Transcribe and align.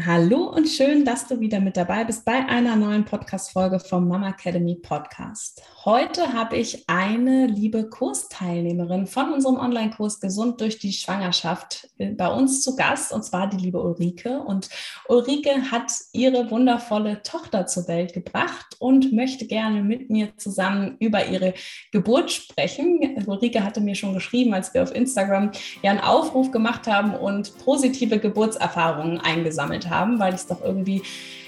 Hallo 0.00 0.44
und 0.44 0.70
schön, 0.70 1.04
dass 1.04 1.28
du 1.28 1.38
wieder 1.38 1.60
mit 1.60 1.76
dabei 1.76 2.04
bist 2.04 2.24
bei 2.24 2.46
einer 2.46 2.76
neuen 2.76 3.04
Podcast-Folge 3.04 3.78
vom 3.78 4.08
Mama 4.08 4.30
Academy 4.30 4.74
Podcast. 4.74 5.62
Heute 5.84 6.32
habe 6.32 6.56
ich 6.56 6.88
eine 6.88 7.46
liebe 7.46 7.90
Kursteilnehmerin 7.90 9.06
von 9.06 9.34
unserem 9.34 9.56
Online-Kurs 9.56 10.18
Gesund 10.18 10.62
durch 10.62 10.78
die 10.78 10.94
Schwangerschaft 10.94 11.90
äh, 11.98 12.12
bei 12.12 12.26
uns 12.28 12.62
zu 12.62 12.74
Gast, 12.74 13.12
und 13.12 13.22
zwar 13.22 13.50
die 13.50 13.58
liebe 13.58 13.82
Ulrike. 13.82 14.40
Und 14.40 14.70
Ulrike 15.08 15.70
hat 15.70 15.92
ihre 16.12 16.50
wundervolle 16.50 17.22
Tochter 17.22 17.66
zur 17.66 17.86
Welt 17.86 18.14
gebracht 18.14 18.76
und 18.78 19.12
möchte 19.12 19.46
gerne 19.46 19.82
mit 19.82 20.08
mir 20.08 20.34
zusammen 20.38 20.96
über 21.00 21.26
ihre 21.26 21.52
Geburt 21.90 22.32
sprechen. 22.32 23.22
Ulrike 23.26 23.62
hatte 23.62 23.82
mir 23.82 23.94
schon 23.94 24.14
geschrieben, 24.14 24.54
als 24.54 24.72
wir 24.72 24.82
auf 24.82 24.94
Instagram 24.94 25.52
ja 25.82 25.90
einen 25.90 26.00
Aufruf 26.00 26.50
gemacht 26.50 26.86
haben 26.86 27.14
und 27.14 27.58
positive 27.58 28.18
Geburtserfahrungen 28.18 29.20
eingesammelt 29.20 29.81
haben, 29.90 30.18
weil 30.18 30.34
ich 30.34 30.40
es 30.40 30.46
doch 30.46 30.62
irgendwie 30.62 31.02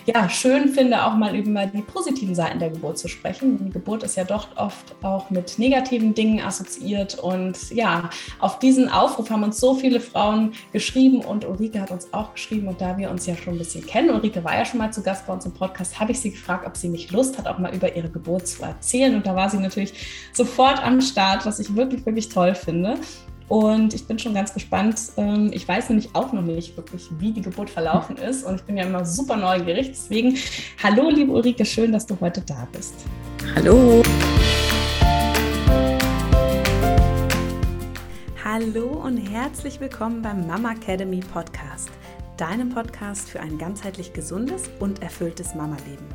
ja, 0.06 0.28
schön 0.28 0.68
finde, 0.68 1.04
auch 1.04 1.14
mal 1.14 1.34
über 1.34 1.66
die 1.66 1.80
positiven 1.80 2.34
Seiten 2.34 2.58
der 2.58 2.70
Geburt 2.70 2.98
zu 2.98 3.08
sprechen. 3.08 3.64
Die 3.64 3.70
Geburt 3.70 4.02
ist 4.02 4.16
ja 4.16 4.24
doch 4.24 4.48
oft 4.56 4.94
auch 5.02 5.30
mit 5.30 5.58
negativen 5.58 6.14
Dingen 6.14 6.40
assoziiert. 6.44 7.18
Und 7.18 7.70
ja, 7.70 8.10
auf 8.38 8.58
diesen 8.58 8.90
Aufruf 8.90 9.30
haben 9.30 9.42
uns 9.42 9.58
so 9.58 9.74
viele 9.74 10.00
Frauen 10.00 10.52
geschrieben 10.72 11.20
und 11.20 11.46
Ulrike 11.46 11.80
hat 11.80 11.90
uns 11.90 12.12
auch 12.12 12.34
geschrieben. 12.34 12.68
Und 12.68 12.80
da 12.80 12.98
wir 12.98 13.10
uns 13.10 13.26
ja 13.26 13.34
schon 13.36 13.54
ein 13.54 13.58
bisschen 13.58 13.86
kennen, 13.86 14.10
Ulrike 14.10 14.44
war 14.44 14.56
ja 14.56 14.64
schon 14.64 14.78
mal 14.78 14.92
zu 14.92 15.02
Gast 15.02 15.26
bei 15.26 15.32
uns 15.32 15.46
im 15.46 15.52
Podcast, 15.52 15.98
habe 15.98 16.12
ich 16.12 16.20
sie 16.20 16.32
gefragt, 16.32 16.66
ob 16.66 16.76
sie 16.76 16.88
nicht 16.88 17.10
Lust 17.10 17.38
hat, 17.38 17.46
auch 17.46 17.58
mal 17.58 17.74
über 17.74 17.94
ihre 17.96 18.10
Geburt 18.10 18.46
zu 18.46 18.62
erzählen. 18.62 19.14
Und 19.14 19.26
da 19.26 19.34
war 19.34 19.48
sie 19.48 19.58
natürlich 19.58 19.94
sofort 20.34 20.84
am 20.84 21.00
Start, 21.00 21.46
was 21.46 21.60
ich 21.60 21.74
wirklich, 21.74 22.04
wirklich 22.04 22.28
toll 22.28 22.54
finde. 22.54 22.98
Und 23.48 23.92
ich 23.92 24.06
bin 24.06 24.18
schon 24.18 24.34
ganz 24.34 24.54
gespannt. 24.54 24.98
Ähm, 25.16 25.50
ich 25.52 25.68
weiß 25.68 25.90
nämlich 25.90 26.08
auch 26.14 26.32
noch 26.32 26.42
nicht 26.42 26.76
wirklich, 26.76 27.08
wie 27.18 27.32
die 27.32 27.42
Geburt 27.42 27.68
verlaufen 27.68 28.16
ist. 28.16 28.44
Und 28.44 28.56
ich 28.56 28.62
bin 28.62 28.76
ja 28.76 28.84
immer 28.84 29.04
super 29.04 29.36
neugierig. 29.36 29.88
Deswegen, 29.88 30.36
hallo, 30.82 31.10
liebe 31.10 31.30
Ulrike, 31.30 31.64
schön, 31.64 31.92
dass 31.92 32.06
du 32.06 32.18
heute 32.20 32.40
da 32.40 32.66
bist. 32.72 32.94
Hallo. 33.54 34.02
Hallo 38.42 38.86
und 39.04 39.18
herzlich 39.18 39.80
willkommen 39.80 40.22
beim 40.22 40.46
Mama 40.46 40.72
Academy 40.72 41.20
Podcast 41.20 41.90
deinem 42.36 42.68
Podcast 42.70 43.30
für 43.30 43.40
ein 43.40 43.58
ganzheitlich 43.58 44.12
gesundes 44.12 44.64
und 44.80 45.02
erfülltes 45.02 45.54
Mama-Leben. 45.54 46.06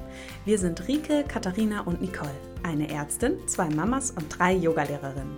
Wir 0.45 0.57
sind 0.57 0.87
Rike, 0.87 1.23
Katharina 1.25 1.81
und 1.81 2.01
Nicole, 2.01 2.35
eine 2.63 2.89
Ärztin, 2.89 3.37
zwei 3.47 3.69
Mamas 3.69 4.11
und 4.11 4.25
drei 4.37 4.53
Yogalehrerinnen. 4.53 5.37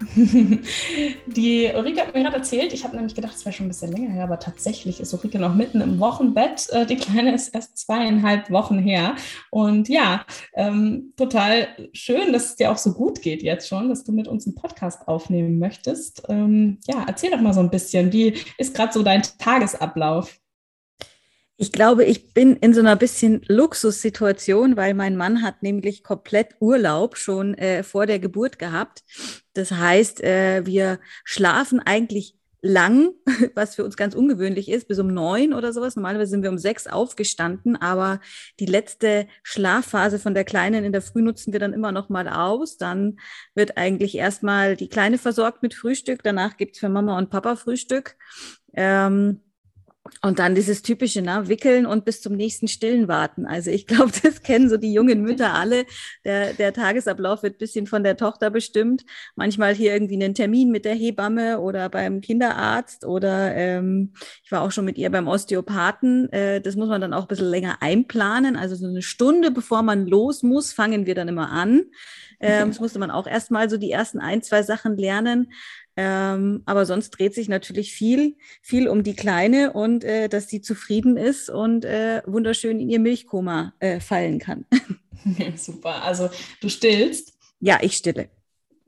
Die 1.26 1.70
Ulrike 1.74 2.00
hat 2.00 2.14
mir 2.14 2.22
gerade 2.22 2.36
erzählt, 2.36 2.72
ich 2.72 2.84
habe 2.84 2.96
nämlich 2.96 3.14
gedacht, 3.14 3.34
es 3.34 3.44
wäre 3.44 3.52
schon 3.52 3.66
ein 3.66 3.70
bisschen 3.70 3.92
länger 3.92 4.10
her, 4.10 4.24
aber 4.24 4.38
tatsächlich 4.38 5.00
ist 5.00 5.12
Ulrike 5.12 5.38
noch 5.38 5.54
mitten 5.54 5.80
im 5.80 5.98
Wochenbett. 5.98 6.68
Äh, 6.70 6.86
die 6.86 6.96
Kleine 6.96 7.34
ist 7.34 7.54
erst 7.54 7.78
zweieinhalb 7.78 8.50
Wochen 8.50 8.78
her. 8.78 9.16
Und 9.50 9.88
ja, 9.88 10.24
ähm, 10.54 11.12
total 11.16 11.68
schön, 11.92 12.32
dass 12.32 12.50
es 12.50 12.56
dir 12.56 12.70
auch 12.70 12.78
so 12.78 12.92
gut 12.92 13.22
geht 13.22 13.42
jetzt 13.42 13.68
schon, 13.68 13.88
dass 13.88 14.04
du 14.04 14.12
mit 14.12 14.28
uns 14.28 14.46
einen 14.46 14.54
Podcast 14.54 15.06
aufnehmen 15.08 15.58
möchtest. 15.58 16.22
Ähm, 16.28 16.78
ja, 16.86 17.04
erzähl 17.06 17.30
doch 17.30 17.40
mal 17.40 17.54
so 17.54 17.60
ein 17.60 17.70
bisschen, 17.70 18.12
wie 18.12 18.34
ist 18.56 18.74
gerade 18.74 18.92
so 18.92 19.02
dein 19.02 19.22
Tagesablauf? 19.38 20.38
Ich 21.60 21.72
glaube, 21.72 22.04
ich 22.04 22.32
bin 22.34 22.54
in 22.54 22.72
so 22.72 22.78
einer 22.78 22.94
bisschen 22.94 23.42
Luxussituation, 23.48 24.76
weil 24.76 24.94
mein 24.94 25.16
Mann 25.16 25.42
hat 25.42 25.64
nämlich 25.64 26.04
komplett 26.04 26.54
Urlaub 26.60 27.16
schon 27.16 27.54
äh, 27.54 27.82
vor 27.82 28.06
der 28.06 28.20
Geburt 28.20 28.60
gehabt. 28.60 29.02
Das 29.54 29.72
heißt, 29.72 30.22
äh, 30.22 30.64
wir 30.64 31.00
schlafen 31.24 31.80
eigentlich 31.80 32.36
lang, 32.62 33.10
was 33.56 33.74
für 33.74 33.84
uns 33.84 33.96
ganz 33.96 34.14
ungewöhnlich 34.14 34.68
ist, 34.68 34.86
bis 34.86 35.00
um 35.00 35.08
neun 35.08 35.52
oder 35.52 35.72
sowas. 35.72 35.96
Normalerweise 35.96 36.30
sind 36.30 36.44
wir 36.44 36.50
um 36.50 36.58
sechs 36.58 36.86
aufgestanden, 36.86 37.74
aber 37.74 38.20
die 38.60 38.66
letzte 38.66 39.26
Schlafphase 39.42 40.20
von 40.20 40.34
der 40.34 40.44
Kleinen 40.44 40.84
in 40.84 40.92
der 40.92 41.02
Früh 41.02 41.22
nutzen 41.22 41.52
wir 41.52 41.58
dann 41.58 41.72
immer 41.72 41.90
noch 41.90 42.08
mal 42.08 42.28
aus. 42.28 42.76
Dann 42.76 43.18
wird 43.56 43.76
eigentlich 43.76 44.16
erstmal 44.16 44.76
die 44.76 44.88
Kleine 44.88 45.18
versorgt 45.18 45.64
mit 45.64 45.74
Frühstück. 45.74 46.22
Danach 46.22 46.56
gibt's 46.56 46.78
für 46.78 46.88
Mama 46.88 47.18
und 47.18 47.30
Papa 47.30 47.56
Frühstück. 47.56 48.14
Ähm, 48.74 49.40
und 50.22 50.38
dann 50.38 50.54
dieses 50.54 50.82
typische, 50.82 51.22
ne, 51.22 51.48
wickeln 51.48 51.86
und 51.86 52.04
bis 52.04 52.20
zum 52.20 52.34
nächsten 52.34 52.68
Stillen 52.68 53.08
warten. 53.08 53.46
Also 53.46 53.70
ich 53.70 53.86
glaube, 53.86 54.12
das 54.22 54.42
kennen 54.42 54.68
so 54.68 54.76
die 54.76 54.92
jungen 54.92 55.22
Mütter 55.22 55.54
alle. 55.54 55.84
Der, 56.24 56.52
der 56.52 56.72
Tagesablauf 56.72 57.42
wird 57.42 57.58
bisschen 57.58 57.86
von 57.86 58.02
der 58.02 58.16
Tochter 58.16 58.50
bestimmt. 58.50 59.04
Manchmal 59.36 59.74
hier 59.74 59.92
irgendwie 59.92 60.14
einen 60.14 60.34
Termin 60.34 60.70
mit 60.70 60.84
der 60.84 60.94
Hebamme 60.94 61.60
oder 61.60 61.88
beim 61.88 62.20
Kinderarzt 62.20 63.04
oder 63.04 63.54
ähm, 63.54 64.12
ich 64.44 64.52
war 64.52 64.62
auch 64.62 64.72
schon 64.72 64.84
mit 64.84 64.98
ihr 64.98 65.10
beim 65.10 65.28
Osteopathen. 65.28 66.32
Äh, 66.32 66.60
das 66.60 66.76
muss 66.76 66.88
man 66.88 67.00
dann 67.00 67.14
auch 67.14 67.22
ein 67.22 67.28
bisschen 67.28 67.50
länger 67.50 67.78
einplanen. 67.80 68.56
Also 68.56 68.74
so 68.74 68.86
eine 68.86 69.02
Stunde 69.02 69.50
bevor 69.50 69.82
man 69.82 70.06
los 70.06 70.42
muss, 70.42 70.72
fangen 70.72 71.06
wir 71.06 71.14
dann 71.14 71.28
immer 71.28 71.50
an. 71.50 71.84
Ähm, 72.40 72.68
das 72.68 72.80
musste 72.80 72.98
man 72.98 73.10
auch 73.10 73.26
erstmal 73.26 73.68
so 73.68 73.76
die 73.76 73.90
ersten 73.90 74.20
ein, 74.20 74.42
zwei 74.42 74.62
Sachen 74.62 74.96
lernen. 74.96 75.52
Ähm, 76.00 76.62
aber 76.64 76.86
sonst 76.86 77.10
dreht 77.10 77.34
sich 77.34 77.48
natürlich 77.48 77.92
viel, 77.92 78.36
viel 78.62 78.86
um 78.86 79.02
die 79.02 79.16
Kleine 79.16 79.72
und 79.72 80.04
äh, 80.04 80.28
dass 80.28 80.46
sie 80.46 80.60
zufrieden 80.60 81.16
ist 81.16 81.50
und 81.50 81.84
äh, 81.84 82.22
wunderschön 82.24 82.78
in 82.78 82.88
ihr 82.88 83.00
Milchkoma 83.00 83.74
äh, 83.80 83.98
fallen 83.98 84.38
kann. 84.38 84.64
Super. 85.56 86.04
Also 86.04 86.30
du 86.60 86.68
stillst? 86.68 87.36
Ja, 87.58 87.78
ich 87.82 87.96
stille. 87.96 88.28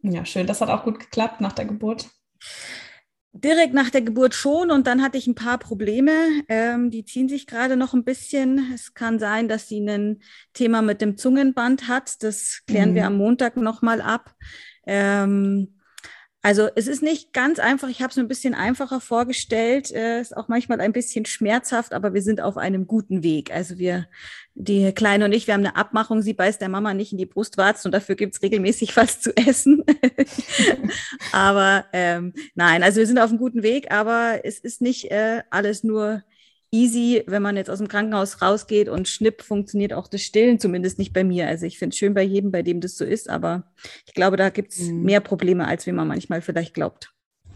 Ja, 0.03 0.25
schön. 0.25 0.47
Das 0.47 0.61
hat 0.61 0.69
auch 0.69 0.85
gut 0.85 1.01
geklappt 1.01 1.41
nach 1.41 1.53
der 1.53 1.65
Geburt. 1.65 2.09
Direkt 3.33 3.75
nach 3.75 3.91
der 3.91 4.03
Geburt 4.03 4.35
schon 4.35 4.71
und 4.71 4.87
dann 4.87 5.03
hatte 5.03 5.19
ich 5.19 5.27
ein 5.27 5.35
paar 5.35 5.59
Probleme. 5.59 6.13
Ähm, 6.49 6.93
die 6.93 7.05
ziehen 7.05 7.29
sich 7.29 7.49
gerade 7.49 7.77
noch 7.77 7.93
ein 7.93 8.05
bisschen. 8.05 8.73
Es 8.73 8.95
kann 8.95 9.19
sein, 9.19 9.49
dass 9.49 9.67
sie 9.67 9.81
ein 9.81 10.23
Thema 10.53 10.81
mit 10.81 11.01
dem 11.01 11.17
Zungenband 11.17 11.89
hat. 11.89 12.23
Das 12.23 12.63
klären 12.69 12.93
mhm. 12.93 12.95
wir 12.95 13.07
am 13.07 13.17
Montag 13.17 13.57
nochmal 13.57 14.01
ab. 14.01 14.33
Ähm, 14.87 15.80
also 16.43 16.69
es 16.75 16.87
ist 16.87 17.03
nicht 17.03 17.35
ganz 17.35 17.59
einfach. 17.59 17.89
Ich 17.89 18.01
habe 18.01 18.11
es 18.11 18.17
mir 18.17 18.23
ein 18.23 18.29
bisschen 18.29 18.55
einfacher 18.55 19.01
vorgestellt. 19.01 19.93
Äh, 19.93 20.23
ist 20.23 20.35
auch 20.35 20.49
manchmal 20.49 20.81
ein 20.81 20.93
bisschen 20.93 21.27
schmerzhaft, 21.27 21.93
aber 21.93 22.15
wir 22.15 22.23
sind 22.23 22.41
auf 22.41 22.57
einem 22.57 22.87
guten 22.87 23.23
Weg. 23.23 23.53
Also 23.53 23.79
wir, 23.79 24.07
die 24.55 24.93
Kleine 24.93 25.27
und 25.27 25.33
ich, 25.33 25.47
wir 25.47 25.55
haben 25.55 25.67
eine 25.67 25.77
Abmachung. 25.77 26.23
Sie 26.23 26.33
beißt 26.33 26.61
der 26.61 26.71
Mama 26.71 26.95
nicht 26.95 27.13
in 27.13 27.19
die 27.19 27.27
Brustwarzen 27.27 27.89
und 27.89 27.93
dafür 27.93 28.15
gibt's 28.15 28.41
regelmäßig 28.41 28.97
was 28.97 29.21
zu 29.21 29.37
essen. 29.37 29.85
aber 31.33 31.85
ähm, 31.93 32.33
nein, 32.55 32.83
also 32.83 33.01
wir 33.01 33.07
sind 33.07 33.19
auf 33.19 33.29
einem 33.29 33.39
guten 33.39 33.63
Weg, 33.63 33.93
aber 33.93 34.41
es 34.43 34.59
ist 34.59 34.81
nicht 34.81 35.11
äh, 35.11 35.43
alles 35.51 35.85
nur 35.85 36.23
easy, 36.73 37.25
wenn 37.27 37.43
man 37.43 37.57
jetzt 37.57 37.71
aus 37.71 37.79
dem 37.79 37.89
Krankenhaus 37.89 38.43
rausgeht 38.43 38.89
und 38.89 39.09
schnipp 39.09 39.43
funktioniert 39.43 39.93
auch 39.93 40.09
das 40.09 40.23
Stillen, 40.23 40.61
zumindest 40.61 40.99
nicht 40.99 41.13
bei 41.13 41.25
mir. 41.25 41.49
Also 41.49 41.67
ich 41.67 41.79
finde 41.79 41.95
es 41.95 41.99
schön 41.99 42.15
bei 42.15 42.23
jedem, 42.23 42.51
bei 42.51 42.63
dem 42.63 42.81
das 42.81 42.97
so 42.97 43.05
ist, 43.05 43.29
aber 43.29 43.65
ich 44.07 44.15
glaube, 44.15 44.37
da 44.37 44.51
gibt 44.51 44.73
es 44.73 44.81
mhm. 44.81 45.03
mehr 45.03 45.21
Probleme, 45.21 45.67
als 45.67 45.87
wie 45.87 45.93
man 45.93 46.09
manchmal 46.09 46.43
vielleicht 46.43 46.75
glaubt. 46.75 47.13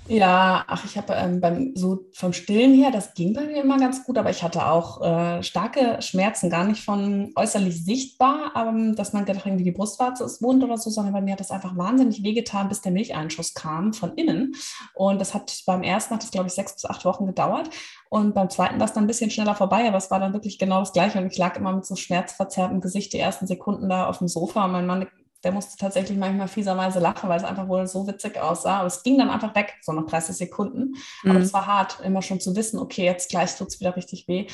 Ja, 0.07 0.65
ach, 0.67 0.85
ich 0.85 0.99
habe 0.99 1.15
ähm, 1.15 1.41
beim 1.41 1.73
so 1.75 2.05
vom 2.13 2.35
Stillen 2.35 2.75
her, 2.75 2.91
das 2.91 3.15
ging 3.15 3.33
bei 3.33 3.47
mir 3.47 3.63
immer 3.63 3.79
ganz 3.79 4.05
gut, 4.05 4.19
aber 4.19 4.29
ich 4.29 4.43
hatte 4.43 4.67
auch 4.67 5.01
äh, 5.01 5.43
starke 5.43 5.97
Schmerzen, 6.03 6.51
gar 6.51 6.65
nicht 6.65 6.85
von 6.85 7.33
äußerlich 7.37 7.83
sichtbar, 7.87 8.53
ähm, 8.55 8.95
dass 8.97 9.15
man 9.15 9.25
gedacht, 9.25 9.47
irgendwie 9.47 9.65
die 9.65 9.73
Brustwarze 9.73 10.25
ist 10.25 10.43
wund 10.43 10.63
oder 10.63 10.77
so, 10.77 10.91
sondern 10.91 11.15
bei 11.15 11.23
mir 11.23 11.33
hat 11.33 11.41
das 11.41 11.51
einfach 11.51 11.75
wahnsinnig 11.79 12.23
wehgetan, 12.23 12.69
bis 12.69 12.83
der 12.83 12.93
Milcheinschuss 12.93 13.55
kam 13.55 13.95
von 13.95 14.13
innen. 14.17 14.55
Und 14.93 15.23
das 15.23 15.33
hat 15.33 15.63
beim 15.65 15.83
ersten 15.83 16.13
hat 16.15 16.23
das, 16.23 16.31
glaube 16.31 16.49
ich, 16.49 16.53
sechs 16.53 16.75
bis 16.75 16.85
acht 16.85 17.07
Wochen 17.07 17.25
gedauert. 17.25 17.71
Und 18.11 18.35
beim 18.35 18.51
zweiten 18.51 18.79
war 18.79 18.87
es 18.87 18.93
dann 18.93 19.05
ein 19.05 19.09
bisschen 19.09 19.31
schneller 19.31 19.55
vorbei, 19.55 19.89
aber 19.89 19.97
es 19.97 20.11
war 20.11 20.21
dann 20.21 20.35
wirklich 20.35 20.59
genau 20.59 20.81
das 20.81 20.93
Gleiche. 20.93 21.19
Und 21.19 21.33
ich 21.33 21.39
lag 21.39 21.57
immer 21.57 21.73
mit 21.73 21.87
so 21.87 21.97
schmerzverzerrtem 21.97 22.83
Gesicht 22.83 23.15
die 23.15 23.19
ersten 23.19 23.47
Sekunden 23.47 23.89
da 23.89 24.07
auf 24.07 24.19
dem 24.19 24.29
Sofa 24.29 24.67
und 24.67 24.73
mein 24.73 24.87
Mann 24.87 25.07
der 25.45 25.53
musste 25.53 25.77
tatsächlich 25.77 26.19
manchmal 26.19 26.49
fieserweise 26.49 26.99
lachen, 26.99 27.29
weil 27.29 27.39
es 27.39 27.45
einfach 27.45 27.69
wohl 27.69 27.87
so 27.87 28.07
witzig 28.07 28.39
aussah. 28.39 28.79
Aber 28.79 28.87
es 28.87 29.03
ging 29.03 29.19
dann 29.19 29.31
einfach 29.31 29.55
weg, 29.55 29.75
so 29.83 29.93
nach 29.93 30.07
30 30.07 30.35
Sekunden. 30.35 30.95
Aber 31.23 31.35
mhm. 31.35 31.43
es 31.43 31.53
war 31.53 31.67
hart, 31.67 32.01
immer 32.03 32.23
schon 32.23 32.41
zu 32.41 32.57
wissen, 32.57 32.79
okay, 32.79 33.05
jetzt 33.05 33.31
gleich 33.31 33.55
tut 33.57 33.69
es 33.69 33.81
wieder 33.81 33.95
richtig 33.95 34.27
weh. 34.27 34.47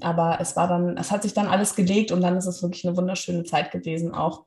Aber 0.00 0.38
es 0.40 0.56
war 0.56 0.68
dann, 0.68 0.96
es 0.98 1.10
hat 1.10 1.22
sich 1.22 1.34
dann 1.34 1.46
alles 1.46 1.76
gelegt 1.76 2.10
und 2.10 2.20
dann 2.20 2.36
ist 2.36 2.46
es 2.46 2.62
wirklich 2.62 2.86
eine 2.86 2.96
wunderschöne 2.96 3.44
Zeit 3.44 3.70
gewesen, 3.70 4.12
auch 4.12 4.46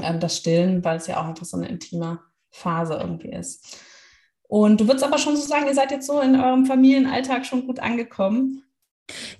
ähm, 0.00 0.20
das 0.20 0.36
Stillen, 0.36 0.84
weil 0.84 0.98
es 0.98 1.08
ja 1.08 1.20
auch 1.20 1.26
einfach 1.26 1.44
so 1.44 1.56
eine 1.56 1.68
intime 1.68 2.20
Phase 2.50 2.94
irgendwie 2.94 3.32
ist. 3.32 3.78
Und 4.42 4.80
du 4.80 4.86
würdest 4.86 5.04
aber 5.04 5.18
schon 5.18 5.36
so 5.36 5.42
sagen, 5.42 5.66
ihr 5.66 5.74
seid 5.74 5.90
jetzt 5.90 6.06
so 6.06 6.20
in 6.20 6.40
eurem 6.40 6.66
Familienalltag 6.66 7.44
schon 7.44 7.66
gut 7.66 7.80
angekommen. 7.80 8.62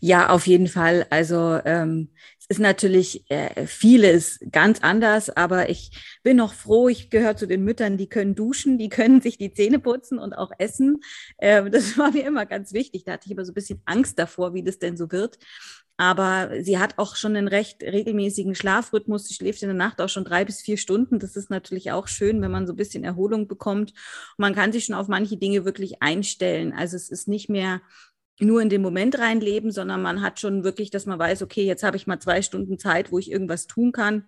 Ja, 0.01 0.31
auf 0.31 0.47
jeden 0.47 0.69
Fall. 0.69 1.07
Also 1.11 1.59
ähm, 1.65 2.11
ist 2.49 2.61
natürlich 2.61 3.29
äh, 3.31 3.67
vieles 3.67 4.41
ganz 4.53 4.81
anders, 4.81 5.31
aber 5.31 5.69
ich 5.69 5.91
bin 6.23 6.37
noch 6.37 6.55
froh, 6.55 6.89
ich 6.89 7.11
gehöre 7.11 7.37
zu 7.37 7.47
den 7.47 7.65
Müttern, 7.65 7.97
die 7.97 8.09
können 8.09 8.35
duschen, 8.35 8.79
die 8.79 8.89
können 8.89 9.21
sich 9.21 9.39
die 9.39 9.53
Zähne 9.53 9.79
putzen 9.79 10.19
und 10.19 10.33
auch 10.33 10.53
essen. 10.59 11.01
Äh, 11.39 11.71
das 11.71 11.99
war 11.99 12.13
mir 12.13 12.27
immer 12.27 12.47
ganz 12.47 12.73
wichtig. 12.73 13.05
Da 13.05 13.13
hatte 13.13 13.27
ich 13.27 13.33
immer 13.33 13.45
so 13.45 13.53
ein 13.53 13.55
bisschen 13.55 13.83
Angst 13.85 14.19
davor, 14.19 14.55
wie 14.55 14.63
das 14.63 14.79
denn 14.79 14.97
so 14.97 15.11
wird. 15.11 15.39
Aber 15.99 16.51
sie 16.61 16.79
hat 16.79 16.99
auch 16.99 17.17
schon 17.17 17.37
einen 17.37 17.49
recht 17.49 17.83
regelmäßigen 17.83 18.55
Schlafrhythmus. 18.55 19.29
Sie 19.29 19.35
schläft 19.35 19.63
in 19.63 19.69
der 19.69 19.77
Nacht 19.77 20.01
auch 20.01 20.11
schon 20.11 20.25
drei 20.25 20.45
bis 20.45 20.61
vier 20.61 20.77
Stunden. 20.77 21.19
Das 21.19 21.37
ist 21.37 21.49
natürlich 21.49 21.91
auch 21.91 22.07
schön, 22.07 22.43
wenn 22.43 22.51
man 22.51 22.67
so 22.67 22.75
ein 22.75 22.77
bisschen 22.77 23.03
Erholung 23.03 23.49
bekommt. 23.49 23.95
Man 24.37 24.55
kann 24.55 24.73
sich 24.73 24.85
schon 24.85 24.95
auf 24.95 25.09
manche 25.09 25.39
Dinge 25.39 25.65
wirklich 25.65 26.03
einstellen. 26.03 26.75
Also 26.75 26.97
es 26.97 27.11
ist 27.11 27.29
nicht 27.29 27.49
mehr 27.49 27.81
nur 28.39 28.61
in 28.61 28.69
den 28.69 28.83
Moment 28.83 29.19
reinleben, 29.19 29.71
sondern 29.71 30.03
man 30.03 30.23
hat 30.23 30.41
schon 30.41 30.65
wirklich, 30.65 30.91
dass 30.91 31.07
man 31.07 31.19
weiß, 31.19 31.43
okay, 31.43 31.65
jetzt 31.65 31.83
habe 31.83 31.97
ich 31.97 32.07
mal 32.07 32.19
zwei 32.19 32.43
Stunden 32.43 32.79
Zeit, 32.79 33.11
wo 33.11 33.19
ich 33.19 33.31
irgendwas 33.31 33.67
tun 33.67 33.93
kann 33.93 34.27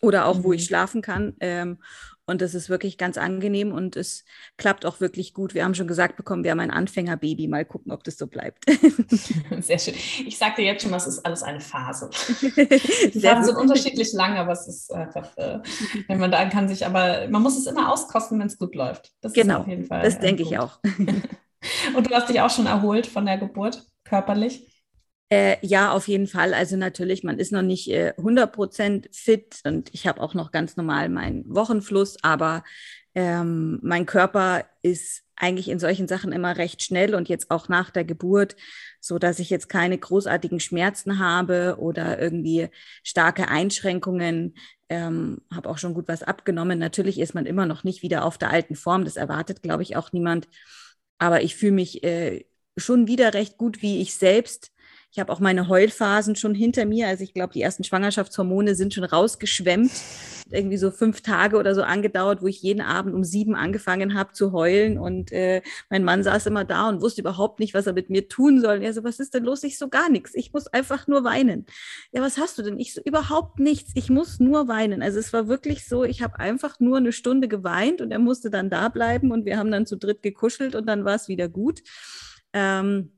oder 0.00 0.26
auch, 0.26 0.38
mhm. 0.38 0.44
wo 0.44 0.52
ich 0.52 0.62
mhm. 0.62 0.66
schlafen 0.66 1.02
kann. 1.02 1.36
Ähm, 1.40 1.78
und 2.26 2.42
das 2.42 2.54
ist 2.54 2.70
wirklich 2.70 2.96
ganz 2.96 3.18
angenehm 3.18 3.72
und 3.72 3.96
es 3.96 4.24
klappt 4.56 4.86
auch 4.86 5.00
wirklich 5.00 5.34
gut. 5.34 5.52
Wir 5.52 5.64
haben 5.64 5.74
schon 5.74 5.88
gesagt 5.88 6.16
bekommen, 6.16 6.44
wir 6.44 6.52
haben 6.52 6.60
ein 6.60 6.70
Anfängerbaby. 6.70 7.48
Mal 7.48 7.64
gucken, 7.64 7.90
ob 7.90 8.04
das 8.04 8.18
so 8.18 8.28
bleibt. 8.28 8.66
Sehr 9.60 9.80
schön. 9.80 9.94
Ich 9.94 10.38
sagte 10.38 10.62
jetzt 10.62 10.82
schon, 10.82 10.92
das 10.92 11.08
ist 11.08 11.26
alles 11.26 11.42
eine 11.42 11.60
Phase. 11.60 12.08
Die 12.40 13.20
Phasen 13.20 13.44
sind 13.44 13.56
unterschiedlich 13.56 14.12
lang, 14.12 14.36
aber 14.36 14.52
es 14.52 14.68
ist 14.68 14.92
einfach, 14.92 15.36
äh, 15.38 15.58
wenn 16.06 16.20
man 16.20 16.30
da 16.30 16.48
kann 16.48 16.68
sich, 16.68 16.86
aber 16.86 17.26
man 17.28 17.42
muss 17.42 17.58
es 17.58 17.66
immer 17.66 17.90
auskosten, 17.90 18.38
wenn 18.38 18.46
es 18.46 18.58
gut 18.58 18.76
läuft. 18.76 19.12
Das 19.22 19.32
genau, 19.32 19.62
auf 19.62 19.66
jeden 19.66 19.86
Fall. 19.86 20.02
Das 20.02 20.20
denke 20.20 20.44
ich 20.44 20.56
auch. 20.56 20.78
Und 21.96 22.08
du 22.08 22.14
hast 22.14 22.28
dich 22.28 22.40
auch 22.40 22.50
schon 22.50 22.66
erholt 22.66 23.06
von 23.06 23.26
der 23.26 23.38
Geburt, 23.38 23.84
körperlich? 24.04 24.66
Äh, 25.32 25.64
ja, 25.64 25.92
auf 25.92 26.08
jeden 26.08 26.26
Fall. 26.26 26.54
Also 26.54 26.76
natürlich, 26.76 27.22
man 27.22 27.38
ist 27.38 27.52
noch 27.52 27.62
nicht 27.62 27.88
äh, 27.88 28.14
100% 28.18 29.06
fit 29.12 29.60
und 29.64 29.88
ich 29.94 30.08
habe 30.08 30.20
auch 30.20 30.34
noch 30.34 30.50
ganz 30.50 30.76
normal 30.76 31.08
meinen 31.08 31.44
Wochenfluss, 31.54 32.16
aber 32.22 32.64
ähm, 33.14 33.78
mein 33.82 34.06
Körper 34.06 34.64
ist 34.82 35.22
eigentlich 35.36 35.68
in 35.68 35.78
solchen 35.78 36.08
Sachen 36.08 36.32
immer 36.32 36.56
recht 36.56 36.82
schnell 36.82 37.14
und 37.14 37.28
jetzt 37.28 37.50
auch 37.50 37.68
nach 37.68 37.90
der 37.90 38.04
Geburt, 38.04 38.56
so 39.00 39.18
dass 39.18 39.38
ich 39.38 39.50
jetzt 39.50 39.68
keine 39.68 39.96
großartigen 39.96 40.60
Schmerzen 40.60 41.18
habe 41.18 41.76
oder 41.78 42.20
irgendwie 42.20 42.68
starke 43.02 43.48
Einschränkungen. 43.48 44.54
Ähm, 44.88 45.38
habe 45.54 45.68
auch 45.70 45.78
schon 45.78 45.94
gut 45.94 46.08
was 46.08 46.22
abgenommen. 46.22 46.78
Natürlich 46.78 47.18
ist 47.20 47.34
man 47.34 47.46
immer 47.46 47.66
noch 47.66 47.84
nicht 47.84 48.02
wieder 48.02 48.24
auf 48.24 48.36
der 48.36 48.50
alten 48.50 48.74
Form. 48.74 49.04
Das 49.04 49.16
erwartet, 49.16 49.62
glaube 49.62 49.82
ich, 49.84 49.96
auch 49.96 50.12
niemand. 50.12 50.48
Aber 51.20 51.42
ich 51.42 51.56
fühle 51.56 51.72
mich 51.74 52.04
äh, 52.04 52.46
schon 52.78 53.08
wieder 53.08 53.34
recht 53.34 53.58
gut, 53.58 53.82
wie 53.82 54.02
ich 54.02 54.14
selbst. 54.16 54.72
Ich 55.12 55.18
habe 55.18 55.32
auch 55.32 55.40
meine 55.40 55.66
Heulphasen 55.66 56.36
schon 56.36 56.54
hinter 56.54 56.86
mir. 56.86 57.08
Also 57.08 57.24
ich 57.24 57.34
glaube, 57.34 57.52
die 57.52 57.62
ersten 57.62 57.82
Schwangerschaftshormone 57.82 58.76
sind 58.76 58.94
schon 58.94 59.02
rausgeschwemmt. 59.02 59.90
Irgendwie 60.52 60.76
so 60.76 60.92
fünf 60.92 61.20
Tage 61.20 61.56
oder 61.56 61.74
so 61.74 61.82
angedauert, 61.82 62.42
wo 62.42 62.46
ich 62.46 62.62
jeden 62.62 62.80
Abend 62.80 63.14
um 63.14 63.24
sieben 63.24 63.56
angefangen 63.56 64.14
habe 64.14 64.32
zu 64.32 64.52
heulen. 64.52 64.98
Und 64.98 65.32
äh, 65.32 65.62
mein 65.88 66.04
Mann 66.04 66.22
saß 66.22 66.46
immer 66.46 66.64
da 66.64 66.88
und 66.88 67.02
wusste 67.02 67.22
überhaupt 67.22 67.58
nicht, 67.58 67.74
was 67.74 67.88
er 67.88 67.92
mit 67.92 68.08
mir 68.08 68.28
tun 68.28 68.60
soll. 68.60 68.76
Und 68.76 68.82
er 68.82 68.92
so, 68.92 69.02
was 69.02 69.18
ist 69.18 69.34
denn 69.34 69.42
los? 69.42 69.64
Ich 69.64 69.78
so, 69.78 69.88
gar 69.88 70.08
nichts. 70.10 70.30
Ich 70.34 70.52
muss 70.52 70.68
einfach 70.68 71.08
nur 71.08 71.24
weinen. 71.24 71.66
Ja, 72.12 72.22
was 72.22 72.38
hast 72.38 72.58
du 72.58 72.62
denn? 72.62 72.78
Ich 72.78 72.94
so, 72.94 73.00
überhaupt 73.04 73.58
nichts. 73.58 73.90
Ich 73.96 74.10
muss 74.10 74.38
nur 74.38 74.68
weinen. 74.68 75.02
Also 75.02 75.18
es 75.18 75.32
war 75.32 75.48
wirklich 75.48 75.88
so, 75.88 76.04
ich 76.04 76.22
habe 76.22 76.38
einfach 76.38 76.78
nur 76.78 76.98
eine 76.98 77.10
Stunde 77.10 77.48
geweint 77.48 78.00
und 78.00 78.12
er 78.12 78.20
musste 78.20 78.48
dann 78.48 78.70
da 78.70 78.88
bleiben 78.88 79.32
und 79.32 79.44
wir 79.44 79.58
haben 79.58 79.72
dann 79.72 79.86
zu 79.86 79.96
dritt 79.96 80.22
gekuschelt 80.22 80.76
und 80.76 80.86
dann 80.86 81.04
war 81.04 81.16
es 81.16 81.26
wieder 81.26 81.48
gut. 81.48 81.80
Ähm, 82.52 83.12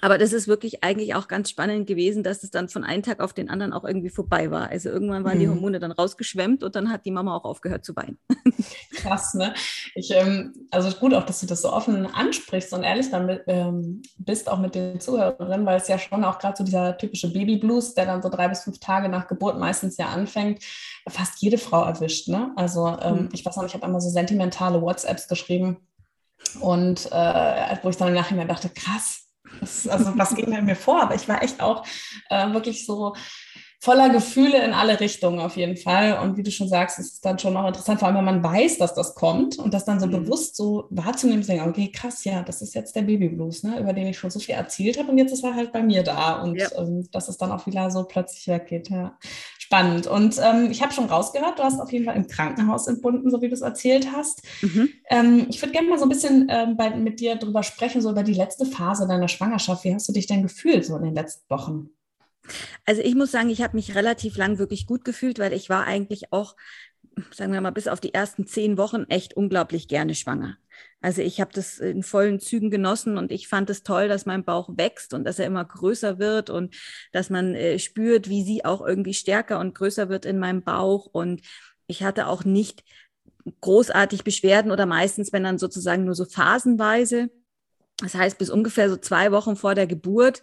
aber 0.00 0.18
das 0.18 0.32
ist 0.32 0.46
wirklich 0.46 0.84
eigentlich 0.84 1.14
auch 1.14 1.26
ganz 1.28 1.50
spannend 1.50 1.86
gewesen, 1.86 2.22
dass 2.22 2.44
es 2.44 2.50
dann 2.50 2.68
von 2.68 2.84
einem 2.84 3.02
Tag 3.02 3.20
auf 3.20 3.32
den 3.32 3.50
anderen 3.50 3.72
auch 3.72 3.84
irgendwie 3.84 4.10
vorbei 4.10 4.50
war. 4.50 4.68
Also 4.68 4.90
irgendwann 4.90 5.24
waren 5.24 5.38
mhm. 5.38 5.40
die 5.40 5.48
Hormone 5.48 5.80
dann 5.80 5.90
rausgeschwemmt 5.90 6.62
und 6.62 6.76
dann 6.76 6.90
hat 6.92 7.04
die 7.04 7.10
Mama 7.10 7.34
auch 7.34 7.44
aufgehört 7.44 7.84
zu 7.84 7.96
weinen. 7.96 8.18
Krass, 8.94 9.34
ne? 9.34 9.54
Ich, 9.94 10.10
ähm, 10.12 10.54
also 10.70 10.90
gut 10.98 11.14
auch, 11.14 11.24
dass 11.24 11.40
du 11.40 11.46
das 11.46 11.62
so 11.62 11.72
offen 11.72 12.06
ansprichst 12.06 12.72
und 12.74 12.84
ehrlich 12.84 13.10
damit 13.10 13.42
ähm, 13.48 14.02
bist, 14.18 14.48
auch 14.48 14.58
mit 14.58 14.74
den 14.74 15.00
Zuhörerinnen, 15.00 15.66
weil 15.66 15.78
es 15.78 15.88
ja 15.88 15.98
schon 15.98 16.22
auch 16.22 16.38
gerade 16.38 16.56
so 16.56 16.64
dieser 16.64 16.96
typische 16.96 17.32
Babyblues, 17.32 17.94
der 17.94 18.06
dann 18.06 18.22
so 18.22 18.28
drei 18.28 18.46
bis 18.48 18.60
fünf 18.60 18.78
Tage 18.78 19.08
nach 19.08 19.26
Geburt 19.26 19.58
meistens 19.58 19.96
ja 19.96 20.08
anfängt, 20.08 20.62
fast 21.08 21.40
jede 21.40 21.58
Frau 21.58 21.84
erwischt, 21.84 22.28
ne? 22.28 22.52
Also 22.56 22.96
ähm, 23.02 23.14
mhm. 23.14 23.28
ich 23.32 23.44
weiß 23.44 23.56
noch, 23.56 23.64
ich 23.64 23.74
habe 23.74 23.84
einmal 23.84 24.00
so 24.00 24.10
sentimentale 24.10 24.80
WhatsApps 24.80 25.26
geschrieben 25.26 25.78
und 26.60 27.06
äh, 27.10 27.76
wo 27.82 27.88
ich 27.88 27.96
dann 27.96 28.08
im 28.08 28.14
Nachhinein 28.14 28.48
dachte, 28.48 28.68
krass, 28.68 29.27
das, 29.60 29.88
also 29.88 30.12
was 30.16 30.34
ging 30.34 30.50
mir 30.64 30.76
vor? 30.76 31.02
Aber 31.02 31.14
ich 31.14 31.28
war 31.28 31.42
echt 31.42 31.60
auch 31.60 31.84
äh, 32.30 32.52
wirklich 32.52 32.86
so 32.86 33.14
voller 33.80 34.08
Gefühle 34.10 34.62
in 34.64 34.72
alle 34.72 34.98
Richtungen 34.98 35.38
auf 35.38 35.56
jeden 35.56 35.76
Fall. 35.76 36.18
Und 36.18 36.36
wie 36.36 36.42
du 36.42 36.50
schon 36.50 36.68
sagst, 36.68 36.98
ist 36.98 37.12
es 37.14 37.20
dann 37.20 37.38
schon 37.38 37.56
auch 37.56 37.68
interessant, 37.68 38.00
vor 38.00 38.08
allem 38.08 38.16
wenn 38.16 38.24
man 38.24 38.42
weiß, 38.42 38.78
dass 38.78 38.94
das 38.94 39.14
kommt 39.14 39.58
und 39.58 39.72
das 39.72 39.84
dann 39.84 40.00
so 40.00 40.06
mhm. 40.06 40.24
bewusst 40.24 40.56
so 40.56 40.86
wahrzunehmen, 40.90 41.42
zu 41.42 41.52
denken, 41.52 41.68
okay, 41.68 41.92
krass, 41.92 42.24
ja, 42.24 42.42
das 42.42 42.60
ist 42.60 42.74
jetzt 42.74 42.96
der 42.96 43.02
Babyblues, 43.02 43.62
ne, 43.62 43.78
über 43.78 43.92
den 43.92 44.08
ich 44.08 44.18
schon 44.18 44.30
so 44.30 44.40
viel 44.40 44.56
erzählt 44.56 44.98
habe 44.98 45.12
und 45.12 45.18
jetzt 45.18 45.32
ist 45.32 45.44
er 45.44 45.54
halt 45.54 45.72
bei 45.72 45.82
mir 45.82 46.02
da 46.02 46.42
und 46.42 46.56
ja. 46.56 46.68
ähm, 46.76 47.08
dass 47.12 47.28
es 47.28 47.36
dann 47.36 47.52
auch 47.52 47.66
wieder 47.66 47.90
so 47.90 48.04
plötzlich 48.04 48.48
weggeht. 48.48 48.90
Ja. 48.90 49.16
Spannend. 49.68 50.06
Und 50.06 50.40
ähm, 50.42 50.70
ich 50.70 50.80
habe 50.80 50.94
schon 50.94 51.04
rausgehört, 51.04 51.58
du 51.58 51.62
hast 51.62 51.78
auf 51.78 51.92
jeden 51.92 52.06
Fall 52.06 52.16
im 52.16 52.26
Krankenhaus 52.26 52.86
entbunden, 52.86 53.30
so 53.30 53.42
wie 53.42 53.48
du 53.48 53.52
es 53.52 53.60
erzählt 53.60 54.10
hast. 54.10 54.40
Mhm. 54.62 54.88
Ähm, 55.10 55.46
ich 55.50 55.60
würde 55.60 55.72
gerne 55.72 55.90
mal 55.90 55.98
so 55.98 56.06
ein 56.06 56.08
bisschen 56.08 56.46
ähm, 56.48 56.78
bei, 56.78 56.88
mit 56.88 57.20
dir 57.20 57.36
darüber 57.36 57.62
sprechen, 57.62 58.00
so 58.00 58.10
über 58.10 58.22
die 58.22 58.32
letzte 58.32 58.64
Phase 58.64 59.06
deiner 59.06 59.28
Schwangerschaft. 59.28 59.84
Wie 59.84 59.94
hast 59.94 60.08
du 60.08 60.14
dich 60.14 60.26
denn 60.26 60.42
gefühlt 60.42 60.86
so 60.86 60.96
in 60.96 61.02
den 61.02 61.14
letzten 61.14 61.50
Wochen? 61.50 61.90
Also 62.86 63.02
ich 63.02 63.14
muss 63.14 63.30
sagen, 63.30 63.50
ich 63.50 63.60
habe 63.60 63.76
mich 63.76 63.94
relativ 63.94 64.38
lang 64.38 64.56
wirklich 64.56 64.86
gut 64.86 65.04
gefühlt, 65.04 65.38
weil 65.38 65.52
ich 65.52 65.68
war 65.68 65.84
eigentlich 65.84 66.32
auch, 66.32 66.56
sagen 67.32 67.52
wir 67.52 67.60
mal, 67.60 67.70
bis 67.70 67.88
auf 67.88 68.00
die 68.00 68.14
ersten 68.14 68.46
zehn 68.46 68.78
Wochen 68.78 69.04
echt 69.08 69.34
unglaublich 69.34 69.88
gerne 69.88 70.14
schwanger. 70.14 70.56
Also 71.00 71.22
ich 71.22 71.40
habe 71.40 71.52
das 71.52 71.78
in 71.78 72.02
vollen 72.02 72.40
Zügen 72.40 72.70
genossen 72.70 73.18
und 73.18 73.30
ich 73.30 73.46
fand 73.46 73.70
es 73.70 73.84
toll, 73.84 74.08
dass 74.08 74.26
mein 74.26 74.44
Bauch 74.44 74.68
wächst 74.76 75.14
und 75.14 75.24
dass 75.24 75.38
er 75.38 75.46
immer 75.46 75.64
größer 75.64 76.18
wird 76.18 76.50
und 76.50 76.74
dass 77.12 77.30
man 77.30 77.54
äh, 77.54 77.78
spürt, 77.78 78.28
wie 78.28 78.42
sie 78.42 78.64
auch 78.64 78.84
irgendwie 78.84 79.14
stärker 79.14 79.60
und 79.60 79.74
größer 79.74 80.08
wird 80.08 80.26
in 80.26 80.38
meinem 80.38 80.62
Bauch. 80.62 81.06
Und 81.06 81.42
ich 81.86 82.02
hatte 82.02 82.26
auch 82.26 82.44
nicht 82.44 82.82
großartig 83.60 84.24
Beschwerden 84.24 84.72
oder 84.72 84.86
meistens, 84.86 85.32
wenn 85.32 85.44
dann 85.44 85.58
sozusagen 85.58 86.04
nur 86.04 86.14
so 86.14 86.24
phasenweise. 86.24 87.30
Das 87.98 88.14
heißt, 88.14 88.38
bis 88.38 88.50
ungefähr 88.50 88.90
so 88.90 88.96
zwei 88.96 89.30
Wochen 89.32 89.56
vor 89.56 89.74
der 89.74 89.86
Geburt, 89.86 90.42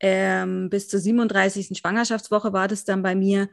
ähm, 0.00 0.68
bis 0.68 0.88
zur 0.88 0.98
37. 0.98 1.78
Schwangerschaftswoche 1.78 2.52
war 2.52 2.66
das 2.66 2.84
dann 2.84 3.02
bei 3.02 3.14
mir, 3.14 3.48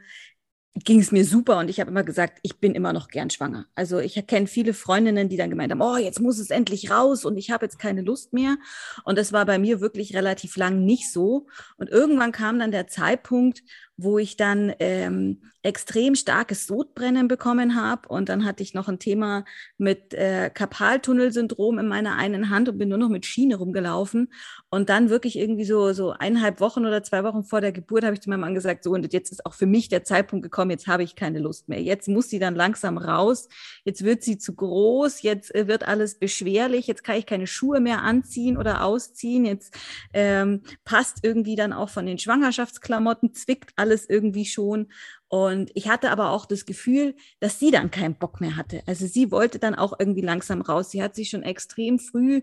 ging 0.74 1.00
es 1.00 1.10
mir 1.10 1.24
super 1.24 1.58
und 1.58 1.68
ich 1.68 1.80
habe 1.80 1.90
immer 1.90 2.04
gesagt, 2.04 2.38
ich 2.42 2.60
bin 2.60 2.74
immer 2.74 2.92
noch 2.92 3.08
gern 3.08 3.28
schwanger. 3.28 3.66
Also 3.74 3.98
ich 3.98 4.24
kenne 4.26 4.46
viele 4.46 4.72
Freundinnen, 4.72 5.28
die 5.28 5.36
dann 5.36 5.50
gemeint 5.50 5.72
haben, 5.72 5.82
oh, 5.82 5.96
jetzt 5.96 6.20
muss 6.20 6.38
es 6.38 6.50
endlich 6.50 6.90
raus 6.90 7.24
und 7.24 7.36
ich 7.36 7.50
habe 7.50 7.66
jetzt 7.66 7.78
keine 7.78 8.02
Lust 8.02 8.32
mehr. 8.32 8.56
Und 9.04 9.18
das 9.18 9.32
war 9.32 9.44
bei 9.46 9.58
mir 9.58 9.80
wirklich 9.80 10.14
relativ 10.14 10.56
lang 10.56 10.84
nicht 10.84 11.10
so. 11.12 11.46
Und 11.76 11.90
irgendwann 11.90 12.32
kam 12.32 12.58
dann 12.58 12.70
der 12.70 12.86
Zeitpunkt, 12.86 13.62
wo 14.02 14.18
ich 14.18 14.36
dann 14.36 14.72
ähm, 14.78 15.40
extrem 15.62 16.14
starkes 16.14 16.66
Sodbrennen 16.66 17.28
bekommen 17.28 17.76
habe. 17.76 18.08
Und 18.08 18.28
dann 18.28 18.44
hatte 18.44 18.62
ich 18.62 18.72
noch 18.72 18.88
ein 18.88 18.98
Thema 18.98 19.44
mit 19.76 20.14
äh, 20.14 20.50
Karpaltunnelsyndrom 20.52 21.78
in 21.78 21.86
meiner 21.86 22.16
einen 22.16 22.48
Hand 22.48 22.68
und 22.68 22.78
bin 22.78 22.88
nur 22.88 22.98
noch 22.98 23.10
mit 23.10 23.26
Schiene 23.26 23.56
rumgelaufen. 23.56 24.32
Und 24.70 24.88
dann 24.88 25.10
wirklich 25.10 25.36
irgendwie 25.36 25.64
so, 25.64 25.92
so 25.92 26.12
eineinhalb 26.12 26.60
Wochen 26.60 26.86
oder 26.86 27.02
zwei 27.02 27.24
Wochen 27.24 27.44
vor 27.44 27.60
der 27.60 27.72
Geburt 27.72 28.04
habe 28.04 28.14
ich 28.14 28.20
zu 28.20 28.30
meinem 28.30 28.40
Mann 28.40 28.54
gesagt, 28.54 28.84
so, 28.84 28.92
und 28.92 29.12
jetzt 29.12 29.32
ist 29.32 29.44
auch 29.44 29.52
für 29.52 29.66
mich 29.66 29.88
der 29.88 30.02
Zeitpunkt 30.04 30.42
gekommen, 30.42 30.70
jetzt 30.70 30.86
habe 30.86 31.02
ich 31.02 31.14
keine 31.14 31.40
Lust 31.40 31.68
mehr. 31.68 31.82
Jetzt 31.82 32.08
muss 32.08 32.30
sie 32.30 32.38
dann 32.38 32.54
langsam 32.54 32.96
raus. 32.96 33.48
Jetzt 33.84 34.02
wird 34.04 34.22
sie 34.22 34.38
zu 34.38 34.54
groß. 34.54 35.20
Jetzt 35.22 35.54
äh, 35.54 35.68
wird 35.68 35.86
alles 35.86 36.18
beschwerlich. 36.18 36.86
Jetzt 36.86 37.04
kann 37.04 37.16
ich 37.16 37.26
keine 37.26 37.46
Schuhe 37.46 37.80
mehr 37.80 38.02
anziehen 38.02 38.56
oder 38.56 38.82
ausziehen. 38.84 39.44
Jetzt 39.44 39.76
ähm, 40.14 40.62
passt 40.84 41.18
irgendwie 41.22 41.56
dann 41.56 41.74
auch 41.74 41.90
von 41.90 42.06
den 42.06 42.18
Schwangerschaftsklamotten, 42.18 43.34
zwickt 43.34 43.72
alles 43.76 43.89
irgendwie 44.08 44.44
schon. 44.44 44.88
Und 45.28 45.70
ich 45.74 45.88
hatte 45.88 46.10
aber 46.10 46.30
auch 46.30 46.46
das 46.46 46.66
Gefühl, 46.66 47.14
dass 47.38 47.58
sie 47.58 47.70
dann 47.70 47.90
keinen 47.90 48.14
Bock 48.14 48.40
mehr 48.40 48.56
hatte. 48.56 48.82
Also 48.86 49.06
sie 49.06 49.30
wollte 49.30 49.58
dann 49.58 49.74
auch 49.74 49.94
irgendwie 49.98 50.22
langsam 50.22 50.60
raus. 50.60 50.90
Sie 50.90 51.02
hat 51.02 51.14
sich 51.14 51.30
schon 51.30 51.42
extrem 51.42 51.98
früh 51.98 52.42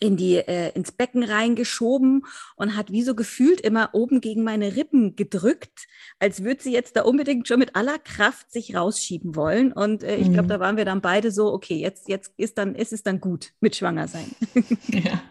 in 0.00 0.16
die 0.16 0.36
äh, 0.36 0.72
ins 0.74 0.92
Becken 0.92 1.22
reingeschoben 1.22 2.24
und 2.56 2.76
hat 2.76 2.90
wie 2.90 3.02
so 3.02 3.14
gefühlt 3.14 3.60
immer 3.60 3.90
oben 3.92 4.20
gegen 4.20 4.42
meine 4.42 4.76
Rippen 4.76 5.16
gedrückt, 5.16 5.86
als 6.18 6.42
würde 6.42 6.62
sie 6.62 6.72
jetzt 6.72 6.96
da 6.96 7.02
unbedingt 7.02 7.46
schon 7.48 7.58
mit 7.58 7.76
aller 7.76 7.98
Kraft 7.98 8.50
sich 8.50 8.74
rausschieben 8.74 9.36
wollen. 9.36 9.72
Und 9.72 10.02
äh, 10.02 10.16
ich 10.16 10.32
glaube, 10.32 10.44
mhm. 10.44 10.48
da 10.48 10.60
waren 10.60 10.76
wir 10.76 10.84
dann 10.84 11.00
beide 11.00 11.30
so, 11.30 11.52
okay, 11.52 11.76
jetzt 11.76 12.08
jetzt 12.08 12.32
ist 12.36 12.58
dann 12.58 12.74
ist 12.74 12.92
es 12.92 13.02
dann 13.02 13.20
gut 13.20 13.52
mit 13.60 13.76
schwanger 13.76 14.08
sein. 14.08 14.34
ja. 14.88 15.22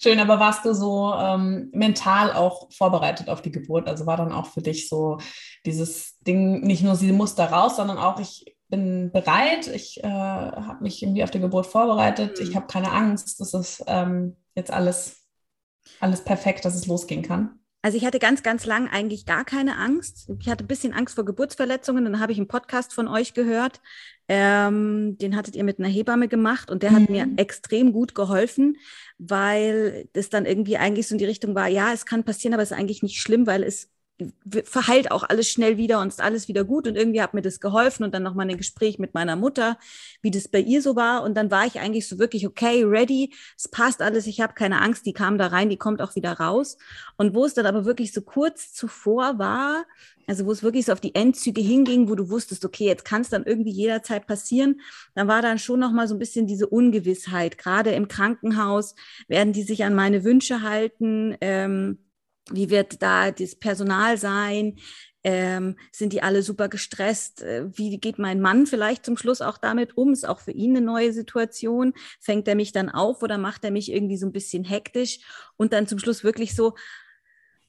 Schön, 0.00 0.20
aber 0.20 0.38
warst 0.38 0.64
du 0.64 0.74
so 0.74 1.12
ähm, 1.12 1.70
mental 1.72 2.32
auch 2.32 2.70
vorbereitet 2.72 3.28
auf 3.28 3.42
die 3.42 3.50
Geburt? 3.50 3.88
Also 3.88 4.06
war 4.06 4.16
dann 4.16 4.32
auch 4.32 4.46
für 4.46 4.62
dich 4.62 4.88
so 4.88 5.18
dieses 5.66 6.18
Ding, 6.20 6.60
nicht 6.60 6.84
nur 6.84 6.94
sie 6.94 7.10
muss 7.10 7.34
da 7.34 7.46
raus, 7.46 7.76
sondern 7.76 7.98
auch 7.98 8.20
ich 8.20 8.56
bin 8.68 9.10
bereit, 9.10 9.66
ich 9.66 10.02
äh, 10.04 10.08
habe 10.08 10.82
mich 10.82 11.02
irgendwie 11.02 11.24
auf 11.24 11.30
die 11.30 11.40
Geburt 11.40 11.66
vorbereitet, 11.66 12.38
mhm. 12.38 12.46
ich 12.46 12.54
habe 12.54 12.66
keine 12.66 12.92
Angst, 12.92 13.40
das 13.40 13.54
ist 13.54 13.82
ähm, 13.86 14.36
jetzt 14.54 14.70
alles, 14.70 15.24
alles 16.00 16.22
perfekt, 16.22 16.64
dass 16.64 16.74
es 16.74 16.86
losgehen 16.86 17.22
kann. 17.22 17.58
also 17.82 17.96
ich 17.96 18.04
hatte 18.04 18.18
ganz, 18.18 18.42
ganz 18.42 18.66
lang 18.66 18.88
eigentlich 18.88 19.26
gar 19.26 19.44
keine 19.44 19.78
Angst. 19.78 20.30
Ich 20.38 20.48
hatte 20.48 20.64
ein 20.64 20.68
bisschen 20.68 20.92
Angst 20.92 21.14
vor 21.14 21.24
Geburtsverletzungen. 21.24 22.04
Dann 22.04 22.20
habe 22.20 22.32
ich 22.32 22.38
einen 22.38 22.48
Podcast 22.48 22.92
von 22.92 23.08
euch 23.08 23.34
gehört. 23.34 23.80
Ähm, 24.28 25.16
den 25.16 25.34
hattet 25.34 25.56
ihr 25.56 25.64
mit 25.64 25.78
einer 25.78 25.88
Hebamme 25.88 26.28
gemacht 26.28 26.70
und 26.70 26.82
der 26.82 26.90
mhm. 26.90 26.94
hat 26.96 27.08
mir 27.08 27.26
mhm. 27.26 27.38
extrem 27.38 27.92
gut 27.92 28.14
geholfen, 28.14 28.76
weil 29.18 30.08
das 30.12 30.30
dann 30.30 30.46
irgendwie 30.46 30.76
eigentlich 30.76 31.08
so 31.08 31.14
in 31.14 31.18
die 31.18 31.24
Richtung 31.24 31.54
war, 31.54 31.68
ja, 31.68 31.92
es 31.92 32.06
kann 32.06 32.24
passieren, 32.24 32.54
aber 32.54 32.62
es 32.62 32.70
ist 32.70 32.78
eigentlich 32.78 33.02
nicht 33.02 33.20
schlimm, 33.20 33.46
weil 33.46 33.62
es 33.64 33.90
verheilt 34.64 35.10
auch 35.10 35.22
alles 35.22 35.48
schnell 35.48 35.76
wieder 35.76 36.00
und 36.00 36.08
ist 36.08 36.20
alles 36.20 36.48
wieder 36.48 36.64
gut. 36.64 36.86
Und 36.88 36.96
irgendwie 36.96 37.22
hat 37.22 37.34
mir 37.34 37.42
das 37.42 37.60
geholfen 37.60 38.04
und 38.04 38.14
dann 38.14 38.22
nochmal 38.22 38.48
ein 38.48 38.56
Gespräch 38.56 38.98
mit 38.98 39.14
meiner 39.14 39.36
Mutter, 39.36 39.78
wie 40.22 40.30
das 40.30 40.48
bei 40.48 40.60
ihr 40.60 40.82
so 40.82 40.96
war. 40.96 41.22
Und 41.22 41.36
dann 41.36 41.50
war 41.50 41.66
ich 41.66 41.78
eigentlich 41.78 42.08
so 42.08 42.18
wirklich, 42.18 42.46
okay, 42.46 42.82
ready, 42.84 43.32
es 43.56 43.68
passt 43.68 44.02
alles, 44.02 44.26
ich 44.26 44.40
habe 44.40 44.54
keine 44.54 44.80
Angst, 44.80 45.06
die 45.06 45.12
kam 45.12 45.38
da 45.38 45.48
rein, 45.48 45.70
die 45.70 45.76
kommt 45.76 46.02
auch 46.02 46.16
wieder 46.16 46.32
raus. 46.32 46.78
Und 47.16 47.34
wo 47.34 47.44
es 47.44 47.54
dann 47.54 47.66
aber 47.66 47.84
wirklich 47.84 48.12
so 48.12 48.22
kurz 48.22 48.72
zuvor 48.72 49.38
war, 49.38 49.84
also 50.26 50.44
wo 50.44 50.52
es 50.52 50.62
wirklich 50.62 50.86
so 50.86 50.92
auf 50.92 51.00
die 51.00 51.14
Endzüge 51.14 51.60
hinging, 51.60 52.08
wo 52.08 52.14
du 52.14 52.28
wusstest, 52.28 52.64
okay, 52.64 52.84
jetzt 52.84 53.04
kann 53.04 53.22
es 53.22 53.30
dann 53.30 53.44
irgendwie 53.44 53.70
jederzeit 53.70 54.26
passieren, 54.26 54.80
dann 55.14 55.26
war 55.26 55.42
dann 55.42 55.58
schon 55.58 55.80
nochmal 55.80 56.06
so 56.06 56.14
ein 56.14 56.18
bisschen 56.18 56.46
diese 56.46 56.66
Ungewissheit. 56.66 57.56
Gerade 57.56 57.92
im 57.92 58.08
Krankenhaus 58.08 58.94
werden 59.28 59.52
die 59.52 59.62
sich 59.62 59.84
an 59.84 59.94
meine 59.94 60.24
Wünsche 60.24 60.60
halten. 60.62 61.36
Ähm, 61.40 61.98
wie 62.52 62.70
wird 62.70 63.02
da 63.02 63.30
das 63.30 63.56
Personal 63.56 64.18
sein? 64.18 64.76
Ähm, 65.24 65.76
sind 65.92 66.12
die 66.12 66.22
alle 66.22 66.42
super 66.42 66.68
gestresst? 66.68 67.42
Äh, 67.42 67.66
wie 67.76 67.98
geht 67.98 68.18
mein 68.18 68.40
Mann 68.40 68.66
vielleicht 68.66 69.04
zum 69.04 69.16
Schluss 69.16 69.40
auch 69.40 69.58
damit 69.58 69.96
um? 69.96 70.12
Ist 70.12 70.26
auch 70.26 70.40
für 70.40 70.52
ihn 70.52 70.76
eine 70.76 70.84
neue 70.84 71.12
Situation? 71.12 71.92
Fängt 72.20 72.46
er 72.46 72.54
mich 72.54 72.72
dann 72.72 72.88
auf 72.88 73.22
oder 73.22 73.36
macht 73.36 73.64
er 73.64 73.70
mich 73.70 73.92
irgendwie 73.92 74.16
so 74.16 74.26
ein 74.26 74.32
bisschen 74.32 74.64
hektisch? 74.64 75.18
Und 75.56 75.72
dann 75.72 75.86
zum 75.86 75.98
Schluss 75.98 76.22
wirklich 76.22 76.54
so, 76.54 76.74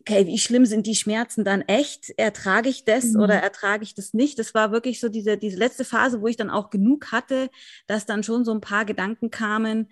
okay, 0.02 0.26
wie 0.28 0.38
schlimm 0.38 0.66
sind 0.66 0.86
die 0.88 0.96
Schmerzen 0.96 1.44
dann 1.44 1.62
echt? 1.62 2.12
Ertrage 2.18 2.70
ich 2.70 2.86
das 2.86 3.06
mhm. 3.06 3.22
oder 3.22 3.36
ertrage 3.36 3.84
ich 3.84 3.96
das 3.96 4.14
nicht? 4.14 4.40
Das 4.40 4.54
war 4.54 4.72
wirklich 4.72 5.00
so 5.00 5.10
diese, 5.10 5.38
diese 5.38 5.58
letzte 5.58 5.86
Phase, 5.86 6.22
wo 6.22 6.28
ich 6.28 6.38
dann 6.38 6.50
auch 6.50 6.70
genug 6.70 7.12
hatte, 7.12 7.50
dass 7.88 8.06
dann 8.06 8.24
schon 8.24 8.46
so 8.46 8.54
ein 8.54 8.62
paar 8.62 8.86
Gedanken 8.86 9.32
kamen, 9.32 9.90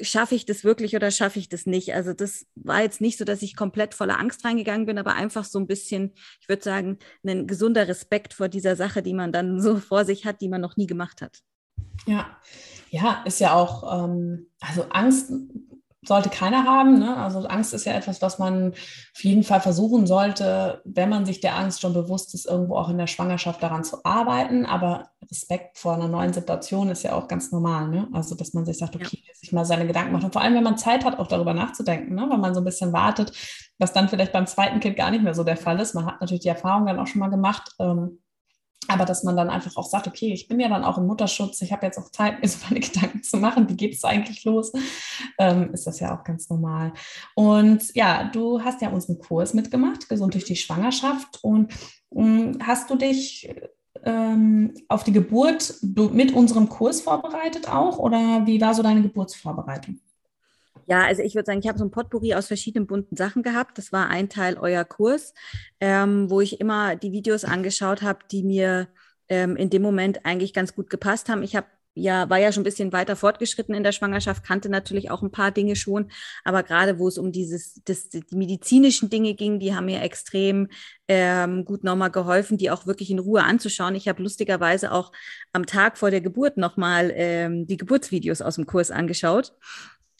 schaffe 0.00 0.34
ich 0.34 0.46
das 0.46 0.64
wirklich 0.64 0.96
oder 0.96 1.10
schaffe 1.10 1.38
ich 1.38 1.48
das 1.48 1.66
nicht? 1.66 1.94
Also 1.94 2.12
das 2.12 2.46
war 2.54 2.82
jetzt 2.82 3.00
nicht 3.00 3.18
so, 3.18 3.24
dass 3.24 3.42
ich 3.42 3.56
komplett 3.56 3.94
voller 3.94 4.18
Angst 4.18 4.44
reingegangen 4.44 4.86
bin, 4.86 4.98
aber 4.98 5.14
einfach 5.14 5.44
so 5.44 5.58
ein 5.58 5.66
bisschen, 5.66 6.12
ich 6.40 6.48
würde 6.48 6.62
sagen, 6.62 6.98
ein 7.26 7.46
gesunder 7.46 7.88
Respekt 7.88 8.34
vor 8.34 8.48
dieser 8.48 8.76
Sache, 8.76 9.02
die 9.02 9.14
man 9.14 9.32
dann 9.32 9.60
so 9.60 9.78
vor 9.78 10.04
sich 10.04 10.24
hat, 10.26 10.40
die 10.40 10.48
man 10.48 10.60
noch 10.60 10.76
nie 10.76 10.86
gemacht 10.86 11.22
hat. 11.22 11.38
Ja, 12.06 12.36
ja, 12.90 13.22
ist 13.24 13.40
ja 13.40 13.54
auch, 13.54 14.04
ähm, 14.04 14.46
also 14.60 14.84
Angst 14.90 15.32
sollte 16.06 16.28
keiner 16.28 16.64
haben. 16.64 16.98
Ne? 16.98 17.16
Also 17.16 17.40
Angst 17.46 17.74
ist 17.74 17.86
ja 17.86 17.92
etwas, 17.92 18.22
was 18.22 18.38
man 18.38 18.72
auf 18.72 19.24
jeden 19.24 19.42
Fall 19.42 19.60
versuchen 19.60 20.06
sollte, 20.06 20.82
wenn 20.84 21.08
man 21.08 21.26
sich 21.26 21.40
der 21.40 21.56
Angst 21.56 21.80
schon 21.80 21.94
bewusst 21.94 22.34
ist, 22.34 22.46
irgendwo 22.46 22.76
auch 22.76 22.88
in 22.88 22.98
der 22.98 23.06
Schwangerschaft 23.06 23.62
daran 23.62 23.84
zu 23.84 24.04
arbeiten. 24.04 24.66
Aber 24.66 25.10
Respekt 25.30 25.78
vor 25.78 25.94
einer 25.94 26.08
neuen 26.08 26.32
Situation 26.32 26.90
ist 26.90 27.02
ja 27.02 27.14
auch 27.14 27.28
ganz 27.28 27.52
normal. 27.52 27.88
Ne? 27.88 28.08
Also 28.12 28.34
dass 28.34 28.54
man 28.54 28.64
sich 28.64 28.78
sagt, 28.78 28.96
okay, 28.96 29.22
ja. 29.26 29.34
sich 29.34 29.52
mal 29.52 29.64
seine 29.64 29.86
Gedanken 29.86 30.12
macht. 30.12 30.24
Und 30.24 30.32
vor 30.32 30.42
allem, 30.42 30.54
wenn 30.54 30.64
man 30.64 30.78
Zeit 30.78 31.04
hat, 31.04 31.18
auch 31.18 31.28
darüber 31.28 31.54
nachzudenken, 31.54 32.14
ne? 32.14 32.26
wenn 32.30 32.40
man 32.40 32.54
so 32.54 32.60
ein 32.60 32.64
bisschen 32.64 32.92
wartet, 32.92 33.32
was 33.78 33.92
dann 33.92 34.08
vielleicht 34.08 34.32
beim 34.32 34.46
zweiten 34.46 34.80
Kind 34.80 34.96
gar 34.96 35.10
nicht 35.10 35.24
mehr 35.24 35.34
so 35.34 35.44
der 35.44 35.56
Fall 35.56 35.80
ist. 35.80 35.94
Man 35.94 36.06
hat 36.06 36.20
natürlich 36.20 36.42
die 36.42 36.48
Erfahrung 36.48 36.86
dann 36.86 36.98
auch 36.98 37.06
schon 37.06 37.20
mal 37.20 37.30
gemacht. 37.30 37.72
Ähm, 37.78 38.20
aber 38.88 39.04
dass 39.04 39.24
man 39.24 39.36
dann 39.36 39.50
einfach 39.50 39.76
auch 39.76 39.88
sagt, 39.88 40.06
okay, 40.06 40.32
ich 40.32 40.48
bin 40.48 40.60
ja 40.60 40.68
dann 40.68 40.84
auch 40.84 40.98
im 40.98 41.06
Mutterschutz, 41.06 41.60
ich 41.62 41.72
habe 41.72 41.86
jetzt 41.86 41.98
auch 41.98 42.10
Zeit, 42.10 42.40
mir 42.40 42.48
so 42.48 42.58
meine 42.68 42.80
Gedanken 42.86 43.22
zu 43.22 43.36
machen, 43.36 43.68
wie 43.68 43.76
geht 43.76 43.94
es 43.94 44.04
eigentlich 44.04 44.44
los, 44.44 44.72
ähm, 45.38 45.72
ist 45.72 45.86
das 45.86 46.00
ja 46.00 46.16
auch 46.16 46.24
ganz 46.24 46.48
normal. 46.48 46.92
Und 47.34 47.94
ja, 47.94 48.24
du 48.24 48.62
hast 48.62 48.82
ja 48.82 48.90
unseren 48.90 49.18
Kurs 49.18 49.54
mitgemacht, 49.54 50.08
Gesund 50.08 50.34
durch 50.34 50.44
die 50.44 50.56
Schwangerschaft. 50.56 51.38
Und 51.42 51.72
ähm, 52.14 52.58
hast 52.62 52.90
du 52.90 52.96
dich 52.96 53.50
ähm, 54.04 54.74
auf 54.88 55.04
die 55.04 55.12
Geburt 55.12 55.74
mit 55.82 56.32
unserem 56.32 56.68
Kurs 56.68 57.00
vorbereitet 57.00 57.68
auch 57.68 57.98
oder 57.98 58.46
wie 58.46 58.60
war 58.60 58.74
so 58.74 58.82
deine 58.82 59.02
Geburtsvorbereitung? 59.02 60.00
Ja, 60.86 61.04
also 61.04 61.22
ich 61.22 61.34
würde 61.34 61.46
sagen, 61.46 61.60
ich 61.60 61.68
habe 61.68 61.78
so 61.78 61.84
ein 61.84 61.90
Potpourri 61.90 62.34
aus 62.34 62.48
verschiedenen 62.48 62.86
bunten 62.86 63.16
Sachen 63.16 63.42
gehabt. 63.42 63.78
Das 63.78 63.92
war 63.92 64.08
ein 64.08 64.28
Teil 64.28 64.58
euer 64.58 64.84
Kurs, 64.84 65.32
ähm, 65.80 66.28
wo 66.28 66.40
ich 66.40 66.60
immer 66.60 66.96
die 66.96 67.12
Videos 67.12 67.44
angeschaut 67.44 68.02
habe, 68.02 68.18
die 68.30 68.42
mir 68.42 68.88
ähm, 69.28 69.56
in 69.56 69.70
dem 69.70 69.82
Moment 69.82 70.26
eigentlich 70.26 70.52
ganz 70.52 70.74
gut 70.74 70.90
gepasst 70.90 71.28
haben. 71.28 71.42
Ich 71.42 71.56
habe 71.56 71.66
ja, 71.96 72.28
war 72.28 72.38
ja 72.38 72.50
schon 72.50 72.62
ein 72.62 72.64
bisschen 72.64 72.92
weiter 72.92 73.14
fortgeschritten 73.14 73.74
in 73.74 73.84
der 73.84 73.92
Schwangerschaft, 73.92 74.44
kannte 74.44 74.68
natürlich 74.68 75.10
auch 75.10 75.22
ein 75.22 75.30
paar 75.30 75.52
Dinge 75.52 75.76
schon, 75.76 76.10
aber 76.42 76.64
gerade 76.64 76.98
wo 76.98 77.06
es 77.06 77.18
um 77.18 77.30
dieses, 77.30 77.80
das, 77.84 78.08
die 78.08 78.24
medizinischen 78.32 79.10
Dinge 79.10 79.34
ging, 79.34 79.60
die 79.60 79.74
haben 79.74 79.84
mir 79.84 80.02
extrem 80.02 80.68
ähm, 81.06 81.64
gut 81.64 81.84
nochmal 81.84 82.10
geholfen, 82.10 82.58
die 82.58 82.70
auch 82.70 82.86
wirklich 82.86 83.10
in 83.10 83.20
Ruhe 83.20 83.44
anzuschauen. 83.44 83.94
Ich 83.94 84.08
habe 84.08 84.22
lustigerweise 84.22 84.90
auch 84.90 85.12
am 85.52 85.66
Tag 85.66 85.96
vor 85.96 86.10
der 86.10 86.20
Geburt 86.20 86.56
nochmal 86.56 87.12
ähm, 87.14 87.66
die 87.66 87.76
Geburtsvideos 87.76 88.42
aus 88.42 88.56
dem 88.56 88.66
Kurs 88.66 88.90
angeschaut 88.90 89.52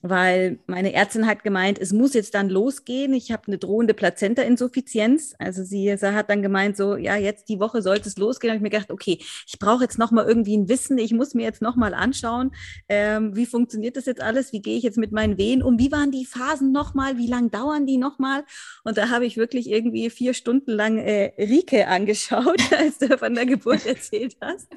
weil 0.06 0.58
meine 0.66 0.92
Ärztin 0.92 1.26
hat 1.26 1.44
gemeint, 1.44 1.78
es 1.78 1.94
muss 1.94 2.12
jetzt 2.12 2.34
dann 2.34 2.50
losgehen. 2.50 3.14
Ich 3.14 3.32
habe 3.32 3.44
eine 3.46 3.56
drohende 3.56 3.94
Plazenta-Insuffizienz. 3.94 5.34
Also 5.38 5.64
sie, 5.64 5.90
hat 5.94 6.28
dann 6.28 6.42
gemeint, 6.42 6.76
so, 6.76 6.96
ja, 6.96 7.16
jetzt 7.16 7.48
die 7.48 7.58
Woche 7.58 7.80
sollte 7.80 8.10
es 8.10 8.18
losgehen. 8.18 8.50
Da 8.50 8.52
habe 8.52 8.58
ich 8.58 8.62
mir 8.62 8.76
gedacht, 8.76 8.90
okay, 8.90 9.16
ich 9.46 9.58
brauche 9.58 9.82
jetzt 9.82 9.98
nochmal 9.98 10.26
irgendwie 10.26 10.58
ein 10.58 10.68
Wissen. 10.68 10.98
Ich 10.98 11.14
muss 11.14 11.32
mir 11.32 11.44
jetzt 11.44 11.62
nochmal 11.62 11.94
anschauen, 11.94 12.54
ähm, 12.90 13.34
wie 13.34 13.46
funktioniert 13.46 13.96
das 13.96 14.04
jetzt 14.04 14.20
alles? 14.20 14.52
Wie 14.52 14.60
gehe 14.60 14.76
ich 14.76 14.82
jetzt 14.82 14.98
mit 14.98 15.10
meinen 15.10 15.38
Wehen 15.38 15.62
um? 15.62 15.78
Wie 15.78 15.90
waren 15.90 16.10
die 16.10 16.26
Phasen 16.26 16.70
nochmal? 16.70 17.16
Wie 17.16 17.26
lang 17.26 17.50
dauern 17.50 17.86
die 17.86 17.96
nochmal? 17.96 18.44
Und 18.82 18.98
da 18.98 19.08
habe 19.08 19.24
ich 19.24 19.38
wirklich 19.38 19.70
irgendwie 19.70 20.10
vier 20.10 20.34
Stunden 20.34 20.72
lang 20.72 20.98
äh, 20.98 21.32
Rike 21.38 21.88
angeschaut, 21.88 22.60
als 22.78 22.98
du 22.98 23.16
von 23.16 23.34
der 23.34 23.46
Geburt 23.46 23.86
erzählt 23.86 24.36
hast. 24.42 24.68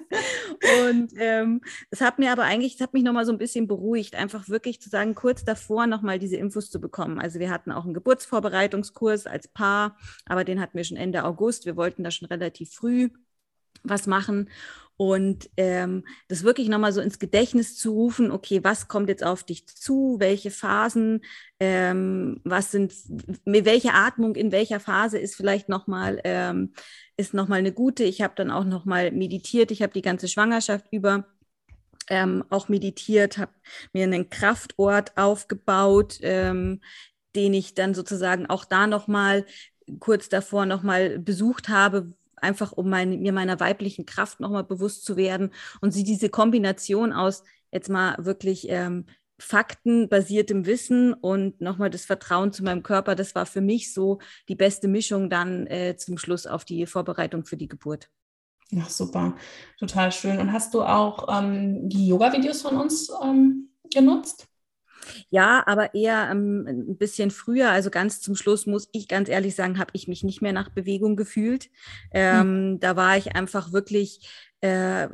Und 0.87 1.11
ähm, 1.17 1.59
es 1.89 1.99
hat 1.99 2.17
mir 2.17 2.31
aber 2.31 2.43
eigentlich, 2.43 2.75
es 2.75 2.81
hat 2.81 2.93
mich 2.93 3.03
nochmal 3.03 3.25
so 3.25 3.33
ein 3.33 3.37
bisschen 3.37 3.67
beruhigt, 3.67 4.15
einfach 4.15 4.47
wirklich 4.47 4.79
zu 4.79 4.89
sagen, 4.89 5.16
kurz 5.17 5.43
davor 5.43 5.87
nochmal 5.87 6.19
diese 6.19 6.37
Infos 6.37 6.69
zu 6.69 6.79
bekommen. 6.79 7.19
Also 7.19 7.39
wir 7.39 7.49
hatten 7.49 7.71
auch 7.71 7.85
einen 7.85 7.95
Geburtsvorbereitungskurs 7.95 9.25
als 9.25 9.47
Paar, 9.47 9.97
aber 10.27 10.43
den 10.43 10.61
hatten 10.61 10.77
wir 10.77 10.83
schon 10.83 10.95
Ende 10.95 11.23
August. 11.23 11.65
Wir 11.65 11.75
wollten 11.75 12.03
da 12.03 12.11
schon 12.11 12.27
relativ 12.27 12.71
früh 12.71 13.09
was 13.83 14.05
machen 14.05 14.49
und 14.95 15.49
ähm, 15.57 16.03
das 16.27 16.43
wirklich 16.43 16.69
nochmal 16.69 16.91
so 16.93 17.01
ins 17.01 17.17
Gedächtnis 17.17 17.77
zu 17.77 17.91
rufen, 17.91 18.31
okay, 18.31 18.63
was 18.63 18.87
kommt 18.87 19.09
jetzt 19.09 19.23
auf 19.23 19.43
dich 19.43 19.67
zu, 19.67 20.17
welche 20.19 20.51
Phasen, 20.51 21.21
ähm, 21.59 22.41
was 22.43 22.71
sind, 22.71 22.93
welche 23.45 23.93
Atmung 23.93 24.35
in 24.35 24.51
welcher 24.51 24.79
Phase 24.79 25.17
ist 25.17 25.35
vielleicht 25.35 25.67
nochmal, 25.67 26.19
ähm, 26.23 26.73
ist 27.15 27.33
nochmal 27.33 27.59
eine 27.59 27.71
gute. 27.71 28.03
Ich 28.03 28.21
habe 28.21 28.33
dann 28.35 28.51
auch 28.51 28.65
nochmal 28.65 29.11
meditiert, 29.11 29.71
ich 29.71 29.81
habe 29.81 29.93
die 29.93 30.01
ganze 30.01 30.27
Schwangerschaft 30.27 30.85
über 30.91 31.25
ähm, 32.09 32.43
auch 32.49 32.69
meditiert, 32.69 33.37
habe 33.37 33.51
mir 33.93 34.03
einen 34.03 34.29
Kraftort 34.29 35.17
aufgebaut, 35.17 36.19
ähm, 36.21 36.81
den 37.35 37.53
ich 37.53 37.73
dann 37.73 37.93
sozusagen 37.93 38.47
auch 38.47 38.65
da 38.65 38.87
nochmal 38.87 39.45
kurz 39.99 40.29
davor 40.29 40.65
nochmal 40.65 41.19
besucht 41.19 41.69
habe, 41.69 42.13
einfach 42.35 42.71
um 42.71 42.89
mein, 42.89 43.19
mir 43.21 43.31
meiner 43.31 43.59
weiblichen 43.59 44.05
Kraft 44.05 44.39
nochmal 44.39 44.63
bewusst 44.63 45.05
zu 45.05 45.17
werden. 45.17 45.51
Und 45.81 45.91
sie 45.91 46.03
diese 46.03 46.29
Kombination 46.29 47.13
aus 47.13 47.43
jetzt 47.71 47.89
mal 47.89 48.15
wirklich 48.19 48.67
ähm, 48.69 49.05
faktenbasiertem 49.39 50.65
Wissen 50.65 51.13
und 51.13 51.61
nochmal 51.61 51.89
das 51.89 52.05
Vertrauen 52.05 52.51
zu 52.51 52.63
meinem 52.63 52.83
Körper, 52.83 53.15
das 53.15 53.35
war 53.35 53.45
für 53.45 53.61
mich 53.61 53.93
so 53.93 54.19
die 54.49 54.55
beste 54.55 54.87
Mischung 54.87 55.29
dann 55.29 55.67
äh, 55.67 55.95
zum 55.95 56.17
Schluss 56.17 56.47
auf 56.47 56.65
die 56.65 56.85
Vorbereitung 56.85 57.45
für 57.45 57.57
die 57.57 57.67
Geburt. 57.67 58.09
Ja, 58.69 58.85
super, 58.85 59.35
total 59.79 60.11
schön. 60.11 60.39
Und 60.39 60.51
hast 60.51 60.73
du 60.73 60.81
auch 60.81 61.27
ähm, 61.29 61.87
die 61.87 62.07
Yoga-Videos 62.07 62.61
von 62.61 62.77
uns 62.77 63.09
ähm, 63.23 63.69
genutzt? 63.93 64.47
Ja, 65.29 65.63
aber 65.65 65.93
eher 65.93 66.29
ähm, 66.31 66.65
ein 66.67 66.97
bisschen 66.97 67.31
früher. 67.31 67.69
Also 67.69 67.89
ganz 67.89 68.19
zum 68.19 68.35
Schluss 68.35 68.65
muss 68.65 68.89
ich 68.91 69.07
ganz 69.07 69.29
ehrlich 69.29 69.55
sagen, 69.55 69.79
habe 69.79 69.91
ich 69.93 70.07
mich 70.07 70.23
nicht 70.23 70.41
mehr 70.41 70.53
nach 70.53 70.69
Bewegung 70.69 71.15
gefühlt. 71.15 71.69
Ähm, 72.11 72.71
mhm. 72.71 72.79
Da 72.79 72.95
war 72.95 73.17
ich 73.17 73.35
einfach 73.35 73.71
wirklich. 73.71 74.27
Äh, 74.61 75.09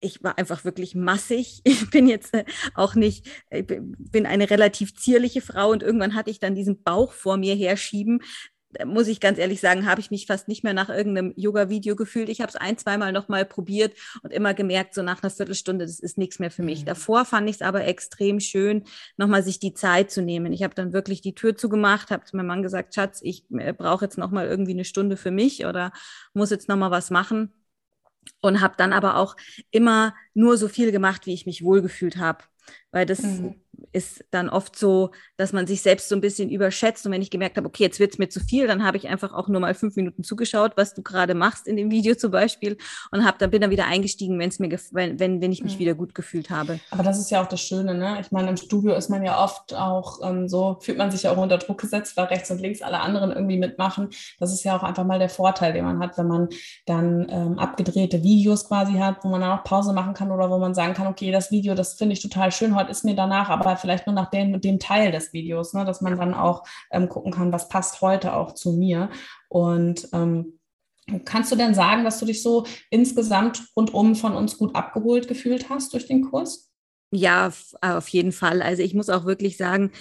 ich 0.00 0.22
war 0.22 0.36
einfach 0.36 0.64
wirklich 0.64 0.94
massig. 0.94 1.62
Ich 1.64 1.90
bin 1.90 2.06
jetzt 2.06 2.34
äh, 2.34 2.44
auch 2.74 2.94
nicht, 2.94 3.26
ich 3.50 3.66
bin 3.66 4.26
eine 4.26 4.50
relativ 4.50 4.94
zierliche 4.96 5.40
Frau 5.40 5.70
und 5.70 5.82
irgendwann 5.82 6.14
hatte 6.14 6.30
ich 6.30 6.38
dann 6.38 6.54
diesen 6.54 6.82
Bauch 6.82 7.12
vor 7.12 7.36
mir 7.36 7.54
herschieben 7.54 8.20
muss 8.84 9.08
ich 9.08 9.20
ganz 9.20 9.38
ehrlich 9.38 9.60
sagen, 9.60 9.86
habe 9.86 10.00
ich 10.00 10.10
mich 10.10 10.26
fast 10.26 10.48
nicht 10.48 10.64
mehr 10.64 10.74
nach 10.74 10.88
irgendeinem 10.88 11.32
Yoga-Video 11.36 11.96
gefühlt. 11.96 12.28
Ich 12.28 12.40
habe 12.40 12.50
es 12.50 12.56
ein, 12.56 12.76
zweimal 12.78 13.12
nochmal 13.12 13.44
probiert 13.44 13.96
und 14.22 14.32
immer 14.32 14.54
gemerkt, 14.54 14.94
so 14.94 15.02
nach 15.02 15.22
einer 15.22 15.30
Viertelstunde, 15.30 15.86
das 15.86 16.00
ist 16.00 16.18
nichts 16.18 16.38
mehr 16.38 16.50
für 16.50 16.62
mich. 16.62 16.82
Mhm. 16.82 16.86
Davor 16.86 17.24
fand 17.24 17.48
ich 17.48 17.56
es 17.56 17.62
aber 17.62 17.84
extrem 17.86 18.40
schön, 18.40 18.84
nochmal 19.16 19.42
sich 19.42 19.58
die 19.58 19.74
Zeit 19.74 20.10
zu 20.10 20.22
nehmen. 20.22 20.52
Ich 20.52 20.62
habe 20.62 20.74
dann 20.74 20.92
wirklich 20.92 21.20
die 21.20 21.34
Tür 21.34 21.56
zugemacht, 21.56 22.10
habe 22.10 22.24
zu 22.24 22.36
meinem 22.36 22.46
Mann 22.46 22.62
gesagt, 22.62 22.94
Schatz, 22.94 23.20
ich 23.22 23.44
äh, 23.50 23.72
brauche 23.72 24.04
jetzt 24.04 24.18
nochmal 24.18 24.46
irgendwie 24.46 24.72
eine 24.72 24.84
Stunde 24.84 25.16
für 25.16 25.30
mich 25.30 25.66
oder 25.66 25.92
muss 26.34 26.50
jetzt 26.50 26.68
nochmal 26.68 26.90
was 26.90 27.10
machen. 27.10 27.52
Und 28.40 28.60
habe 28.60 28.74
dann 28.76 28.92
aber 28.92 29.18
auch 29.18 29.36
immer 29.70 30.12
nur 30.34 30.56
so 30.56 30.66
viel 30.66 30.90
gemacht, 30.90 31.26
wie 31.26 31.32
ich 31.32 31.46
mich 31.46 31.62
wohlgefühlt 31.62 32.16
habe. 32.16 32.42
Weil 32.90 33.06
das 33.06 33.22
mhm 33.22 33.54
ist 33.92 34.24
dann 34.30 34.48
oft 34.48 34.76
so, 34.76 35.10
dass 35.36 35.52
man 35.52 35.66
sich 35.66 35.82
selbst 35.82 36.08
so 36.08 36.14
ein 36.14 36.20
bisschen 36.20 36.50
überschätzt. 36.50 37.06
Und 37.06 37.12
wenn 37.12 37.22
ich 37.22 37.30
gemerkt 37.30 37.56
habe, 37.56 37.66
okay, 37.66 37.84
jetzt 37.84 38.00
wird 38.00 38.12
es 38.12 38.18
mir 38.18 38.28
zu 38.28 38.40
viel, 38.40 38.66
dann 38.66 38.84
habe 38.84 38.96
ich 38.96 39.08
einfach 39.08 39.32
auch 39.32 39.48
nur 39.48 39.60
mal 39.60 39.74
fünf 39.74 39.96
Minuten 39.96 40.22
zugeschaut, 40.24 40.72
was 40.76 40.94
du 40.94 41.02
gerade 41.02 41.34
machst 41.34 41.66
in 41.66 41.76
dem 41.76 41.90
Video 41.90 42.14
zum 42.14 42.30
Beispiel 42.30 42.76
und 43.10 43.24
habe 43.24 43.38
dann 43.38 43.50
bin 43.50 43.60
dann 43.60 43.70
wieder 43.70 43.86
eingestiegen, 43.86 44.38
wenn 44.38 44.48
es 44.48 44.58
mir 44.58 44.70
wenn, 44.92 45.18
wenn, 45.18 45.40
wenn 45.40 45.52
ich 45.52 45.62
mich 45.62 45.74
mhm. 45.74 45.78
wieder 45.78 45.94
gut 45.94 46.14
gefühlt 46.14 46.50
habe. 46.50 46.80
Aber 46.90 47.02
das 47.02 47.18
ist 47.18 47.30
ja 47.30 47.42
auch 47.42 47.48
das 47.48 47.60
Schöne, 47.60 47.94
ne? 47.94 48.18
Ich 48.20 48.32
meine, 48.32 48.48
im 48.48 48.56
Studio 48.56 48.94
ist 48.94 49.10
man 49.10 49.22
ja 49.22 49.42
oft 49.42 49.74
auch 49.74 50.20
ähm, 50.22 50.48
so, 50.48 50.78
fühlt 50.80 50.98
man 50.98 51.10
sich 51.10 51.24
ja 51.24 51.32
auch 51.32 51.36
unter 51.36 51.58
Druck 51.58 51.80
gesetzt, 51.80 52.16
weil 52.16 52.26
rechts 52.26 52.50
und 52.50 52.60
links 52.60 52.82
alle 52.82 53.00
anderen 53.00 53.32
irgendwie 53.32 53.58
mitmachen. 53.58 54.10
Das 54.38 54.52
ist 54.52 54.64
ja 54.64 54.76
auch 54.76 54.82
einfach 54.82 55.04
mal 55.04 55.18
der 55.18 55.28
Vorteil, 55.28 55.72
den 55.72 55.84
man 55.84 56.00
hat, 56.00 56.18
wenn 56.18 56.26
man 56.26 56.48
dann 56.86 57.26
ähm, 57.30 57.58
abgedrehte 57.58 58.22
Videos 58.22 58.68
quasi 58.68 58.94
hat, 58.94 59.24
wo 59.24 59.28
man 59.28 59.40
dann 59.40 59.58
auch 59.58 59.64
Pause 59.64 59.92
machen 59.92 60.14
kann 60.14 60.30
oder 60.30 60.50
wo 60.50 60.58
man 60.58 60.74
sagen 60.74 60.94
kann, 60.94 61.06
okay, 61.06 61.30
das 61.30 61.50
Video, 61.50 61.74
das 61.74 61.94
finde 61.94 62.14
ich 62.14 62.22
total 62.22 62.52
schön, 62.52 62.74
heute 62.74 62.90
ist 62.90 63.04
mir 63.04 63.14
danach, 63.14 63.48
aber 63.48 63.75
vielleicht 63.76 64.06
nur 64.06 64.14
nach 64.14 64.30
dem, 64.30 64.60
dem 64.60 64.78
Teil 64.78 65.12
des 65.12 65.32
Videos, 65.32 65.72
ne? 65.74 65.84
dass 65.84 66.00
man 66.00 66.16
dann 66.16 66.34
auch 66.34 66.64
ähm, 66.90 67.08
gucken 67.08 67.32
kann, 67.32 67.52
was 67.52 67.68
passt 67.68 68.00
heute 68.00 68.34
auch 68.34 68.52
zu 68.52 68.72
mir. 68.72 69.10
Und 69.48 70.08
ähm, 70.12 70.58
kannst 71.24 71.52
du 71.52 71.56
denn 71.56 71.74
sagen, 71.74 72.04
dass 72.04 72.18
du 72.18 72.26
dich 72.26 72.42
so 72.42 72.66
insgesamt 72.90 73.68
rundum 73.76 74.16
von 74.16 74.34
uns 74.34 74.58
gut 74.58 74.74
abgeholt 74.74 75.28
gefühlt 75.28 75.68
hast 75.68 75.92
durch 75.92 76.06
den 76.06 76.22
Kurs? 76.22 76.70
Ja, 77.12 77.52
auf 77.80 78.08
jeden 78.08 78.32
Fall. 78.32 78.62
Also 78.62 78.82
ich 78.82 78.94
muss 78.94 79.08
auch 79.08 79.24
wirklich 79.24 79.56
sagen, 79.56 79.92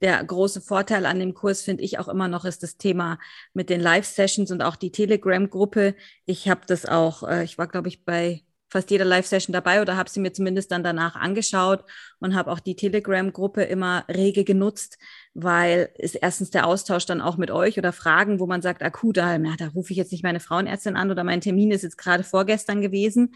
der 0.00 0.22
große 0.22 0.60
Vorteil 0.60 1.06
an 1.06 1.20
dem 1.20 1.34
Kurs 1.34 1.62
finde 1.62 1.82
ich 1.82 1.98
auch 1.98 2.08
immer 2.08 2.28
noch 2.28 2.44
ist 2.44 2.62
das 2.62 2.76
Thema 2.76 3.18
mit 3.54 3.70
den 3.70 3.80
Live-Sessions 3.80 4.50
und 4.50 4.62
auch 4.62 4.76
die 4.76 4.90
Telegram-Gruppe. 4.90 5.94
Ich 6.24 6.48
habe 6.48 6.62
das 6.66 6.86
auch, 6.86 7.22
äh, 7.22 7.44
ich 7.44 7.58
war 7.58 7.68
glaube 7.68 7.88
ich 7.88 8.04
bei 8.04 8.42
fast 8.72 8.90
jeder 8.90 9.04
Live-Session 9.04 9.52
dabei 9.52 9.82
oder 9.82 9.98
habe 9.98 10.08
sie 10.08 10.18
mir 10.18 10.32
zumindest 10.32 10.72
dann 10.72 10.82
danach 10.82 11.14
angeschaut 11.14 11.84
und 12.20 12.34
habe 12.34 12.50
auch 12.50 12.58
die 12.58 12.74
Telegram-Gruppe 12.74 13.62
immer 13.64 14.04
rege 14.08 14.44
genutzt, 14.44 14.98
weil 15.34 15.90
ist 15.98 16.14
erstens 16.14 16.50
der 16.50 16.66
Austausch 16.66 17.04
dann 17.04 17.20
auch 17.20 17.36
mit 17.36 17.50
euch 17.50 17.76
oder 17.78 17.92
Fragen, 17.92 18.40
wo 18.40 18.46
man 18.46 18.62
sagt, 18.62 18.82
akut, 18.82 19.18
da, 19.18 19.36
ja, 19.36 19.54
da 19.58 19.68
rufe 19.68 19.92
ich 19.92 19.98
jetzt 19.98 20.10
nicht 20.10 20.24
meine 20.24 20.40
Frauenärztin 20.40 20.96
an 20.96 21.10
oder 21.10 21.22
mein 21.22 21.42
Termin 21.42 21.70
ist 21.70 21.82
jetzt 21.82 21.98
gerade 21.98 22.24
vorgestern 22.24 22.80
gewesen. 22.80 23.34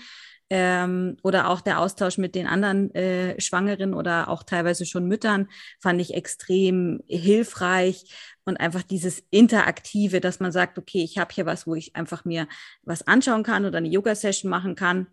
Ähm, 0.48 1.16
oder 1.22 1.50
auch 1.50 1.60
der 1.60 1.80
Austausch 1.80 2.18
mit 2.18 2.36
den 2.36 2.46
anderen 2.46 2.94
äh, 2.94 3.38
Schwangeren 3.40 3.92
oder 3.92 4.28
auch 4.28 4.44
teilweise 4.44 4.86
schon 4.86 5.08
Müttern 5.08 5.48
fand 5.80 6.00
ich 6.00 6.14
extrem 6.14 7.02
hilfreich 7.08 8.04
und 8.44 8.56
einfach 8.56 8.84
dieses 8.84 9.24
Interaktive, 9.30 10.20
dass 10.20 10.38
man 10.38 10.52
sagt, 10.52 10.78
okay, 10.78 11.02
ich 11.02 11.18
habe 11.18 11.34
hier 11.34 11.46
was, 11.46 11.66
wo 11.66 11.74
ich 11.74 11.96
einfach 11.96 12.24
mir 12.24 12.46
was 12.84 13.06
anschauen 13.08 13.42
kann 13.42 13.64
oder 13.66 13.78
eine 13.78 13.88
Yoga-Session 13.88 14.48
machen 14.48 14.76
kann 14.76 15.08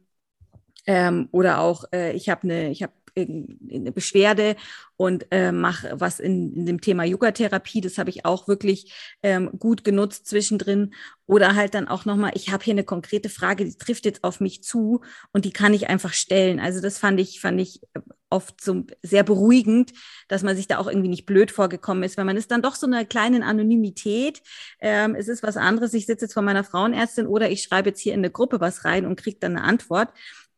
ähm, 0.85 1.29
oder 1.31 1.59
auch, 1.59 1.85
äh, 1.93 2.13
ich 2.13 2.29
habe 2.29 2.43
eine, 2.43 2.71
ich 2.71 2.83
habe 2.83 2.93
eine 3.15 3.91
Beschwerde 3.91 4.55
und 4.97 5.27
äh, 5.31 5.51
mache 5.51 5.91
was 5.99 6.19
in, 6.19 6.53
in, 6.53 6.65
dem 6.65 6.81
Thema 6.81 7.03
Yoga-Therapie. 7.03 7.81
Das 7.81 7.97
habe 7.97 8.09
ich 8.09 8.25
auch 8.25 8.47
wirklich 8.47 8.93
ähm, 9.21 9.51
gut 9.59 9.83
genutzt 9.83 10.27
zwischendrin. 10.27 10.93
Oder 11.25 11.55
halt 11.55 11.73
dann 11.73 11.87
auch 11.87 12.05
nochmal, 12.05 12.31
ich 12.33 12.51
habe 12.51 12.63
hier 12.63 12.73
eine 12.73 12.83
konkrete 12.83 13.29
Frage, 13.29 13.65
die 13.65 13.77
trifft 13.77 14.05
jetzt 14.05 14.23
auf 14.23 14.39
mich 14.39 14.63
zu 14.63 15.01
und 15.31 15.45
die 15.45 15.53
kann 15.53 15.73
ich 15.73 15.89
einfach 15.89 16.13
stellen. 16.13 16.59
Also 16.59 16.81
das 16.81 16.97
fand 16.97 17.19
ich, 17.19 17.39
fand 17.39 17.61
ich 17.61 17.81
oft 18.29 18.59
so 18.61 18.83
sehr 19.03 19.23
beruhigend, 19.23 19.93
dass 20.27 20.41
man 20.41 20.55
sich 20.55 20.67
da 20.67 20.79
auch 20.79 20.87
irgendwie 20.87 21.07
nicht 21.07 21.27
blöd 21.27 21.51
vorgekommen 21.51 22.03
ist, 22.03 22.17
weil 22.17 22.25
man 22.25 22.35
ist 22.35 22.49
dann 22.49 22.63
doch 22.63 22.75
so 22.75 22.87
einer 22.87 23.05
kleinen 23.05 23.43
Anonymität. 23.43 24.41
Ähm, 24.81 25.15
es 25.15 25.27
ist 25.27 25.43
was 25.43 25.55
anderes, 25.55 25.93
ich 25.93 26.07
sitze 26.07 26.25
jetzt 26.25 26.33
vor 26.33 26.43
meiner 26.43 26.63
Frauenärztin 26.63 27.27
oder 27.27 27.51
ich 27.51 27.61
schreibe 27.61 27.89
jetzt 27.89 28.01
hier 28.01 28.13
in 28.13 28.21
eine 28.21 28.31
Gruppe 28.31 28.59
was 28.59 28.85
rein 28.85 29.05
und 29.05 29.17
kriege 29.17 29.37
dann 29.39 29.55
eine 29.55 29.65
Antwort. 29.65 30.09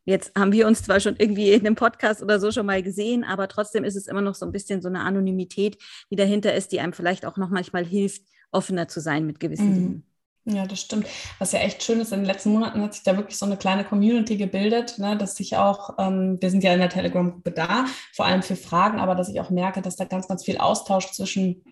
Jetzt 0.06 0.32
haben 0.38 0.52
wir 0.52 0.68
uns 0.68 0.84
zwar 0.84 1.00
schon 1.00 1.16
irgendwie 1.18 1.52
in 1.52 1.66
einem 1.66 1.76
Podcast 1.76 2.22
oder 2.22 2.40
so 2.40 2.52
schon 2.52 2.68
mal 2.68 2.84
gesehen, 2.84 3.24
aber 3.24 3.48
trotzdem 3.48 3.84
ist 3.84 3.96
es 3.96 4.08
immer 4.08 4.22
noch 4.22 4.36
so 4.36 4.46
ein 4.46 4.52
bisschen 4.52 4.82
so 4.82 4.88
eine 4.88 5.02
Anonymität, 5.02 5.78
die 6.12 6.16
dahinter 6.16 6.54
ist, 6.54 6.72
die 6.72 6.80
einem 6.80 6.94
vielleicht 6.94 7.26
auch 7.26 7.38
noch 7.38 7.50
manchmal 7.50 7.86
hilft, 7.86 8.22
offener 8.52 8.88
zu 8.88 9.02
sein 9.02 9.26
mit 9.26 9.40
gewissen 9.40 9.70
mhm. 9.70 9.74
Dingen. 9.74 10.04
Ja, 10.48 10.68
das 10.68 10.80
stimmt. 10.80 11.08
Was 11.40 11.54
ja 11.54 11.60
echt 11.60 11.82
schön 11.82 12.00
ist, 12.00 12.14
in 12.14 12.20
den 12.20 12.28
letzten 12.28 12.52
Monaten 12.52 12.80
hat 12.84 12.94
sich 12.94 13.02
da 13.02 13.18
wirklich 13.18 13.36
so 13.36 13.48
eine 13.48 13.58
kleine 13.58 13.84
Community 13.84 14.38
gebildet, 14.38 15.00
ne, 15.00 15.18
dass 15.18 15.40
ich 15.40 15.58
auch, 15.58 15.96
ähm, 15.98 16.38
wir 16.40 16.52
sind 16.52 16.64
ja 16.64 16.72
in 16.72 16.80
der 16.80 16.90
Telegram-Gruppe 16.90 17.50
da, 17.50 17.86
vor 18.14 18.26
allem 18.26 18.44
für 18.44 18.56
Fragen, 18.56 19.00
aber 19.00 19.16
dass 19.16 19.28
ich 19.28 19.40
auch 19.40 19.50
merke, 19.50 19.82
dass 19.82 19.96
da 19.96 20.06
ganz, 20.06 20.28
ganz 20.28 20.46
viel 20.46 20.60
Austausch 20.60 21.12
zwischen 21.14 21.64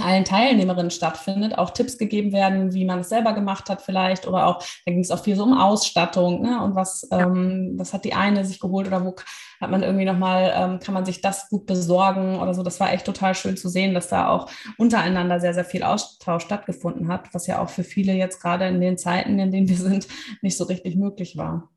allen 0.00 0.24
Teilnehmerinnen 0.24 0.90
stattfindet, 0.90 1.56
auch 1.56 1.70
Tipps 1.70 1.98
gegeben 1.98 2.32
werden, 2.32 2.74
wie 2.74 2.84
man 2.84 3.00
es 3.00 3.08
selber 3.08 3.32
gemacht 3.32 3.70
hat 3.70 3.80
vielleicht 3.80 4.26
oder 4.26 4.46
auch, 4.46 4.58
da 4.84 4.92
ging 4.92 5.00
es 5.00 5.10
auch 5.12 5.22
viel 5.22 5.36
so 5.36 5.44
um 5.44 5.56
Ausstattung 5.56 6.42
ne? 6.42 6.62
und 6.62 6.74
was, 6.74 7.06
ja. 7.10 7.20
ähm, 7.20 7.74
was 7.76 7.92
hat 7.92 8.04
die 8.04 8.14
eine 8.14 8.44
sich 8.44 8.58
geholt 8.58 8.88
oder 8.88 9.04
wo 9.04 9.14
hat 9.60 9.70
man 9.70 9.82
irgendwie 9.82 10.04
nochmal, 10.04 10.52
ähm, 10.54 10.78
kann 10.80 10.94
man 10.94 11.04
sich 11.04 11.20
das 11.20 11.48
gut 11.48 11.66
besorgen 11.66 12.40
oder 12.40 12.54
so. 12.54 12.62
Das 12.62 12.80
war 12.80 12.92
echt 12.92 13.06
total 13.06 13.34
schön 13.34 13.56
zu 13.56 13.68
sehen, 13.68 13.94
dass 13.94 14.08
da 14.08 14.28
auch 14.28 14.50
untereinander 14.78 15.40
sehr, 15.40 15.54
sehr 15.54 15.64
viel 15.64 15.84
Austausch 15.84 16.44
stattgefunden 16.44 17.08
hat, 17.08 17.32
was 17.32 17.46
ja 17.46 17.62
auch 17.62 17.68
für 17.68 17.84
viele 17.84 18.12
jetzt 18.14 18.42
gerade 18.42 18.66
in 18.66 18.80
den 18.80 18.98
Zeiten, 18.98 19.38
in 19.38 19.52
denen 19.52 19.68
wir 19.68 19.76
sind, 19.76 20.08
nicht 20.42 20.56
so 20.56 20.64
richtig 20.64 20.96
möglich 20.96 21.36
war. 21.36 21.70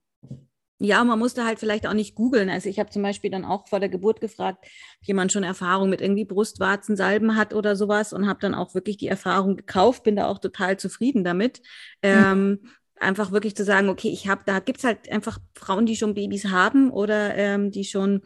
Ja, 0.80 1.04
man 1.04 1.18
musste 1.18 1.44
halt 1.44 1.60
vielleicht 1.60 1.88
auch 1.88 1.94
nicht 1.94 2.14
googeln. 2.14 2.50
Also 2.50 2.70
ich 2.70 2.78
habe 2.80 2.92
zum 2.92 3.02
Beispiel 3.02 3.32
dann 3.32 3.46
auch 3.46 3.68
vor 3.68 3.80
der 3.80 3.90
Geburt 3.90 4.22
gefragt, 4.22 4.66
ob 5.02 5.08
jemand 5.08 5.32
schon 5.32 5.44
Erfahrung 5.44 5.90
mit 5.90 6.02
irgendwie 6.02 6.26
Brustwarzensalben 6.26 7.36
hat 7.36 7.54
oder 7.54 7.76
sowas 7.76 8.14
und 8.14 8.28
habe 8.28 8.40
dann 8.40 8.54
auch 8.54 8.76
wirklich 8.76 8.98
die 8.98 9.08
Erfahrung 9.08 9.56
gekauft, 9.56 10.04
bin 10.04 10.16
da 10.16 10.28
auch 10.28 10.38
total 10.38 10.78
zufrieden 10.78 11.24
damit. 11.24 11.60
Mhm. 12.04 12.10
Ähm, 12.10 12.60
einfach 13.00 13.32
wirklich 13.32 13.56
zu 13.56 13.64
sagen, 13.64 13.90
okay, 13.90 14.10
ich 14.10 14.28
habe, 14.28 14.42
da 14.46 14.60
gibt 14.60 14.80
es 14.80 14.84
halt 14.84 15.12
einfach 15.12 15.40
Frauen, 15.56 15.86
die 15.88 15.96
schon 15.96 16.14
Babys 16.14 16.46
haben 16.46 16.92
oder 16.92 17.36
ähm, 17.36 17.72
die 17.72 17.84
schon 17.84 18.22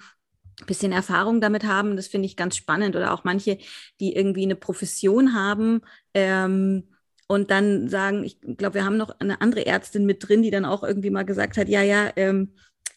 ein 0.59 0.65
bisschen 0.67 0.91
Erfahrung 0.91 1.41
damit 1.41 1.63
haben. 1.65 1.95
Das 1.95 2.07
finde 2.07 2.25
ich 2.25 2.35
ganz 2.35 2.55
spannend. 2.55 2.95
Oder 2.95 3.13
auch 3.13 3.23
manche, 3.23 3.57
die 3.99 4.13
irgendwie 4.13 4.43
eine 4.43 4.55
Profession 4.55 5.33
haben. 5.33 5.81
Ähm, 6.13 6.90
und 7.31 7.49
dann 7.49 7.87
sagen, 7.87 8.25
ich 8.25 8.41
glaube, 8.41 8.75
wir 8.75 8.85
haben 8.85 8.97
noch 8.97 9.15
eine 9.19 9.39
andere 9.39 9.65
Ärztin 9.65 10.05
mit 10.05 10.27
drin, 10.27 10.41
die 10.41 10.51
dann 10.51 10.65
auch 10.65 10.83
irgendwie 10.83 11.09
mal 11.11 11.23
gesagt 11.23 11.55
hat, 11.55 11.69
ja, 11.69 11.81
ja, 11.81 12.11
ähm, 12.17 12.53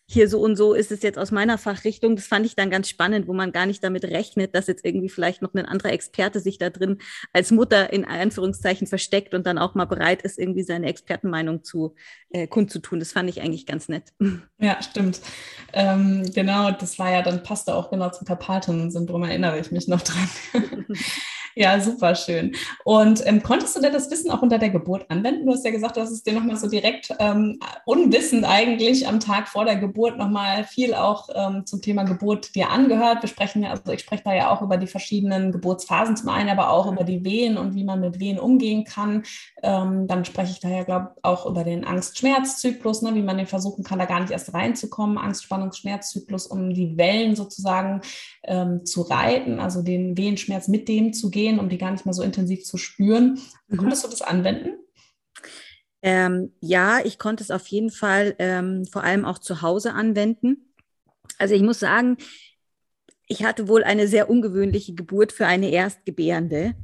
hier 0.07 0.29
so 0.29 0.40
und 0.40 0.57
so 0.57 0.75
ist 0.75 0.90
es 0.90 1.03
jetzt 1.03 1.18
aus 1.18 1.31
meiner 1.31 1.57
Fachrichtung. 1.57 2.16
Das 2.16 2.27
fand 2.27 2.44
ich 2.44 2.57
dann 2.57 2.68
ganz 2.68 2.88
spannend, 2.88 3.27
wo 3.27 3.33
man 3.33 3.53
gar 3.53 3.64
nicht 3.64 3.83
damit 3.83 4.05
rechnet, 4.05 4.55
dass 4.55 4.66
jetzt 4.66 4.85
irgendwie 4.85 5.09
vielleicht 5.09 5.40
noch 5.40 5.55
ein 5.55 5.64
anderer 5.64 5.92
Experte 5.92 6.40
sich 6.40 6.59
da 6.59 6.68
drin 6.68 6.99
als 7.33 7.53
Mutter 7.53 7.92
in 7.92 8.05
Anführungszeichen 8.05 8.87
versteckt 8.87 9.35
und 9.35 9.47
dann 9.47 9.57
auch 9.57 9.75
mal 9.75 9.87
bereit 9.87 10.23
ist, 10.23 10.38
irgendwie 10.38 10.62
seine 10.62 10.88
Expertenmeinung 10.88 11.62
zu 11.62 11.94
äh, 12.31 12.47
kundzutun. 12.47 12.99
Das 12.99 13.12
fand 13.12 13.31
ich 13.31 13.40
eigentlich 13.40 13.66
ganz 13.66 13.88
nett. 13.88 14.12
Ja, 14.59 14.81
stimmt. 14.81 15.20
Ähm, 15.75 16.31
genau, 16.33 16.70
das 16.70 16.99
war 16.99 17.11
ja 17.11 17.23
dann 17.23 17.42
passte 17.42 17.75
auch 17.75 17.90
genau 17.90 18.09
zum 18.11 18.27
Karpaltunnel-Syndrom, 18.27 19.25
erinnere 19.25 19.59
ich 19.59 19.70
mich 19.73 19.88
noch 19.88 20.01
dran. 20.01 20.29
Ja, 21.57 21.79
super 21.79 22.17
schön. 22.17 22.53
Und 22.85 23.25
ähm, 23.27 23.40
konntest 23.43 23.77
du 23.77 23.81
denn 23.81 23.93
das 23.93 24.11
Wissen 24.11 24.31
auch 24.33 24.43
unter 24.43 24.59
der 24.59 24.71
Geburt 24.71 25.09
anwenden? 25.09 25.47
Du 25.47 25.53
hast 25.53 25.64
ja 25.64 25.71
gesagt, 25.71 25.97
du 25.97 26.01
hast 26.01 26.11
es 26.11 26.25
dir 26.25 26.33
nochmal 26.33 26.57
so 26.57 26.69
direkt 26.69 27.14
ähm, 27.21 27.61
unwissend 27.87 28.45
eigentlich 28.45 29.07
am 29.07 29.21
Tag 29.21 29.47
vor 29.47 29.64
der 29.64 29.77
Geburt 29.77 30.19
nochmal 30.19 30.64
viel 30.64 30.95
auch 30.95 31.29
ähm, 31.33 31.64
zum 31.64 31.81
Thema 31.81 32.03
Geburt 32.03 32.57
dir 32.57 32.71
angehört. 32.71 33.23
Wir 33.23 33.29
sprechen 33.29 33.62
ja, 33.62 33.71
also 33.71 33.93
ich 33.93 34.01
spreche 34.01 34.25
da 34.25 34.35
ja 34.35 34.51
auch 34.51 34.62
über 34.62 34.79
die 34.79 34.88
verschiedenen 34.88 35.53
Geburtsphasen 35.53 36.17
zum 36.17 36.29
einen, 36.29 36.49
aber 36.49 36.71
auch 36.71 36.90
über 36.90 37.05
die 37.05 37.25
Wehen 37.25 37.57
und 37.57 37.77
wie 37.77 37.85
man 37.85 38.01
mit 38.01 38.19
Wehen 38.19 38.40
umgehen 38.40 38.85
kann. 38.85 39.23
Ähm, 39.62 40.09
dann 40.09 40.25
spreche 40.25 40.51
ich 40.51 40.61
da 40.61 40.69
ja, 40.69 40.83
glaube 40.83 41.12
ich, 41.14 41.25
auch 41.25 41.47
über 41.47 41.62
den 41.62 41.85
Angst-Schmerz-Zyklus, 41.85 43.03
ne, 43.03 43.14
wie 43.14 43.23
man 43.23 43.37
den 43.37 43.47
versuchen 43.47 43.85
kann, 43.85 44.01
da 44.01 44.07
gar 44.07 44.19
nicht 44.19 44.33
erst 44.33 44.53
reinzukommen. 44.53 45.19
Angst-Spannungs-Schmerz-Zyklus, 45.19 46.49
um 46.49 46.75
die 46.75 46.97
Wellen 46.97 47.37
sozusagen 47.37 48.01
ähm, 48.43 48.85
zu 48.85 49.03
reiten, 49.03 49.61
also 49.61 49.83
den 49.83 50.19
Wehenschmerz 50.19 50.67
mit 50.67 50.88
dem 50.88 51.12
zu 51.12 51.31
gehen 51.31 51.44
gehen, 51.45 51.59
um 51.59 51.69
die 51.69 51.79
gar 51.79 51.91
nicht 51.91 52.07
mehr 52.07 52.15
so 52.15 52.23
intensiv 52.23 52.65
zu 52.65 52.79
spüren. 52.79 53.39
Mhm. 53.69 53.77
Konntest 53.77 54.05
du 54.05 54.09
das 54.09 54.23
anwenden? 54.23 54.79
Ähm, 56.01 56.53
ja, 56.61 57.01
ich 57.05 57.19
konnte 57.19 57.45
es 57.45 57.51
auf 57.51 57.67
jeden 57.67 57.91
Fall 57.91 58.35
ähm, 58.39 58.87
vor 58.87 59.05
allem 59.05 59.25
auch 59.25 59.39
zu 59.39 59.61
Hause 59.61 59.93
anwenden. 59.93 60.75
Also 61.39 61.55
ich 61.55 61.63
muss 61.63 61.81
sagen, 61.81 62.17
ich 63.27 63.45
hatte 63.45 63.69
wohl 63.69 63.85
eine 63.85 64.09
sehr 64.09 64.31
ungewöhnliche 64.31 64.95
Geburt 64.95 65.33
für 65.33 65.47
eine 65.47 65.71
Erstgebärende, 65.71 66.75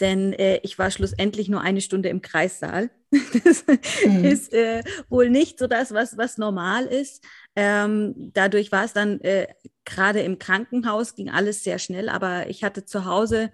denn 0.00 0.32
äh, 0.32 0.60
ich 0.62 0.78
war 0.78 0.90
schlussendlich 0.90 1.48
nur 1.48 1.60
eine 1.60 1.80
Stunde 1.80 2.08
im 2.08 2.22
Kreissaal. 2.22 2.90
Das 3.44 3.64
mhm. 4.06 4.24
ist 4.24 4.52
äh, 4.52 4.84
wohl 5.08 5.30
nicht 5.30 5.58
so 5.58 5.66
das, 5.66 5.92
was, 5.92 6.16
was 6.16 6.38
normal 6.38 6.86
ist. 6.86 7.24
Ähm, 7.56 8.14
dadurch 8.32 8.70
war 8.70 8.84
es 8.84 8.92
dann 8.92 9.20
äh, 9.22 9.48
gerade 9.84 10.20
im 10.20 10.38
Krankenhaus, 10.38 11.16
ging 11.16 11.28
alles 11.28 11.64
sehr 11.64 11.80
schnell, 11.80 12.08
aber 12.08 12.48
ich 12.48 12.62
hatte 12.62 12.84
zu 12.84 13.04
Hause 13.04 13.50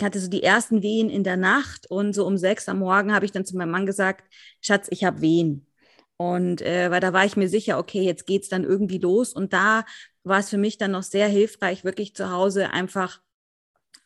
hatte 0.00 0.20
so 0.20 0.28
die 0.28 0.42
ersten 0.42 0.82
Wehen 0.82 1.10
in 1.10 1.24
der 1.24 1.36
Nacht 1.36 1.90
und 1.90 2.14
so 2.14 2.26
um 2.26 2.36
sechs 2.36 2.68
am 2.68 2.78
Morgen 2.78 3.12
habe 3.14 3.24
ich 3.26 3.32
dann 3.32 3.44
zu 3.44 3.56
meinem 3.56 3.70
Mann 3.70 3.86
gesagt, 3.86 4.24
Schatz, 4.60 4.86
ich 4.90 5.04
habe 5.04 5.20
Wehen. 5.20 5.66
Und 6.16 6.62
äh, 6.62 6.90
weil 6.90 7.00
da 7.00 7.12
war 7.12 7.24
ich 7.24 7.36
mir 7.36 7.48
sicher, 7.48 7.78
okay, 7.78 8.02
jetzt 8.02 8.26
geht 8.26 8.44
es 8.44 8.48
dann 8.48 8.64
irgendwie 8.64 8.98
los. 8.98 9.32
Und 9.32 9.52
da 9.52 9.84
war 10.22 10.38
es 10.38 10.50
für 10.50 10.58
mich 10.58 10.78
dann 10.78 10.92
noch 10.92 11.02
sehr 11.02 11.28
hilfreich, 11.28 11.84
wirklich 11.84 12.14
zu 12.14 12.30
Hause 12.30 12.70
einfach 12.70 13.20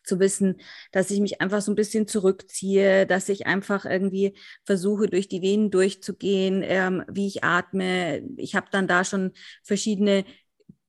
zu 0.03 0.20
wissen, 0.20 0.61
dass 0.92 1.11
ich 1.11 1.20
mich 1.20 1.40
einfach 1.40 1.61
so 1.61 1.72
ein 1.72 1.75
bisschen 1.75 2.07
zurückziehe, 2.07 3.07
dass 3.07 3.29
ich 3.29 3.46
einfach 3.46 3.85
irgendwie 3.85 4.37
versuche, 4.64 5.09
durch 5.09 5.29
die 5.29 5.42
Venen 5.42 5.70
durchzugehen, 5.70 6.62
ähm, 6.64 7.05
wie 7.11 7.27
ich 7.27 7.44
atme. 7.44 8.22
Ich 8.37 8.55
habe 8.55 8.68
dann 8.70 8.87
da 8.87 9.05
schon 9.05 9.33
verschiedene 9.64 10.25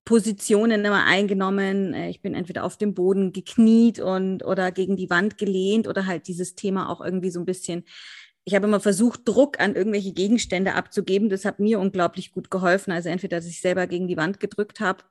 Positionen 0.08 0.86
immer 0.86 1.04
eingenommen. 1.04 1.92
Äh, 1.92 2.08
ich 2.08 2.22
bin 2.22 2.34
entweder 2.34 2.64
auf 2.64 2.78
dem 2.78 2.94
Boden 2.94 3.34
gekniet 3.34 4.00
und 4.00 4.42
oder 4.42 4.72
gegen 4.72 4.96
die 4.96 5.10
Wand 5.10 5.36
gelehnt 5.36 5.86
oder 5.86 6.06
halt 6.06 6.28
dieses 6.28 6.54
Thema 6.54 6.88
auch 6.88 7.02
irgendwie 7.02 7.30
so 7.30 7.40
ein 7.40 7.44
bisschen 7.44 7.84
ich 8.44 8.54
habe 8.54 8.66
immer 8.66 8.80
versucht, 8.80 9.28
Druck 9.28 9.60
an 9.60 9.74
irgendwelche 9.74 10.14
Gegenstände 10.14 10.72
abzugeben. 10.74 11.28
Das 11.28 11.44
hat 11.44 11.58
mir 11.60 11.78
unglaublich 11.78 12.32
gut 12.32 12.50
geholfen. 12.50 12.92
Also 12.92 13.10
entweder, 13.10 13.36
dass 13.36 13.46
ich 13.46 13.60
selber 13.60 13.86
gegen 13.86 14.08
die 14.08 14.16
Wand 14.16 14.40
gedrückt 14.40 14.80
habe 14.80 15.04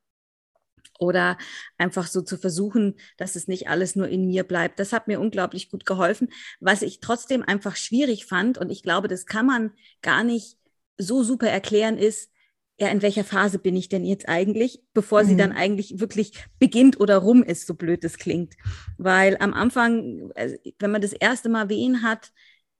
oder 0.97 1.38
einfach 1.77 2.07
so 2.07 2.23
zu 2.23 2.39
versuchen, 2.39 2.95
dass 3.17 3.36
es 3.36 3.47
nicht 3.47 3.69
alles 3.69 3.95
nur 3.95 4.07
in 4.07 4.25
mir 4.25 4.43
bleibt. 4.43 4.79
Das 4.79 4.91
hat 4.91 5.07
mir 5.07 5.19
unglaublich 5.19 5.69
gut 5.69 5.86
geholfen. 5.86 6.29
Was 6.60 6.81
ich 6.81 6.99
trotzdem 6.99 7.43
einfach 7.43 7.75
schwierig 7.75 8.25
fand, 8.25 8.57
und 8.57 8.71
ich 8.71 8.81
glaube, 8.81 9.07
das 9.07 9.27
kann 9.27 9.45
man 9.45 9.71
gar 10.01 10.23
nicht 10.23 10.57
so 10.97 11.21
super 11.21 11.47
erklären, 11.47 11.99
ist, 11.99 12.31
ja, 12.79 12.89
in 12.89 13.01
welcher 13.01 13.23
Phase 13.23 13.57
bin 13.57 13.75
ich 13.75 13.89
denn 13.89 14.05
jetzt 14.05 14.29
eigentlich, 14.29 14.81
bevor 14.93 15.23
mhm. 15.23 15.27
sie 15.27 15.35
dann 15.35 15.51
eigentlich 15.51 15.99
wirklich 15.99 16.33
beginnt 16.59 16.99
oder 16.99 17.17
rum 17.17 17.43
ist, 17.43 17.65
so 17.65 17.73
blöd 17.73 18.03
es 18.03 18.17
klingt. 18.17 18.53
Weil 18.97 19.37
am 19.39 19.53
Anfang, 19.53 20.31
also, 20.35 20.55
wenn 20.79 20.91
man 20.91 21.01
das 21.01 21.13
erste 21.13 21.49
Mal 21.49 21.69
Wehen 21.69 22.03
hat, 22.03 22.31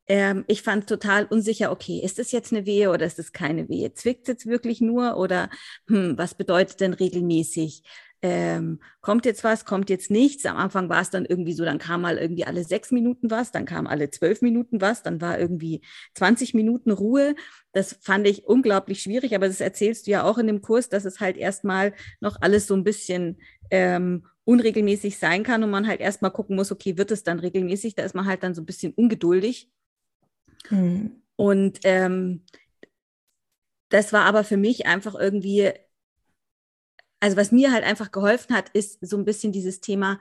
ähm, 0.08 0.46
ich 0.48 0.62
fand 0.62 0.88
total 0.88 1.26
unsicher, 1.26 1.72
okay, 1.72 2.00
ist 2.00 2.20
das 2.20 2.32
jetzt 2.32 2.54
eine 2.54 2.66
Wehe 2.66 2.92
oder 2.92 3.06
ist 3.06 3.20
das 3.20 3.34
keine 3.34 3.68
Wehe? 3.70 3.94
Zwickt 3.94 4.22
es 4.24 4.28
jetzt 4.28 4.46
wirklich 4.46 4.82
nur 4.82 5.18
oder 5.18 5.50
hm, 5.88 6.18
was 6.18 6.36
bedeutet 6.36 6.80
denn 6.80 6.94
regelmäßig? 6.94 7.84
Ähm, 8.22 8.80
kommt 9.02 9.26
jetzt 9.26 9.44
was, 9.44 9.66
kommt 9.66 9.90
jetzt 9.90 10.10
nichts. 10.10 10.46
Am 10.46 10.58
Anfang 10.58 10.90
war 10.90 11.02
es 11.02 11.10
dann 11.10 11.26
irgendwie 11.26 11.54
so, 11.54 11.64
dann 11.64 11.78
kam 11.78 12.02
mal 12.02 12.18
irgendwie 12.18 12.46
alle 12.46 12.64
sechs 12.64 12.92
Minuten 12.92 13.30
was, 13.30 13.52
dann 13.52 13.66
kam 13.66 13.86
alle 13.86 14.10
zwölf 14.10 14.42
Minuten 14.42 14.82
was, 14.82 15.04
dann 15.04 15.22
war 15.22 15.40
irgendwie 15.40 15.82
20 16.16 16.54
Minuten 16.54 16.92
Ruhe. 16.92 17.36
Das 17.74 17.98
fand 18.02 18.28
ich 18.28 18.46
unglaublich 18.46 19.02
schwierig, 19.04 19.36
aber 19.36 19.48
das 19.48 19.62
erzählst 19.62 20.08
du 20.08 20.12
ja 20.12 20.24
auch 20.24 20.38
in 20.38 20.48
dem 20.48 20.62
Kurs, 20.62 20.90
dass 20.90 21.06
es 21.06 21.20
halt 21.20 21.38
erstmal 21.38 21.94
noch 22.20 22.42
alles 22.42 22.66
so 22.68 22.76
ein 22.76 22.84
bisschen 22.84 23.38
ähm, 23.70 24.26
unregelmäßig 24.46 25.20
sein 25.20 25.44
kann 25.44 25.64
und 25.64 25.70
man 25.70 25.88
halt 25.88 26.00
erstmal 26.00 26.32
gucken 26.32 26.56
muss, 26.56 26.72
okay, 26.72 26.98
wird 26.98 27.12
es 27.12 27.24
dann 27.24 27.40
regelmäßig? 27.40 27.96
Da 27.96 28.04
ist 28.04 28.16
man 28.16 28.26
halt 28.26 28.44
dann 28.44 28.56
so 28.56 28.62
ein 28.62 28.66
bisschen 28.66 28.94
ungeduldig. 28.94 29.70
Mhm. 30.70 31.22
Und 31.36 31.80
ähm, 31.84 32.44
das 33.90 34.12
war 34.12 34.26
aber 34.26 34.44
für 34.44 34.58
mich 34.58 34.86
einfach 34.86 35.16
irgendwie 35.16 35.72
also 37.20 37.38
was 37.38 37.52
mir 37.52 37.72
halt 37.72 37.84
einfach 37.84 38.12
geholfen 38.12 38.56
hat, 38.56 38.70
ist 38.70 39.00
so 39.02 39.18
ein 39.18 39.26
bisschen 39.26 39.52
dieses 39.52 39.82
Thema, 39.82 40.20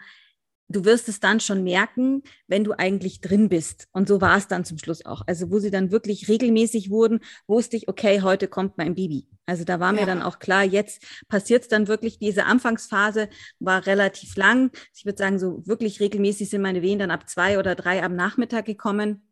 du 0.69 0.85
wirst 0.85 1.09
es 1.09 1.21
dann 1.21 1.41
schon 1.41 1.63
merken, 1.63 2.23
wenn 2.49 2.65
du 2.65 2.73
eigentlich 2.73 3.21
drin 3.21 3.49
bist. 3.49 3.89
Und 3.93 4.09
so 4.09 4.21
war 4.21 4.37
es 4.37 4.49
dann 4.49 4.65
zum 4.65 4.79
Schluss 4.79 5.05
auch. 5.07 5.23
Also 5.27 5.51
wo 5.51 5.59
sie 5.59 5.71
dann 5.71 5.91
wirklich 5.91 6.29
regelmäßig 6.29 6.91
wurden, 6.91 7.21
wusste 7.47 7.77
ich, 7.77 7.89
okay, 7.89 8.23
heute 8.23 8.49
kommt 8.49 8.79
mein 8.79 8.95
Baby. 8.95 9.29
Also 9.47 9.65
da 9.65 9.79
war 9.79 9.95
ja. 9.95 10.01
mir 10.01 10.07
dann 10.07 10.23
auch 10.23 10.39
klar, 10.39 10.65
jetzt 10.65 11.03
passiert 11.29 11.63
es 11.63 11.69
dann 11.69 11.87
wirklich. 11.87 12.19
Diese 12.19 12.45
Anfangsphase 12.45 13.29
war 13.61 13.87
relativ 13.87 14.37
lang. 14.37 14.71
Ich 14.95 15.05
würde 15.05 15.19
sagen, 15.19 15.39
so 15.39 15.63
wirklich 15.67 16.01
regelmäßig 16.01 16.51
sind 16.51 16.63
meine 16.63 16.83
Wehen 16.83 16.99
dann 16.99 17.11
ab 17.11 17.29
zwei 17.29 17.59
oder 17.59 17.75
drei 17.75 18.03
am 18.03 18.17
Nachmittag 18.17 18.65
gekommen. 18.65 19.23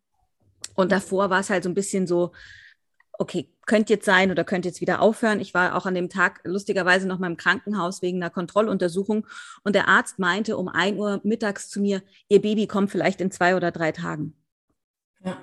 Und 0.76 0.92
davor 0.92 1.30
war 1.30 1.40
es 1.40 1.50
halt 1.50 1.64
so 1.64 1.70
ein 1.70 1.74
bisschen 1.74 2.06
so, 2.06 2.32
okay, 3.18 3.48
könnte 3.66 3.92
jetzt 3.92 4.06
sein 4.06 4.30
oder 4.30 4.44
könnte 4.44 4.68
jetzt 4.68 4.80
wieder 4.80 5.00
aufhören. 5.00 5.40
Ich 5.40 5.54
war 5.54 5.76
auch 5.76 5.86
an 5.86 5.94
dem 5.94 6.08
Tag 6.08 6.40
lustigerweise 6.44 7.06
noch 7.06 7.18
mal 7.18 7.28
im 7.28 7.36
Krankenhaus 7.36 8.02
wegen 8.02 8.22
einer 8.22 8.30
Kontrolluntersuchung 8.30 9.26
und 9.62 9.74
der 9.74 9.88
Arzt 9.88 10.18
meinte 10.18 10.56
um 10.56 10.68
ein 10.68 10.96
Uhr 10.96 11.20
mittags 11.22 11.68
zu 11.68 11.80
mir, 11.80 12.02
Ihr 12.28 12.40
Baby 12.40 12.66
kommt 12.66 12.90
vielleicht 12.90 13.20
in 13.20 13.30
zwei 13.30 13.56
oder 13.56 13.70
drei 13.70 13.92
Tagen. 13.92 14.34
Ja. 15.24 15.38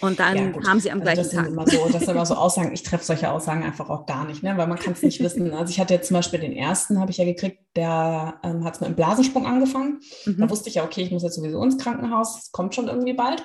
Und 0.00 0.20
dann 0.20 0.36
ja, 0.36 0.68
haben 0.68 0.80
sie 0.80 0.90
am 0.90 1.00
also 1.00 1.04
gleichen 1.04 1.22
das 1.22 1.66
Tag. 1.66 1.70
so, 1.70 1.88
das 1.90 2.02
sind 2.02 2.10
immer 2.10 2.26
so 2.26 2.34
Aussagen, 2.34 2.72
ich 2.72 2.82
treffe 2.82 3.04
solche 3.04 3.30
Aussagen 3.30 3.62
einfach 3.62 3.88
auch 3.88 4.04
gar 4.04 4.26
nicht, 4.26 4.42
ne? 4.42 4.54
weil 4.56 4.66
man 4.66 4.78
kann 4.78 4.92
es 4.92 5.02
nicht 5.02 5.22
wissen. 5.22 5.54
Also 5.54 5.70
ich 5.70 5.80
hatte 5.80 5.94
jetzt 5.94 6.08
zum 6.08 6.16
Beispiel 6.16 6.38
den 6.38 6.52
ersten, 6.52 7.00
habe 7.00 7.10
ich 7.10 7.16
ja 7.16 7.24
gekriegt, 7.24 7.60
der 7.76 8.38
ähm, 8.42 8.64
hat 8.64 8.78
mit 8.80 8.88
einem 8.88 8.96
Blasensprung 8.96 9.46
angefangen. 9.46 10.00
Mhm. 10.26 10.36
Da 10.38 10.50
wusste 10.50 10.68
ich 10.68 10.74
ja, 10.74 10.84
okay, 10.84 11.02
ich 11.02 11.10
muss 11.10 11.22
jetzt 11.22 11.36
sowieso 11.36 11.62
ins 11.62 11.78
Krankenhaus, 11.78 12.38
es 12.42 12.52
kommt 12.52 12.74
schon 12.74 12.88
irgendwie 12.88 13.14
bald. 13.14 13.42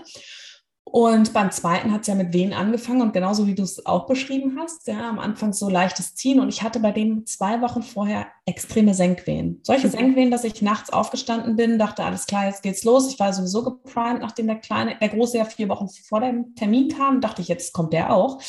Und 0.83 1.31
beim 1.33 1.51
zweiten 1.51 1.91
hat 1.93 2.01
es 2.01 2.07
ja 2.07 2.15
mit 2.15 2.33
Wehen 2.33 2.53
angefangen 2.53 3.01
und 3.01 3.13
genauso 3.13 3.47
wie 3.47 3.55
du 3.55 3.63
es 3.63 3.85
auch 3.85 4.07
beschrieben 4.07 4.57
hast, 4.59 4.87
ja, 4.87 5.09
am 5.09 5.19
Anfang 5.19 5.53
so 5.53 5.69
leichtes 5.69 6.15
Ziehen. 6.15 6.39
Und 6.39 6.49
ich 6.49 6.63
hatte 6.63 6.79
bei 6.79 6.91
dem 6.91 7.25
zwei 7.25 7.61
Wochen 7.61 7.81
vorher 7.81 8.27
extreme 8.45 8.93
Senkwehen. 8.93 9.61
Solche 9.63 9.87
mhm. 9.87 9.91
Senkwehen, 9.91 10.31
dass 10.31 10.43
ich 10.43 10.61
nachts 10.61 10.89
aufgestanden 10.89 11.55
bin, 11.55 11.79
dachte, 11.79 12.03
alles 12.03 12.25
klar, 12.25 12.47
jetzt 12.47 12.63
geht's 12.63 12.83
los. 12.83 13.09
Ich 13.11 13.19
war 13.19 13.31
sowieso 13.31 13.63
geprimed, 13.63 14.21
nachdem 14.21 14.47
der 14.47 14.57
kleine, 14.57 14.97
der 14.99 15.09
große 15.09 15.37
ja 15.37 15.45
vier 15.45 15.69
Wochen 15.69 15.87
vor 15.87 16.19
dem 16.19 16.55
Termin 16.55 16.89
kam, 16.89 17.21
dachte 17.21 17.41
ich, 17.41 17.47
jetzt 17.47 17.73
kommt 17.73 17.93
der 17.93 18.13
auch 18.13 18.41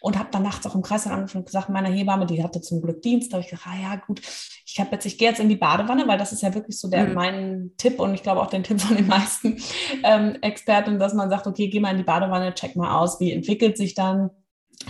und 0.00 0.18
habe 0.18 0.30
dann 0.30 0.42
nachts 0.42 0.66
auch 0.66 0.74
im 0.74 0.82
Kreis 0.82 1.06
angefangen 1.06 1.42
und 1.42 1.46
gesagt, 1.46 1.68
meine 1.68 1.88
Hebamme, 1.88 2.26
die 2.26 2.42
hatte 2.42 2.60
zum 2.62 2.80
Glück 2.80 3.02
Dienst, 3.02 3.32
da 3.32 3.36
habe 3.36 3.44
ich 3.44 3.50
gesagt, 3.50 3.68
ah 3.68 3.80
ja 3.80 3.96
gut, 3.96 4.22
ich 4.72 4.80
habe 4.80 4.90
jetzt, 4.92 5.04
ich 5.06 5.18
gehe 5.18 5.28
jetzt 5.28 5.40
in 5.40 5.48
die 5.48 5.56
Badewanne, 5.56 6.06
weil 6.06 6.18
das 6.18 6.32
ist 6.32 6.42
ja 6.42 6.54
wirklich 6.54 6.78
so 6.78 6.88
der 6.88 7.08
mhm. 7.08 7.14
mein 7.14 7.70
Tipp 7.76 7.98
und 7.98 8.14
ich 8.14 8.22
glaube 8.22 8.40
auch 8.40 8.48
den 8.48 8.62
Tipp 8.62 8.80
von 8.80 8.96
den 8.96 9.06
meisten 9.06 9.58
ähm, 10.04 10.36
Experten, 10.42 10.98
dass 10.98 11.14
man 11.14 11.30
sagt, 11.30 11.46
okay, 11.46 11.68
geh 11.68 11.80
mal 11.80 11.90
in 11.90 11.98
die 11.98 12.04
Badewanne, 12.04 12.54
check 12.54 12.76
mal 12.76 12.98
aus, 12.98 13.20
wie 13.20 13.32
entwickelt 13.32 13.76
sich 13.76 13.94
dann 13.94 14.30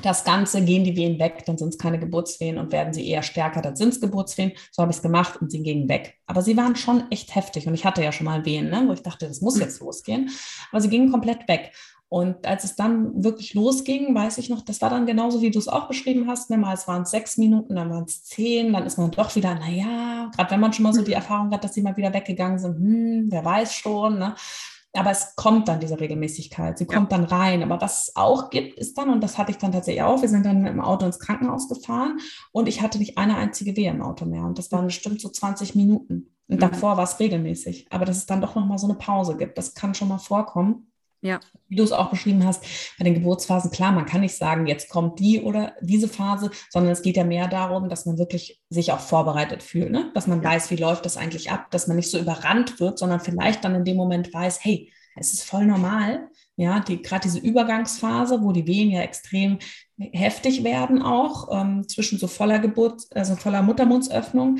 das 0.03 0.25
Ganze, 0.25 0.65
gehen 0.65 0.85
die 0.85 0.97
Wehen 0.97 1.19
weg, 1.19 1.45
dann 1.47 1.59
sind 1.59 1.71
es 1.71 1.79
keine 1.79 1.99
Geburtswehen 1.99 2.59
und 2.59 2.73
werden 2.73 2.93
sie 2.93 3.09
eher 3.09 3.23
stärker, 3.23 3.61
dann 3.61 3.75
sind 3.75 3.89
es 3.89 4.01
Geburtswehen. 4.01 4.53
So 4.71 4.83
habe 4.83 4.93
ich 4.93 4.99
es 4.99 5.03
gemacht 5.03 5.41
und 5.41 5.51
sie 5.51 5.63
gingen 5.63 5.89
weg. 5.89 6.15
Aber 6.27 6.43
sie 6.43 6.57
waren 6.57 6.77
schon 6.77 7.11
echt 7.11 7.35
heftig 7.35 7.67
und 7.67 7.75
ich 7.75 7.85
hatte 7.85 8.03
ja 8.03 8.13
schon 8.13 8.27
mal 8.27 8.45
Wehen, 8.45 8.71
ne, 8.71 8.85
wo 8.87 8.93
ich 8.93 9.03
dachte, 9.03 9.27
das 9.27 9.41
muss 9.41 9.57
mhm. 9.57 9.63
jetzt 9.63 9.81
losgehen. 9.81 10.31
Aber 10.71 10.81
sie 10.81 10.91
gingen 10.91 11.11
komplett 11.11 11.49
weg. 11.49 11.73
Und 12.11 12.45
als 12.45 12.65
es 12.65 12.75
dann 12.75 13.23
wirklich 13.23 13.55
losging, 13.55 14.13
weiß 14.17 14.39
ich 14.39 14.51
noch, 14.51 14.63
das 14.63 14.83
war 14.83 14.91
dann 14.91 15.07
genauso, 15.07 15.43
wie 15.43 15.53
du 15.53 15.61
es 15.61 15.69
auch 15.69 15.87
beschrieben 15.87 16.27
hast. 16.27 16.51
Ne? 16.51 16.59
Mal 16.59 16.75
es 16.75 16.89
waren 16.89 17.05
sechs 17.07 17.37
Minuten, 17.37 17.77
dann 17.77 17.89
waren 17.89 18.03
es 18.03 18.25
zehn, 18.25 18.73
dann 18.73 18.85
ist 18.85 18.99
man 18.99 19.13
doch 19.13 19.37
wieder, 19.37 19.55
naja, 19.55 20.29
gerade 20.35 20.51
wenn 20.51 20.59
man 20.59 20.73
schon 20.73 20.83
mal 20.83 20.93
so 20.93 21.03
die 21.03 21.13
mhm. 21.13 21.19
Erfahrung 21.19 21.53
hat, 21.53 21.63
dass 21.63 21.73
sie 21.73 21.83
mal 21.83 21.97
wieder 21.97 22.13
weggegangen 22.13 22.59
sind, 22.59 22.77
hm, 22.77 23.27
wer 23.31 23.45
weiß 23.45 23.73
schon. 23.73 24.19
Ne? 24.19 24.35
Aber 24.93 25.13
es 25.13 25.37
kommt 25.37 25.69
dann 25.69 25.79
diese 25.79 26.01
Regelmäßigkeit, 26.01 26.79
sie 26.79 26.87
kommt 26.87 27.13
ja. 27.13 27.19
dann 27.19 27.27
rein. 27.27 27.63
Aber 27.63 27.81
was 27.81 28.09
es 28.09 28.17
auch 28.17 28.51
gibt, 28.51 28.77
ist 28.77 28.99
dann, 28.99 29.11
und 29.11 29.23
das 29.23 29.39
hatte 29.39 29.53
ich 29.53 29.59
dann 29.59 29.71
tatsächlich 29.71 30.03
auch, 30.03 30.21
wir 30.21 30.29
sind 30.29 30.45
dann 30.45 30.63
mit 30.63 30.73
dem 30.73 30.81
Auto 30.81 31.07
ins 31.07 31.21
Krankenhaus 31.21 31.69
gefahren 31.69 32.19
und 32.51 32.67
ich 32.67 32.83
hatte 32.83 32.99
nicht 32.99 33.19
eine 33.19 33.37
einzige 33.37 33.77
Wehe 33.77 33.91
im 33.91 34.03
Auto 34.03 34.25
mehr. 34.25 34.43
Und 34.43 34.59
das 34.59 34.73
waren 34.73 34.87
bestimmt 34.87 35.21
so 35.21 35.29
20 35.29 35.77
Minuten. 35.77 36.35
Und 36.49 36.57
mhm. 36.57 36.61
davor 36.61 36.97
war 36.97 37.05
es 37.05 37.21
regelmäßig. 37.21 37.87
Aber 37.91 38.05
dass 38.05 38.17
es 38.17 38.27
dann 38.27 38.41
doch 38.41 38.57
nochmal 38.57 38.79
so 38.79 38.89
eine 38.89 38.99
Pause 38.99 39.37
gibt, 39.37 39.57
das 39.59 39.75
kann 39.75 39.95
schon 39.95 40.09
mal 40.09 40.19
vorkommen. 40.19 40.90
Ja. 41.23 41.41
Wie 41.69 41.77
du 41.77 41.83
es 41.83 41.93
auch 41.93 42.11
beschrieben 42.11 42.47
hast, 42.47 42.65
bei 42.99 43.05
den 43.05 43.15
Geburtsphasen, 43.15 43.71
klar, 43.71 43.93
man 43.93 44.07
kann 44.07 44.23
nicht 44.23 44.37
sagen, 44.37 44.67
jetzt 44.67 44.89
kommt 44.89 45.19
die 45.21 45.43
oder 45.43 45.75
diese 45.81 46.09
Phase, 46.09 46.51
sondern 46.71 46.93
es 46.93 47.03
geht 47.03 47.17
ja 47.17 47.25
mehr 47.25 47.47
darum, 47.47 47.89
dass 47.89 48.07
man 48.07 48.19
wirklich 48.19 48.61
sich 48.71 48.93
auch 48.93 49.01
vorbereitet 49.01 49.63
fühlt, 49.63 49.91
ne? 49.91 50.11
dass 50.15 50.27
man 50.27 50.43
ja. 50.43 50.51
weiß, 50.51 50.71
wie 50.71 50.77
läuft 50.77 51.05
das 51.05 51.19
eigentlich 51.19 51.51
ab, 51.51 51.71
dass 51.71 51.87
man 51.87 51.97
nicht 51.97 52.11
so 52.11 52.19
überrannt 52.19 52.81
wird, 52.81 52.99
sondern 52.99 53.21
vielleicht 53.21 53.65
dann 53.65 53.75
in 53.75 53.85
dem 53.85 53.97
Moment 53.97 54.33
weiß, 54.33 54.65
hey, 54.65 54.91
es 55.17 55.33
ist 55.35 55.45
voll 55.45 55.67
normal, 55.67 56.29
ja, 56.57 56.81
die, 56.81 57.03
gerade 57.03 57.23
diese 57.23 57.39
Übergangsphase, 57.39 58.43
wo 58.43 58.53
die 58.53 58.67
Wehen 58.67 58.91
ja 58.91 59.01
extrem 59.01 59.59
heftig 59.99 60.65
werden 60.65 61.03
auch, 61.03 61.49
ähm, 61.53 61.89
zwischen 61.89 62.19
so 62.19 62.27
voller 62.27 62.59
Geburt, 62.59 63.03
also 63.15 63.37
voller 63.37 63.63
Muttermundsöffnung, 63.63 64.59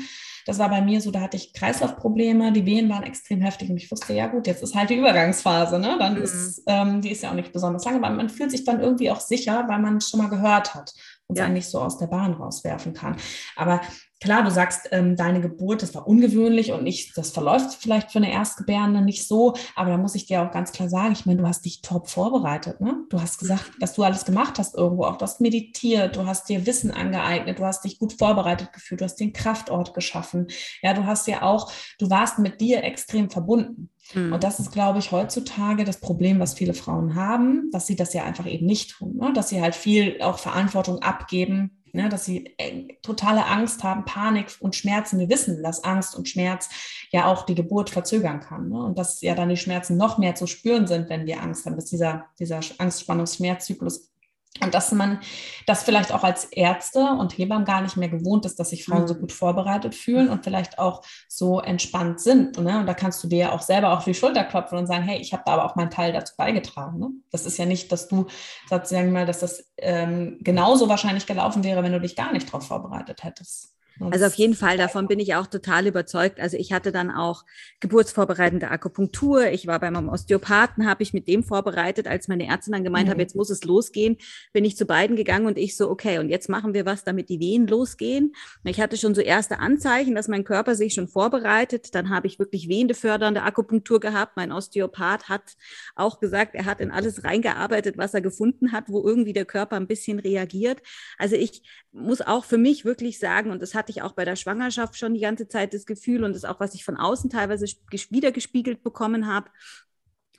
das 0.51 0.59
war 0.59 0.69
bei 0.69 0.81
mir 0.81 0.99
so, 0.99 1.11
da 1.11 1.21
hatte 1.21 1.37
ich 1.37 1.53
Kreislaufprobleme, 1.53 2.51
die 2.51 2.65
Wehen 2.65 2.89
waren 2.89 3.03
extrem 3.03 3.39
heftig 3.39 3.69
und 3.69 3.77
ich 3.77 3.89
wusste, 3.89 4.13
ja 4.13 4.27
gut, 4.27 4.47
jetzt 4.47 4.61
ist 4.61 4.75
halt 4.75 4.89
die 4.89 4.97
Übergangsphase, 4.97 5.79
ne? 5.79 5.95
Dann 5.97 6.15
mhm. 6.15 6.23
ist, 6.23 6.61
ähm, 6.67 6.99
die 6.99 7.09
ist 7.11 7.23
ja 7.23 7.29
auch 7.29 7.35
nicht 7.35 7.53
besonders 7.53 7.85
lange, 7.85 7.97
aber 7.97 8.09
man 8.09 8.29
fühlt 8.29 8.51
sich 8.51 8.65
dann 8.65 8.81
irgendwie 8.81 9.09
auch 9.11 9.21
sicher, 9.21 9.63
weil 9.69 9.79
man 9.79 9.97
es 9.97 10.09
schon 10.09 10.19
mal 10.19 10.27
gehört 10.27 10.75
hat 10.75 10.93
und 11.27 11.37
ja. 11.37 11.47
nicht 11.47 11.69
so 11.69 11.79
aus 11.79 11.97
der 11.97 12.07
Bahn 12.07 12.33
rauswerfen 12.33 12.93
kann. 12.93 13.15
Aber 13.55 13.79
klar, 14.21 14.43
du 14.43 14.51
sagst, 14.51 14.87
ähm, 14.91 15.15
deine 15.15 15.41
Geburt, 15.41 15.81
das 15.81 15.95
war 15.95 16.07
ungewöhnlich 16.07 16.71
und 16.71 16.83
nicht, 16.83 17.17
das 17.17 17.31
verläuft 17.31 17.75
vielleicht 17.81 18.11
für 18.11 18.19
eine 18.19 18.31
Erstgebärende 18.31 19.01
nicht 19.01 19.27
so, 19.27 19.55
aber 19.75 19.89
da 19.89 19.97
muss 19.97 20.15
ich 20.15 20.27
dir 20.27 20.43
auch 20.43 20.51
ganz 20.51 20.71
klar 20.71 20.87
sagen, 20.87 21.11
ich 21.11 21.25
meine, 21.25 21.41
du 21.41 21.47
hast 21.47 21.65
dich 21.65 21.81
top 21.81 22.07
vorbereitet, 22.07 22.79
ne? 22.79 23.03
Du 23.09 23.19
hast 23.19 23.39
gesagt, 23.39 23.71
dass 23.79 23.93
du 23.93 24.03
alles 24.03 24.23
gemacht 24.23 24.59
hast 24.59 24.75
irgendwo, 24.75 25.05
auch 25.05 25.17
du 25.17 25.23
hast 25.23 25.41
meditiert, 25.41 26.15
du 26.15 26.27
hast 26.27 26.47
dir 26.47 26.65
Wissen 26.67 26.91
angeeignet, 26.91 27.59
du 27.59 27.65
hast 27.65 27.83
dich 27.83 27.97
gut 27.97 28.13
vorbereitet 28.13 28.71
gefühlt, 28.73 29.01
du 29.01 29.05
hast 29.05 29.15
den 29.15 29.33
Kraftort 29.33 29.95
geschaffen, 29.95 30.47
ja, 30.83 30.93
du 30.93 31.05
hast 31.05 31.27
ja 31.27 31.41
auch, 31.41 31.71
du 31.97 32.09
warst 32.09 32.37
mit 32.37 32.61
dir 32.61 32.83
extrem 32.83 33.31
verbunden. 33.31 33.89
Mhm. 34.13 34.33
Und 34.33 34.43
das 34.43 34.59
ist, 34.59 34.71
glaube 34.71 34.99
ich, 34.99 35.11
heutzutage 35.11 35.83
das 35.83 35.97
Problem, 35.97 36.39
was 36.39 36.53
viele 36.53 36.75
Frauen 36.75 37.15
haben, 37.15 37.69
dass 37.71 37.87
sie 37.87 37.95
das 37.95 38.13
ja 38.13 38.23
einfach 38.23 38.45
eben 38.45 38.67
nicht 38.67 38.91
tun, 38.91 39.17
ne? 39.17 39.33
dass 39.33 39.49
sie 39.49 39.61
halt 39.61 39.73
viel 39.73 40.21
auch 40.21 40.37
Verantwortung 40.37 40.99
abgeben 40.99 41.80
ne, 41.93 42.09
dass 42.09 42.25
sie 42.25 42.53
äh, 42.57 42.87
totale 43.01 43.45
Angst 43.45 43.83
haben, 43.83 44.05
Panik 44.05 44.55
und 44.59 44.75
Schmerzen. 44.75 45.19
Wir 45.19 45.29
wissen, 45.29 45.61
dass 45.63 45.83
Angst 45.83 46.15
und 46.15 46.27
Schmerz 46.29 46.69
ja 47.11 47.25
auch 47.25 47.45
die 47.45 47.55
Geburt 47.55 47.89
verzögern 47.89 48.39
kann 48.39 48.69
ne? 48.69 48.83
und 48.83 48.97
dass 48.97 49.21
ja 49.21 49.35
dann 49.35 49.49
die 49.49 49.57
Schmerzen 49.57 49.97
noch 49.97 50.17
mehr 50.17 50.35
zu 50.35 50.47
spüren 50.47 50.87
sind, 50.87 51.09
wenn 51.09 51.25
wir 51.25 51.41
Angst 51.41 51.65
haben, 51.65 51.75
dass 51.75 51.85
dieser, 51.85 52.25
dieser 52.39 52.59
Angst-Spannungs-Schmerzzyklus 52.77 54.10
und 54.59 54.73
dass 54.75 54.91
man 54.91 55.21
das 55.65 55.83
vielleicht 55.83 56.11
auch 56.11 56.23
als 56.23 56.45
Ärzte 56.45 56.99
und 56.99 57.37
Hebammen 57.37 57.65
gar 57.65 57.81
nicht 57.81 57.95
mehr 57.95 58.09
gewohnt 58.09 58.45
ist, 58.45 58.59
dass 58.59 58.71
sich 58.71 58.83
Frauen 58.83 59.07
so 59.07 59.15
mhm. 59.15 59.21
gut 59.21 59.31
vorbereitet 59.31 59.95
fühlen 59.95 60.29
und 60.29 60.43
vielleicht 60.43 60.77
auch 60.77 61.03
so 61.29 61.61
entspannt 61.61 62.19
sind. 62.19 62.59
Ne? 62.59 62.79
Und 62.79 62.85
da 62.85 62.93
kannst 62.93 63.23
du 63.23 63.27
dir 63.27 63.37
ja 63.37 63.51
auch 63.53 63.61
selber 63.61 63.93
auf 63.93 64.03
die 64.03 64.13
Schulter 64.13 64.43
klopfen 64.43 64.77
und 64.77 64.87
sagen, 64.87 65.03
hey, 65.03 65.19
ich 65.19 65.31
habe 65.31 65.43
da 65.45 65.53
aber 65.53 65.65
auch 65.65 65.75
meinen 65.75 65.89
Teil 65.89 66.11
dazu 66.11 66.33
beigetragen. 66.37 66.99
Ne? 66.99 67.09
Das 67.31 67.45
ist 67.45 67.57
ja 67.57 67.65
nicht, 67.65 67.91
dass 67.91 68.09
du, 68.09 68.27
sozusagen 68.69 69.11
mal, 69.13 69.25
dass 69.25 69.39
das 69.39 69.71
ähm, 69.77 70.37
genauso 70.41 70.89
wahrscheinlich 70.89 71.25
gelaufen 71.25 71.63
wäre, 71.63 71.81
wenn 71.81 71.93
du 71.93 72.01
dich 72.01 72.15
gar 72.15 72.33
nicht 72.33 72.47
darauf 72.47 72.67
vorbereitet 72.67 73.23
hättest. 73.23 73.73
Also 74.09 74.25
auf 74.25 74.33
jeden 74.35 74.55
Fall, 74.55 74.77
davon 74.77 75.07
bin 75.07 75.19
ich 75.19 75.35
auch 75.35 75.47
total 75.47 75.85
überzeugt. 75.85 76.39
Also 76.39 76.57
ich 76.57 76.73
hatte 76.73 76.91
dann 76.91 77.11
auch 77.11 77.45
geburtsvorbereitende 77.79 78.71
Akupunktur. 78.71 79.47
Ich 79.47 79.67
war 79.67 79.79
bei 79.79 79.91
meinem 79.91 80.09
Osteopathen, 80.09 80.89
habe 80.89 81.03
ich 81.03 81.13
mit 81.13 81.27
dem 81.27 81.43
vorbereitet, 81.43 82.07
als 82.07 82.27
meine 82.27 82.47
Ärztin 82.47 82.73
dann 82.73 82.83
gemeint 82.83 83.07
mhm. 83.07 83.11
hat, 83.11 83.19
jetzt 83.19 83.35
muss 83.35 83.51
es 83.51 83.63
losgehen, 83.63 84.17
bin 84.53 84.65
ich 84.65 84.75
zu 84.75 84.85
beiden 84.85 85.15
gegangen 85.15 85.45
und 85.45 85.57
ich 85.57 85.77
so, 85.77 85.89
okay, 85.89 86.17
und 86.17 86.29
jetzt 86.29 86.49
machen 86.49 86.73
wir 86.73 86.85
was, 86.85 87.03
damit 87.03 87.29
die 87.29 87.39
Wehen 87.39 87.67
losgehen. 87.67 88.33
Ich 88.63 88.81
hatte 88.81 88.97
schon 88.97 89.13
so 89.13 89.21
erste 89.21 89.59
Anzeichen, 89.59 90.15
dass 90.15 90.27
mein 90.27 90.43
Körper 90.43 90.75
sich 90.75 90.93
schon 90.93 91.07
vorbereitet. 91.07 91.93
Dann 91.93 92.09
habe 92.09 92.27
ich 92.27 92.39
wirklich 92.39 92.67
wehende 92.67 92.95
Akupunktur 93.43 93.99
gehabt. 93.99 94.35
Mein 94.35 94.51
Osteopath 94.51 95.29
hat 95.29 95.55
auch 95.95 96.19
gesagt, 96.19 96.55
er 96.55 96.65
hat 96.65 96.79
in 96.79 96.91
alles 96.91 97.23
reingearbeitet, 97.23 97.97
was 97.97 98.13
er 98.13 98.21
gefunden 98.21 98.71
hat, 98.71 98.85
wo 98.87 99.03
irgendwie 99.03 99.33
der 99.33 99.45
Körper 99.45 99.75
ein 99.75 99.87
bisschen 99.87 100.19
reagiert. 100.19 100.81
Also 101.17 101.35
ich 101.35 101.61
muss 101.91 102.21
auch 102.21 102.45
für 102.45 102.57
mich 102.57 102.85
wirklich 102.85 103.19
sagen, 103.19 103.51
und 103.51 103.61
das 103.61 103.75
hatte 103.75 103.90
ich 103.91 104.01
auch 104.01 104.13
bei 104.13 104.25
der 104.25 104.35
Schwangerschaft 104.35 104.97
schon 104.97 105.13
die 105.13 105.21
ganze 105.21 105.47
Zeit 105.47 105.73
das 105.73 105.85
Gefühl 105.85 106.23
und 106.23 106.33
das 106.33 106.45
auch, 106.45 106.59
was 106.59 106.73
ich 106.73 106.83
von 106.83 106.97
außen 106.97 107.29
teilweise 107.29 107.65
wieder 108.09 108.31
gespiegelt 108.31 108.83
bekommen 108.83 109.27
habe, 109.27 109.49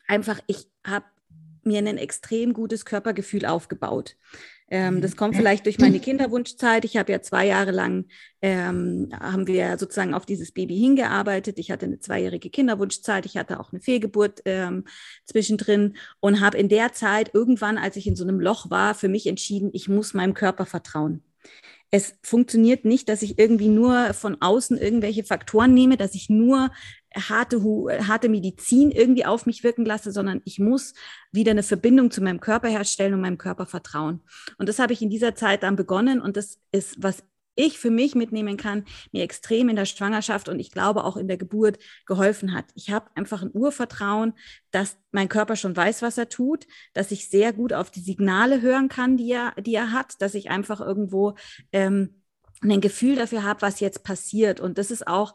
einfach, 0.06 0.40
ich 0.46 0.68
habe 0.84 1.06
mir 1.64 1.78
ein 1.78 1.98
extrem 1.98 2.52
gutes 2.52 2.84
Körpergefühl 2.84 3.46
aufgebaut. 3.46 4.16
Ähm, 4.72 5.02
das 5.02 5.16
kommt 5.16 5.36
vielleicht 5.36 5.66
durch 5.66 5.78
meine 5.78 6.00
Kinderwunschzeit. 6.00 6.86
Ich 6.86 6.96
habe 6.96 7.12
ja 7.12 7.20
zwei 7.20 7.46
Jahre 7.46 7.72
lang, 7.72 8.06
ähm, 8.40 9.10
haben 9.12 9.46
wir 9.46 9.76
sozusagen 9.76 10.14
auf 10.14 10.24
dieses 10.24 10.52
Baby 10.52 10.78
hingearbeitet. 10.78 11.58
Ich 11.58 11.70
hatte 11.70 11.84
eine 11.84 11.98
zweijährige 11.98 12.48
Kinderwunschzeit. 12.48 13.26
Ich 13.26 13.36
hatte 13.36 13.60
auch 13.60 13.72
eine 13.72 13.82
Fehlgeburt 13.82 14.40
ähm, 14.46 14.84
zwischendrin 15.26 15.96
und 16.20 16.40
habe 16.40 16.56
in 16.56 16.70
der 16.70 16.94
Zeit 16.94 17.32
irgendwann, 17.34 17.76
als 17.76 17.96
ich 17.96 18.06
in 18.06 18.16
so 18.16 18.24
einem 18.24 18.40
Loch 18.40 18.70
war, 18.70 18.94
für 18.94 19.08
mich 19.08 19.26
entschieden, 19.26 19.70
ich 19.74 19.88
muss 19.88 20.14
meinem 20.14 20.32
Körper 20.32 20.64
vertrauen 20.64 21.22
es 21.94 22.14
funktioniert 22.22 22.86
nicht, 22.86 23.10
dass 23.10 23.20
ich 23.20 23.38
irgendwie 23.38 23.68
nur 23.68 24.14
von 24.14 24.40
außen 24.40 24.78
irgendwelche 24.78 25.24
Faktoren 25.24 25.74
nehme, 25.74 25.98
dass 25.98 26.14
ich 26.14 26.30
nur 26.30 26.70
harte, 27.14 27.60
harte 28.08 28.30
Medizin 28.30 28.90
irgendwie 28.90 29.26
auf 29.26 29.44
mich 29.44 29.62
wirken 29.62 29.84
lasse, 29.84 30.10
sondern 30.10 30.40
ich 30.46 30.58
muss 30.58 30.94
wieder 31.32 31.50
eine 31.50 31.62
Verbindung 31.62 32.10
zu 32.10 32.22
meinem 32.22 32.40
Körper 32.40 32.68
herstellen 32.68 33.12
und 33.12 33.20
meinem 33.20 33.36
Körper 33.36 33.66
vertrauen. 33.66 34.22
Und 34.56 34.70
das 34.70 34.78
habe 34.78 34.94
ich 34.94 35.02
in 35.02 35.10
dieser 35.10 35.34
Zeit 35.34 35.62
dann 35.62 35.76
begonnen 35.76 36.22
und 36.22 36.38
das 36.38 36.58
ist, 36.72 36.96
was 37.02 37.22
ich 37.54 37.78
für 37.78 37.90
mich 37.90 38.14
mitnehmen 38.14 38.56
kann, 38.56 38.84
mir 39.12 39.22
extrem 39.22 39.68
in 39.68 39.76
der 39.76 39.84
Schwangerschaft 39.84 40.48
und 40.48 40.58
ich 40.58 40.70
glaube 40.70 41.04
auch 41.04 41.16
in 41.16 41.28
der 41.28 41.36
Geburt 41.36 41.78
geholfen 42.06 42.54
hat. 42.54 42.66
Ich 42.74 42.90
habe 42.90 43.10
einfach 43.14 43.42
ein 43.42 43.50
Urvertrauen, 43.52 44.34
dass 44.70 44.96
mein 45.10 45.28
Körper 45.28 45.56
schon 45.56 45.76
weiß, 45.76 46.02
was 46.02 46.18
er 46.18 46.28
tut, 46.28 46.66
dass 46.94 47.10
ich 47.10 47.28
sehr 47.28 47.52
gut 47.52 47.72
auf 47.72 47.90
die 47.90 48.00
Signale 48.00 48.62
hören 48.62 48.88
kann, 48.88 49.16
die 49.16 49.30
er, 49.30 49.52
die 49.60 49.74
er 49.74 49.92
hat, 49.92 50.20
dass 50.20 50.34
ich 50.34 50.50
einfach 50.50 50.80
irgendwo 50.80 51.34
ähm, 51.72 52.22
ein 52.62 52.80
Gefühl 52.80 53.16
dafür 53.16 53.42
habe, 53.42 53.62
was 53.62 53.80
jetzt 53.80 54.04
passiert. 54.04 54.60
Und 54.60 54.78
das 54.78 54.90
ist 54.90 55.06
auch 55.06 55.34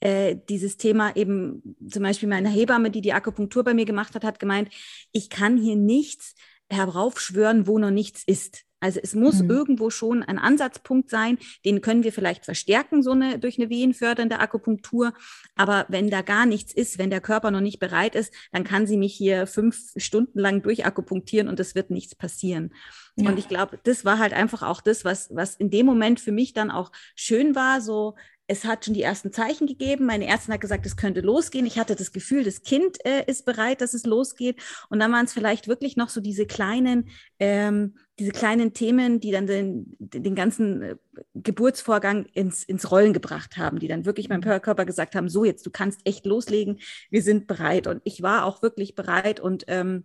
äh, 0.00 0.36
dieses 0.48 0.76
Thema 0.76 1.16
eben, 1.16 1.76
zum 1.88 2.02
Beispiel 2.02 2.28
meine 2.28 2.50
Hebamme, 2.50 2.90
die 2.90 3.00
die 3.00 3.14
Akupunktur 3.14 3.64
bei 3.64 3.74
mir 3.74 3.86
gemacht 3.86 4.14
hat, 4.14 4.24
hat 4.24 4.38
gemeint, 4.38 4.68
ich 5.12 5.30
kann 5.30 5.56
hier 5.56 5.76
nichts 5.76 6.34
heraufschwören, 6.68 7.66
wo 7.66 7.78
noch 7.78 7.90
nichts 7.90 8.22
ist. 8.26 8.65
Also 8.80 9.00
es 9.02 9.14
muss 9.14 9.42
mhm. 9.42 9.50
irgendwo 9.50 9.90
schon 9.90 10.22
ein 10.22 10.38
Ansatzpunkt 10.38 11.08
sein, 11.08 11.38
den 11.64 11.80
können 11.80 12.04
wir 12.04 12.12
vielleicht 12.12 12.44
verstärken, 12.44 13.02
so 13.02 13.12
eine 13.12 13.38
durch 13.38 13.58
eine 13.58 13.70
wehenfördernde 13.70 14.38
Akupunktur. 14.38 15.14
Aber 15.54 15.86
wenn 15.88 16.10
da 16.10 16.22
gar 16.22 16.46
nichts 16.46 16.72
ist, 16.72 16.98
wenn 16.98 17.10
der 17.10 17.20
Körper 17.20 17.50
noch 17.50 17.60
nicht 17.60 17.78
bereit 17.78 18.14
ist, 18.14 18.34
dann 18.52 18.64
kann 18.64 18.86
sie 18.86 18.98
mich 18.98 19.14
hier 19.14 19.46
fünf 19.46 19.92
Stunden 19.96 20.38
lang 20.38 20.62
durchakupunktieren 20.62 21.48
und 21.48 21.58
es 21.58 21.74
wird 21.74 21.90
nichts 21.90 22.14
passieren. 22.14 22.74
Ja. 23.16 23.30
Und 23.30 23.38
ich 23.38 23.48
glaube, 23.48 23.78
das 23.82 24.04
war 24.04 24.18
halt 24.18 24.34
einfach 24.34 24.62
auch 24.62 24.82
das, 24.82 25.04
was, 25.04 25.34
was 25.34 25.56
in 25.56 25.70
dem 25.70 25.86
Moment 25.86 26.20
für 26.20 26.32
mich 26.32 26.52
dann 26.52 26.70
auch 26.70 26.92
schön 27.14 27.54
war, 27.54 27.80
so 27.80 28.14
es 28.48 28.64
hat 28.64 28.84
schon 28.84 28.94
die 28.94 29.02
ersten 29.02 29.32
Zeichen 29.32 29.66
gegeben. 29.66 30.06
Meine 30.06 30.26
Ärztin 30.26 30.54
hat 30.54 30.60
gesagt, 30.60 30.86
es 30.86 30.96
könnte 30.96 31.20
losgehen. 31.20 31.66
Ich 31.66 31.78
hatte 31.78 31.96
das 31.96 32.12
Gefühl, 32.12 32.44
das 32.44 32.62
Kind 32.62 33.04
äh, 33.04 33.24
ist 33.26 33.44
bereit, 33.44 33.80
dass 33.80 33.92
es 33.92 34.06
losgeht. 34.06 34.60
Und 34.88 35.00
dann 35.00 35.12
waren 35.12 35.24
es 35.24 35.32
vielleicht 35.32 35.66
wirklich 35.66 35.96
noch 35.96 36.08
so 36.08 36.20
diese 36.20 36.46
kleinen, 36.46 37.08
ähm, 37.40 37.96
diese 38.18 38.30
kleinen 38.30 38.72
Themen, 38.72 39.20
die 39.20 39.32
dann 39.32 39.46
den, 39.46 39.96
den 39.98 40.34
ganzen 40.34 40.82
äh, 40.82 40.96
Geburtsvorgang 41.34 42.26
ins, 42.26 42.62
ins 42.62 42.90
Rollen 42.90 43.12
gebracht 43.12 43.56
haben, 43.56 43.80
die 43.80 43.88
dann 43.88 44.04
wirklich 44.04 44.28
meinem 44.28 44.40
mhm. 44.40 44.60
Körper 44.62 44.84
gesagt 44.84 45.16
haben, 45.16 45.28
so 45.28 45.44
jetzt, 45.44 45.66
du 45.66 45.70
kannst 45.70 46.00
echt 46.04 46.24
loslegen, 46.24 46.78
wir 47.10 47.22
sind 47.22 47.48
bereit. 47.48 47.88
Und 47.88 48.00
ich 48.04 48.22
war 48.22 48.44
auch 48.44 48.62
wirklich 48.62 48.94
bereit. 48.94 49.40
Und 49.40 49.64
ähm, 49.66 50.04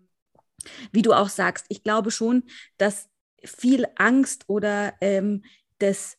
wie 0.92 1.04
du 1.04 1.14
auch 1.14 1.30
sagst, 1.30 1.66
ich 1.70 1.84
glaube 1.84 2.10
schon, 2.10 2.44
dass 2.78 3.08
viel 3.44 3.86
Angst 3.96 4.46
oder 4.48 4.94
ähm, 5.02 5.44
das 5.80 6.18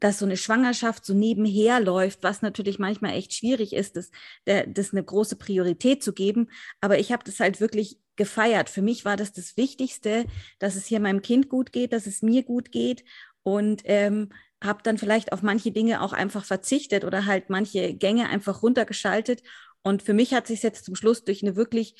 dass 0.00 0.18
so 0.18 0.24
eine 0.24 0.36
Schwangerschaft 0.36 1.04
so 1.04 1.14
nebenher 1.14 1.80
läuft, 1.80 2.22
was 2.22 2.42
natürlich 2.42 2.78
manchmal 2.78 3.12
echt 3.12 3.34
schwierig 3.34 3.74
ist, 3.74 3.96
das, 3.96 4.10
das 4.44 4.92
eine 4.92 5.04
große 5.04 5.36
Priorität 5.36 6.02
zu 6.02 6.12
geben. 6.12 6.48
Aber 6.80 6.98
ich 6.98 7.12
habe 7.12 7.22
das 7.24 7.38
halt 7.38 7.60
wirklich 7.60 8.00
gefeiert. 8.16 8.68
Für 8.68 8.82
mich 8.82 9.04
war 9.04 9.16
das 9.16 9.32
das 9.32 9.56
Wichtigste, 9.56 10.24
dass 10.58 10.74
es 10.74 10.86
hier 10.86 11.00
meinem 11.00 11.22
Kind 11.22 11.48
gut 11.48 11.72
geht, 11.72 11.92
dass 11.92 12.06
es 12.06 12.22
mir 12.22 12.42
gut 12.42 12.72
geht 12.72 13.04
und 13.42 13.82
ähm, 13.84 14.30
habe 14.62 14.82
dann 14.82 14.98
vielleicht 14.98 15.32
auf 15.32 15.42
manche 15.42 15.70
Dinge 15.70 16.02
auch 16.02 16.12
einfach 16.12 16.44
verzichtet 16.44 17.04
oder 17.04 17.26
halt 17.26 17.48
manche 17.48 17.94
Gänge 17.94 18.28
einfach 18.28 18.62
runtergeschaltet. 18.62 19.42
Und 19.82 20.02
für 20.02 20.12
mich 20.12 20.34
hat 20.34 20.46
sich 20.46 20.62
jetzt 20.62 20.84
zum 20.84 20.96
Schluss 20.96 21.24
durch 21.24 21.42
eine 21.42 21.56
wirklich 21.56 21.94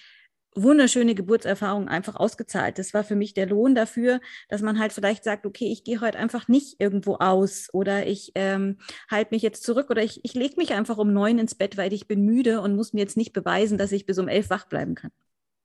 wunderschöne 0.55 1.15
Geburtserfahrung 1.15 1.89
einfach 1.89 2.17
ausgezahlt. 2.17 2.79
Das 2.79 2.93
war 2.95 3.05
für 3.05 3.17
mich 3.17 3.35
der 3.35 3.47
Lohn 3.47 3.75
dafür, 3.75 4.21
dass 4.49 4.63
man 4.63 4.79
halt 4.79 4.93
vielleicht 4.93 5.25
sagt, 5.25 5.47
okay, 5.47 5.71
ich 5.71 5.85
gehe 5.85 6.01
heute 6.01 6.19
einfach 6.19 6.49
nicht 6.49 6.81
irgendwo 6.81 7.17
aus 7.17 7.69
oder 7.73 8.07
ich 8.07 8.33
ähm, 8.35 8.79
halte 9.11 9.35
mich 9.35 9.43
jetzt 9.43 9.63
zurück 9.63 9.91
oder 9.91 10.03
ich, 10.03 10.21
ich 10.25 10.35
lege 10.35 10.57
mich 10.57 10.73
einfach 10.73 10.99
um 10.99 11.13
neun 11.13 11.39
ins 11.39 11.55
Bett, 11.55 11.77
weil 11.77 11.93
ich 11.93 12.09
bin 12.09 12.25
müde 12.25 12.61
und 12.61 12.77
muss 12.77 12.93
mir 12.93 13.01
jetzt 13.01 13.17
nicht 13.17 13.33
beweisen, 13.33 13.79
dass 13.79 13.93
ich 13.93 14.07
bis 14.07 14.19
um 14.19 14.29
elf 14.29 14.51
wach 14.51 14.67
bleiben 14.67 14.95
kann. 14.95 15.11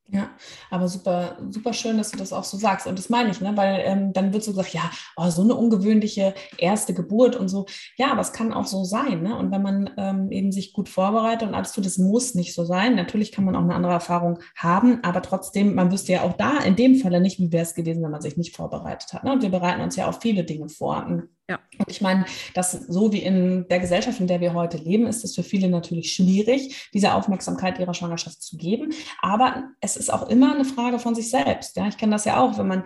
Ja, 0.07 0.29
aber 0.69 0.87
super, 0.87 1.35
super 1.49 1.73
schön, 1.73 1.97
dass 1.97 2.11
du 2.11 2.17
das 2.17 2.31
auch 2.31 2.43
so 2.43 2.57
sagst. 2.57 2.85
Und 2.85 2.99
das 2.99 3.09
meine 3.09 3.31
ich, 3.31 3.41
ne? 3.41 3.57
weil 3.57 3.81
ähm, 3.85 4.13
dann 4.13 4.33
wird 4.33 4.43
so 4.43 4.51
gesagt, 4.51 4.71
ja, 4.71 4.91
oh, 5.17 5.31
so 5.31 5.41
eine 5.41 5.55
ungewöhnliche 5.55 6.35
erste 6.59 6.93
Geburt 6.93 7.35
und 7.35 7.49
so. 7.49 7.65
Ja, 7.97 8.11
aber 8.11 8.21
es 8.21 8.31
kann 8.31 8.53
auch 8.53 8.67
so 8.67 8.83
sein. 8.83 9.23
Ne? 9.23 9.35
Und 9.35 9.49
wenn 9.51 9.63
man 9.63 9.89
ähm, 9.97 10.31
eben 10.31 10.51
sich 10.51 10.73
gut 10.73 10.89
vorbereitet 10.89 11.47
und 11.47 11.55
alles 11.55 11.71
tut, 11.71 11.87
es 11.87 11.97
muss 11.97 12.35
nicht 12.35 12.53
so 12.53 12.65
sein. 12.65 12.95
Natürlich 12.95 13.31
kann 13.31 13.45
man 13.45 13.55
auch 13.55 13.63
eine 13.63 13.73
andere 13.73 13.93
Erfahrung 13.93 14.37
haben, 14.55 15.03
aber 15.03 15.23
trotzdem, 15.23 15.73
man 15.73 15.91
wüsste 15.91 16.11
ja 16.13 16.21
auch 16.21 16.33
da 16.33 16.59
in 16.59 16.75
dem 16.75 16.97
Falle 16.97 17.19
nicht, 17.19 17.39
wie 17.39 17.51
wäre 17.51 17.63
es 17.63 17.73
gewesen, 17.73 18.03
wenn 18.03 18.11
man 18.11 18.21
sich 18.21 18.37
nicht 18.37 18.55
vorbereitet 18.55 19.11
hat. 19.11 19.23
Ne? 19.23 19.33
Und 19.33 19.41
wir 19.41 19.49
bereiten 19.49 19.81
uns 19.81 19.95
ja 19.95 20.07
auf 20.07 20.21
viele 20.21 20.43
Dinge 20.43 20.69
vor. 20.69 21.03
Ja. 21.47 21.59
Und 21.77 21.89
ich 21.89 22.01
meine, 22.01 22.25
dass 22.55 22.71
so 22.71 23.11
wie 23.11 23.19
in 23.19 23.67
der 23.67 23.79
Gesellschaft, 23.79 24.19
in 24.19 24.27
der 24.27 24.41
wir 24.41 24.53
heute 24.53 24.77
leben, 24.77 25.05
ist 25.05 25.23
es 25.23 25.35
für 25.35 25.43
viele 25.43 25.69
natürlich 25.69 26.13
schwierig, 26.13 26.89
diese 26.93 27.13
Aufmerksamkeit 27.13 27.77
ihrer 27.77 27.93
Schwangerschaft 27.93 28.41
zu 28.41 28.57
geben. 28.57 28.93
Aber 29.21 29.69
es 29.79 29.95
ist 29.95 30.11
auch 30.11 30.27
immer 30.29 30.55
eine 30.55 30.65
Frage 30.65 30.97
von 30.97 31.13
sich 31.13 31.29
selbst. 31.29 31.75
Ja, 31.75 31.87
ich 31.87 31.97
kenne 31.97 32.13
das 32.13 32.25
ja 32.25 32.39
auch, 32.41 32.57
wenn 32.57 32.67
man, 32.67 32.83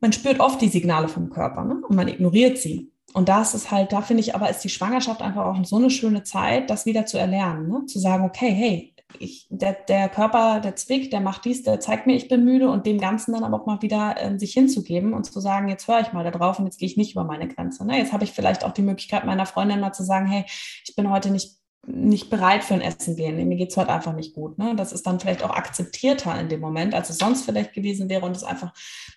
man 0.00 0.12
spürt 0.12 0.40
oft 0.40 0.60
die 0.62 0.68
Signale 0.68 1.08
vom 1.08 1.28
Körper 1.28 1.64
ne? 1.64 1.82
und 1.86 1.94
man 1.94 2.08
ignoriert 2.08 2.56
sie. 2.56 2.90
Und 3.12 3.28
das 3.28 3.54
ist 3.54 3.70
halt, 3.70 3.92
da 3.92 4.00
finde 4.00 4.22
ich 4.22 4.34
aber, 4.34 4.48
ist 4.48 4.64
die 4.64 4.70
Schwangerschaft 4.70 5.20
einfach 5.20 5.44
auch 5.44 5.64
so 5.64 5.76
eine 5.76 5.90
schöne 5.90 6.22
Zeit, 6.22 6.70
das 6.70 6.86
wieder 6.86 7.04
zu 7.04 7.18
erlernen, 7.18 7.68
ne? 7.68 7.84
zu 7.84 7.98
sagen, 7.98 8.24
okay, 8.24 8.50
hey, 8.50 8.91
ich, 9.18 9.46
der, 9.50 9.72
der 9.72 10.08
Körper, 10.08 10.60
der 10.60 10.76
zwickt, 10.76 11.12
der 11.12 11.20
macht 11.20 11.44
dies, 11.44 11.62
der 11.62 11.80
zeigt 11.80 12.06
mir, 12.06 12.14
ich 12.14 12.28
bin 12.28 12.44
müde 12.44 12.70
und 12.70 12.86
dem 12.86 12.98
Ganzen 12.98 13.32
dann 13.32 13.44
aber 13.44 13.60
auch 13.60 13.66
mal 13.66 13.82
wieder 13.82 14.16
äh, 14.20 14.38
sich 14.38 14.52
hinzugeben 14.52 15.14
und 15.14 15.24
zu 15.24 15.40
sagen, 15.40 15.68
jetzt 15.68 15.88
höre 15.88 16.00
ich 16.00 16.12
mal 16.12 16.24
da 16.24 16.30
drauf 16.30 16.58
und 16.58 16.66
jetzt 16.66 16.78
gehe 16.78 16.86
ich 16.86 16.96
nicht 16.96 17.12
über 17.12 17.24
meine 17.24 17.48
Grenze. 17.48 17.86
Ne? 17.86 17.98
Jetzt 17.98 18.12
habe 18.12 18.24
ich 18.24 18.32
vielleicht 18.32 18.64
auch 18.64 18.72
die 18.72 18.82
Möglichkeit 18.82 19.24
meiner 19.24 19.46
Freundin 19.46 19.80
mal 19.80 19.92
zu 19.92 20.04
sagen, 20.04 20.26
hey, 20.26 20.44
ich 20.46 20.94
bin 20.96 21.10
heute 21.10 21.30
nicht 21.30 21.61
nicht 21.84 22.30
bereit 22.30 22.62
für 22.62 22.74
ein 22.74 22.80
Essen 22.80 23.16
gehen. 23.16 23.36
Mir 23.48 23.56
geht 23.56 23.70
es 23.70 23.76
heute 23.76 23.90
einfach 23.90 24.14
nicht 24.14 24.34
gut. 24.34 24.56
Ne? 24.56 24.76
Das 24.76 24.92
ist 24.92 25.04
dann 25.04 25.18
vielleicht 25.18 25.42
auch 25.42 25.50
akzeptierter 25.50 26.38
in 26.38 26.48
dem 26.48 26.60
Moment, 26.60 26.94
als 26.94 27.10
es 27.10 27.18
sonst 27.18 27.44
vielleicht 27.44 27.72
gewesen 27.72 28.08
wäre. 28.08 28.24
Und 28.24 28.36
es 28.36 28.42
ist 28.42 28.48
einfach 28.48 28.72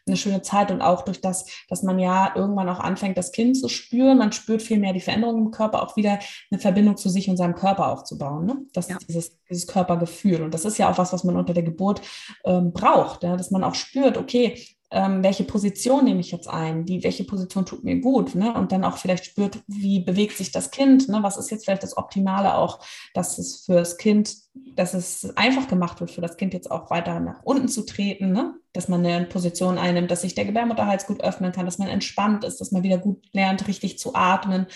eine 0.07 0.17
schöne 0.17 0.41
Zeit. 0.41 0.71
Und 0.71 0.81
auch 0.81 1.03
durch 1.03 1.21
das, 1.21 1.45
dass 1.69 1.83
man 1.83 1.99
ja 1.99 2.33
irgendwann 2.35 2.67
auch 2.69 2.79
anfängt, 2.79 3.19
das 3.19 3.31
Kind 3.31 3.55
zu 3.55 3.69
spüren. 3.69 4.17
Man 4.17 4.31
spürt 4.31 4.63
viel 4.63 4.79
mehr 4.79 4.93
die 4.93 4.99
Veränderung 5.01 5.45
im 5.45 5.51
Körper, 5.51 5.83
auch 5.83 5.95
wieder 5.95 6.17
eine 6.49 6.59
Verbindung 6.59 6.97
zu 6.97 7.07
sich 7.09 7.29
und 7.29 7.37
seinem 7.37 7.53
Körper 7.53 7.91
aufzubauen. 7.91 8.47
Ne? 8.47 8.57
Das 8.73 8.89
ja. 8.89 8.97
ist 8.97 9.07
dieses, 9.07 9.37
dieses 9.47 9.67
Körpergefühl. 9.67 10.41
Und 10.41 10.55
das 10.55 10.65
ist 10.65 10.79
ja 10.79 10.89
auch 10.89 10.97
was, 10.97 11.13
was 11.13 11.23
man 11.23 11.37
unter 11.37 11.53
der 11.53 11.63
Geburt 11.63 12.01
ähm, 12.45 12.73
braucht. 12.73 13.21
Ja? 13.21 13.37
Dass 13.37 13.51
man 13.51 13.63
auch 13.63 13.75
spürt, 13.75 14.17
okay, 14.17 14.59
ähm, 14.91 15.23
welche 15.23 15.43
Position 15.43 16.05
nehme 16.05 16.19
ich 16.19 16.31
jetzt 16.31 16.47
ein, 16.47 16.85
die, 16.85 17.03
welche 17.03 17.23
Position 17.23 17.65
tut 17.65 17.83
mir 17.83 17.99
gut, 17.99 18.35
ne? 18.35 18.53
und 18.53 18.71
dann 18.71 18.83
auch 18.83 18.97
vielleicht 18.97 19.25
spürt, 19.25 19.59
wie 19.67 19.99
bewegt 19.99 20.37
sich 20.37 20.51
das 20.51 20.71
Kind, 20.71 21.09
ne? 21.09 21.19
was 21.21 21.37
ist 21.37 21.49
jetzt 21.49 21.65
vielleicht 21.65 21.83
das 21.83 21.97
Optimale 21.97 22.55
auch, 22.55 22.79
dass 23.13 23.37
es 23.37 23.65
für 23.65 23.73
das 23.73 23.97
Kind, 23.97 24.35
dass 24.53 24.93
es 24.93 25.35
einfach 25.35 25.67
gemacht 25.67 25.99
wird, 25.99 26.11
für 26.11 26.21
das 26.21 26.37
Kind 26.37 26.53
jetzt 26.53 26.69
auch 26.69 26.91
weiter 26.91 27.19
nach 27.19 27.41
unten 27.43 27.67
zu 27.67 27.85
treten, 27.85 28.31
ne? 28.31 28.53
dass 28.73 28.87
man 28.87 29.05
eine 29.05 29.25
Position 29.25 29.77
einnimmt, 29.77 30.11
dass 30.11 30.21
sich 30.21 30.35
der 30.35 30.45
Gebärmutterhals 30.45 31.07
gut 31.07 31.23
öffnen 31.23 31.51
kann, 31.51 31.65
dass 31.65 31.79
man 31.79 31.87
entspannt 31.87 32.43
ist, 32.43 32.61
dass 32.61 32.71
man 32.71 32.83
wieder 32.83 32.99
gut 32.99 33.25
lernt, 33.33 33.67
richtig 33.67 33.97
zu 33.97 34.13
atmen 34.13 34.67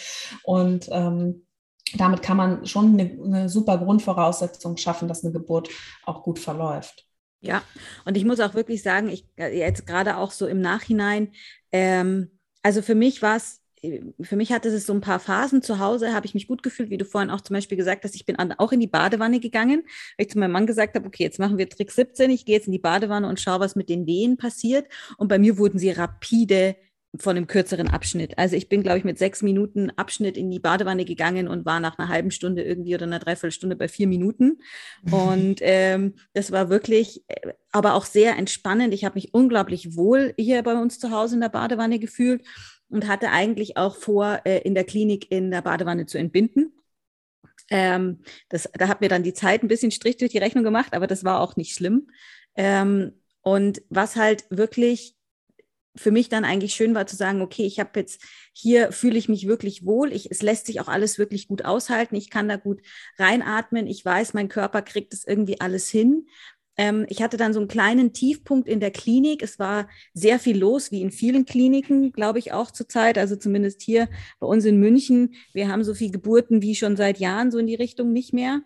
und 0.44 0.88
ähm, 0.92 1.46
damit 1.98 2.22
kann 2.22 2.38
man 2.38 2.66
schon 2.66 3.00
eine, 3.00 3.18
eine 3.24 3.50
super 3.50 3.78
Grundvoraussetzung 3.78 4.78
schaffen, 4.78 5.08
dass 5.08 5.24
eine 5.24 5.34
Geburt 5.34 5.70
auch 6.04 6.24
gut 6.24 6.40
verläuft. 6.40 7.09
Ja, 7.42 7.64
und 8.06 8.18
ich 8.18 8.26
muss 8.26 8.40
auch 8.42 8.54
wirklich 8.54 8.84
sagen, 8.84 9.10
ich 9.10 9.26
äh, 9.38 9.58
jetzt 9.58 9.88
gerade 9.88 10.18
auch 10.18 10.32
so 10.32 10.46
im 10.46 10.60
Nachhinein, 10.60 11.32
ähm, 11.72 12.32
also 12.64 12.82
für 12.82 12.96
mich 12.96 13.22
war 13.22 13.38
es 13.38 13.62
äh, 13.82 14.02
für 14.22 14.36
mich 14.36 14.52
hatte 14.52 14.70
es 14.70 14.86
so 14.86 14.94
ein 14.94 15.02
paar 15.02 15.20
Phasen. 15.20 15.62
Zu 15.62 15.80
Hause, 15.80 16.14
habe 16.14 16.26
ich 16.26 16.34
mich 16.34 16.48
gut 16.48 16.64
gefühlt, 16.64 16.90
wie 16.90 16.98
du 16.98 17.06
vorhin 17.06 17.30
auch 17.30 17.42
zum 17.42 17.54
Beispiel 17.54 17.78
gesagt 17.78 18.04
hast, 18.04 18.16
ich 18.16 18.26
bin 18.26 18.38
auch 18.38 18.72
in 18.72 18.80
die 18.80 18.88
Badewanne 18.88 19.40
gegangen, 19.40 19.84
weil 20.18 20.26
ich 20.26 20.32
zu 20.32 20.40
meinem 20.40 20.52
Mann 20.52 20.68
gesagt 20.68 20.96
habe, 20.96 21.08
okay, 21.08 21.24
jetzt 21.24 21.40
machen 21.40 21.58
wir 21.58 21.70
Trick 21.70 21.92
17, 21.92 22.30
ich 22.30 22.46
gehe 22.46 22.56
jetzt 22.56 22.68
in 22.68 22.74
die 22.74 22.80
Badewanne 22.80 23.28
und 23.28 23.40
schaue, 23.40 23.60
was 23.62 23.76
mit 23.76 23.90
den 23.90 24.06
Wehen 24.06 24.38
passiert. 24.38 24.88
Und 25.18 25.28
bei 25.30 25.40
mir 25.40 25.58
wurden 25.58 25.80
sie 25.80 25.92
rapide 25.92 26.76
von 27.18 27.36
einem 27.36 27.48
kürzeren 27.48 27.88
Abschnitt. 27.88 28.38
Also 28.38 28.56
ich 28.56 28.70
bin, 28.70 28.84
glaube 28.84 29.00
ich, 29.00 29.04
mit 29.04 29.18
sechs 29.18 29.42
Minuten 29.42 29.90
Abschnitt 29.92 30.38
in 30.38 30.52
die 30.52 30.60
Badewanne 30.60 31.06
gegangen 31.06 31.48
und 31.48 31.66
war 31.66 31.80
nach 31.80 31.98
einer 31.98 32.08
halben 32.08 32.30
Stunde 32.30 32.62
irgendwie 32.62 32.94
oder 32.94 33.06
einer 33.06 33.20
Dreiviertelstunde 33.20 33.76
bei 33.76 33.88
vier 33.88 34.08
Minuten. 34.08 34.60
Und 35.10 35.60
ähm, 35.62 36.14
das 36.34 36.52
war 36.52 36.70
wirklich, 36.70 37.24
äh, 37.28 37.54
aber 37.72 37.96
auch 37.96 38.06
sehr 38.06 38.38
entspannend. 38.38 38.94
Ich 38.94 39.06
habe 39.06 39.16
mich 39.16 39.34
unglaublich 39.34 39.96
wohl 39.96 40.34
hier 40.38 40.62
bei 40.62 40.80
uns 40.80 41.00
zu 41.00 41.10
Hause 41.10 41.36
in 41.36 41.42
der 41.42 41.50
Badewanne 41.50 41.98
gefühlt 41.98 42.46
und 42.90 43.08
hatte 43.08 43.32
eigentlich 43.32 43.76
auch 43.76 43.96
vor, 43.96 44.42
äh, 44.46 44.60
in 44.60 44.76
der 44.76 44.84
Klinik 44.84 45.32
in 45.32 45.50
der 45.50 45.64
Badewanne 45.64 46.06
zu 46.06 46.20
entbinden. 46.20 46.74
Ähm, 47.72 48.20
das, 48.50 48.70
da 48.74 48.88
hat 48.88 49.02
mir 49.02 49.10
dann 49.10 49.24
die 49.24 49.34
Zeit 49.34 49.64
ein 49.64 49.68
bisschen 49.68 49.92
Strich 49.92 50.18
durch 50.18 50.32
die 50.32 50.40
Rechnung 50.40 50.64
gemacht, 50.64 50.94
aber 50.94 51.08
das 51.08 51.24
war 51.24 51.42
auch 51.42 51.56
nicht 51.56 51.74
schlimm. 51.74 52.10
Ähm, 52.56 53.14
und 53.42 53.82
was 53.90 54.16
halt 54.16 54.46
wirklich 54.50 55.16
für 55.96 56.12
mich 56.12 56.30
dann 56.30 56.46
eigentlich 56.46 56.74
schön 56.74 56.96
war 56.96 57.08
zu 57.08 57.16
sagen, 57.16 57.42
okay, 57.42 57.66
ich 57.66 57.80
habe 57.80 58.00
jetzt 58.00 58.22
hier 58.54 58.92
fühle 58.92 59.18
ich 59.18 59.30
mich 59.30 59.48
wirklich 59.48 59.86
wohl. 59.86 60.12
Ich, 60.14 60.32
es 60.32 60.42
lässt 60.42 60.66
sich 60.66 60.82
auch 60.82 60.88
alles 60.88 61.18
wirklich 61.18 61.48
gut 61.48 61.66
aushalten. 61.66 62.16
Ich 62.16 62.30
kann 62.30 62.48
da 62.48 62.58
gut 62.58 62.82
reinatmen. 63.18 63.88
Ich 63.88 64.04
weiß, 64.04 64.34
mein 64.34 64.50
Körper 64.50 64.82
kriegt 64.82 65.14
es 65.14 65.26
irgendwie 65.26 65.62
alles 65.62 65.90
hin. 65.90 66.28
Ähm, 66.78 67.06
ich 67.10 67.22
hatte 67.22 67.36
dann 67.36 67.54
so 67.54 67.60
einen 67.60 67.68
kleinen 67.68 68.14
Tiefpunkt 68.14 68.68
in 68.70 68.80
der 68.80 68.92
Klinik. 68.92 69.44
Es 69.44 69.60
war 69.60 69.90
sehr 70.14 70.40
viel 70.40 70.58
los, 70.58 70.92
wie 70.92 71.02
in 71.02 71.12
vielen 71.12 71.46
Kliniken, 71.46 72.14
glaube 72.14 72.40
ich, 72.40 72.54
auch 72.54 72.72
zurzeit. 72.72 73.18
Also 73.18 73.36
zumindest 73.36 73.82
hier 73.82 74.08
bei 74.40 74.48
uns 74.48 74.64
in 74.64 74.80
München. 74.80 75.36
Wir 75.54 75.68
haben 75.68 75.84
so 75.84 75.94
viele 75.94 76.12
Geburten 76.12 76.62
wie 76.62 76.76
schon 76.76 76.96
seit 76.96 77.20
Jahren 77.20 77.52
so 77.52 77.58
in 77.58 77.68
die 77.68 77.76
Richtung 77.76 78.14
nicht 78.14 78.34
mehr. 78.34 78.62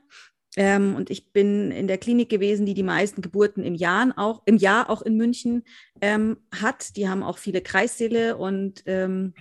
Ähm, 0.56 0.96
und 0.96 1.10
ich 1.10 1.32
bin 1.32 1.72
in 1.72 1.88
der 1.88 1.98
Klinik 1.98 2.30
gewesen, 2.30 2.66
die 2.66 2.74
die 2.74 2.84
meisten 2.84 3.22
Geburten 3.22 3.63
im 3.63 3.76
Jahr 3.76 4.13
auch, 4.18 4.44
im 4.46 4.58
Jahr 4.58 4.89
auch 4.89 5.02
in 5.02 5.18
München 5.18 5.63
ähm, 6.02 6.38
hat. 6.54 6.96
Die 6.96 7.10
haben 7.10 7.24
auch 7.24 7.38
viele 7.38 7.62
Kreissäle 7.62 8.38
und 8.38 8.84
ähm, 8.86 9.34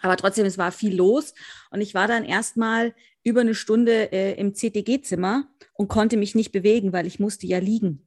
aber 0.00 0.16
trotzdem, 0.16 0.46
es 0.46 0.58
war 0.58 0.70
viel 0.70 0.94
los. 0.94 1.34
Und 1.70 1.80
ich 1.80 1.94
war 1.94 2.06
dann 2.06 2.24
erstmal 2.24 2.94
über 3.24 3.40
eine 3.40 3.54
Stunde 3.54 4.12
äh, 4.12 4.34
im 4.34 4.54
CTG-Zimmer 4.54 5.48
und 5.74 5.88
konnte 5.88 6.16
mich 6.16 6.34
nicht 6.34 6.52
bewegen, 6.52 6.92
weil 6.92 7.06
ich 7.06 7.18
musste 7.18 7.46
ja 7.46 7.58
liegen. 7.58 8.06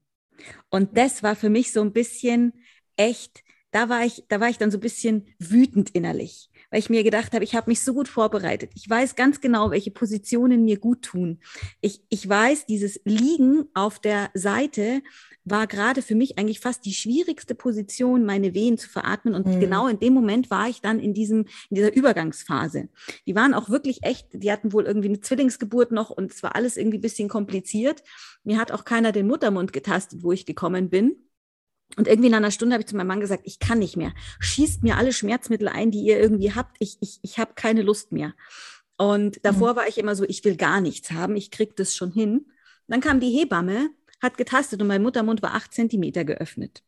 Und 0.70 0.98
das 0.98 1.22
war 1.22 1.36
für 1.36 1.50
mich 1.50 1.72
so 1.72 1.82
ein 1.82 1.92
bisschen 1.92 2.54
echt, 2.96 3.44
da 3.72 3.90
war 3.90 4.06
ich, 4.06 4.24
da 4.30 4.40
war 4.40 4.50
ich 4.50 4.58
dann 4.58 4.72
so 4.72 4.78
ein 4.78 4.82
bisschen 4.82 5.28
wütend 5.38 5.90
innerlich 5.92 6.51
weil 6.72 6.80
ich 6.80 6.90
mir 6.90 7.04
gedacht 7.04 7.34
habe, 7.34 7.44
ich 7.44 7.54
habe 7.54 7.70
mich 7.70 7.82
so 7.82 7.94
gut 7.94 8.08
vorbereitet. 8.08 8.72
Ich 8.76 8.90
weiß 8.90 9.16
ganz 9.16 9.42
genau, 9.42 9.70
welche 9.70 9.92
Positionen 9.92 10.66
mir 10.66 10.80
gut 10.80 11.04
tun. 11.04 11.40
Ich, 11.82 12.02
ich 12.10 12.28
weiß, 12.28 12.66
dieses 12.66 13.00
Liegen 13.04 13.66
auf 13.74 14.00
der 14.00 14.32
Seite 14.34 15.02
war 15.44 15.68
gerade 15.68 16.02
für 16.02 16.16
mich 16.16 16.38
eigentlich 16.38 16.60
fast 16.60 16.86
die 16.86 16.94
schwierigste 16.94 17.56
Position, 17.56 18.26
meine 18.26 18.54
Wehen 18.54 18.78
zu 18.78 18.90
veratmen. 18.90 19.34
Und 19.34 19.48
mhm. 19.48 19.60
genau 19.60 19.88
in 19.88 20.00
dem 20.00 20.14
Moment 20.14 20.50
war 20.50 20.70
ich 20.70 20.82
dann 20.82 21.00
in 21.00 21.14
diesem, 21.14 21.46
in 21.70 21.76
dieser 21.76 21.94
Übergangsphase. 21.94 22.90
Die 23.26 23.36
waren 23.36 23.54
auch 23.54 23.70
wirklich 23.70 24.04
echt, 24.04 24.28
die 24.32 24.52
hatten 24.52 24.72
wohl 24.72 24.86
irgendwie 24.86 25.10
eine 25.10 25.20
Zwillingsgeburt 25.20 25.92
noch 25.92 26.10
und 26.10 26.32
es 26.32 26.44
war 26.44 26.56
alles 26.56 26.78
irgendwie 26.78 27.00
ein 27.00 27.02
bisschen 27.02 27.28
kompliziert. 27.28 28.04
Mir 28.44 28.58
hat 28.58 28.72
auch 28.72 28.86
keiner 28.86 29.12
den 29.12 29.28
Muttermund 29.28 29.74
getastet, 29.74 30.24
wo 30.24 30.32
ich 30.32 30.46
gekommen 30.46 30.90
bin. 30.90 31.16
Und 31.98 32.08
irgendwie 32.08 32.28
in 32.28 32.34
einer 32.34 32.52
Stunde 32.52 32.74
habe 32.74 32.82
ich 32.82 32.88
zu 32.88 32.96
meinem 32.96 33.08
Mann 33.08 33.20
gesagt, 33.20 33.44
ich 33.46 33.60
kann 33.60 33.80
nicht 33.80 33.98
mehr. 33.98 34.14
Schießt 34.40 34.84
mir 34.84 34.98
alle 34.98 35.14
Schmerzmittel 35.14 35.68
ein, 35.68 35.92
die 35.92 36.02
ihr 36.02 36.20
irgendwie 36.20 36.54
habt. 36.54 36.78
Ich, 36.80 36.98
ich, 37.02 37.20
ich 37.22 37.38
habe 37.40 37.54
keine 37.56 37.82
Lust 37.82 38.12
mehr. 38.12 38.34
Und 38.98 39.44
davor 39.44 39.74
mhm. 39.74 39.78
war 39.78 39.88
ich 39.88 39.98
immer 39.98 40.16
so, 40.16 40.24
ich 40.26 40.46
will 40.46 40.56
gar 40.56 40.80
nichts 40.80 41.12
haben, 41.12 41.36
ich 41.36 41.50
kriege 41.50 41.74
das 41.76 41.96
schon 41.96 42.12
hin. 42.12 42.46
Dann 42.88 43.02
kam 43.02 43.20
die 43.20 43.32
Hebamme, 43.32 43.90
hat 44.22 44.38
getastet 44.38 44.82
und 44.82 44.88
mein 44.88 45.02
Muttermund 45.02 45.42
war 45.42 45.56
acht 45.56 45.74
Zentimeter 45.74 46.24
geöffnet. 46.24 46.84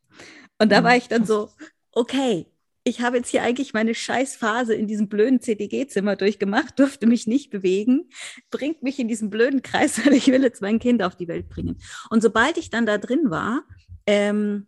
Und 0.60 0.72
da 0.72 0.82
mhm. 0.82 0.86
war 0.86 0.96
ich 0.96 1.08
dann 1.08 1.26
so, 1.26 1.50
okay, 1.92 2.46
ich 2.84 3.02
habe 3.02 3.18
jetzt 3.18 3.30
hier 3.30 3.44
eigentlich 3.44 3.74
meine 3.74 3.96
Scheißphase 3.96 4.74
in 4.74 4.88
diesem 4.88 5.08
blöden 5.08 5.40
CDG-Zimmer 5.40 6.16
durchgemacht, 6.16 6.78
durfte 6.78 7.08
mich 7.08 7.28
nicht 7.28 7.50
bewegen, 7.50 8.10
bringt 8.52 8.84
mich 8.84 9.00
in 9.00 9.08
diesen 9.08 9.30
blöden 9.30 9.62
Kreis, 9.62 10.00
weil 10.06 10.14
ich 10.14 10.28
will 10.28 10.44
jetzt 10.44 10.62
mein 10.62 10.80
Kind 10.80 11.02
auf 11.02 11.16
die 11.16 11.28
Welt 11.28 11.50
bringen. 11.50 11.78
Und 12.10 12.22
sobald 12.22 12.58
ich 12.58 12.70
dann 12.70 12.86
da 12.86 12.98
drin 12.98 13.30
war, 13.30 13.64
ähm, 14.06 14.68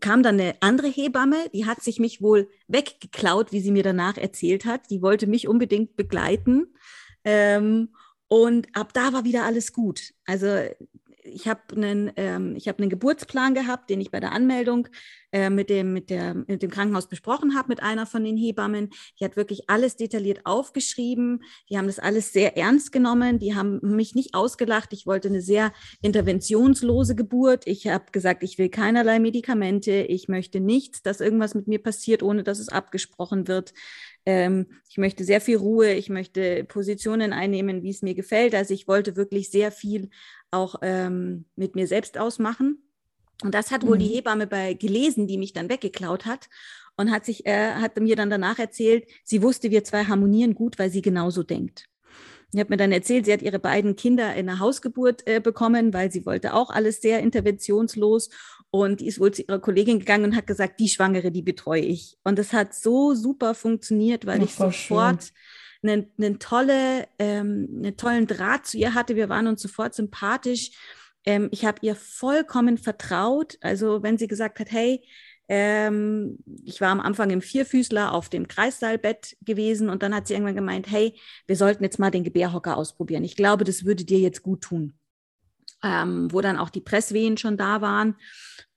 kam 0.00 0.22
dann 0.22 0.40
eine 0.40 0.54
andere 0.60 0.88
Hebamme, 0.88 1.48
die 1.52 1.66
hat 1.66 1.82
sich 1.82 1.98
mich 1.98 2.22
wohl 2.22 2.48
weggeklaut, 2.68 3.52
wie 3.52 3.60
sie 3.60 3.72
mir 3.72 3.82
danach 3.82 4.16
erzählt 4.16 4.64
hat. 4.64 4.90
Die 4.90 5.02
wollte 5.02 5.26
mich 5.26 5.48
unbedingt 5.48 5.96
begleiten. 5.96 6.74
Ähm, 7.24 7.94
und 8.28 8.68
ab 8.74 8.92
da 8.94 9.12
war 9.12 9.24
wieder 9.24 9.44
alles 9.44 9.72
gut. 9.72 10.12
Also 10.24 10.46
ich 11.24 11.48
habe 11.48 11.60
einen, 11.74 12.12
ähm, 12.16 12.56
hab 12.56 12.78
einen 12.78 12.90
Geburtsplan 12.90 13.54
gehabt, 13.54 13.90
den 13.90 14.00
ich 14.00 14.10
bei 14.10 14.20
der 14.20 14.32
Anmeldung 14.32 14.88
äh, 15.30 15.50
mit, 15.50 15.70
dem, 15.70 15.92
mit, 15.92 16.10
der, 16.10 16.34
mit 16.34 16.62
dem 16.62 16.70
Krankenhaus 16.70 17.08
besprochen 17.08 17.56
habe, 17.56 17.68
mit 17.68 17.82
einer 17.82 18.06
von 18.06 18.24
den 18.24 18.36
Hebammen. 18.36 18.90
Die 19.18 19.24
hat 19.24 19.36
wirklich 19.36 19.70
alles 19.70 19.96
detailliert 19.96 20.40
aufgeschrieben. 20.44 21.42
Die 21.70 21.78
haben 21.78 21.86
das 21.86 21.98
alles 21.98 22.32
sehr 22.32 22.56
ernst 22.56 22.92
genommen. 22.92 23.38
Die 23.38 23.54
haben 23.54 23.80
mich 23.82 24.14
nicht 24.14 24.34
ausgelacht. 24.34 24.92
Ich 24.92 25.06
wollte 25.06 25.28
eine 25.28 25.42
sehr 25.42 25.72
interventionslose 26.00 27.14
Geburt. 27.14 27.66
Ich 27.66 27.86
habe 27.86 28.06
gesagt, 28.12 28.42
ich 28.42 28.58
will 28.58 28.68
keinerlei 28.68 29.18
Medikamente. 29.20 29.92
Ich 29.92 30.28
möchte 30.28 30.60
nichts, 30.60 31.02
dass 31.02 31.20
irgendwas 31.20 31.54
mit 31.54 31.68
mir 31.68 31.82
passiert, 31.82 32.22
ohne 32.22 32.42
dass 32.42 32.58
es 32.58 32.68
abgesprochen 32.68 33.48
wird. 33.48 33.72
Ähm, 34.24 34.66
ich 34.88 34.98
möchte 34.98 35.24
sehr 35.24 35.40
viel 35.40 35.56
Ruhe. 35.56 35.94
Ich 35.94 36.08
möchte 36.08 36.64
Positionen 36.64 37.32
einnehmen, 37.32 37.82
wie 37.82 37.90
es 37.90 38.02
mir 38.02 38.14
gefällt. 38.14 38.54
Also 38.54 38.74
ich 38.74 38.86
wollte 38.86 39.16
wirklich 39.16 39.50
sehr 39.50 39.72
viel 39.72 40.10
auch 40.52 40.76
ähm, 40.82 41.46
mit 41.56 41.74
mir 41.74 41.86
selbst 41.86 42.18
ausmachen. 42.18 42.78
Und 43.42 43.54
das 43.54 43.70
hat 43.70 43.84
wohl 43.84 43.96
mhm. 43.96 44.00
die 44.00 44.08
Hebamme 44.08 44.46
bei 44.46 44.74
gelesen, 44.74 45.26
die 45.26 45.38
mich 45.38 45.52
dann 45.52 45.68
weggeklaut 45.68 46.26
hat 46.26 46.48
und 46.96 47.10
hat 47.10 47.24
sich, 47.24 47.46
äh, 47.46 47.72
hat 47.74 47.98
mir 47.98 48.16
dann 48.16 48.30
danach 48.30 48.58
erzählt, 48.58 49.06
sie 49.24 49.42
wusste, 49.42 49.70
wir 49.70 49.82
zwei 49.84 50.04
harmonieren 50.04 50.54
gut, 50.54 50.78
weil 50.78 50.90
sie 50.90 51.02
genauso 51.02 51.42
denkt. 51.42 51.88
Ich 52.54 52.60
habe 52.60 52.68
mir 52.68 52.76
dann 52.76 52.92
erzählt, 52.92 53.24
sie 53.24 53.32
hat 53.32 53.40
ihre 53.40 53.58
beiden 53.58 53.96
Kinder 53.96 54.34
in 54.34 54.48
einer 54.48 54.58
Hausgeburt 54.58 55.26
äh, 55.26 55.40
bekommen, 55.40 55.94
weil 55.94 56.12
sie 56.12 56.26
wollte 56.26 56.52
auch 56.52 56.68
alles 56.68 57.00
sehr 57.00 57.20
interventionslos. 57.20 58.28
Und 58.70 59.00
die 59.00 59.06
ist 59.06 59.18
wohl 59.20 59.32
zu 59.32 59.42
ihrer 59.42 59.58
Kollegin 59.58 60.00
gegangen 60.00 60.24
und 60.24 60.36
hat 60.36 60.46
gesagt, 60.46 60.78
die 60.78 60.88
Schwangere, 60.88 61.32
die 61.32 61.40
betreue 61.40 61.80
ich. 61.80 62.18
Und 62.24 62.38
das 62.38 62.52
hat 62.52 62.74
so 62.74 63.14
super 63.14 63.54
funktioniert, 63.54 64.26
weil 64.26 64.38
ja, 64.38 64.44
ich 64.44 64.54
sofort 64.54 65.22
schön 65.22 65.32
einen, 65.82 66.06
einen, 66.18 66.38
tolle, 66.38 67.08
ähm, 67.18 67.68
einen 67.76 67.96
tollen 67.96 68.26
Draht 68.26 68.66
zu 68.66 68.78
ihr 68.78 68.94
hatte. 68.94 69.16
Wir 69.16 69.28
waren 69.28 69.46
uns 69.46 69.62
sofort 69.62 69.94
sympathisch. 69.94 70.70
Ähm, 71.24 71.48
ich 71.50 71.64
habe 71.64 71.78
ihr 71.82 71.96
vollkommen 71.96 72.78
vertraut. 72.78 73.58
Also 73.60 74.02
wenn 74.02 74.18
sie 74.18 74.28
gesagt 74.28 74.60
hat, 74.60 74.70
hey, 74.70 75.04
ähm, 75.48 76.38
ich 76.64 76.80
war 76.80 76.90
am 76.90 77.00
Anfang 77.00 77.30
im 77.30 77.42
Vierfüßler 77.42 78.12
auf 78.12 78.28
dem 78.28 78.48
Kreissaalbett 78.48 79.36
gewesen 79.42 79.90
und 79.90 80.02
dann 80.02 80.14
hat 80.14 80.26
sie 80.26 80.34
irgendwann 80.34 80.54
gemeint, 80.54 80.90
hey, 80.90 81.18
wir 81.46 81.56
sollten 81.56 81.84
jetzt 81.84 81.98
mal 81.98 82.10
den 82.10 82.24
Gebärhocker 82.24 82.76
ausprobieren. 82.76 83.24
Ich 83.24 83.36
glaube, 83.36 83.64
das 83.64 83.84
würde 83.84 84.04
dir 84.04 84.18
jetzt 84.18 84.42
gut 84.42 84.62
tun. 84.62 84.94
Ähm, 85.84 86.28
wo 86.30 86.40
dann 86.40 86.58
auch 86.58 86.70
die 86.70 86.80
Presswehen 86.80 87.36
schon 87.36 87.56
da 87.56 87.80
waren. 87.80 88.16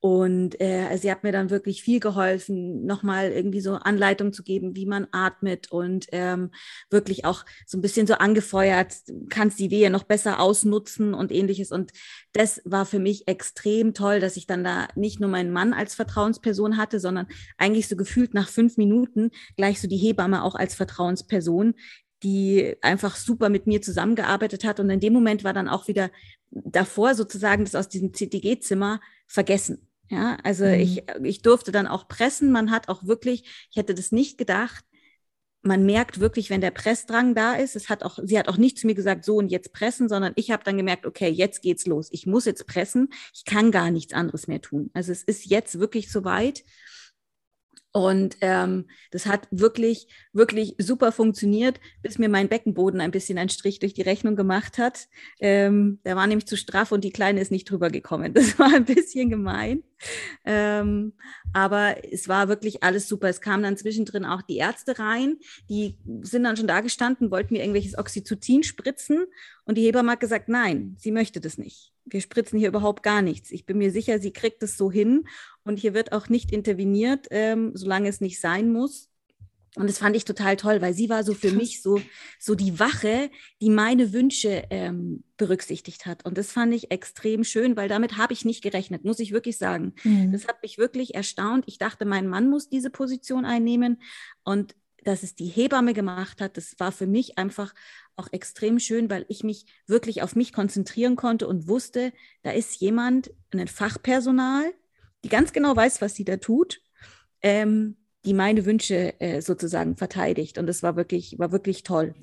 Und 0.05 0.61
äh, 0.61 0.95
sie 0.97 1.09
hat 1.09 1.23
mir 1.23 1.31
dann 1.31 1.49
wirklich 1.49 1.81
viel 1.81 1.99
geholfen, 1.99 2.85
nochmal 2.85 3.31
irgendwie 3.31 3.59
so 3.59 3.73
Anleitung 3.73 4.33
zu 4.33 4.43
geben, 4.43 4.75
wie 4.75 4.85
man 4.85 5.07
atmet 5.11 5.71
und 5.71 6.05
ähm, 6.11 6.51
wirklich 6.91 7.25
auch 7.25 7.43
so 7.65 7.79
ein 7.79 7.81
bisschen 7.81 8.05
so 8.05 8.13
angefeuert, 8.13 8.93
kannst 9.29 9.57
die 9.57 9.71
Wehe 9.71 9.89
noch 9.89 10.03
besser 10.03 10.39
ausnutzen 10.39 11.15
und 11.15 11.31
ähnliches. 11.31 11.71
Und 11.71 11.91
das 12.33 12.61
war 12.65 12.85
für 12.85 12.99
mich 12.99 13.27
extrem 13.27 13.95
toll, 13.95 14.19
dass 14.19 14.37
ich 14.37 14.45
dann 14.45 14.63
da 14.63 14.87
nicht 14.93 15.19
nur 15.19 15.29
meinen 15.31 15.51
Mann 15.51 15.73
als 15.73 15.95
Vertrauensperson 15.95 16.77
hatte, 16.77 16.99
sondern 16.99 17.25
eigentlich 17.57 17.87
so 17.87 17.95
gefühlt 17.95 18.35
nach 18.35 18.49
fünf 18.49 18.77
Minuten 18.77 19.31
gleich 19.57 19.81
so 19.81 19.87
die 19.87 19.97
Hebamme 19.97 20.43
auch 20.43 20.53
als 20.53 20.75
Vertrauensperson, 20.75 21.73
die 22.21 22.75
einfach 22.81 23.15
super 23.15 23.49
mit 23.49 23.65
mir 23.65 23.81
zusammengearbeitet 23.81 24.65
hat. 24.65 24.79
Und 24.79 24.91
in 24.91 24.99
dem 24.99 25.13
Moment 25.13 25.43
war 25.43 25.53
dann 25.53 25.67
auch 25.67 25.87
wieder 25.87 26.11
davor 26.55 27.15
sozusagen 27.15 27.65
das 27.65 27.75
aus 27.75 27.89
diesem 27.89 28.13
CTG-Zimmer 28.13 29.01
vergessen. 29.27 29.87
Ja, 30.09 30.37
also 30.43 30.65
mhm. 30.65 30.73
ich, 30.73 31.03
ich 31.23 31.41
durfte 31.41 31.71
dann 31.71 31.87
auch 31.87 32.07
pressen. 32.07 32.51
Man 32.51 32.71
hat 32.71 32.89
auch 32.89 33.05
wirklich, 33.05 33.67
ich 33.71 33.77
hätte 33.77 33.93
das 33.93 34.11
nicht 34.11 34.37
gedacht, 34.37 34.85
man 35.65 35.83
merkt 35.83 36.19
wirklich, 36.19 36.51
wenn 36.51 36.61
der 36.61 36.71
Pressdrang 36.71 37.33
da 37.33 37.55
ist. 37.55 37.75
Es 37.75 37.89
hat 37.89 38.03
auch, 38.03 38.19
sie 38.23 38.37
hat 38.37 38.47
auch 38.47 38.57
nicht 38.57 38.77
zu 38.77 38.85
mir 38.85 38.93
gesagt, 38.93 39.25
so 39.25 39.37
und 39.37 39.49
jetzt 39.49 39.73
pressen, 39.73 40.07
sondern 40.07 40.33
ich 40.35 40.51
habe 40.51 40.63
dann 40.63 40.77
gemerkt, 40.77 41.07
okay, 41.07 41.27
jetzt 41.27 41.63
geht's 41.63 41.87
los. 41.87 42.07
Ich 42.11 42.27
muss 42.27 42.45
jetzt 42.45 42.67
pressen. 42.67 43.09
Ich 43.33 43.45
kann 43.45 43.71
gar 43.71 43.89
nichts 43.89 44.13
anderes 44.13 44.47
mehr 44.47 44.61
tun. 44.61 44.91
Also 44.93 45.11
es 45.11 45.23
ist 45.23 45.45
jetzt 45.45 45.79
wirklich 45.79 46.11
soweit. 46.11 46.63
Und 47.95 48.35
ähm, 48.41 48.89
das 49.11 49.25
hat 49.25 49.47
wirklich, 49.51 50.07
wirklich 50.33 50.75
super 50.79 51.13
funktioniert, 51.13 51.79
bis 52.01 52.17
mir 52.17 52.27
mein 52.27 52.49
Beckenboden 52.49 52.99
ein 52.99 53.11
bisschen 53.11 53.37
einen 53.37 53.47
Strich 53.47 53.79
durch 53.79 53.93
die 53.93 54.01
Rechnung 54.01 54.35
gemacht 54.35 54.77
hat. 54.77 55.07
Ähm, 55.39 56.01
der 56.03 56.17
war 56.17 56.27
nämlich 56.27 56.45
zu 56.45 56.57
straff 56.57 56.91
und 56.91 57.05
die 57.05 57.11
Kleine 57.11 57.39
ist 57.39 57.51
nicht 57.51 57.71
drüber 57.71 57.89
gekommen. 57.89 58.33
Das 58.45 58.59
war 58.59 58.73
ein 58.73 58.83
bisschen 58.83 59.29
gemein. 59.29 59.83
Ähm, 60.43 61.13
aber 61.53 61.95
es 62.11 62.27
war 62.27 62.49
wirklich 62.49 62.83
alles 62.83 63.07
super. 63.07 63.29
Es 63.29 63.39
kamen 63.39 63.63
dann 63.63 63.77
zwischendrin 63.77 64.25
auch 64.25 64.41
die 64.41 64.57
Ärzte 64.57 64.99
rein, 64.99 65.37
die 65.69 65.97
sind 66.21 66.43
dann 66.43 66.57
schon 66.57 66.67
da 66.67 66.81
gestanden, 66.81 67.31
wollten 67.31 67.53
mir 67.53 67.61
irgendwelches 67.61 67.97
Oxytocin 67.97 68.63
spritzen 68.63 69.25
und 69.65 69.77
die 69.77 69.83
Hebamme 69.83 70.11
hat 70.11 70.19
gesagt, 70.19 70.47
nein, 70.47 70.95
sie 70.97 71.11
möchte 71.11 71.41
das 71.41 71.57
nicht. 71.57 71.91
Wir 72.05 72.21
spritzen 72.21 72.59
hier 72.59 72.67
überhaupt 72.67 73.01
gar 73.01 73.21
nichts. 73.21 73.51
Ich 73.51 73.65
bin 73.65 73.79
mir 73.79 73.91
sicher, 73.91 74.19
sie 74.19 74.31
kriegt 74.31 74.61
es 74.61 74.77
so 74.77 74.91
hin 74.91 75.27
und 75.63 75.79
hier 75.79 75.93
wird 75.93 76.11
auch 76.11 76.29
nicht 76.29 76.51
interveniert, 76.51 77.27
ähm, 77.31 77.71
solange 77.73 78.09
es 78.09 78.21
nicht 78.21 78.39
sein 78.39 78.71
muss. 78.71 79.09
Und 79.75 79.89
das 79.89 79.97
fand 79.97 80.15
ich 80.15 80.23
total 80.23 80.55
toll, 80.55 80.81
weil 80.81 80.93
sie 80.93 81.09
war 81.09 81.23
so 81.23 81.33
für 81.33 81.51
mich 81.51 81.81
so, 81.81 82.01
so 82.39 82.55
die 82.55 82.79
Wache, 82.79 83.29
die 83.61 83.69
meine 83.69 84.13
Wünsche 84.13 84.63
ähm, 84.69 85.23
berücksichtigt 85.35 86.05
hat. 86.05 86.25
Und 86.25 86.37
das 86.37 86.51
fand 86.51 86.73
ich 86.73 86.91
extrem 86.91 87.43
schön, 87.43 87.75
weil 87.75 87.89
damit 87.89 88.17
habe 88.17 88.31
ich 88.31 88.45
nicht 88.45 88.63
gerechnet, 88.63 89.03
muss 89.03 89.19
ich 89.19 89.33
wirklich 89.33 89.57
sagen. 89.57 89.93
Mhm. 90.03 90.31
Das 90.31 90.47
hat 90.47 90.61
mich 90.61 90.77
wirklich 90.77 91.15
erstaunt. 91.15 91.65
Ich 91.67 91.77
dachte, 91.77 92.05
mein 92.05 92.27
Mann 92.27 92.49
muss 92.49 92.69
diese 92.69 92.89
Position 92.89 93.43
einnehmen. 93.43 94.01
Und 94.43 94.75
dass 95.03 95.23
es 95.23 95.35
die 95.35 95.47
Hebamme 95.47 95.93
gemacht 95.93 96.41
hat, 96.41 96.57
das 96.57 96.75
war 96.79 96.91
für 96.91 97.07
mich 97.07 97.37
einfach 97.37 97.73
auch 98.15 98.27
extrem 98.31 98.79
schön, 98.79 99.09
weil 99.09 99.25
ich 99.29 99.43
mich 99.43 99.65
wirklich 99.87 100.21
auf 100.21 100.35
mich 100.35 100.53
konzentrieren 100.53 101.15
konnte 101.15 101.47
und 101.47 101.67
wusste, 101.67 102.13
da 102.43 102.51
ist 102.51 102.79
jemand, 102.79 103.31
ein 103.53 103.67
Fachpersonal, 103.67 104.73
die 105.23 105.29
ganz 105.29 105.53
genau 105.53 105.75
weiß, 105.75 106.01
was 106.01 106.15
sie 106.15 106.25
da 106.25 106.37
tut. 106.37 106.81
Ähm, 107.41 107.97
die 108.25 108.33
meine 108.33 108.65
Wünsche 108.65 109.19
äh, 109.21 109.41
sozusagen 109.41 109.95
verteidigt. 109.95 110.57
Und 110.57 110.67
das 110.67 110.83
war 110.83 110.95
wirklich, 110.95 111.37
war 111.37 111.51
wirklich 111.51 111.83
toll. 111.83 112.15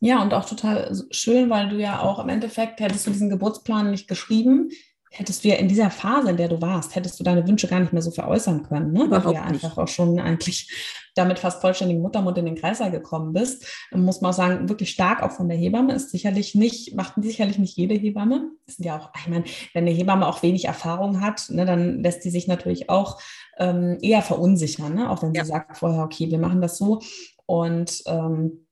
Ja, 0.00 0.22
und 0.22 0.34
auch 0.34 0.46
total 0.46 0.92
schön, 1.10 1.48
weil 1.50 1.68
du 1.68 1.76
ja 1.76 2.00
auch 2.00 2.18
im 2.18 2.28
Endeffekt 2.28 2.80
hättest 2.80 3.06
du 3.06 3.10
diesen 3.10 3.30
Geburtsplan 3.30 3.90
nicht 3.90 4.08
geschrieben, 4.08 4.70
hättest 5.16 5.44
du 5.44 5.48
ja 5.48 5.54
in 5.54 5.68
dieser 5.68 5.90
Phase, 5.90 6.30
in 6.30 6.36
der 6.36 6.48
du 6.48 6.60
warst, 6.60 6.96
hättest 6.96 7.18
du 7.20 7.24
deine 7.24 7.46
Wünsche 7.46 7.68
gar 7.68 7.78
nicht 7.78 7.92
mehr 7.92 8.02
so 8.02 8.10
veräußern 8.10 8.64
können, 8.64 8.92
ne? 8.92 9.06
weil 9.08 9.20
du 9.20 9.32
ja 9.32 9.48
nicht. 9.50 9.64
einfach 9.64 9.78
auch 9.78 9.88
schon 9.88 10.18
eigentlich 10.18 10.68
damit 11.14 11.38
fast 11.38 11.60
vollständigen 11.60 12.02
Muttermund 12.02 12.36
in 12.38 12.46
den 12.46 12.56
Kreislauf 12.56 12.90
gekommen 12.90 13.32
bist. 13.32 13.64
Muss 13.92 14.20
man 14.20 14.32
auch 14.32 14.36
sagen, 14.36 14.68
wirklich 14.68 14.90
stark 14.90 15.22
auch 15.22 15.30
von 15.30 15.48
der 15.48 15.56
Hebamme 15.56 15.94
ist 15.94 16.10
sicherlich 16.10 16.56
nicht, 16.56 16.96
macht 16.96 17.14
sicherlich 17.22 17.58
nicht 17.58 17.76
jede 17.76 17.94
Hebamme. 17.94 18.50
Das 18.66 18.76
sind 18.76 18.84
ja 18.84 18.98
auch, 18.98 19.10
ich 19.16 19.28
meine, 19.28 19.44
wenn 19.72 19.86
eine 19.86 19.94
Hebamme 19.94 20.26
auch 20.26 20.42
wenig 20.42 20.64
Erfahrung 20.64 21.20
hat, 21.20 21.46
ne, 21.50 21.64
dann 21.64 22.02
lässt 22.02 22.24
die 22.24 22.30
sich 22.30 22.48
natürlich 22.48 22.90
auch 22.90 23.20
ähm, 23.58 23.98
eher 24.02 24.22
verunsichern, 24.22 24.94
ne? 24.94 25.10
auch 25.10 25.22
wenn 25.22 25.32
ja. 25.32 25.44
sie 25.44 25.50
sagt 25.50 25.76
vorher, 25.76 26.02
okay, 26.02 26.30
wir 26.30 26.38
machen 26.38 26.60
das 26.60 26.76
so. 26.76 27.00
Und 27.46 28.02
ähm, 28.06 28.63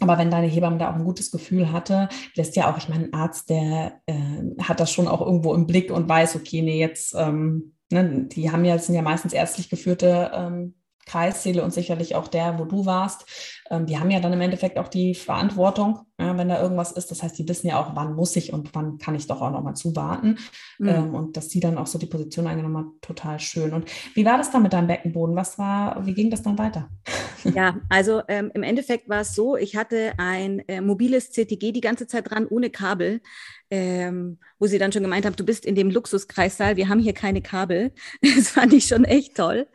aber 0.00 0.18
wenn 0.18 0.30
deine 0.30 0.46
Hebamme 0.46 0.78
da 0.78 0.90
auch 0.90 0.94
ein 0.94 1.04
gutes 1.04 1.30
Gefühl 1.30 1.72
hatte, 1.72 2.08
lässt 2.34 2.56
ja 2.56 2.70
auch, 2.70 2.78
ich 2.78 2.88
meine, 2.88 3.04
ein 3.04 3.14
Arzt, 3.14 3.50
der 3.50 4.00
äh, 4.06 4.62
hat 4.62 4.80
das 4.80 4.92
schon 4.92 5.08
auch 5.08 5.20
irgendwo 5.20 5.54
im 5.54 5.66
Blick 5.66 5.90
und 5.90 6.08
weiß, 6.08 6.36
okay, 6.36 6.62
nee, 6.62 6.78
jetzt, 6.78 7.14
ähm, 7.16 7.74
ne, 7.90 8.26
die 8.30 8.50
haben 8.50 8.64
ja, 8.64 8.78
sind 8.78 8.94
ja 8.94 9.02
meistens 9.02 9.32
ärztlich 9.32 9.68
geführte 9.68 10.30
ähm, 10.34 10.74
Kreissäle 11.08 11.64
und 11.64 11.72
sicherlich 11.72 12.14
auch 12.14 12.28
der, 12.28 12.58
wo 12.58 12.64
du 12.64 12.86
warst, 12.86 13.24
ähm, 13.70 13.86
die 13.86 13.98
haben 13.98 14.10
ja 14.10 14.20
dann 14.20 14.32
im 14.32 14.40
Endeffekt 14.40 14.78
auch 14.78 14.88
die 14.88 15.14
Verantwortung, 15.14 16.00
wenn 16.20 16.48
da 16.48 16.60
irgendwas 16.60 16.90
ist. 16.90 17.12
Das 17.12 17.22
heißt, 17.22 17.38
die 17.38 17.48
wissen 17.48 17.68
ja 17.68 17.80
auch, 17.80 17.94
wann 17.94 18.14
muss 18.14 18.34
ich 18.34 18.52
und 18.52 18.74
wann 18.74 18.98
kann 18.98 19.14
ich 19.14 19.28
doch 19.28 19.40
auch 19.40 19.52
nochmal 19.52 19.74
zuwarten. 19.74 20.38
Mhm. 20.78 20.88
Ähm, 20.88 21.14
und 21.14 21.36
dass 21.36 21.48
sie 21.48 21.60
dann 21.60 21.78
auch 21.78 21.86
so 21.86 21.96
die 21.96 22.06
Position 22.06 22.48
eingenommen 22.48 22.78
hat, 22.78 23.02
total 23.02 23.38
schön. 23.38 23.72
Und 23.72 23.88
wie 24.14 24.24
war 24.24 24.36
das 24.36 24.50
dann 24.50 24.64
mit 24.64 24.72
deinem 24.72 24.88
Beckenboden? 24.88 25.36
Was 25.36 25.58
war, 25.58 26.04
wie 26.04 26.14
ging 26.14 26.28
das 26.28 26.42
dann 26.42 26.58
weiter? 26.58 26.88
Ja, 27.44 27.76
also 27.88 28.22
ähm, 28.26 28.50
im 28.54 28.64
Endeffekt 28.64 29.08
war 29.08 29.20
es 29.20 29.34
so, 29.34 29.56
ich 29.56 29.76
hatte 29.76 30.12
ein 30.18 30.60
äh, 30.68 30.80
mobiles 30.80 31.30
CTG 31.30 31.70
die 31.72 31.80
ganze 31.80 32.08
Zeit 32.08 32.30
dran, 32.30 32.46
ohne 32.48 32.70
Kabel. 32.70 33.20
Ähm, 33.70 34.38
wo 34.58 34.66
sie 34.66 34.78
dann 34.78 34.92
schon 34.92 35.02
gemeint 35.02 35.26
haben, 35.26 35.36
du 35.36 35.44
bist 35.44 35.66
in 35.66 35.74
dem 35.74 35.90
Luxuskreissaal, 35.90 36.76
wir 36.76 36.88
haben 36.88 37.00
hier 37.00 37.12
keine 37.12 37.42
Kabel. 37.42 37.92
Das 38.22 38.48
fand 38.48 38.72
ich 38.72 38.86
schon 38.86 39.04
echt 39.04 39.36
toll. 39.36 39.66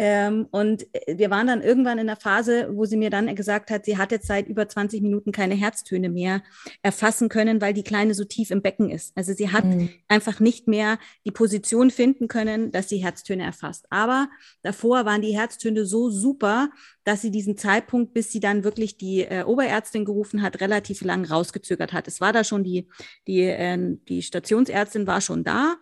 Ähm, 0.00 0.46
und 0.52 0.86
äh, 0.94 1.18
wir 1.18 1.28
waren 1.28 1.48
dann 1.48 1.60
irgendwann 1.60 1.98
in 1.98 2.06
der 2.06 2.14
Phase, 2.14 2.68
wo 2.72 2.84
sie 2.84 2.96
mir 2.96 3.10
dann 3.10 3.34
gesagt 3.34 3.68
hat, 3.68 3.84
sie 3.84 3.98
hat 3.98 4.12
jetzt 4.12 4.28
seit 4.28 4.46
über 4.46 4.68
20 4.68 5.02
Minuten 5.02 5.32
keine 5.32 5.56
Herztöne 5.56 6.08
mehr 6.08 6.44
erfassen 6.82 7.28
können, 7.28 7.60
weil 7.60 7.74
die 7.74 7.82
Kleine 7.82 8.14
so 8.14 8.22
tief 8.22 8.52
im 8.52 8.62
Becken 8.62 8.90
ist. 8.90 9.10
Also 9.16 9.32
sie 9.32 9.50
hat 9.50 9.64
mhm. 9.64 9.90
einfach 10.06 10.38
nicht 10.38 10.68
mehr 10.68 11.00
die 11.26 11.32
Position 11.32 11.90
finden 11.90 12.28
können, 12.28 12.70
dass 12.70 12.88
sie 12.88 12.98
Herztöne 12.98 13.42
erfasst. 13.42 13.86
Aber 13.90 14.28
davor 14.62 15.04
waren 15.04 15.20
die 15.20 15.36
Herztöne 15.36 15.84
so 15.84 16.10
super, 16.10 16.70
dass 17.02 17.20
sie 17.20 17.32
diesen 17.32 17.56
Zeitpunkt, 17.56 18.14
bis 18.14 18.30
sie 18.30 18.38
dann 18.38 18.62
wirklich 18.62 18.98
die 18.98 19.22
äh, 19.22 19.42
Oberärztin 19.42 20.04
gerufen 20.04 20.42
hat, 20.42 20.60
relativ 20.60 21.02
lang 21.02 21.24
rausgezögert 21.24 21.92
hat. 21.92 22.06
Es 22.06 22.20
war 22.20 22.32
da 22.32 22.44
schon 22.44 22.62
die, 22.62 22.86
die, 23.26 23.42
äh, 23.42 23.96
die 24.08 24.22
Stationsärztin 24.22 25.08
war 25.08 25.20
schon 25.20 25.42
da 25.42 25.74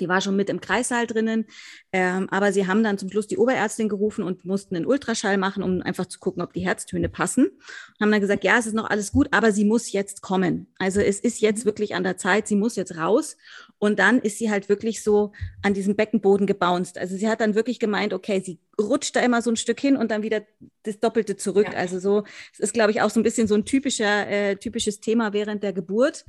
die 0.00 0.08
war 0.08 0.20
schon 0.20 0.36
mit 0.36 0.50
im 0.50 0.60
Kreissaal 0.60 1.06
drinnen, 1.06 1.46
ähm, 1.92 2.28
aber 2.30 2.52
sie 2.52 2.66
haben 2.66 2.82
dann 2.82 2.98
zum 2.98 3.10
Schluss 3.10 3.26
die 3.26 3.38
Oberärztin 3.38 3.88
gerufen 3.88 4.24
und 4.24 4.44
mussten 4.44 4.76
einen 4.76 4.86
Ultraschall 4.86 5.38
machen, 5.38 5.62
um 5.62 5.82
einfach 5.82 6.06
zu 6.06 6.18
gucken, 6.18 6.42
ob 6.42 6.52
die 6.52 6.64
Herztöne 6.66 7.08
passen. 7.08 7.46
Und 7.46 8.00
haben 8.00 8.10
dann 8.10 8.20
gesagt, 8.20 8.44
ja, 8.44 8.58
es 8.58 8.66
ist 8.66 8.74
noch 8.74 8.88
alles 8.90 9.12
gut, 9.12 9.28
aber 9.30 9.52
sie 9.52 9.64
muss 9.64 9.92
jetzt 9.92 10.22
kommen. 10.22 10.68
Also 10.78 11.00
es 11.00 11.20
ist 11.20 11.40
jetzt 11.40 11.64
wirklich 11.64 11.94
an 11.94 12.04
der 12.04 12.16
Zeit, 12.16 12.48
sie 12.48 12.56
muss 12.56 12.76
jetzt 12.76 12.96
raus. 12.96 13.36
Und 13.78 13.98
dann 13.98 14.20
ist 14.20 14.38
sie 14.38 14.50
halt 14.50 14.68
wirklich 14.68 15.02
so 15.02 15.32
an 15.62 15.74
diesem 15.74 15.96
Beckenboden 15.96 16.46
gebounced. 16.46 16.98
Also 16.98 17.16
sie 17.16 17.28
hat 17.28 17.40
dann 17.40 17.54
wirklich 17.54 17.78
gemeint, 17.78 18.12
okay, 18.12 18.40
sie 18.44 18.60
rutscht 18.80 19.16
da 19.16 19.20
immer 19.20 19.42
so 19.42 19.50
ein 19.50 19.56
Stück 19.56 19.80
hin 19.80 19.96
und 19.96 20.10
dann 20.10 20.22
wieder 20.22 20.42
das 20.82 20.98
Doppelte 21.00 21.36
zurück. 21.36 21.68
Ja. 21.72 21.78
Also 21.78 21.98
so, 21.98 22.24
es 22.52 22.60
ist, 22.60 22.74
glaube 22.74 22.90
ich, 22.90 23.00
auch 23.00 23.10
so 23.10 23.20
ein 23.20 23.22
bisschen 23.22 23.46
so 23.46 23.54
ein 23.54 23.64
typischer, 23.64 24.28
äh, 24.28 24.56
typisches 24.56 25.00
Thema 25.00 25.32
während 25.32 25.62
der 25.62 25.72
Geburt. 25.72 26.24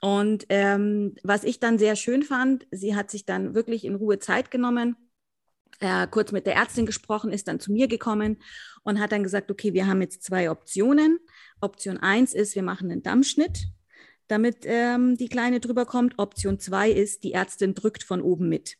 Und 0.00 0.46
ähm, 0.48 1.14
was 1.22 1.44
ich 1.44 1.60
dann 1.60 1.78
sehr 1.78 1.94
schön 1.94 2.22
fand, 2.22 2.66
sie 2.70 2.96
hat 2.96 3.10
sich 3.10 3.26
dann 3.26 3.54
wirklich 3.54 3.84
in 3.84 3.94
Ruhe 3.94 4.18
Zeit 4.18 4.50
genommen, 4.50 4.96
äh, 5.80 6.06
kurz 6.06 6.32
mit 6.32 6.46
der 6.46 6.56
Ärztin 6.56 6.86
gesprochen, 6.86 7.32
ist 7.32 7.48
dann 7.48 7.60
zu 7.60 7.72
mir 7.72 7.88
gekommen 7.88 8.38
und 8.82 8.98
hat 8.98 9.12
dann 9.12 9.22
gesagt, 9.22 9.50
okay, 9.50 9.74
wir 9.74 9.86
haben 9.86 10.00
jetzt 10.00 10.22
zwei 10.22 10.50
Optionen. 10.50 11.18
Option 11.60 11.98
eins 11.98 12.34
ist, 12.34 12.54
wir 12.54 12.62
machen 12.62 12.90
einen 12.90 13.02
Dammschnitt, 13.02 13.66
damit 14.28 14.58
ähm, 14.64 15.16
die 15.16 15.28
Kleine 15.28 15.60
drüber 15.60 15.86
kommt. 15.86 16.18
Option 16.18 16.58
zwei 16.58 16.90
ist, 16.90 17.24
die 17.24 17.32
Ärztin 17.32 17.74
drückt 17.74 18.02
von 18.02 18.22
oben 18.22 18.48
mit. 18.48 18.76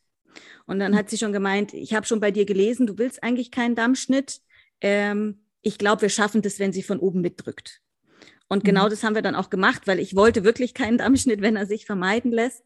Und 0.66 0.78
dann 0.78 0.96
hat 0.96 1.10
sie 1.10 1.18
schon 1.18 1.32
gemeint, 1.32 1.74
ich 1.74 1.94
habe 1.94 2.06
schon 2.06 2.20
bei 2.20 2.30
dir 2.30 2.46
gelesen, 2.46 2.86
du 2.86 2.96
willst 2.96 3.22
eigentlich 3.22 3.50
keinen 3.50 3.74
Dammschnitt. 3.74 4.40
Ähm, 4.80 5.44
ich 5.62 5.76
glaube, 5.76 6.02
wir 6.02 6.08
schaffen 6.08 6.40
das, 6.42 6.58
wenn 6.58 6.72
sie 6.72 6.82
von 6.82 6.98
oben 6.98 7.20
mitdrückt. 7.20 7.82
Und 8.50 8.64
genau 8.64 8.86
mhm. 8.86 8.90
das 8.90 9.02
haben 9.02 9.14
wir 9.14 9.22
dann 9.22 9.36
auch 9.36 9.48
gemacht, 9.48 9.86
weil 9.86 10.00
ich 10.00 10.16
wollte 10.16 10.44
wirklich 10.44 10.74
keinen 10.74 10.98
Dammschnitt, 10.98 11.40
wenn 11.40 11.56
er 11.56 11.66
sich 11.66 11.86
vermeiden 11.86 12.32
lässt. 12.32 12.64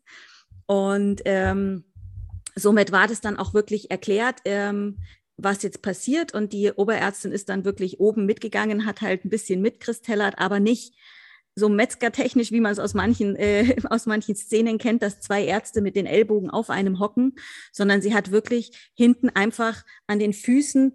Und 0.67 1.23
ähm, 1.27 1.85
somit 2.57 2.91
war 2.91 3.07
das 3.07 3.21
dann 3.21 3.37
auch 3.37 3.55
wirklich 3.55 3.91
erklärt, 3.91 4.41
ähm, 4.47 4.97
was 5.37 5.63
jetzt 5.63 5.83
passiert. 5.83 6.33
Und 6.33 6.53
die 6.55 6.73
Oberärztin 6.73 7.33
ist 7.33 7.51
dann 7.51 7.67
wirklich 7.67 8.01
oben 8.01 8.25
mitgegangen, 8.25 8.87
hat 8.87 9.03
halt 9.03 9.25
ein 9.25 9.31
bisschen 9.31 9.61
mitkristallert, 9.61 10.39
aber 10.39 10.59
nicht 10.59 10.95
so 11.55 11.69
metzgertechnisch, 11.69 12.51
wie 12.51 12.61
man 12.61 12.73
es 12.73 12.79
aus 12.79 12.95
manchen, 12.95 13.37
äh, 13.37 13.77
aus 13.91 14.07
manchen 14.07 14.35
Szenen 14.35 14.79
kennt, 14.79 15.03
dass 15.03 15.21
zwei 15.21 15.45
Ärzte 15.45 15.83
mit 15.83 15.97
den 15.97 16.07
Ellbogen 16.07 16.51
auf 16.51 16.71
einem 16.71 16.99
hocken, 16.99 17.37
sondern 17.73 18.01
sie 18.01 18.15
hat 18.15 18.31
wirklich 18.31 18.91
hinten 18.95 19.29
einfach 19.29 19.85
an 20.07 20.19
den 20.19 20.33
Füßen 20.33 20.95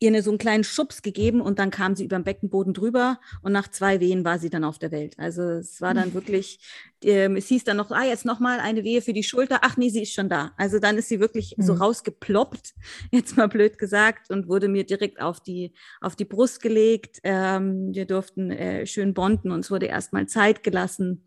ihr 0.00 0.08
eine, 0.08 0.22
so 0.22 0.30
einen 0.30 0.38
kleinen 0.38 0.64
Schubs 0.64 1.02
gegeben 1.02 1.40
und 1.40 1.58
dann 1.58 1.70
kam 1.70 1.96
sie 1.96 2.04
über 2.04 2.16
den 2.16 2.24
Beckenboden 2.24 2.72
drüber 2.72 3.18
und 3.42 3.52
nach 3.52 3.68
zwei 3.68 3.98
Wehen 4.00 4.24
war 4.24 4.38
sie 4.38 4.50
dann 4.50 4.64
auf 4.64 4.78
der 4.78 4.92
Welt. 4.92 5.18
Also 5.18 5.42
es 5.42 5.80
war 5.80 5.92
dann 5.92 6.14
wirklich, 6.14 6.60
ähm, 7.02 7.36
es 7.36 7.48
hieß 7.48 7.64
dann 7.64 7.76
noch, 7.76 7.90
ah, 7.90 8.04
jetzt 8.04 8.24
nochmal 8.24 8.60
eine 8.60 8.84
Wehe 8.84 9.02
für 9.02 9.12
die 9.12 9.24
Schulter. 9.24 9.60
Ach 9.62 9.76
nee, 9.76 9.88
sie 9.88 10.02
ist 10.02 10.14
schon 10.14 10.28
da. 10.28 10.52
Also 10.56 10.78
dann 10.78 10.98
ist 10.98 11.08
sie 11.08 11.18
wirklich 11.18 11.56
mhm. 11.56 11.62
so 11.62 11.74
rausgeploppt, 11.74 12.74
jetzt 13.10 13.36
mal 13.36 13.48
blöd 13.48 13.78
gesagt, 13.78 14.30
und 14.30 14.48
wurde 14.48 14.68
mir 14.68 14.84
direkt 14.84 15.20
auf 15.20 15.40
die, 15.40 15.74
auf 16.00 16.14
die 16.14 16.24
Brust 16.24 16.62
gelegt. 16.62 17.18
Ähm, 17.24 17.92
wir 17.92 18.06
durften 18.06 18.50
äh, 18.52 18.86
schön 18.86 19.14
bonden, 19.14 19.50
uns 19.50 19.70
wurde 19.70 19.86
erstmal 19.86 20.26
Zeit 20.26 20.62
gelassen 20.62 21.24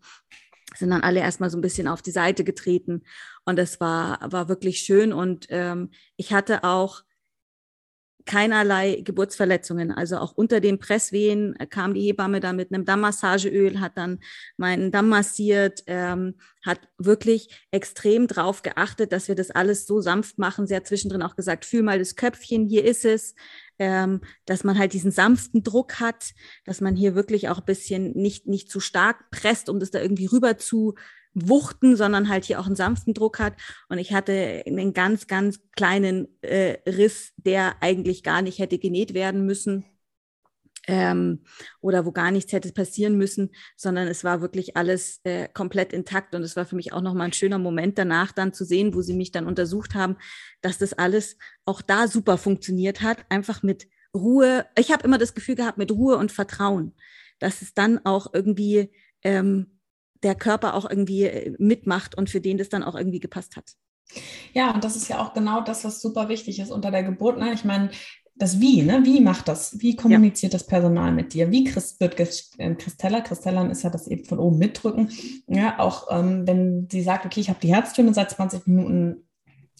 sind 0.74 0.88
dann 0.88 1.02
alle 1.02 1.20
erstmal 1.20 1.50
so 1.50 1.58
ein 1.58 1.60
bisschen 1.60 1.86
auf 1.86 2.00
die 2.00 2.12
Seite 2.12 2.44
getreten 2.44 3.02
und 3.44 3.58
das 3.58 3.78
war, 3.78 4.20
war 4.32 4.48
wirklich 4.48 4.78
schön 4.78 5.12
und 5.12 5.46
ähm, 5.50 5.90
ich 6.16 6.32
hatte 6.32 6.64
auch 6.64 7.02
keinerlei 8.24 9.02
Geburtsverletzungen. 9.04 9.90
Also 9.90 10.18
auch 10.18 10.32
unter 10.32 10.60
den 10.60 10.78
Presswehen 10.78 11.56
kam 11.70 11.94
die 11.94 12.02
Hebamme 12.02 12.40
da 12.40 12.52
mit 12.52 12.72
einem 12.72 12.84
Dammmassageöl, 12.84 13.80
hat 13.80 13.96
dann 13.96 14.20
meinen 14.56 14.90
Damm 14.90 15.08
massiert, 15.08 15.82
ähm, 15.86 16.36
hat 16.64 16.80
wirklich 16.98 17.66
extrem 17.70 18.26
drauf 18.26 18.62
geachtet, 18.62 19.12
dass 19.12 19.28
wir 19.28 19.34
das 19.34 19.50
alles 19.50 19.86
so 19.86 20.00
sanft 20.00 20.38
machen. 20.38 20.66
Sie 20.66 20.76
hat 20.76 20.86
zwischendrin 20.86 21.22
auch 21.22 21.36
gesagt, 21.36 21.64
fühl 21.64 21.82
mal 21.82 21.98
das 21.98 22.16
Köpfchen, 22.16 22.66
hier 22.66 22.84
ist 22.84 23.04
es. 23.04 23.34
Ähm, 23.78 24.20
dass 24.44 24.62
man 24.62 24.78
halt 24.78 24.92
diesen 24.92 25.10
sanften 25.10 25.64
Druck 25.64 25.98
hat, 25.98 26.34
dass 26.64 26.80
man 26.80 26.94
hier 26.94 27.16
wirklich 27.16 27.48
auch 27.48 27.58
ein 27.58 27.64
bisschen 27.64 28.12
nicht, 28.12 28.46
nicht 28.46 28.70
zu 28.70 28.78
stark 28.78 29.30
presst, 29.30 29.68
um 29.68 29.80
das 29.80 29.90
da 29.90 30.00
irgendwie 30.00 30.26
rüber 30.26 30.56
zu 30.56 30.94
wuchten, 31.34 31.96
sondern 31.96 32.28
halt 32.28 32.44
hier 32.44 32.60
auch 32.60 32.66
einen 32.66 32.76
sanften 32.76 33.14
Druck 33.14 33.38
hat. 33.38 33.54
Und 33.88 33.98
ich 33.98 34.12
hatte 34.12 34.62
einen 34.66 34.92
ganz, 34.92 35.26
ganz 35.26 35.60
kleinen 35.74 36.28
äh, 36.42 36.78
Riss, 36.88 37.32
der 37.36 37.76
eigentlich 37.80 38.22
gar 38.22 38.42
nicht 38.42 38.58
hätte 38.58 38.78
genäht 38.78 39.14
werden 39.14 39.46
müssen. 39.46 39.84
Ähm, 40.88 41.44
oder 41.80 42.04
wo 42.04 42.10
gar 42.10 42.32
nichts 42.32 42.52
hätte 42.52 42.72
passieren 42.72 43.16
müssen, 43.16 43.50
sondern 43.76 44.08
es 44.08 44.24
war 44.24 44.40
wirklich 44.40 44.76
alles 44.76 45.20
äh, 45.22 45.46
komplett 45.46 45.92
intakt. 45.92 46.34
Und 46.34 46.42
es 46.42 46.56
war 46.56 46.66
für 46.66 46.74
mich 46.74 46.92
auch 46.92 47.02
nochmal 47.02 47.28
ein 47.28 47.32
schöner 47.32 47.58
Moment 47.58 47.98
danach 47.98 48.32
dann 48.32 48.52
zu 48.52 48.64
sehen, 48.64 48.92
wo 48.92 49.00
sie 49.00 49.14
mich 49.14 49.30
dann 49.30 49.46
untersucht 49.46 49.94
haben, 49.94 50.16
dass 50.60 50.78
das 50.78 50.92
alles 50.92 51.36
auch 51.64 51.82
da 51.82 52.08
super 52.08 52.36
funktioniert 52.36 53.00
hat, 53.00 53.18
einfach 53.28 53.62
mit 53.62 53.86
Ruhe. 54.12 54.66
Ich 54.76 54.90
habe 54.90 55.04
immer 55.04 55.18
das 55.18 55.34
Gefühl 55.34 55.54
gehabt, 55.54 55.78
mit 55.78 55.92
Ruhe 55.92 56.16
und 56.16 56.32
Vertrauen, 56.32 56.96
dass 57.38 57.62
es 57.62 57.74
dann 57.74 58.04
auch 58.04 58.34
irgendwie 58.34 58.90
ähm, 59.22 59.78
der 60.22 60.34
Körper 60.34 60.74
auch 60.74 60.88
irgendwie 60.88 61.24
äh, 61.24 61.54
mitmacht 61.58 62.16
und 62.16 62.30
für 62.30 62.40
den 62.40 62.58
das 62.58 62.68
dann 62.68 62.82
auch 62.82 62.94
irgendwie 62.94 63.20
gepasst 63.20 63.56
hat. 63.56 63.72
Ja, 64.52 64.72
und 64.74 64.84
das 64.84 64.96
ist 64.96 65.08
ja 65.08 65.22
auch 65.22 65.32
genau 65.32 65.62
das, 65.62 65.84
was 65.84 66.02
super 66.02 66.28
wichtig 66.28 66.58
ist 66.58 66.70
unter 66.70 66.90
der 66.90 67.02
Geburt. 67.02 67.38
Ne? 67.38 67.52
Ich 67.54 67.64
meine, 67.64 67.90
das 68.34 68.60
Wie, 68.60 68.82
ne? 68.82 69.02
Wie 69.04 69.20
macht 69.20 69.46
das? 69.48 69.78
Wie 69.80 69.94
kommuniziert 69.94 70.52
ja. 70.52 70.58
das 70.58 70.66
Personal 70.66 71.12
mit 71.12 71.34
dir? 71.34 71.50
Wie 71.50 71.64
Christ, 71.64 72.00
wird 72.00 72.18
äh, 72.18 72.74
Christella, 72.74 73.20
Christella 73.20 73.66
ist 73.66 73.82
ja 73.82 73.90
das 73.90 74.08
eben 74.08 74.24
von 74.24 74.38
oben 74.38 74.58
mitdrücken. 74.58 75.10
Ja, 75.46 75.78
auch 75.78 76.08
ähm, 76.10 76.46
wenn 76.46 76.88
sie 76.90 77.02
sagt, 77.02 77.26
okay, 77.26 77.40
ich 77.40 77.50
habe 77.50 77.60
die 77.60 77.72
Herztöne 77.74 78.14
seit 78.14 78.30
20 78.30 78.66
Minuten 78.66 79.28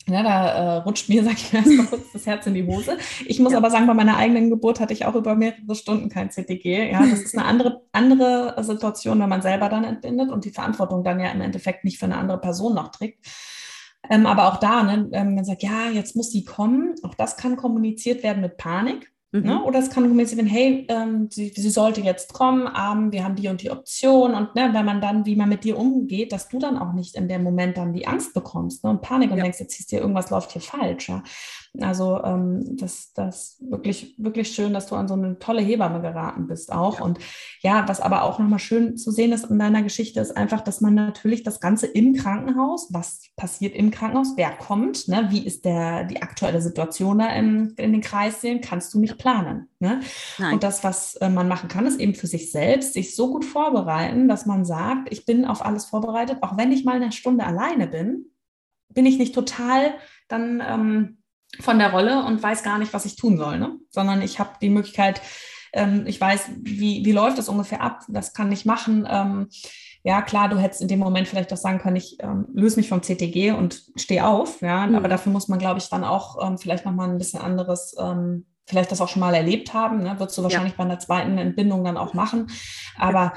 ja, 0.08 0.22
da 0.22 0.46
äh, 0.48 0.76
rutscht 0.78 1.08
mir, 1.08 1.24
sag 1.24 1.34
ich 1.34 1.52
mal, 1.52 1.60
erstmal 1.60 1.86
kurz 1.86 2.12
das 2.12 2.26
Herz 2.26 2.46
in 2.46 2.54
die 2.54 2.66
Hose. 2.66 2.98
Ich 3.26 3.38
muss 3.40 3.52
ja. 3.52 3.58
aber 3.58 3.70
sagen, 3.70 3.86
bei 3.86 3.94
meiner 3.94 4.16
eigenen 4.16 4.50
Geburt 4.50 4.80
hatte 4.80 4.92
ich 4.92 5.04
auch 5.04 5.14
über 5.14 5.34
mehrere 5.34 5.74
Stunden 5.74 6.08
kein 6.08 6.30
CTG. 6.30 6.90
Ja, 6.90 7.04
das 7.06 7.20
ist 7.20 7.36
eine 7.36 7.46
andere, 7.46 7.82
andere 7.92 8.62
Situation, 8.62 9.20
wenn 9.20 9.28
man 9.28 9.42
selber 9.42 9.68
dann 9.68 9.84
entbindet 9.84 10.30
und 10.30 10.44
die 10.44 10.50
Verantwortung 10.50 11.04
dann 11.04 11.20
ja 11.20 11.30
im 11.30 11.40
Endeffekt 11.40 11.84
nicht 11.84 11.98
für 11.98 12.06
eine 12.06 12.18
andere 12.18 12.40
Person 12.40 12.74
noch 12.74 12.88
trägt. 12.88 13.26
Ähm, 14.10 14.26
aber 14.26 14.52
auch 14.52 14.58
da, 14.58 14.82
ne, 14.82 15.08
ähm, 15.12 15.36
man 15.36 15.44
sagt, 15.44 15.62
ja, 15.62 15.88
jetzt 15.88 16.16
muss 16.16 16.32
sie 16.32 16.44
kommen. 16.44 16.94
Auch 17.02 17.14
das 17.14 17.36
kann 17.36 17.56
kommuniziert 17.56 18.22
werden 18.22 18.42
mit 18.42 18.56
Panik. 18.56 19.12
Ne? 19.32 19.40
Mhm. 19.40 19.46
Ne? 19.46 19.64
Oder 19.64 19.78
es 19.78 19.90
kann 19.90 20.04
kommuniziert 20.04 20.38
werden, 20.38 20.50
hey, 20.50 20.86
ähm, 20.88 21.28
sie, 21.30 21.48
sie, 21.48 21.70
sollte 21.70 22.02
jetzt 22.02 22.32
kommen, 22.32 22.66
ähm, 22.66 23.12
wir 23.12 23.24
haben 23.24 23.34
die 23.34 23.48
und 23.48 23.62
die 23.62 23.70
Option. 23.70 24.34
Und 24.34 24.54
ne, 24.54 24.70
wenn 24.72 24.84
man 24.84 25.00
dann, 25.00 25.24
wie 25.24 25.36
man 25.36 25.48
mit 25.48 25.64
dir 25.64 25.78
umgeht, 25.78 26.32
dass 26.32 26.48
du 26.48 26.58
dann 26.58 26.78
auch 26.78 26.92
nicht 26.92 27.16
in 27.16 27.28
dem 27.28 27.42
Moment 27.42 27.78
dann 27.78 27.94
die 27.94 28.06
Angst 28.06 28.34
bekommst 28.34 28.84
ne, 28.84 28.90
und 28.90 29.00
Panik 29.00 29.30
und 29.30 29.38
ja. 29.38 29.44
denkst, 29.44 29.60
jetzt 29.60 29.80
ist 29.80 29.90
dir 29.90 30.00
irgendwas 30.00 30.30
läuft 30.30 30.52
hier 30.52 30.62
falsch. 30.62 31.08
Ja? 31.08 31.22
Also 31.80 32.22
ähm, 32.22 32.76
das, 32.76 33.14
das 33.14 33.56
wirklich, 33.60 34.14
wirklich 34.18 34.54
schön, 34.54 34.74
dass 34.74 34.88
du 34.88 34.94
an 34.94 35.08
so 35.08 35.14
eine 35.14 35.38
tolle 35.38 35.62
Hebamme 35.62 36.02
geraten 36.02 36.46
bist 36.46 36.70
auch. 36.70 36.98
Ja. 36.98 37.04
Und 37.04 37.18
ja, 37.62 37.88
was 37.88 38.00
aber 38.02 38.24
auch 38.24 38.38
nochmal 38.38 38.58
schön 38.58 38.98
zu 38.98 39.10
sehen 39.10 39.32
ist 39.32 39.44
in 39.44 39.58
deiner 39.58 39.82
Geschichte, 39.82 40.20
ist 40.20 40.36
einfach, 40.36 40.60
dass 40.60 40.82
man 40.82 40.94
natürlich 40.94 41.44
das 41.44 41.60
Ganze 41.60 41.86
im 41.86 42.12
Krankenhaus, 42.12 42.88
was 42.92 43.22
passiert 43.36 43.74
im 43.74 43.90
Krankenhaus, 43.90 44.34
wer 44.36 44.50
kommt, 44.50 45.08
ne, 45.08 45.28
wie 45.30 45.46
ist 45.46 45.64
der, 45.64 46.04
die 46.04 46.20
aktuelle 46.20 46.60
Situation 46.60 47.20
da 47.20 47.28
im, 47.28 47.72
in 47.78 47.92
den 47.92 48.02
Kreissälen, 48.02 48.60
kannst 48.60 48.92
du 48.92 49.00
nicht 49.00 49.16
planen. 49.16 49.70
Ne? 49.78 50.00
Und 50.38 50.62
das, 50.62 50.84
was 50.84 51.14
äh, 51.16 51.30
man 51.30 51.48
machen 51.48 51.70
kann, 51.70 51.86
ist 51.86 51.98
eben 51.98 52.14
für 52.14 52.26
sich 52.26 52.52
selbst, 52.52 52.92
sich 52.92 53.16
so 53.16 53.32
gut 53.32 53.46
vorbereiten, 53.46 54.28
dass 54.28 54.44
man 54.44 54.66
sagt, 54.66 55.10
ich 55.10 55.24
bin 55.24 55.46
auf 55.46 55.64
alles 55.64 55.86
vorbereitet, 55.86 56.38
auch 56.42 56.58
wenn 56.58 56.70
ich 56.70 56.84
mal 56.84 56.96
eine 56.96 57.12
Stunde 57.12 57.46
alleine 57.46 57.86
bin, 57.86 58.26
bin 58.90 59.06
ich 59.06 59.18
nicht 59.18 59.34
total 59.34 59.94
dann 60.28 60.62
ähm, 60.66 61.21
von 61.60 61.78
der 61.78 61.90
Rolle 61.90 62.24
und 62.24 62.42
weiß 62.42 62.62
gar 62.62 62.78
nicht, 62.78 62.92
was 62.92 63.04
ich 63.04 63.16
tun 63.16 63.36
soll, 63.36 63.58
ne? 63.58 63.76
sondern 63.90 64.22
ich 64.22 64.38
habe 64.38 64.50
die 64.60 64.70
Möglichkeit, 64.70 65.20
ähm, 65.72 66.04
ich 66.06 66.20
weiß, 66.20 66.50
wie, 66.60 67.04
wie 67.04 67.12
läuft 67.12 67.38
das 67.38 67.48
ungefähr 67.48 67.82
ab, 67.82 68.00
das 68.08 68.32
kann 68.32 68.52
ich 68.52 68.64
machen. 68.64 69.06
Ähm, 69.10 69.48
ja, 70.04 70.20
klar, 70.20 70.48
du 70.48 70.58
hättest 70.58 70.82
in 70.82 70.88
dem 70.88 70.98
Moment 70.98 71.28
vielleicht 71.28 71.52
auch 71.52 71.58
sagen 71.58 71.78
können, 71.78 71.96
ich 71.96 72.16
ähm, 72.20 72.46
löse 72.52 72.76
mich 72.76 72.88
vom 72.88 73.02
CTG 73.02 73.52
und 73.52 73.84
stehe 73.96 74.26
auf, 74.26 74.60
ja, 74.60 74.86
mhm. 74.86 74.96
aber 74.96 75.08
dafür 75.08 75.32
muss 75.32 75.48
man, 75.48 75.58
glaube 75.58 75.78
ich, 75.78 75.88
dann 75.88 76.04
auch 76.04 76.44
ähm, 76.44 76.58
vielleicht 76.58 76.84
nochmal 76.84 77.08
ein 77.08 77.18
bisschen 77.18 77.40
anderes, 77.40 77.94
ähm, 77.98 78.46
vielleicht 78.66 78.90
das 78.90 79.00
auch 79.00 79.08
schon 79.08 79.20
mal 79.20 79.34
erlebt 79.34 79.74
haben, 79.74 80.02
ne? 80.02 80.18
würdest 80.18 80.36
du 80.38 80.42
wahrscheinlich 80.42 80.72
ja. 80.72 80.78
bei 80.78 80.84
einer 80.84 80.98
zweiten 80.98 81.38
Entbindung 81.38 81.84
dann 81.84 81.96
auch 81.96 82.14
machen, 82.14 82.48
aber 82.96 83.32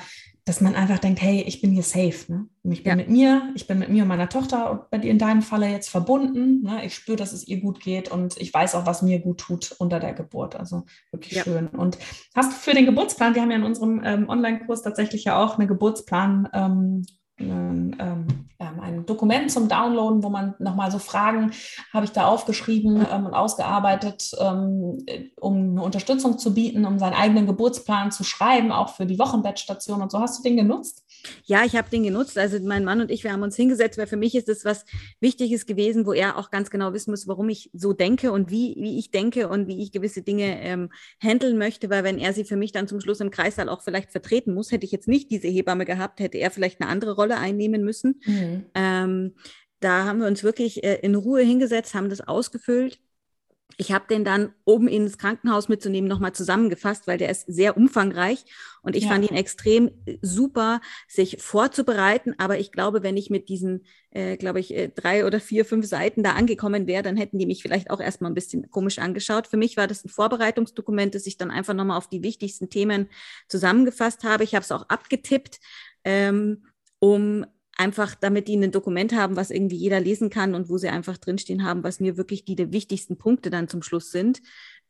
dass 0.46 0.62
man 0.62 0.76
einfach 0.76 1.00
denkt, 1.00 1.22
hey, 1.24 1.42
ich 1.42 1.60
bin 1.60 1.72
hier 1.72 1.82
safe. 1.82 2.32
Ne? 2.32 2.48
Ich 2.64 2.84
bin 2.84 2.92
ja. 2.92 2.96
mit 2.96 3.10
mir, 3.10 3.52
ich 3.56 3.66
bin 3.66 3.80
mit 3.80 3.90
mir 3.90 4.04
und 4.04 4.08
meiner 4.08 4.30
Tochter 4.30 4.70
und 4.72 4.90
bei 4.92 5.00
dir 5.00 5.10
in 5.10 5.18
deinem 5.18 5.42
Falle 5.42 5.68
jetzt 5.68 5.90
verbunden. 5.90 6.62
Ne? 6.62 6.86
Ich 6.86 6.94
spüre, 6.94 7.18
dass 7.18 7.34
es 7.34 7.48
ihr 7.48 7.60
gut 7.60 7.80
geht 7.80 8.12
und 8.12 8.38
ich 8.38 8.54
weiß 8.54 8.76
auch, 8.76 8.86
was 8.86 9.02
mir 9.02 9.20
gut 9.20 9.40
tut 9.40 9.76
unter 9.80 10.00
der 10.00 10.14
Geburt. 10.14 10.56
Also 10.56 10.86
wirklich 11.12 11.34
ja. 11.34 11.44
schön. 11.44 11.68
Und 11.68 11.98
hast 12.36 12.52
du 12.52 12.56
für 12.56 12.76
den 12.76 12.86
Geburtsplan, 12.86 13.34
wir 13.34 13.42
haben 13.42 13.50
ja 13.50 13.58
in 13.58 13.64
unserem 13.64 14.04
ähm, 14.06 14.30
Online-Kurs 14.30 14.84
tatsächlich 14.84 15.24
ja 15.24 15.44
auch 15.44 15.58
eine 15.58 15.66
Geburtsplan 15.66 16.48
ähm, 16.54 17.06
ein, 17.40 18.45
ähm, 18.76 18.84
ein 18.84 19.06
Dokument 19.06 19.52
zum 19.52 19.68
Downloaden, 19.68 20.24
wo 20.24 20.30
man 20.30 20.56
nochmal 20.60 20.92
so 20.92 21.00
Fragen 21.00 21.52
habe 21.94 22.06
ich 22.06 22.12
da 22.12 22.28
aufgeschrieben 22.28 23.06
ähm, 23.12 23.26
und 23.26 23.34
ausgearbeitet, 23.34 24.32
ähm, 24.40 25.06
um 25.40 25.56
eine 25.56 25.82
Unterstützung 25.82 26.38
zu 26.38 26.54
bieten, 26.54 26.86
um 26.86 27.00
seinen 27.00 27.14
eigenen 27.14 27.48
Geburtsplan 27.48 28.12
zu 28.12 28.24
schreiben, 28.24 28.72
auch 28.72 28.90
für 28.90 29.06
die 29.06 29.20
Wochenbettstation 29.20 30.02
und 30.02 30.12
so. 30.12 30.20
Hast 30.20 30.40
du 30.40 30.44
den 30.44 30.58
genutzt? 30.58 31.05
Ja, 31.46 31.64
ich 31.66 31.76
habe 31.76 31.90
den 31.90 32.04
genutzt. 32.04 32.38
Also 32.38 32.60
mein 32.62 32.84
Mann 32.84 33.02
und 33.02 33.12
ich, 33.12 33.24
wir 33.24 33.32
haben 33.32 33.44
uns 33.44 33.56
hingesetzt, 33.56 33.98
weil 33.98 34.08
für 34.08 34.18
mich 34.18 34.36
ist 34.36 34.50
es 34.50 34.66
was 34.66 34.86
Wichtiges 35.20 35.66
gewesen, 35.66 36.06
wo 36.06 36.14
er 36.14 36.38
auch 36.38 36.52
ganz 36.52 36.70
genau 36.70 36.94
wissen 36.94 37.12
muss, 37.12 37.28
warum 37.28 37.50
ich 37.50 37.70
so 37.74 37.94
denke 37.94 38.32
und 38.32 38.52
wie, 38.52 38.76
wie 38.78 38.98
ich 38.98 39.12
denke 39.12 39.50
und 39.50 39.68
wie 39.68 39.82
ich 39.82 39.92
gewisse 39.92 40.22
Dinge 40.22 40.62
ähm, 40.62 40.90
handeln 41.22 41.58
möchte, 41.58 41.90
weil 41.90 42.04
wenn 42.04 42.20
er 42.20 42.34
sie 42.34 42.46
für 42.46 42.56
mich 42.56 42.72
dann 42.72 42.88
zum 42.88 43.00
Schluss 43.00 43.20
im 43.20 43.32
Kreissaal 43.32 43.70
auch 43.70 43.82
vielleicht 43.82 44.12
vertreten 44.12 44.54
muss, 44.54 44.72
hätte 44.72 44.86
ich 44.86 44.92
jetzt 44.92 45.08
nicht 45.08 45.32
diese 45.32 45.48
Hebamme 45.48 45.86
gehabt, 45.86 46.20
hätte 46.20 46.38
er 46.38 46.52
vielleicht 46.52 46.82
eine 46.82 46.90
andere 46.90 47.16
Rolle 47.16 47.38
einnehmen 47.38 47.84
müssen. 47.84 48.22
Mhm. 48.26 48.66
Ähm, 48.74 49.36
da 49.80 50.06
haben 50.06 50.20
wir 50.20 50.28
uns 50.28 50.44
wirklich 50.44 50.84
äh, 50.84 51.00
in 51.02 51.16
Ruhe 51.16 51.42
hingesetzt, 51.42 51.94
haben 51.94 52.10
das 52.10 52.22
ausgefüllt 52.22 53.00
ich 53.78 53.92
habe 53.92 54.06
den 54.10 54.24
dann 54.24 54.54
oben 54.64 54.88
ins 54.88 55.18
Krankenhaus 55.18 55.68
mitzunehmen 55.68 56.08
nochmal 56.08 56.34
zusammengefasst, 56.34 57.08
weil 57.08 57.18
der 57.18 57.30
ist 57.30 57.46
sehr 57.48 57.76
umfangreich 57.76 58.46
und 58.82 58.96
ich 58.96 59.04
ja. 59.04 59.10
fand 59.10 59.30
ihn 59.30 59.36
extrem 59.36 59.90
äh, 60.06 60.18
super, 60.22 60.82
sich 61.08 61.38
vorzubereiten. 61.42 62.36
Aber 62.38 62.58
ich 62.58 62.72
glaube, 62.72 63.04
wenn 63.04 63.18
ich 63.18 63.30
mit 63.30 63.50
diesen, 63.50 63.86
äh, 64.12 64.38
glaube 64.38 64.60
ich, 64.60 64.74
äh, 64.74 64.90
drei 64.90 65.26
oder 65.26 65.40
vier, 65.40 65.66
fünf 65.66 65.86
Seiten 65.88 66.24
da 66.24 66.34
angekommen 66.34 66.88
wäre, 66.88 67.04
dann 67.04 67.18
hätten 67.18 67.38
die 67.38 67.46
mich 67.46 67.62
vielleicht 67.62 67.90
auch 67.90 68.00
erstmal 68.00 68.32
ein 68.32 68.36
bisschen 68.36 68.70
komisch 68.70 69.00
angeschaut. 69.00 69.48
Für 69.48 69.58
mich 69.58 69.76
war 69.76 69.88
das 69.88 70.06
ein 70.06 70.10
Vorbereitungsdokument, 70.10 71.14
das 71.14 71.26
ich 71.26 71.38
dann 71.38 71.52
einfach 71.52 71.74
nochmal 71.74 71.98
auf 71.98 72.08
die 72.08 72.24
wichtigsten 72.24 72.70
Themen 72.70 73.10
zusammengefasst 73.50 74.24
habe. 74.24 74.44
Ich 74.44 74.56
habe 74.56 74.64
es 74.64 74.72
auch 74.72 74.88
abgetippt. 74.88 75.60
Ähm, 76.06 76.64
um 77.00 77.46
einfach, 77.78 78.16
damit 78.16 78.48
die 78.48 78.56
ein 78.56 78.72
Dokument 78.72 79.14
haben, 79.14 79.36
was 79.36 79.52
irgendwie 79.52 79.76
jeder 79.76 80.00
lesen 80.00 80.30
kann 80.30 80.56
und 80.56 80.70
wo 80.70 80.78
sie 80.78 80.90
einfach 80.90 81.18
drinstehen 81.18 81.64
haben, 81.64 81.84
was 81.84 82.00
mir 82.00 82.18
wirklich 82.18 82.46
die, 82.46 82.56
die 82.56 82.72
wichtigsten 82.72 83.18
Punkte 83.18 83.50
dann 83.50 83.68
zum 83.68 83.82
Schluss 83.82 84.12
sind. 84.12 84.42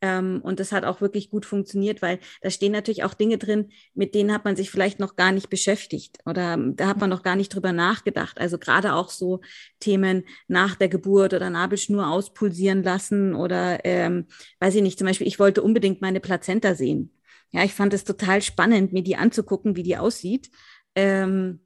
Ähm, 0.02 0.40
und 0.42 0.60
das 0.60 0.72
hat 0.72 0.84
auch 0.84 1.00
wirklich 1.00 1.30
gut 1.30 1.46
funktioniert, 1.46 2.02
weil 2.02 2.18
da 2.42 2.50
stehen 2.50 2.72
natürlich 2.72 3.04
auch 3.04 3.14
Dinge 3.14 3.38
drin, 3.38 3.70
mit 3.94 4.14
denen 4.14 4.32
hat 4.32 4.44
man 4.44 4.54
sich 4.54 4.70
vielleicht 4.70 5.00
noch 5.00 5.16
gar 5.16 5.32
nicht 5.32 5.48
beschäftigt 5.48 6.18
oder 6.26 6.58
da 6.58 6.88
hat 6.88 7.00
man 7.00 7.10
noch 7.10 7.22
gar 7.22 7.34
nicht 7.34 7.54
drüber 7.54 7.72
nachgedacht. 7.72 8.38
Also 8.38 8.58
gerade 8.58 8.94
auch 8.94 9.08
so 9.08 9.40
Themen 9.80 10.24
nach 10.48 10.74
der 10.74 10.88
Geburt 10.88 11.32
oder 11.32 11.48
Nabelschnur 11.48 12.08
auspulsieren 12.08 12.82
lassen 12.82 13.34
oder 13.34 13.84
ähm, 13.84 14.26
weiß 14.60 14.74
ich 14.74 14.82
nicht, 14.82 14.98
zum 14.98 15.06
Beispiel, 15.06 15.26
ich 15.26 15.38
wollte 15.38 15.62
unbedingt 15.62 16.02
meine 16.02 16.20
Plazenta 16.20 16.74
sehen. 16.74 17.12
Ja, 17.52 17.64
ich 17.64 17.72
fand 17.74 17.94
es 17.94 18.04
total 18.04 18.42
spannend, 18.42 18.92
mir 18.92 19.02
die 19.02 19.16
anzugucken, 19.16 19.76
wie 19.76 19.82
die 19.82 19.96
aussieht. 19.96 20.50
Ähm, 20.94 21.65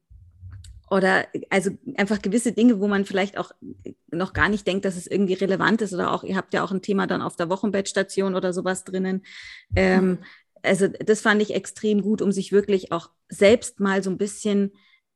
oder 0.91 1.29
also 1.51 1.71
einfach 1.97 2.21
gewisse 2.21 2.53
Dinge, 2.53 2.81
wo 2.81 2.89
man 2.89 3.05
vielleicht 3.05 3.39
auch 3.39 3.53
noch 4.11 4.33
gar 4.33 4.49
nicht 4.49 4.67
denkt, 4.67 4.85
dass 4.85 4.97
es 4.97 5.07
irgendwie 5.07 5.35
relevant 5.35 5.81
ist. 5.83 5.95
Oder 5.95 6.13
auch, 6.13 6.25
ihr 6.25 6.37
habt 6.37 6.53
ja 6.53 6.65
auch 6.65 6.73
ein 6.73 6.83
Thema 6.83 7.07
dann 7.07 7.23
auf 7.23 7.37
der 7.37 7.49
Wochenbettstation 7.49 8.35
oder 8.35 8.53
sowas 8.53 8.83
drinnen. 8.83 9.23
Ähm, 9.77 10.07
mhm. 10.07 10.19
also 10.63 10.89
das 10.89 11.21
fand 11.21 11.41
ich 11.43 11.55
extrem 11.55 12.03
gut, 12.03 12.21
um 12.21 12.33
sich 12.33 12.51
wirklich 12.51 12.91
auch 12.91 13.11
selbst 13.29 13.79
mal 13.79 14.03
so 14.03 14.11
ein 14.11 14.19
bisschen 14.19 14.73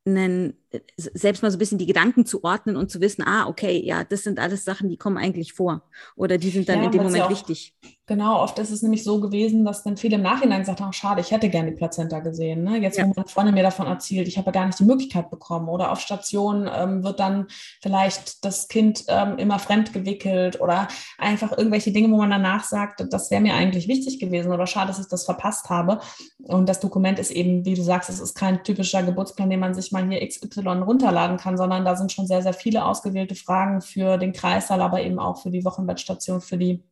einen, 0.07 0.64
selbst 0.97 1.43
mal 1.43 1.51
so 1.51 1.57
ein 1.57 1.59
bisschen 1.59 1.79
die 1.79 1.87
Gedanken 1.87 2.27
zu 2.27 2.45
ordnen 2.45 2.77
und 2.77 2.91
zu 2.91 3.01
wissen, 3.01 3.23
ah, 3.27 3.47
okay, 3.47 3.81
ja, 3.85 4.05
das 4.05 4.23
sind 4.23 4.39
alles 4.39 4.65
Sachen, 4.65 4.89
die 4.89 4.97
kommen 4.97 5.19
eigentlich 5.19 5.53
vor. 5.53 5.83
Oder 6.17 6.39
die 6.39 6.51
sind 6.51 6.69
dann 6.69 6.81
ja, 6.81 6.85
in 6.87 6.93
dem 6.93 7.03
Moment 7.03 7.17
ja 7.17 7.27
auch, 7.27 7.31
wichtig. 7.31 7.75
Genau, 8.07 8.43
oft 8.43 8.59
ist 8.59 8.71
es 8.71 8.83
nämlich 8.83 9.03
so 9.03 9.19
gewesen, 9.19 9.65
dass 9.65 9.83
dann 9.83 9.97
viele 9.97 10.17
im 10.17 10.23
Nachhinein 10.23 10.61
gesagt 10.61 10.83
haben, 10.83 10.93
schade, 10.93 11.23
ich 11.23 11.31
hätte 11.31 11.49
gerne 11.49 11.71
die 11.71 11.77
Plazenta 11.77 12.21
gesehen. 12.21 12.63
Ne? 12.63 12.77
Jetzt, 12.79 12.99
ja. 12.99 13.07
wo 13.07 13.13
meine 13.17 13.29
Freundin 13.29 13.55
mir 13.55 13.63
davon 13.63 13.87
erzählt, 13.87 14.29
ich 14.29 14.37
habe 14.37 14.53
gar 14.53 14.67
nicht 14.67 14.79
die 14.79 14.85
Möglichkeit 14.85 15.31
bekommen. 15.31 15.71
Oder 15.71 15.91
auf 15.91 16.01
Station 16.01 16.69
ähm, 16.71 17.03
wird 17.03 17.19
dann 17.19 17.47
vielleicht 17.81 18.45
das 18.45 18.69
Kind 18.69 19.05
ähm, 19.09 19.39
immer 19.39 19.59
fremd 19.59 19.95
gewickelt 19.95 20.61
oder 20.61 20.89
einfach 21.17 21.57
irgendwelche 21.57 21.93
Dinge, 21.93 22.11
wo 22.13 22.19
man 22.19 22.29
danach 22.29 22.65
sagt, 22.65 23.07
das 23.11 23.31
wäre 23.31 23.41
mir 23.41 23.55
eigentlich 23.55 23.89
wichtig 23.89 24.19
gewesen 24.19 24.53
oder 24.53 24.67
schade, 24.67 24.89
dass 24.89 24.99
ich 24.99 25.09
das 25.09 25.25
verpasst 25.25 25.71
habe. 25.71 26.01
Und 26.43 26.69
das 26.69 26.81
Dokument 26.81 27.19
ist 27.19 27.31
eben, 27.31 27.65
wie 27.65 27.75
du 27.75 27.83
sagst, 27.83 28.11
es 28.11 28.21
ist 28.21 28.35
kein 28.35 28.63
typischer 28.65 29.03
Geburtsplan, 29.03 29.49
den 29.49 29.61
man 29.61 29.73
sich 29.73 29.93
mal 29.93 30.07
hier 30.07 30.27
XY 30.27 30.64
runterladen 30.67 31.37
kann, 31.37 31.57
sondern 31.57 31.85
da 31.85 31.97
sind 31.97 32.13
schon 32.13 32.27
sehr, 32.27 32.43
sehr 32.43 32.55
viele 32.55 32.85
ausgewählte 32.85 33.35
Fragen 33.35 33.81
für 33.81 34.19
den 34.19 34.33
Kreißsaal, 34.33 34.81
aber 34.81 35.03
eben 35.03 35.19
auch 35.19 35.43
für 35.43 35.51
die 35.51 35.65
Wochenbettstation, 35.65 36.41
für 36.41 36.59
die 36.59 36.83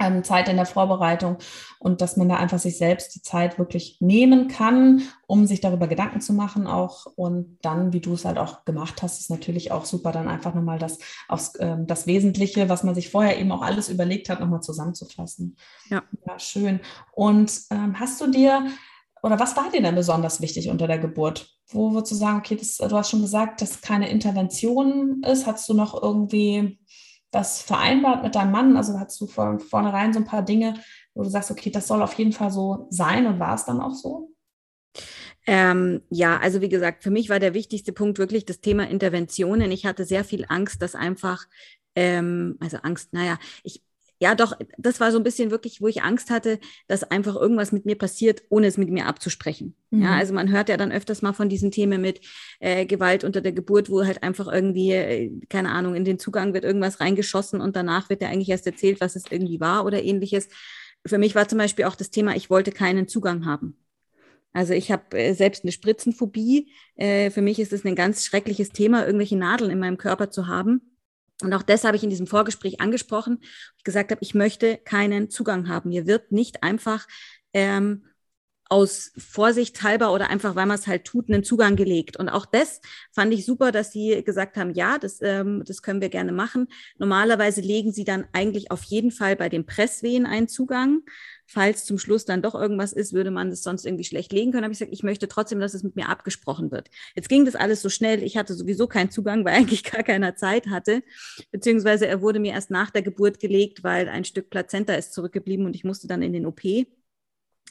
ähm, 0.00 0.24
Zeit 0.24 0.48
in 0.48 0.56
der 0.56 0.66
Vorbereitung 0.66 1.38
und 1.78 2.00
dass 2.00 2.16
man 2.16 2.28
da 2.28 2.36
einfach 2.36 2.58
sich 2.58 2.76
selbst 2.78 3.14
die 3.14 3.22
Zeit 3.22 3.58
wirklich 3.58 3.98
nehmen 4.00 4.48
kann, 4.48 5.02
um 5.26 5.46
sich 5.46 5.60
darüber 5.60 5.86
Gedanken 5.86 6.20
zu 6.20 6.32
machen 6.32 6.66
auch 6.66 7.06
und 7.14 7.58
dann, 7.62 7.92
wie 7.92 8.00
du 8.00 8.14
es 8.14 8.24
halt 8.24 8.38
auch 8.38 8.64
gemacht 8.64 9.02
hast, 9.02 9.20
ist 9.20 9.30
natürlich 9.30 9.70
auch 9.70 9.84
super, 9.84 10.10
dann 10.10 10.28
einfach 10.28 10.52
nochmal 10.52 10.78
das, 10.78 10.98
aufs, 11.28 11.52
ähm, 11.60 11.86
das 11.86 12.06
Wesentliche, 12.06 12.68
was 12.68 12.82
man 12.82 12.94
sich 12.94 13.10
vorher 13.10 13.38
eben 13.38 13.52
auch 13.52 13.62
alles 13.62 13.88
überlegt 13.88 14.28
hat, 14.28 14.40
nochmal 14.40 14.62
zusammenzufassen. 14.62 15.56
Ja. 15.88 16.02
ja, 16.26 16.38
schön. 16.40 16.80
Und 17.12 17.60
ähm, 17.70 17.98
hast 18.00 18.20
du 18.20 18.30
dir 18.30 18.66
oder 19.24 19.40
was 19.40 19.56
war 19.56 19.70
dir 19.70 19.80
denn 19.80 19.94
besonders 19.94 20.42
wichtig 20.42 20.68
unter 20.68 20.86
der 20.86 20.98
Geburt? 20.98 21.48
Wo 21.68 21.94
würdest 21.94 22.12
du 22.12 22.16
sagen, 22.16 22.40
okay, 22.40 22.56
das, 22.56 22.76
du 22.76 22.94
hast 22.94 23.08
schon 23.08 23.22
gesagt, 23.22 23.62
dass 23.62 23.80
keine 23.80 24.10
Intervention 24.10 25.22
ist. 25.26 25.46
Hast 25.46 25.66
du 25.66 25.72
noch 25.72 26.02
irgendwie 26.02 26.78
das 27.30 27.62
vereinbart 27.62 28.22
mit 28.22 28.34
deinem 28.34 28.52
Mann? 28.52 28.76
Also 28.76 29.00
hast 29.00 29.18
du 29.18 29.26
von 29.26 29.60
vornherein 29.60 30.12
so 30.12 30.18
ein 30.18 30.26
paar 30.26 30.42
Dinge, 30.42 30.74
wo 31.14 31.22
du 31.22 31.30
sagst, 31.30 31.50
okay, 31.50 31.70
das 31.70 31.86
soll 31.86 32.02
auf 32.02 32.12
jeden 32.18 32.32
Fall 32.32 32.50
so 32.50 32.86
sein 32.90 33.26
und 33.26 33.40
war 33.40 33.54
es 33.54 33.64
dann 33.64 33.80
auch 33.80 33.94
so? 33.94 34.30
Ähm, 35.46 36.02
ja, 36.10 36.36
also 36.36 36.60
wie 36.60 36.68
gesagt, 36.68 37.02
für 37.02 37.10
mich 37.10 37.30
war 37.30 37.40
der 37.40 37.54
wichtigste 37.54 37.94
Punkt 37.94 38.18
wirklich 38.18 38.44
das 38.44 38.60
Thema 38.60 38.86
Interventionen. 38.90 39.72
Ich 39.72 39.86
hatte 39.86 40.04
sehr 40.04 40.24
viel 40.24 40.44
Angst, 40.50 40.82
dass 40.82 40.94
einfach, 40.94 41.46
ähm, 41.94 42.58
also 42.60 42.76
Angst, 42.82 43.14
naja, 43.14 43.38
ich, 43.62 43.82
ja, 44.20 44.34
doch, 44.34 44.56
das 44.78 45.00
war 45.00 45.10
so 45.10 45.18
ein 45.18 45.24
bisschen 45.24 45.50
wirklich, 45.50 45.80
wo 45.80 45.88
ich 45.88 46.02
Angst 46.02 46.30
hatte, 46.30 46.58
dass 46.86 47.02
einfach 47.02 47.34
irgendwas 47.34 47.72
mit 47.72 47.84
mir 47.84 47.96
passiert, 47.96 48.42
ohne 48.48 48.68
es 48.68 48.78
mit 48.78 48.88
mir 48.88 49.06
abzusprechen. 49.06 49.74
Mhm. 49.90 50.02
Ja, 50.02 50.16
also 50.16 50.32
man 50.32 50.50
hört 50.50 50.68
ja 50.68 50.76
dann 50.76 50.92
öfters 50.92 51.22
mal 51.22 51.32
von 51.32 51.48
diesen 51.48 51.70
Themen 51.70 52.00
mit 52.00 52.20
äh, 52.60 52.86
Gewalt 52.86 53.24
unter 53.24 53.40
der 53.40 53.52
Geburt, 53.52 53.90
wo 53.90 54.04
halt 54.04 54.22
einfach 54.22 54.46
irgendwie, 54.50 54.92
äh, 54.92 55.30
keine 55.48 55.70
Ahnung, 55.70 55.94
in 55.94 56.04
den 56.04 56.18
Zugang 56.18 56.54
wird 56.54 56.64
irgendwas 56.64 57.00
reingeschossen 57.00 57.60
und 57.60 57.76
danach 57.76 58.08
wird 58.08 58.22
ja 58.22 58.28
eigentlich 58.28 58.50
erst 58.50 58.66
erzählt, 58.66 59.00
was 59.00 59.16
es 59.16 59.24
irgendwie 59.30 59.60
war 59.60 59.84
oder 59.84 60.02
ähnliches. 60.02 60.48
Für 61.04 61.18
mich 61.18 61.34
war 61.34 61.48
zum 61.48 61.58
Beispiel 61.58 61.84
auch 61.84 61.96
das 61.96 62.10
Thema, 62.10 62.36
ich 62.36 62.50
wollte 62.50 62.72
keinen 62.72 63.08
Zugang 63.08 63.44
haben. 63.44 63.76
Also 64.54 64.72
ich 64.72 64.92
habe 64.92 65.18
äh, 65.18 65.34
selbst 65.34 65.64
eine 65.64 65.72
Spritzenphobie. 65.72 66.72
Äh, 66.94 67.30
für 67.30 67.42
mich 67.42 67.58
ist 67.58 67.72
es 67.72 67.84
ein 67.84 67.96
ganz 67.96 68.24
schreckliches 68.24 68.70
Thema, 68.70 69.04
irgendwelche 69.04 69.36
Nadeln 69.36 69.70
in 69.70 69.80
meinem 69.80 69.98
Körper 69.98 70.30
zu 70.30 70.46
haben. 70.46 70.93
Und 71.42 71.52
auch 71.52 71.62
das 71.62 71.84
habe 71.84 71.96
ich 71.96 72.04
in 72.04 72.10
diesem 72.10 72.26
Vorgespräch 72.26 72.80
angesprochen. 72.80 73.40
Ich 73.76 73.84
gesagt 73.84 74.10
habe, 74.10 74.22
ich 74.22 74.34
möchte 74.34 74.78
keinen 74.78 75.30
Zugang 75.30 75.68
haben. 75.68 75.90
Mir 75.90 76.06
wird 76.06 76.32
nicht 76.32 76.62
einfach 76.62 77.06
ähm, 77.52 78.04
aus 78.70 79.12
Vorsicht 79.18 79.82
halber 79.82 80.12
oder 80.12 80.30
einfach, 80.30 80.54
weil 80.54 80.66
man 80.66 80.78
es 80.78 80.86
halt 80.86 81.04
tut, 81.04 81.28
einen 81.28 81.44
Zugang 81.44 81.76
gelegt. 81.76 82.16
Und 82.16 82.28
auch 82.28 82.46
das 82.46 82.80
fand 83.12 83.32
ich 83.34 83.44
super, 83.44 83.72
dass 83.72 83.92
Sie 83.92 84.22
gesagt 84.24 84.56
haben, 84.56 84.72
ja, 84.72 84.98
das, 84.98 85.20
ähm, 85.22 85.62
das 85.66 85.82
können 85.82 86.00
wir 86.00 86.08
gerne 86.08 86.32
machen. 86.32 86.68
Normalerweise 86.98 87.60
legen 87.60 87.92
Sie 87.92 88.04
dann 88.04 88.26
eigentlich 88.32 88.70
auf 88.70 88.82
jeden 88.84 89.10
Fall 89.10 89.36
bei 89.36 89.48
den 89.48 89.66
Presswehen 89.66 90.26
einen 90.26 90.48
Zugang 90.48 91.02
falls 91.46 91.84
zum 91.84 91.98
Schluss 91.98 92.24
dann 92.24 92.42
doch 92.42 92.54
irgendwas 92.54 92.92
ist, 92.92 93.12
würde 93.12 93.30
man 93.30 93.50
das 93.50 93.62
sonst 93.62 93.84
irgendwie 93.84 94.04
schlecht 94.04 94.32
legen 94.32 94.52
können. 94.52 94.64
Habe 94.64 94.72
ich 94.72 94.78
gesagt, 94.78 94.94
ich 94.94 95.02
möchte 95.02 95.28
trotzdem, 95.28 95.60
dass 95.60 95.74
es 95.74 95.82
mit 95.82 95.96
mir 95.96 96.08
abgesprochen 96.08 96.70
wird. 96.70 96.90
Jetzt 97.14 97.28
ging 97.28 97.44
das 97.44 97.54
alles 97.54 97.82
so 97.82 97.88
schnell. 97.88 98.22
Ich 98.22 98.36
hatte 98.36 98.54
sowieso 98.54 98.86
keinen 98.86 99.10
Zugang, 99.10 99.44
weil 99.44 99.54
eigentlich 99.56 99.84
gar 99.84 100.02
keiner 100.02 100.36
Zeit 100.36 100.68
hatte. 100.68 101.02
Beziehungsweise 101.50 102.06
er 102.06 102.20
wurde 102.22 102.40
mir 102.40 102.52
erst 102.52 102.70
nach 102.70 102.90
der 102.90 103.02
Geburt 103.02 103.40
gelegt, 103.40 103.84
weil 103.84 104.08
ein 104.08 104.24
Stück 104.24 104.50
Plazenta 104.50 104.94
ist 104.94 105.12
zurückgeblieben 105.12 105.66
und 105.66 105.76
ich 105.76 105.84
musste 105.84 106.06
dann 106.06 106.22
in 106.22 106.32
den 106.32 106.46
OP. 106.46 106.62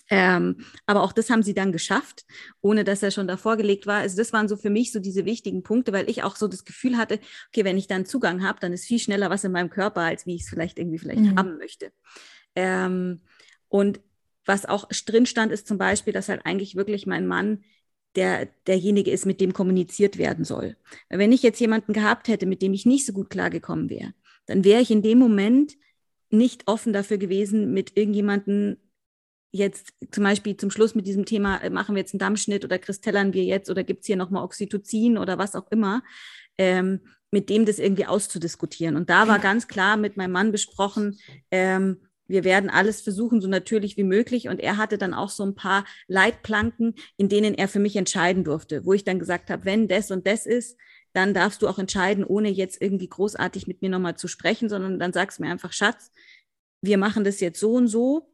Ähm, 0.10 0.58
aber 0.86 1.02
auch 1.02 1.14
das 1.14 1.30
haben 1.30 1.44
sie 1.44 1.54
dann 1.54 1.72
geschafft, 1.72 2.26
ohne 2.62 2.84
dass 2.84 3.02
er 3.04 3.12
schon 3.12 3.28
davor 3.28 3.58
gelegt 3.58 3.88
war. 3.88 4.02
Also 4.02 4.18
das 4.18 4.34
waren 4.34 4.48
so 4.48 4.58
für 4.58 4.70
mich 4.70 4.92
so 4.92 5.00
diese 5.00 5.26
wichtigen 5.26 5.64
Punkte, 5.64 5.94
weil 5.94 6.10
ich 6.10 6.24
auch 6.24 6.36
so 6.36 6.48
das 6.48 6.66
Gefühl 6.66 6.98
hatte, 6.98 7.20
okay, 7.50 7.64
wenn 7.64 7.78
ich 7.78 7.88
dann 7.88 8.06
Zugang 8.06 8.44
habe, 8.44 8.60
dann 8.60 8.74
ist 8.74 8.86
viel 8.86 9.00
schneller 9.00 9.30
was 9.30 9.44
in 9.44 9.52
meinem 9.52 9.70
Körper, 9.70 10.02
als 10.02 10.26
wie 10.26 10.36
ich 10.36 10.44
es 10.44 10.50
vielleicht 10.50 10.78
irgendwie 10.78 11.00
vielleicht 11.00 11.22
mhm. 11.22 11.38
haben 11.38 11.58
möchte. 11.58 11.92
Ähm, 12.56 13.22
und 13.74 14.02
was 14.46 14.68
auch 14.68 14.88
drin 14.88 15.26
stand, 15.26 15.52
ist 15.52 15.68
zum 15.68 15.80
Beispiel, 15.80 16.14
dass 16.14 16.30
halt 16.30 16.46
eigentlich 16.46 16.76
wirklich 16.76 17.08
mein 17.08 17.26
Mann 17.26 17.64
der, 18.16 18.48
derjenige 18.68 19.10
ist, 19.10 19.26
mit 19.26 19.42
dem 19.42 19.52
kommuniziert 19.52 20.20
werden 20.20 20.46
soll. 20.46 20.78
Wenn 21.10 21.32
ich 21.32 21.42
jetzt 21.42 21.60
jemanden 21.60 21.92
gehabt 21.92 22.28
hätte, 22.28 22.46
mit 22.46 22.62
dem 22.62 22.74
ich 22.74 22.86
nicht 22.86 23.04
so 23.04 23.14
gut 23.14 23.32
klargekommen 23.32 23.90
wäre, 23.90 24.14
dann 24.46 24.64
wäre 24.64 24.80
ich 24.80 24.92
in 24.92 25.02
dem 25.02 25.18
Moment 25.18 25.76
nicht 26.30 26.68
offen 26.68 26.94
dafür 26.94 27.18
gewesen, 27.18 27.74
mit 27.74 27.98
irgendjemanden 27.98 28.78
jetzt 29.50 29.96
zum 30.12 30.24
Beispiel 30.24 30.56
zum 30.56 30.70
Schluss 30.70 30.94
mit 30.94 31.08
diesem 31.08 31.26
Thema, 31.26 31.58
äh, 31.64 31.72
machen 31.72 31.96
wir 31.96 32.02
jetzt 32.02 32.14
einen 32.14 32.20
Dammschnitt 32.20 32.64
oder 32.64 32.78
kristellern 32.78 33.34
wir 33.34 33.44
jetzt 33.44 33.72
oder 33.72 33.84
gibt 33.84 34.02
es 34.02 34.06
hier 34.06 34.18
nochmal 34.18 34.44
Oxytocin 34.44 35.18
oder 35.18 35.40
was 35.40 35.56
auch 35.56 35.72
immer, 35.72 36.04
ähm, 36.60 37.00
mit 37.32 37.50
dem 37.50 37.66
das 37.66 37.80
irgendwie 37.80 38.06
auszudiskutieren. 38.06 38.96
Und 38.96 39.10
da 39.10 39.28
war 39.28 39.40
ganz 39.40 39.68
klar 39.68 39.98
mit 39.98 40.16
meinem 40.16 40.34
Mann 40.34 40.52
besprochen, 40.52 41.18
ähm, 41.50 41.98
wir 42.28 42.44
werden 42.44 42.70
alles 42.70 43.02
versuchen, 43.02 43.42
so 43.42 43.48
natürlich 43.48 43.98
wie 43.98 44.04
möglich. 44.04 44.48
Und 44.48 44.60
er 44.60 44.78
hatte 44.78 44.98
dann 44.98 45.14
auch 45.14 45.30
so 45.30 45.44
ein 45.44 45.56
paar 45.56 45.86
Leitplanken, 46.08 46.96
in 47.18 47.30
denen 47.30 47.54
er 47.54 47.68
für 47.68 47.80
mich 47.80 47.96
entscheiden 47.96 48.44
durfte, 48.44 48.86
wo 48.86 48.94
ich 48.94 49.04
dann 49.04 49.20
gesagt 49.20 49.50
habe, 49.50 49.66
wenn 49.66 49.88
das 49.88 50.12
und 50.12 50.26
das 50.26 50.46
ist, 50.46 50.78
dann 51.14 51.34
darfst 51.34 51.62
du 51.62 51.68
auch 51.68 51.78
entscheiden, 51.78 52.24
ohne 52.24 52.50
jetzt 52.50 52.82
irgendwie 52.82 53.08
großartig 53.08 53.68
mit 53.68 53.82
mir 53.82 53.90
nochmal 53.90 54.18
zu 54.18 54.28
sprechen, 54.28 54.68
sondern 54.68 55.00
dann 55.00 55.14
sagst 55.14 55.38
du 55.38 55.44
mir 55.44 55.52
einfach, 55.52 55.74
Schatz, 55.74 56.12
wir 56.82 56.98
machen 56.98 57.24
das 57.24 57.40
jetzt 57.40 57.60
so 57.60 57.74
und 57.74 57.88
so. 57.88 58.30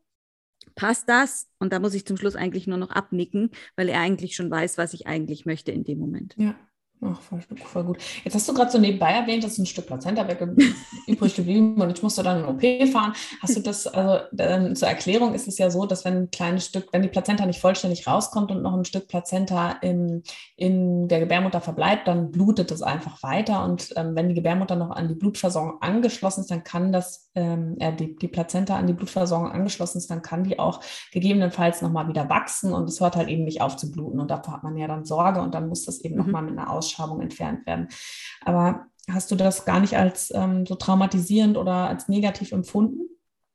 Passt 0.76 1.10
das? 1.10 1.50
Und 1.60 1.74
da 1.74 1.80
muss 1.80 1.94
ich 1.94 2.06
zum 2.06 2.18
Schluss 2.18 2.36
eigentlich 2.36 2.68
nur 2.68 2.78
noch 2.78 2.92
abnicken, 2.92 3.52
weil 3.76 3.90
er 3.90 4.00
eigentlich 4.00 4.36
schon 4.36 4.50
weiß, 4.50 4.78
was 4.78 4.94
ich 4.94 5.08
eigentlich 5.08 5.46
möchte 5.46 5.72
in 5.72 5.84
dem 5.84 6.00
Moment. 6.00 6.36
Ja. 6.38 6.56
Ach, 7.02 7.22
voll, 7.22 7.39
voll, 7.56 7.84
gut. 7.86 7.97
Jetzt 8.26 8.34
hast 8.36 8.50
du 8.50 8.54
gerade 8.54 8.72
so 8.72 8.78
nebenbei 8.78 9.12
erwähnt, 9.14 9.45
dass 9.45 9.58
ein 9.58 9.66
Stück 9.66 9.88
Plazenta 9.88 10.28
weg 10.28 10.45
übrig 11.08 11.34
geblieben 11.34 11.82
und 11.82 11.89
ich 11.91 12.04
musste 12.04 12.24
dann 12.24 12.39
in 12.39 12.45
OP 12.45 12.91
fahren. 12.91 13.14
Hast 13.41 13.56
du 13.56 13.62
das, 13.62 13.88
also 13.88 14.26
ähm, 14.38 14.76
zur 14.76 14.89
Erklärung 14.89 15.34
ist 15.34 15.47
es 15.47 15.58
ja 15.58 15.70
so, 15.70 15.86
dass 15.86 16.04
wenn 16.04 16.24
ein 16.24 16.32
kleines 16.32 16.66
Stück, 16.66 16.89
wenn 16.91 17.02
die 17.02 17.08
Plazenta 17.08 17.45
nicht 17.45 17.62
vollständig 17.62 18.06
rauskommt 18.06 18.52
und 18.52 18.62
noch 18.62 18.74
ein 18.74 18.84
Stück 18.84 19.08
Plazenta 19.08 19.78
in, 19.82 20.24
in 20.58 21.08
der 21.08 21.22
Gebärmutter 21.22 21.62
verbleibt, 21.62 22.06
dann 22.10 22.32
blutet 22.32 22.70
es 22.70 22.82
einfach 22.82 23.24
weiter 23.24 23.64
und 23.64 23.93
ähm, 23.95 24.14
wenn 24.16 24.28
die 24.28 24.36
Gebärmutter 24.36 24.76
noch 24.76 24.91
an 24.91 25.08
die 25.08 25.16
Blutversorgung 25.16 25.82
angeschlossen 25.82 26.41
ist, 26.41 26.52
dann 26.52 26.66
kann 26.66 26.91
das, 26.91 27.30
ähm, 27.34 27.78
äh, 27.80 27.95
die, 27.95 28.18
die 28.18 28.28
Plazenta 28.28 28.76
an 28.76 28.88
die 28.88 28.93
Blutversorgung 28.93 29.50
angeschlossen 29.54 30.00
ist, 30.00 30.12
dann 30.12 30.22
kann 30.22 30.43
die 30.43 30.60
auch 30.60 30.82
gegebenenfalls 31.14 31.82
nochmal 31.82 32.10
wieder 32.10 32.30
wachsen 32.30 32.74
und 32.74 32.89
es 32.89 33.00
hört 33.00 33.16
halt 33.16 33.30
eben 33.30 33.45
nicht 33.45 33.62
auf 33.62 33.78
zu 33.78 33.89
bluten 33.89 34.20
und 34.20 34.30
davor 34.30 34.56
hat 34.56 34.64
man 34.64 34.76
ja 34.76 34.88
dann 34.89 35.06
Sorge 35.06 35.39
und 35.39 35.56
dann 35.56 35.70
muss 35.70 35.86
das 35.86 36.02
eben 36.02 36.16
mhm. 36.16 36.26
nochmal 36.26 36.41
mit 36.41 36.58
einer 36.60 36.70
Aus 36.70 36.89
Ausschabung 36.90 37.22
entfernt 37.22 37.66
werden. 37.66 37.88
Aber 38.44 38.88
hast 39.10 39.32
du 39.32 39.36
das 39.36 39.66
gar 39.66 39.80
nicht 39.80 39.98
als 39.98 40.32
ähm, 40.34 40.66
so 40.66 40.76
traumatisierend 40.76 41.58
oder 41.58 41.90
als 41.90 42.08
negativ 42.10 42.52
empfunden? 42.52 43.02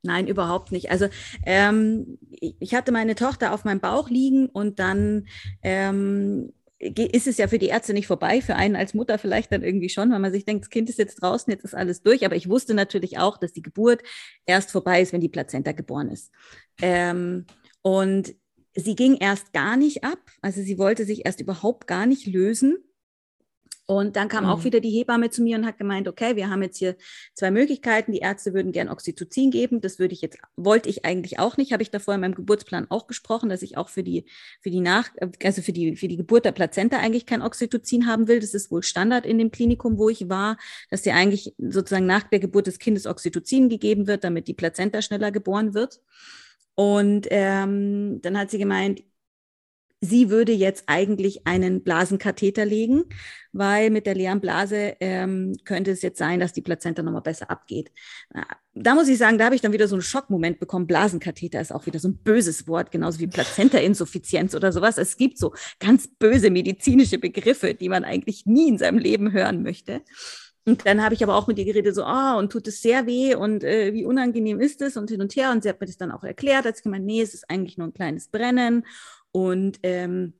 Nein, 0.02 0.26
überhaupt 0.26 0.70
nicht. 0.70 0.90
Also 0.90 1.08
ähm, 1.46 2.18
ich 2.30 2.74
hatte 2.74 2.92
meine 2.92 3.14
Tochter 3.14 3.52
auf 3.54 3.64
meinem 3.64 3.80
Bauch 3.80 4.10
liegen 4.10 4.48
und 4.48 4.78
dann 4.78 5.26
ähm, 5.62 6.52
ist 6.78 7.26
es 7.26 7.38
ja 7.38 7.48
für 7.48 7.58
die 7.58 7.68
Ärzte 7.68 7.94
nicht 7.94 8.06
vorbei, 8.06 8.42
für 8.42 8.56
einen 8.56 8.76
als 8.76 8.92
Mutter 8.92 9.16
vielleicht 9.16 9.50
dann 9.52 9.62
irgendwie 9.62 9.88
schon, 9.88 10.12
weil 10.12 10.18
man 10.18 10.32
sich 10.32 10.44
denkt, 10.44 10.64
das 10.64 10.70
Kind 10.70 10.90
ist 10.90 10.98
jetzt 10.98 11.22
draußen, 11.22 11.50
jetzt 11.50 11.64
ist 11.64 11.74
alles 11.74 12.02
durch. 12.02 12.26
Aber 12.26 12.36
ich 12.36 12.50
wusste 12.50 12.74
natürlich 12.74 13.18
auch, 13.18 13.38
dass 13.38 13.52
die 13.52 13.62
Geburt 13.62 14.02
erst 14.44 14.70
vorbei 14.70 15.00
ist, 15.00 15.14
wenn 15.14 15.22
die 15.22 15.30
Plazenta 15.30 15.72
geboren 15.72 16.10
ist. 16.10 16.30
Ähm, 16.82 17.46
und 17.80 18.34
sie 18.74 18.96
ging 18.96 19.16
erst 19.16 19.52
gar 19.54 19.78
nicht 19.78 20.04
ab. 20.04 20.18
Also 20.42 20.60
sie 20.62 20.78
wollte 20.78 21.06
sich 21.06 21.24
erst 21.24 21.40
überhaupt 21.40 21.86
gar 21.86 22.04
nicht 22.04 22.26
lösen. 22.26 22.76
Und 23.86 24.16
dann 24.16 24.28
kam 24.28 24.44
mhm. 24.44 24.50
auch 24.50 24.64
wieder 24.64 24.80
die 24.80 24.90
Hebamme 24.90 25.28
zu 25.28 25.42
mir 25.42 25.58
und 25.58 25.66
hat 25.66 25.76
gemeint, 25.76 26.08
okay, 26.08 26.36
wir 26.36 26.48
haben 26.48 26.62
jetzt 26.62 26.78
hier 26.78 26.96
zwei 27.34 27.50
Möglichkeiten. 27.50 28.12
Die 28.12 28.20
Ärzte 28.20 28.54
würden 28.54 28.72
gern 28.72 28.88
Oxytocin 28.88 29.50
geben. 29.50 29.82
Das 29.82 29.98
würde 29.98 30.14
ich 30.14 30.22
jetzt, 30.22 30.38
wollte 30.56 30.88
ich 30.88 31.04
eigentlich 31.04 31.38
auch 31.38 31.58
nicht. 31.58 31.72
Habe 31.72 31.82
ich 31.82 31.90
davor 31.90 32.14
in 32.14 32.20
meinem 32.20 32.34
Geburtsplan 32.34 32.86
auch 32.88 33.06
gesprochen, 33.06 33.50
dass 33.50 33.60
ich 33.60 33.76
auch 33.76 33.90
für 33.90 34.02
die, 34.02 34.24
für 34.62 34.70
die 34.70 34.80
Nach, 34.80 35.10
also 35.42 35.60
für 35.60 35.72
die, 35.72 35.96
für 35.96 36.08
die 36.08 36.16
Geburt 36.16 36.46
der 36.46 36.52
Plazenta 36.52 36.98
eigentlich 36.98 37.26
kein 37.26 37.42
Oxytocin 37.42 38.06
haben 38.06 38.26
will. 38.26 38.40
Das 38.40 38.54
ist 38.54 38.70
wohl 38.70 38.82
Standard 38.82 39.26
in 39.26 39.36
dem 39.36 39.50
Klinikum, 39.50 39.98
wo 39.98 40.08
ich 40.08 40.30
war, 40.30 40.56
dass 40.90 41.02
dir 41.02 41.14
eigentlich 41.14 41.54
sozusagen 41.58 42.06
nach 42.06 42.22
der 42.22 42.40
Geburt 42.40 42.66
des 42.66 42.78
Kindes 42.78 43.06
Oxytocin 43.06 43.68
gegeben 43.68 44.06
wird, 44.06 44.24
damit 44.24 44.48
die 44.48 44.54
Plazenta 44.54 45.02
schneller 45.02 45.30
geboren 45.30 45.74
wird. 45.74 46.00
Und 46.74 47.26
ähm, 47.30 48.20
dann 48.22 48.38
hat 48.38 48.50
sie 48.50 48.58
gemeint, 48.58 49.02
sie 50.04 50.30
würde 50.30 50.52
jetzt 50.52 50.84
eigentlich 50.86 51.46
einen 51.46 51.82
Blasenkatheter 51.82 52.64
legen, 52.64 53.04
weil 53.52 53.90
mit 53.90 54.06
der 54.06 54.14
leeren 54.14 54.40
Blase 54.40 54.96
ähm, 55.00 55.56
könnte 55.64 55.92
es 55.92 56.02
jetzt 56.02 56.18
sein, 56.18 56.40
dass 56.40 56.52
die 56.52 56.62
Plazenta 56.62 57.02
nochmal 57.02 57.22
besser 57.22 57.50
abgeht. 57.50 57.90
Da 58.74 58.94
muss 58.94 59.08
ich 59.08 59.18
sagen, 59.18 59.38
da 59.38 59.46
habe 59.46 59.54
ich 59.54 59.60
dann 59.60 59.72
wieder 59.72 59.88
so 59.88 59.94
einen 59.94 60.02
Schockmoment 60.02 60.58
bekommen. 60.58 60.86
Blasenkatheter 60.86 61.60
ist 61.60 61.72
auch 61.72 61.86
wieder 61.86 61.98
so 61.98 62.08
ein 62.08 62.16
böses 62.18 62.66
Wort, 62.66 62.90
genauso 62.90 63.20
wie 63.20 63.26
Plazenta-Insuffizienz 63.26 64.54
oder 64.54 64.72
sowas. 64.72 64.98
Es 64.98 65.16
gibt 65.16 65.38
so 65.38 65.54
ganz 65.78 66.08
böse 66.08 66.50
medizinische 66.50 67.18
Begriffe, 67.18 67.74
die 67.74 67.88
man 67.88 68.04
eigentlich 68.04 68.46
nie 68.46 68.68
in 68.68 68.78
seinem 68.78 68.98
Leben 68.98 69.32
hören 69.32 69.62
möchte. 69.62 70.02
Und 70.66 70.86
dann 70.86 71.02
habe 71.02 71.14
ich 71.14 71.22
aber 71.22 71.36
auch 71.36 71.46
mit 71.46 71.58
ihr 71.58 71.66
geredet, 71.66 71.94
so, 71.94 72.04
ah, 72.04 72.34
oh, 72.34 72.38
und 72.38 72.50
tut 72.50 72.66
es 72.68 72.80
sehr 72.80 73.06
weh 73.06 73.34
und 73.34 73.62
äh, 73.62 73.92
wie 73.92 74.06
unangenehm 74.06 74.60
ist 74.60 74.80
es 74.80 74.96
und 74.96 75.10
hin 75.10 75.20
und 75.20 75.36
her. 75.36 75.50
Und 75.50 75.62
sie 75.62 75.68
hat 75.68 75.78
mir 75.78 75.86
das 75.86 75.98
dann 75.98 76.10
auch 76.10 76.24
erklärt, 76.24 76.64
als 76.64 76.78
ich 76.78 76.84
gemeint, 76.84 77.04
nee, 77.04 77.20
es 77.20 77.34
ist 77.34 77.50
eigentlich 77.50 77.76
nur 77.76 77.88
ein 77.88 77.94
kleines 77.94 78.28
Brennen 78.28 78.86
und 79.34 79.80
ähm, 79.82 80.34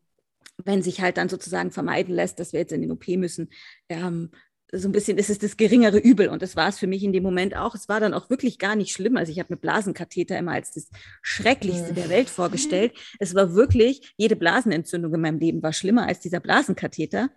wenn 0.62 0.82
sich 0.82 1.00
halt 1.00 1.16
dann 1.16 1.28
sozusagen 1.28 1.72
vermeiden 1.72 2.14
lässt, 2.14 2.38
dass 2.38 2.52
wir 2.52 2.60
jetzt 2.60 2.72
in 2.72 2.80
den 2.80 2.92
OP 2.92 3.08
müssen, 3.08 3.50
ähm, 3.88 4.30
so 4.70 4.88
ein 4.88 4.92
bisschen, 4.92 5.18
es 5.18 5.30
ist 5.30 5.42
das 5.42 5.56
geringere 5.56 5.98
Übel 5.98 6.28
und 6.28 6.42
das 6.42 6.54
war 6.54 6.68
es 6.68 6.78
für 6.78 6.86
mich 6.86 7.02
in 7.02 7.12
dem 7.12 7.22
Moment 7.22 7.56
auch. 7.56 7.74
Es 7.74 7.88
war 7.88 7.98
dann 7.98 8.14
auch 8.14 8.30
wirklich 8.30 8.58
gar 8.58 8.76
nicht 8.76 8.92
schlimm. 8.92 9.16
Also 9.16 9.32
ich 9.32 9.38
habe 9.38 9.52
mir 9.52 9.58
Blasenkatheter 9.58 10.38
immer 10.38 10.52
als 10.52 10.72
das 10.72 10.88
Schrecklichste 11.22 11.92
der 11.92 12.08
Welt 12.08 12.30
vorgestellt. 12.30 12.92
Es 13.18 13.34
war 13.34 13.54
wirklich, 13.54 14.14
jede 14.16 14.36
Blasenentzündung 14.36 15.12
in 15.14 15.20
meinem 15.20 15.38
Leben 15.38 15.62
war 15.62 15.72
schlimmer 15.72 16.06
als 16.06 16.20
dieser 16.20 16.40
Blasenkatheter. 16.40 17.30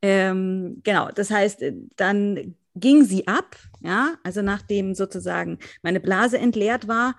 Ähm, 0.00 0.80
genau, 0.82 1.10
das 1.14 1.30
heißt, 1.30 1.62
äh, 1.62 1.74
dann 1.96 2.56
ging 2.74 3.04
sie 3.04 3.26
ab, 3.26 3.56
ja, 3.82 4.16
also 4.22 4.42
nachdem 4.42 4.94
sozusagen 4.94 5.58
meine 5.82 6.00
Blase 6.00 6.38
entleert 6.38 6.88
war, 6.88 7.16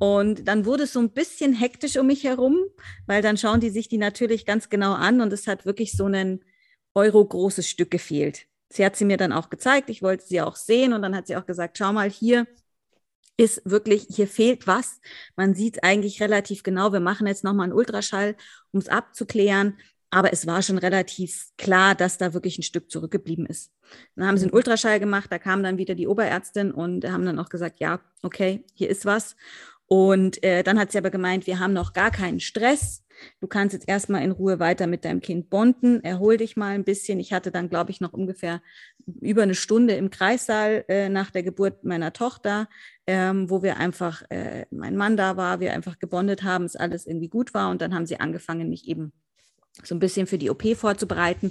und 0.00 0.48
dann 0.48 0.64
wurde 0.64 0.82
es 0.82 0.92
so 0.92 0.98
ein 0.98 1.10
bisschen 1.10 1.52
hektisch 1.52 1.96
um 1.96 2.08
mich 2.08 2.24
herum, 2.24 2.58
weil 3.06 3.22
dann 3.22 3.36
schauen 3.36 3.60
die 3.60 3.70
sich 3.70 3.88
die 3.88 3.98
natürlich 3.98 4.44
ganz 4.46 4.68
genau 4.68 4.94
an 4.94 5.20
und 5.20 5.32
es 5.32 5.46
hat 5.46 5.64
wirklich 5.64 5.92
so 5.92 6.06
ein 6.06 6.40
Euro 6.94 7.24
großes 7.24 7.68
Stück 7.68 7.92
gefehlt 7.92 8.48
sie 8.70 8.84
hat 8.84 8.96
sie 8.96 9.04
mir 9.04 9.16
dann 9.16 9.32
auch 9.32 9.50
gezeigt. 9.50 9.90
Ich 9.90 10.02
wollte 10.02 10.24
sie 10.24 10.40
auch 10.40 10.56
sehen 10.56 10.92
und 10.92 11.02
dann 11.02 11.14
hat 11.14 11.26
sie 11.26 11.36
auch 11.36 11.46
gesagt, 11.46 11.76
schau 11.76 11.92
mal, 11.92 12.08
hier 12.08 12.46
ist 13.36 13.62
wirklich, 13.64 14.06
hier 14.08 14.28
fehlt 14.28 14.66
was. 14.66 15.00
Man 15.36 15.54
sieht 15.54 15.82
eigentlich 15.82 16.22
relativ 16.22 16.62
genau. 16.62 16.92
Wir 16.92 17.00
machen 17.00 17.26
jetzt 17.26 17.44
nochmal 17.44 17.64
einen 17.64 17.72
Ultraschall, 17.72 18.36
um 18.70 18.80
es 18.80 18.88
abzuklären. 18.88 19.78
Aber 20.12 20.32
es 20.32 20.46
war 20.46 20.60
schon 20.62 20.78
relativ 20.78 21.50
klar, 21.56 21.94
dass 21.94 22.18
da 22.18 22.34
wirklich 22.34 22.58
ein 22.58 22.64
Stück 22.64 22.90
zurückgeblieben 22.90 23.46
ist. 23.46 23.72
Dann 24.16 24.26
haben 24.26 24.38
sie 24.38 24.44
einen 24.44 24.54
Ultraschall 24.54 24.98
gemacht, 24.98 25.30
da 25.30 25.38
kam 25.38 25.62
dann 25.62 25.78
wieder 25.78 25.94
die 25.94 26.08
Oberärztin 26.08 26.72
und 26.72 27.04
haben 27.08 27.24
dann 27.24 27.38
auch 27.38 27.48
gesagt, 27.48 27.78
ja, 27.78 28.00
okay, 28.22 28.64
hier 28.74 28.88
ist 28.88 29.06
was. 29.06 29.36
Und 29.92 30.44
äh, 30.44 30.62
dann 30.62 30.78
hat 30.78 30.92
sie 30.92 30.98
aber 30.98 31.10
gemeint, 31.10 31.48
wir 31.48 31.58
haben 31.58 31.72
noch 31.72 31.92
gar 31.92 32.12
keinen 32.12 32.38
Stress. 32.38 33.04
Du 33.40 33.48
kannst 33.48 33.72
jetzt 33.72 33.88
erstmal 33.88 34.22
in 34.22 34.30
Ruhe 34.30 34.60
weiter 34.60 34.86
mit 34.86 35.04
deinem 35.04 35.20
Kind 35.20 35.50
bonden, 35.50 36.04
erhol 36.04 36.36
dich 36.36 36.56
mal 36.56 36.76
ein 36.76 36.84
bisschen. 36.84 37.18
Ich 37.18 37.32
hatte 37.32 37.50
dann, 37.50 37.68
glaube 37.68 37.90
ich, 37.90 38.00
noch 38.00 38.12
ungefähr 38.12 38.62
über 39.20 39.42
eine 39.42 39.56
Stunde 39.56 39.94
im 39.94 40.10
Kreissaal 40.10 40.84
äh, 40.86 41.08
nach 41.08 41.32
der 41.32 41.42
Geburt 41.42 41.82
meiner 41.82 42.12
Tochter, 42.12 42.68
ähm, 43.08 43.50
wo 43.50 43.64
wir 43.64 43.78
einfach, 43.78 44.22
äh, 44.30 44.64
mein 44.70 44.96
Mann 44.96 45.16
da 45.16 45.36
war, 45.36 45.58
wir 45.58 45.72
einfach 45.72 45.98
gebondet 45.98 46.44
haben, 46.44 46.66
es 46.66 46.76
alles 46.76 47.04
irgendwie 47.04 47.28
gut 47.28 47.52
war. 47.52 47.68
Und 47.68 47.82
dann 47.82 47.92
haben 47.92 48.06
sie 48.06 48.20
angefangen, 48.20 48.68
mich 48.68 48.86
eben 48.86 49.12
so 49.82 49.96
ein 49.96 50.00
bisschen 50.00 50.28
für 50.28 50.38
die 50.38 50.50
OP 50.50 50.76
vorzubereiten 50.76 51.50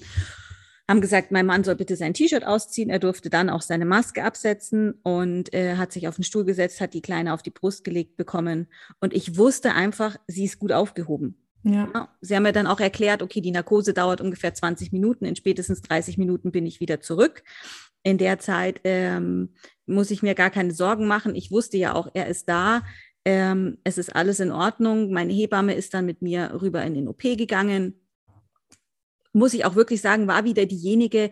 haben 0.89 1.01
gesagt, 1.01 1.31
mein 1.31 1.45
Mann 1.45 1.63
soll 1.63 1.75
bitte 1.75 1.95
sein 1.95 2.15
T-Shirt 2.15 2.43
ausziehen. 2.43 2.89
Er 2.89 2.97
durfte 2.97 3.29
dann 3.29 3.51
auch 3.51 3.61
seine 3.61 3.85
Maske 3.85 4.23
absetzen 4.23 4.95
und 5.03 5.53
äh, 5.53 5.75
hat 5.75 5.91
sich 5.91 6.07
auf 6.07 6.15
den 6.15 6.23
Stuhl 6.23 6.45
gesetzt, 6.45 6.81
hat 6.81 6.95
die 6.95 7.03
Kleine 7.03 7.35
auf 7.35 7.43
die 7.43 7.51
Brust 7.51 7.83
gelegt 7.83 8.17
bekommen. 8.17 8.67
Und 8.99 9.13
ich 9.13 9.37
wusste 9.37 9.73
einfach, 9.73 10.17
sie 10.25 10.45
ist 10.45 10.57
gut 10.57 10.71
aufgehoben. 10.71 11.37
Ja. 11.61 11.89
ja. 11.93 12.09
Sie 12.21 12.35
haben 12.35 12.41
mir 12.41 12.53
dann 12.53 12.65
auch 12.65 12.79
erklärt, 12.79 13.21
okay, 13.21 13.39
die 13.39 13.51
Narkose 13.51 13.93
dauert 13.93 14.19
ungefähr 14.19 14.55
20 14.55 14.91
Minuten. 14.91 15.25
In 15.25 15.35
spätestens 15.35 15.83
30 15.83 16.17
Minuten 16.17 16.51
bin 16.51 16.65
ich 16.65 16.79
wieder 16.79 17.01
zurück. 17.01 17.43
In 18.01 18.17
der 18.17 18.39
Zeit 18.39 18.81
ähm, 18.83 19.49
muss 19.85 20.09
ich 20.09 20.23
mir 20.23 20.33
gar 20.33 20.49
keine 20.49 20.73
Sorgen 20.73 21.05
machen. 21.05 21.35
Ich 21.35 21.51
wusste 21.51 21.77
ja 21.77 21.93
auch, 21.93 22.09
er 22.15 22.25
ist 22.25 22.49
da. 22.49 22.81
Ähm, 23.25 23.77
es 23.83 23.99
ist 23.99 24.15
alles 24.15 24.39
in 24.39 24.51
Ordnung. 24.51 25.11
Meine 25.11 25.33
Hebamme 25.33 25.75
ist 25.75 25.93
dann 25.93 26.07
mit 26.07 26.23
mir 26.23 26.59
rüber 26.59 26.81
in 26.81 26.95
den 26.95 27.07
OP 27.07 27.21
gegangen 27.21 27.93
muss 29.33 29.53
ich 29.53 29.65
auch 29.65 29.75
wirklich 29.75 30.01
sagen, 30.01 30.27
war 30.27 30.43
wieder 30.43 30.65
diejenige, 30.65 31.31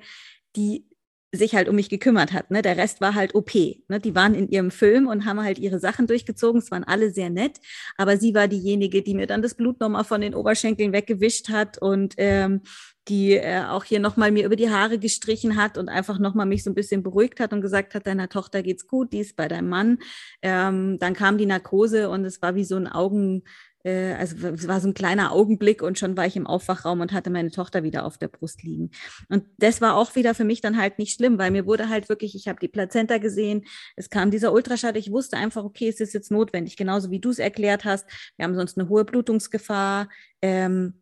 die 0.56 0.88
sich 1.34 1.56
halt 1.56 1.68
um 1.68 1.76
mich 1.76 1.89
gekümmert 1.89 2.32
hat. 2.32 2.52
Ne? 2.52 2.62
Der 2.62 2.78
Rest 2.78 3.02
war 3.02 3.14
halt 3.14 3.36
OP. 3.36 3.54
Ne? 3.54 4.00
Die 4.00 4.16
waren 4.16 4.34
in 4.34 4.50
ihrem 4.50 4.72
Film 4.72 5.08
und 5.08 5.26
haben 5.26 5.43
halt 5.43 5.60
ihre 5.60 5.80
Sachen 5.80 6.08
durchgezogen. 6.08 6.60
Es 6.60 6.72
waren 6.72 6.86
alle 6.86 7.12
sehr 7.12 7.30
nett, 7.30 7.60
aber 7.98 8.18
sie 8.18 8.34
war 8.34 8.48
diejenige, 8.48 9.02
die 9.02 9.14
mir 9.14 9.28
dann 9.28 9.41
das 9.41 9.56
Blut 9.56 9.80
nochmal 9.80 10.06
von 10.06 10.22
den 10.22 10.34
Oberschenkeln 10.34 10.93
weggewischt 10.93 11.50
hat 11.50 11.78
und 11.78 12.16
ähm, 12.18 12.62
die 13.10 13.34
äh, 13.34 13.64
auch 13.64 13.84
hier 13.84 14.00
nochmal 14.00 14.32
mir 14.32 14.45
über 14.45 14.56
die 14.56 14.70
Haare 14.70 15.00
gestrichen 15.00 15.56
hat 15.56 15.78
und 15.78 15.89
einfach 15.89 16.20
nochmal 16.20 16.45
mich 16.45 16.64
so 16.64 16.72
ein 16.72 16.76
bisschen 16.76 17.04
beruhigt 17.04 17.39
hat 17.39 17.54
und 17.54 17.62
gesagt 17.62 17.93
hat, 17.93 18.08
deiner 18.08 18.30
Tochter 18.30 18.64
geht's 18.64 18.88
gut, 18.88 19.14
die 19.14 19.20
ist 19.20 19.36
bei 19.36 19.48
deinem 19.48 19.70
Mann. 19.70 20.00
Ähm, 20.41 20.98
dann 21.00 21.14
kam 21.14 21.38
die 21.38 21.45
Narkose 21.45 22.10
und 22.10 22.26
es 22.26 22.41
war 22.41 22.56
wie 22.56 22.66
so 22.66 22.76
ein 22.76 22.88
Augen, 22.88 23.43
äh, 23.88 24.13
also 24.15 24.47
es 24.49 24.67
war 24.67 24.81
so 24.81 24.89
ein 24.89 24.93
kleiner 24.93 25.31
Augenblick 25.31 25.81
und 25.81 25.97
schon 25.97 26.17
war 26.17 26.25
ich 26.25 26.35
im 26.35 26.45
Aufwachraum 26.45 26.99
und 26.99 27.13
hatte 27.13 27.29
meine 27.29 27.51
Tochter 27.51 27.83
wieder 27.83 28.05
auf 28.05 28.17
der 28.17 28.27
Brust 28.27 28.61
liegen. 28.63 28.91
Und 29.29 29.45
das 29.57 29.79
war 29.79 29.95
auch 29.95 30.15
wieder 30.15 30.35
für 30.35 30.43
mich 30.43 30.59
dann 30.59 30.77
halt 30.77 30.99
nicht 30.99 31.15
schlimm, 31.15 31.38
weil 31.38 31.51
mir 31.51 31.65
wurde 31.65 31.88
halt 31.89 32.09
wirklich, 32.09 32.35
ich 32.35 32.47
habe 32.47 32.59
die 32.59 32.67
Plazenta 32.67 33.17
gesehen, 33.17 33.65
es 33.95 34.09
kam 34.09 34.29
dieser 34.29 34.51
Ultraschall, 34.51 34.97
ich 34.97 35.11
wusste 35.11 35.38
einfach, 35.38 35.63
okay, 35.63 35.88
es 35.88 36.01
ist 36.01 36.13
jetzt 36.13 36.31
notwendig, 36.31 36.75
genauso 36.75 37.09
wie 37.11 37.19
du 37.19 37.29
es 37.29 37.39
erklärt 37.39 37.85
hast. 37.85 38.05
Wir 38.35 38.43
haben 38.43 38.55
sonst 38.55 38.77
eine 38.77 38.89
hohe 38.89 39.05
Blutungsgefahr. 39.05 40.09
Ähm, 40.41 41.01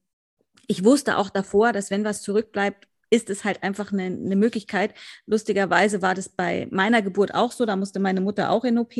ich 0.67 0.83
wusste 0.83 1.17
auch 1.17 1.29
davor, 1.29 1.73
dass 1.73 1.89
wenn 1.89 2.03
was 2.03 2.21
zurückbleibt, 2.21 2.87
ist 3.09 3.29
es 3.29 3.43
halt 3.43 3.63
einfach 3.63 3.91
eine, 3.91 4.03
eine, 4.03 4.35
Möglichkeit. 4.35 4.93
Lustigerweise 5.25 6.01
war 6.01 6.15
das 6.15 6.29
bei 6.29 6.67
meiner 6.71 7.01
Geburt 7.01 7.33
auch 7.33 7.51
so. 7.51 7.65
Da 7.65 7.75
musste 7.75 7.99
meine 7.99 8.21
Mutter 8.21 8.49
auch 8.49 8.63
in 8.63 8.77
OP, 8.77 8.95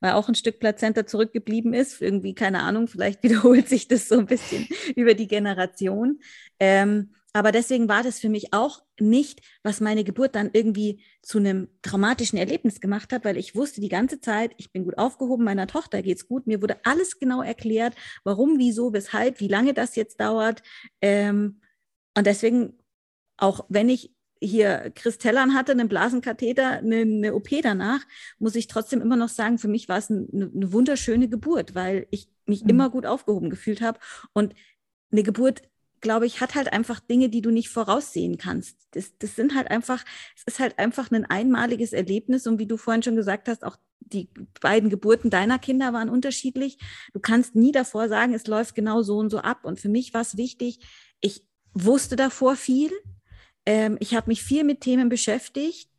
weil 0.00 0.12
auch 0.12 0.28
ein 0.28 0.34
Stück 0.34 0.60
Plazenta 0.60 1.06
zurückgeblieben 1.06 1.72
ist. 1.74 2.02
Irgendwie, 2.02 2.34
keine 2.34 2.62
Ahnung, 2.62 2.88
vielleicht 2.88 3.22
wiederholt 3.22 3.68
sich 3.68 3.88
das 3.88 4.08
so 4.08 4.18
ein 4.18 4.26
bisschen 4.26 4.66
über 4.96 5.14
die 5.14 5.28
Generation. 5.28 6.20
Ähm, 6.58 7.10
aber 7.36 7.52
deswegen 7.52 7.86
war 7.86 8.02
das 8.02 8.18
für 8.18 8.30
mich 8.30 8.54
auch 8.54 8.82
nicht, 8.98 9.42
was 9.62 9.82
meine 9.82 10.04
Geburt 10.04 10.34
dann 10.34 10.48
irgendwie 10.54 11.04
zu 11.20 11.36
einem 11.36 11.68
traumatischen 11.82 12.38
Erlebnis 12.38 12.80
gemacht 12.80 13.12
hat, 13.12 13.26
weil 13.26 13.36
ich 13.36 13.54
wusste 13.54 13.82
die 13.82 13.90
ganze 13.90 14.22
Zeit, 14.22 14.52
ich 14.56 14.72
bin 14.72 14.84
gut 14.84 14.96
aufgehoben, 14.96 15.44
meiner 15.44 15.66
Tochter 15.66 16.00
geht's 16.00 16.28
gut. 16.28 16.46
Mir 16.46 16.62
wurde 16.62 16.78
alles 16.84 17.18
genau 17.18 17.42
erklärt, 17.42 17.94
warum, 18.24 18.58
wieso, 18.58 18.94
weshalb, 18.94 19.38
wie 19.40 19.48
lange 19.48 19.74
das 19.74 19.96
jetzt 19.96 20.18
dauert. 20.18 20.62
Ähm, 21.02 21.60
und 22.16 22.26
deswegen 22.26 22.78
auch 23.36 23.64
wenn 23.68 23.88
ich 23.88 24.12
hier 24.40 24.92
Chris 24.94 25.18
Tellern 25.18 25.54
hatte, 25.54 25.72
einen 25.72 25.88
Blasenkatheter, 25.88 26.78
eine, 26.78 26.96
eine, 26.96 27.34
OP 27.34 27.48
danach, 27.62 28.00
muss 28.38 28.54
ich 28.54 28.66
trotzdem 28.66 29.00
immer 29.00 29.16
noch 29.16 29.28
sagen, 29.28 29.58
für 29.58 29.68
mich 29.68 29.88
war 29.88 29.98
es 29.98 30.10
eine, 30.10 30.26
eine 30.32 30.72
wunderschöne 30.72 31.28
Geburt, 31.28 31.74
weil 31.74 32.06
ich 32.10 32.28
mich 32.44 32.62
mhm. 32.64 32.70
immer 32.70 32.90
gut 32.90 33.06
aufgehoben 33.06 33.50
gefühlt 33.50 33.80
habe. 33.80 33.98
Und 34.32 34.54
eine 35.10 35.22
Geburt, 35.22 35.62
glaube 36.00 36.26
ich, 36.26 36.40
hat 36.40 36.54
halt 36.54 36.72
einfach 36.72 37.00
Dinge, 37.00 37.28
die 37.30 37.40
du 37.40 37.50
nicht 37.50 37.70
voraussehen 37.70 38.36
kannst. 38.36 38.76
Das, 38.90 39.16
das 39.18 39.36
sind 39.36 39.54
halt 39.54 39.70
einfach, 39.70 40.04
es 40.36 40.42
ist 40.44 40.60
halt 40.60 40.78
einfach 40.78 41.10
ein 41.10 41.24
einmaliges 41.24 41.92
Erlebnis. 41.92 42.46
Und 42.46 42.58
wie 42.58 42.66
du 42.66 42.76
vorhin 42.76 43.02
schon 43.02 43.16
gesagt 43.16 43.48
hast, 43.48 43.64
auch 43.64 43.76
die 44.00 44.28
beiden 44.60 44.90
Geburten 44.90 45.30
deiner 45.30 45.58
Kinder 45.58 45.92
waren 45.92 46.10
unterschiedlich. 46.10 46.78
Du 47.12 47.20
kannst 47.20 47.54
nie 47.54 47.72
davor 47.72 48.08
sagen, 48.08 48.34
es 48.34 48.46
läuft 48.46 48.74
genau 48.74 49.02
so 49.02 49.16
und 49.16 49.30
so 49.30 49.38
ab. 49.38 49.64
Und 49.64 49.80
für 49.80 49.88
mich 49.88 50.12
war 50.14 50.20
es 50.20 50.36
wichtig, 50.36 50.80
ich 51.20 51.42
wusste 51.72 52.16
davor 52.16 52.56
viel, 52.56 52.92
ähm, 53.66 53.96
ich 54.00 54.14
habe 54.14 54.28
mich 54.28 54.42
viel 54.42 54.64
mit 54.64 54.80
Themen 54.80 55.08
beschäftigt 55.08 55.90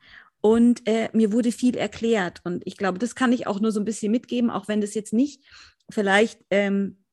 und 0.41 0.87
äh, 0.87 1.09
mir 1.13 1.31
wurde 1.31 1.51
viel 1.51 1.75
erklärt. 1.75 2.41
Und 2.43 2.63
ich 2.65 2.77
glaube, 2.77 2.99
das 2.99 3.15
kann 3.15 3.33
ich 3.33 3.47
auch 3.47 3.59
nur 3.59 3.71
so 3.71 3.79
ein 3.79 3.85
bisschen 3.85 4.11
mitgeben, 4.11 4.49
auch 4.49 4.67
wenn 4.67 4.81
das 4.81 4.93
jetzt 4.93 5.13
nicht 5.13 5.43
vielleicht 5.89 6.39
ähm, 6.49 7.03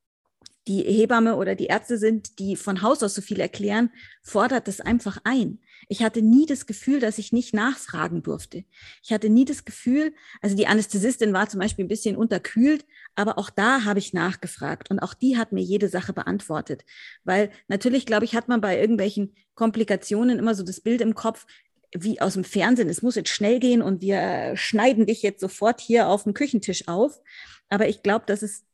die 0.67 0.81
Hebamme 0.81 1.35
oder 1.35 1.55
die 1.55 1.67
Ärzte 1.67 1.97
sind, 1.97 2.39
die 2.39 2.55
von 2.55 2.81
Haus 2.81 3.03
aus 3.03 3.13
so 3.13 3.21
viel 3.21 3.39
erklären, 3.39 3.91
fordert 4.23 4.67
das 4.67 4.81
einfach 4.81 5.19
ein. 5.23 5.59
Ich 5.87 6.03
hatte 6.03 6.21
nie 6.21 6.45
das 6.45 6.65
Gefühl, 6.65 6.99
dass 6.99 7.17
ich 7.17 7.31
nicht 7.31 7.53
nachfragen 7.53 8.23
durfte. 8.23 8.63
Ich 9.03 9.11
hatte 9.11 9.29
nie 9.29 9.45
das 9.45 9.65
Gefühl, 9.65 10.13
also 10.41 10.55
die 10.55 10.67
Anästhesistin 10.67 11.33
war 11.33 11.49
zum 11.49 11.59
Beispiel 11.59 11.85
ein 11.85 11.89
bisschen 11.89 12.15
unterkühlt, 12.15 12.85
aber 13.15 13.37
auch 13.37 13.49
da 13.49 13.83
habe 13.85 13.99
ich 13.99 14.13
nachgefragt 14.13 14.89
und 14.91 14.99
auch 14.99 15.13
die 15.13 15.37
hat 15.37 15.51
mir 15.51 15.63
jede 15.63 15.87
Sache 15.87 16.13
beantwortet. 16.13 16.85
Weil 17.23 17.51
natürlich, 17.67 18.05
glaube 18.05 18.25
ich, 18.25 18.35
hat 18.35 18.47
man 18.47 18.61
bei 18.61 18.79
irgendwelchen 18.79 19.35
Komplikationen 19.53 20.39
immer 20.39 20.55
so 20.55 20.63
das 20.63 20.81
Bild 20.81 21.01
im 21.01 21.15
Kopf, 21.15 21.45
wie 21.93 22.19
aus 22.19 22.33
dem 22.33 22.43
Fernsehen, 22.43 22.89
es 22.89 23.01
muss 23.01 23.15
jetzt 23.15 23.29
schnell 23.29 23.59
gehen 23.59 23.81
und 23.81 24.01
wir 24.01 24.53
schneiden 24.55 25.05
dich 25.05 25.21
jetzt 25.21 25.39
sofort 25.39 25.79
hier 25.79 26.07
auf 26.09 26.23
dem 26.23 26.33
Küchentisch 26.33 26.87
auf. 26.87 27.21
Aber 27.69 27.87
ich 27.87 28.03
glaube, 28.03 28.25
dass 28.27 28.41
es 28.41 28.65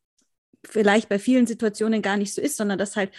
vielleicht 0.66 1.10
bei 1.10 1.20
vielen 1.20 1.48
Situationen 1.48 2.02
gar 2.02 2.18
nicht 2.18 2.34
so 2.34 2.42
ist, 2.42 2.58
sondern 2.58 2.78
dass 2.78 2.96
halt 2.96 3.12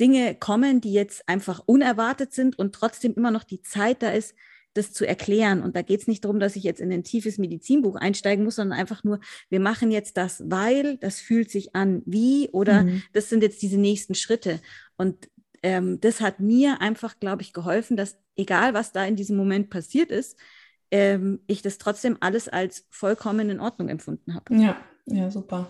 Dinge 0.00 0.34
kommen, 0.34 0.80
die 0.80 0.92
jetzt 0.92 1.28
einfach 1.28 1.62
unerwartet 1.66 2.32
sind 2.32 2.58
und 2.58 2.74
trotzdem 2.74 3.14
immer 3.14 3.30
noch 3.30 3.44
die 3.44 3.62
Zeit 3.62 4.02
da 4.02 4.10
ist, 4.10 4.34
das 4.74 4.92
zu 4.92 5.06
erklären. 5.06 5.62
Und 5.62 5.74
da 5.74 5.82
geht 5.82 6.00
es 6.00 6.06
nicht 6.06 6.24
darum, 6.24 6.38
dass 6.38 6.56
ich 6.56 6.62
jetzt 6.62 6.80
in 6.80 6.92
ein 6.92 7.04
tiefes 7.04 7.38
Medizinbuch 7.38 7.96
einsteigen 7.96 8.44
muss, 8.44 8.56
sondern 8.56 8.78
einfach 8.78 9.04
nur, 9.04 9.20
wir 9.48 9.60
machen 9.60 9.90
jetzt 9.90 10.16
das, 10.16 10.42
weil 10.46 10.98
das 10.98 11.20
fühlt 11.20 11.50
sich 11.50 11.74
an 11.74 12.02
wie 12.04 12.48
oder 12.52 12.84
mhm. 12.84 13.02
das 13.12 13.28
sind 13.28 13.42
jetzt 13.42 13.62
diese 13.62 13.78
nächsten 13.78 14.14
Schritte. 14.14 14.60
Und 14.96 15.28
ähm, 15.62 16.00
das 16.00 16.20
hat 16.20 16.40
mir 16.40 16.80
einfach, 16.80 17.18
glaube 17.18 17.42
ich, 17.42 17.52
geholfen, 17.52 17.96
dass 17.96 18.18
egal 18.36 18.74
was 18.74 18.92
da 18.92 19.04
in 19.04 19.16
diesem 19.16 19.36
Moment 19.36 19.70
passiert 19.70 20.10
ist, 20.10 20.38
ähm, 20.96 21.40
ich 21.46 21.62
das 21.62 21.78
trotzdem 21.78 22.16
alles 22.20 22.48
als 22.48 22.86
vollkommen 22.90 23.50
in 23.50 23.60
Ordnung 23.60 23.88
empfunden 23.88 24.34
habe. 24.34 24.54
Ja, 24.56 24.76
ja, 25.06 25.30
super. 25.30 25.68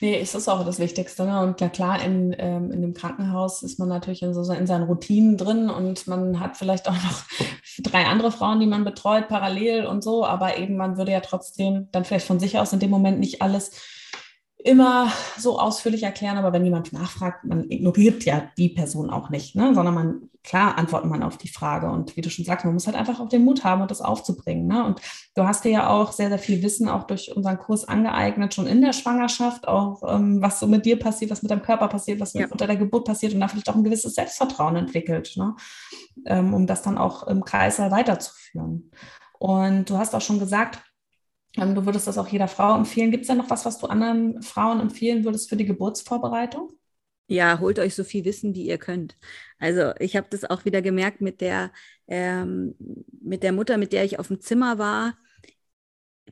Nee, 0.00 0.20
es 0.20 0.34
ist 0.34 0.48
auch 0.48 0.64
das 0.64 0.78
Wichtigste. 0.78 1.24
Ne? 1.24 1.42
Und 1.42 1.60
ja 1.60 1.68
klar, 1.68 2.04
in, 2.04 2.34
ähm, 2.38 2.70
in 2.70 2.82
dem 2.82 2.94
Krankenhaus 2.94 3.62
ist 3.62 3.78
man 3.78 3.88
natürlich 3.88 4.22
in, 4.22 4.32
so, 4.32 4.52
in 4.52 4.66
seinen 4.66 4.84
Routinen 4.84 5.36
drin 5.36 5.70
und 5.70 6.06
man 6.06 6.38
hat 6.38 6.56
vielleicht 6.56 6.88
auch 6.88 6.94
noch 6.94 7.24
drei 7.82 8.04
andere 8.04 8.30
Frauen, 8.30 8.60
die 8.60 8.66
man 8.66 8.84
betreut, 8.84 9.28
parallel 9.28 9.86
und 9.86 10.04
so, 10.04 10.24
aber 10.24 10.58
eben 10.58 10.76
man 10.76 10.98
würde 10.98 11.12
ja 11.12 11.20
trotzdem 11.20 11.88
dann 11.90 12.04
vielleicht 12.04 12.26
von 12.26 12.38
sich 12.38 12.58
aus 12.58 12.72
in 12.72 12.78
dem 12.78 12.90
Moment 12.90 13.18
nicht 13.18 13.42
alles 13.42 13.72
immer 14.66 15.12
so 15.38 15.60
ausführlich 15.60 16.02
erklären, 16.02 16.38
aber 16.38 16.52
wenn 16.52 16.64
jemand 16.64 16.92
nachfragt, 16.92 17.44
man 17.44 17.70
ignoriert 17.70 18.24
ja 18.24 18.50
die 18.58 18.68
Person 18.68 19.10
auch 19.10 19.30
nicht, 19.30 19.54
ne? 19.54 19.72
sondern 19.74 19.94
man 19.94 20.28
klar 20.42 20.76
antwortet 20.76 21.08
man 21.08 21.22
auf 21.22 21.38
die 21.38 21.48
Frage. 21.48 21.88
Und 21.88 22.16
wie 22.16 22.20
du 22.20 22.30
schon 22.30 22.44
sagst, 22.44 22.64
man 22.64 22.74
muss 22.74 22.86
halt 22.86 22.96
einfach 22.96 23.20
auch 23.20 23.28
den 23.28 23.44
Mut 23.44 23.62
haben 23.62 23.82
und 23.82 23.90
das 23.90 24.00
aufzubringen. 24.00 24.66
Ne? 24.66 24.84
Und 24.84 25.00
du 25.36 25.44
hast 25.44 25.64
dir 25.64 25.70
ja 25.70 25.90
auch 25.90 26.10
sehr, 26.10 26.28
sehr 26.28 26.38
viel 26.40 26.62
Wissen 26.62 26.88
auch 26.88 27.04
durch 27.04 27.34
unseren 27.36 27.58
Kurs 27.58 27.84
angeeignet, 27.84 28.54
schon 28.54 28.66
in 28.66 28.80
der 28.80 28.92
Schwangerschaft, 28.92 29.68
auch 29.68 30.02
ähm, 30.06 30.42
was 30.42 30.58
so 30.58 30.66
mit 30.66 30.84
dir 30.84 30.98
passiert, 30.98 31.30
was 31.30 31.42
mit 31.42 31.50
deinem 31.50 31.62
Körper 31.62 31.86
passiert, 31.86 32.18
was 32.18 32.32
ja. 32.32 32.46
unter 32.50 32.66
der 32.66 32.76
Geburt 32.76 33.04
passiert 33.04 33.34
und 33.34 33.40
da 33.40 33.46
vielleicht 33.46 33.68
auch 33.68 33.76
ein 33.76 33.84
gewisses 33.84 34.14
Selbstvertrauen 34.14 34.74
entwickelt, 34.74 35.32
ne? 35.36 35.54
Ähm, 36.24 36.54
um 36.54 36.66
das 36.66 36.82
dann 36.82 36.98
auch 36.98 37.26
im 37.28 37.44
Kreis 37.44 37.78
weiterzuführen. 37.78 38.90
Und 39.38 39.90
du 39.90 39.98
hast 39.98 40.14
auch 40.14 40.20
schon 40.20 40.38
gesagt, 40.38 40.80
du 41.56 41.86
würdest 41.86 42.06
das 42.06 42.18
auch 42.18 42.28
jeder 42.28 42.48
Frau 42.48 42.76
empfehlen. 42.76 43.10
Gibt 43.10 43.22
es 43.22 43.28
denn 43.28 43.38
noch 43.38 43.50
was, 43.50 43.64
was 43.64 43.78
du 43.78 43.86
anderen 43.86 44.42
Frauen 44.42 44.80
empfehlen 44.80 45.24
würdest 45.24 45.48
für 45.48 45.56
die 45.56 45.64
Geburtsvorbereitung? 45.66 46.72
Ja, 47.28 47.58
holt 47.58 47.78
euch 47.78 47.94
so 47.94 48.04
viel 48.04 48.24
Wissen, 48.24 48.54
wie 48.54 48.66
ihr 48.66 48.78
könnt. 48.78 49.16
Also 49.58 49.92
ich 49.98 50.16
habe 50.16 50.28
das 50.30 50.44
auch 50.44 50.64
wieder 50.64 50.80
gemerkt 50.80 51.20
mit 51.20 51.40
der, 51.40 51.72
ähm, 52.06 52.76
mit 53.20 53.42
der 53.42 53.52
Mutter, 53.52 53.78
mit 53.78 53.92
der 53.92 54.04
ich 54.04 54.18
auf 54.18 54.28
dem 54.28 54.40
Zimmer 54.40 54.78
war. 54.78 55.16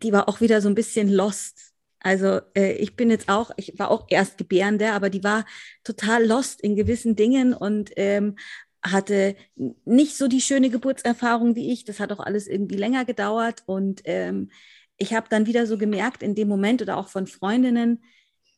Die 0.03 0.13
war 0.13 0.29
auch 0.29 0.41
wieder 0.41 0.61
so 0.61 0.69
ein 0.69 0.75
bisschen 0.75 1.09
lost. 1.09 1.73
Also 2.01 2.41
äh, 2.55 2.75
ich 2.75 2.97
bin 2.97 3.11
jetzt 3.11 3.29
auch, 3.29 3.51
ich 3.57 3.79
war 3.79 3.91
auch 3.91 4.07
erst 4.09 4.39
Gebärende, 4.39 4.93
aber 4.93 5.11
die 5.11 5.25
war 5.25 5.47
total 5.85 6.25
lost 6.25 6.61
in 6.61 6.77
gewissen 6.77 7.17
Dingen 7.17 7.55
und 7.55 7.91
ähm, 7.97 8.37
hatte 8.85 9.37
nicht 9.85 10.17
so 10.17 10.29
die 10.29 10.43
schöne 10.43 10.71
Geburtserfahrung 10.71 11.57
wie 11.57 11.73
ich. 11.73 11.85
Das 11.85 12.01
hat 12.01 12.13
auch 12.13 12.21
alles 12.21 12.47
irgendwie 12.47 12.77
länger 12.77 13.05
gedauert. 13.05 13.63
Und 13.67 14.03
ähm, 14.05 14.51
ich 14.97 15.15
habe 15.15 15.27
dann 15.29 15.47
wieder 15.47 15.67
so 15.67 15.79
gemerkt 15.79 16.23
in 16.23 16.35
dem 16.35 16.49
Moment 16.49 16.83
oder 16.83 16.97
auch 16.97 17.09
von 17.09 17.27
Freundinnen, 17.27 18.05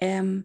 ähm, 0.00 0.44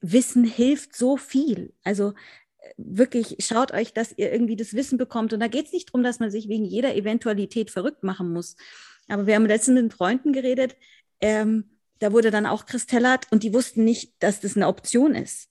Wissen 0.00 0.44
hilft 0.44 0.94
so 0.94 1.16
viel. 1.16 1.72
Also 1.82 2.10
äh, 2.58 2.72
wirklich 2.76 3.36
schaut 3.40 3.72
euch, 3.72 3.92
dass 3.92 4.12
ihr 4.16 4.32
irgendwie 4.32 4.56
das 4.56 4.74
Wissen 4.74 4.98
bekommt. 4.98 5.32
Und 5.32 5.40
da 5.40 5.48
geht 5.48 5.66
es 5.66 5.72
nicht 5.72 5.88
darum, 5.88 6.02
dass 6.02 6.20
man 6.20 6.30
sich 6.30 6.48
wegen 6.48 6.64
jeder 6.64 6.94
Eventualität 6.94 7.70
verrückt 7.70 8.02
machen 8.02 8.32
muss. 8.32 8.56
Aber 9.08 9.26
wir 9.26 9.34
haben 9.34 9.46
letztens 9.46 9.80
mit 9.80 9.92
Freunden 9.92 10.32
geredet, 10.32 10.76
ähm, 11.20 11.70
da 11.98 12.12
wurde 12.12 12.30
dann 12.30 12.46
auch 12.46 12.66
Kristellat 12.66 13.26
und 13.30 13.42
die 13.42 13.54
wussten 13.54 13.84
nicht, 13.84 14.22
dass 14.22 14.40
das 14.40 14.54
eine 14.56 14.68
Option 14.68 15.14
ist. 15.14 15.48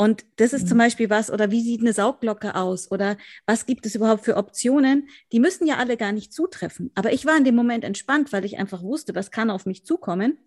Und 0.00 0.24
das 0.36 0.52
ist 0.52 0.62
mhm. 0.62 0.68
zum 0.68 0.78
Beispiel 0.78 1.10
was, 1.10 1.28
oder 1.28 1.50
wie 1.50 1.60
sieht 1.60 1.80
eine 1.80 1.92
Saugglocke 1.92 2.54
aus? 2.54 2.88
Oder 2.92 3.16
was 3.46 3.66
gibt 3.66 3.84
es 3.84 3.96
überhaupt 3.96 4.24
für 4.24 4.36
Optionen? 4.36 5.08
Die 5.32 5.40
müssen 5.40 5.66
ja 5.66 5.78
alle 5.78 5.96
gar 5.96 6.12
nicht 6.12 6.32
zutreffen. 6.32 6.92
Aber 6.94 7.12
ich 7.12 7.26
war 7.26 7.36
in 7.36 7.42
dem 7.42 7.56
Moment 7.56 7.82
entspannt, 7.82 8.32
weil 8.32 8.44
ich 8.44 8.58
einfach 8.58 8.84
wusste, 8.84 9.16
was 9.16 9.32
kann 9.32 9.50
auf 9.50 9.66
mich 9.66 9.84
zukommen. 9.84 10.38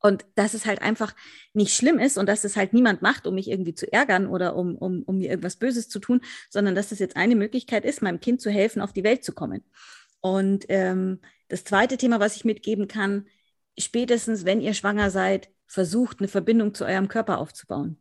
Und 0.00 0.26
dass 0.34 0.54
es 0.54 0.66
halt 0.66 0.82
einfach 0.82 1.14
nicht 1.52 1.72
schlimm 1.72 2.00
ist 2.00 2.18
und 2.18 2.28
dass 2.28 2.42
es 2.42 2.56
halt 2.56 2.72
niemand 2.72 3.00
macht, 3.00 3.28
um 3.28 3.36
mich 3.36 3.48
irgendwie 3.48 3.76
zu 3.76 3.90
ärgern 3.90 4.26
oder 4.26 4.56
um, 4.56 4.74
um, 4.74 5.04
um 5.04 5.18
mir 5.18 5.30
irgendwas 5.30 5.56
Böses 5.56 5.88
zu 5.88 6.00
tun, 6.00 6.20
sondern 6.50 6.74
dass 6.74 6.90
es 6.90 6.98
jetzt 6.98 7.16
eine 7.16 7.36
Möglichkeit 7.36 7.84
ist, 7.84 8.02
meinem 8.02 8.18
Kind 8.18 8.40
zu 8.40 8.50
helfen, 8.50 8.82
auf 8.82 8.92
die 8.92 9.04
Welt 9.04 9.22
zu 9.24 9.32
kommen. 9.32 9.62
Und 10.20 10.66
ähm, 10.68 11.20
das 11.48 11.62
zweite 11.62 11.96
Thema, 11.96 12.18
was 12.18 12.34
ich 12.34 12.44
mitgeben 12.44 12.88
kann, 12.88 13.28
spätestens, 13.78 14.44
wenn 14.44 14.60
ihr 14.60 14.74
schwanger 14.74 15.10
seid, 15.10 15.48
versucht, 15.68 16.18
eine 16.18 16.28
Verbindung 16.28 16.74
zu 16.74 16.84
eurem 16.84 17.08
Körper 17.08 17.38
aufzubauen 17.38 17.98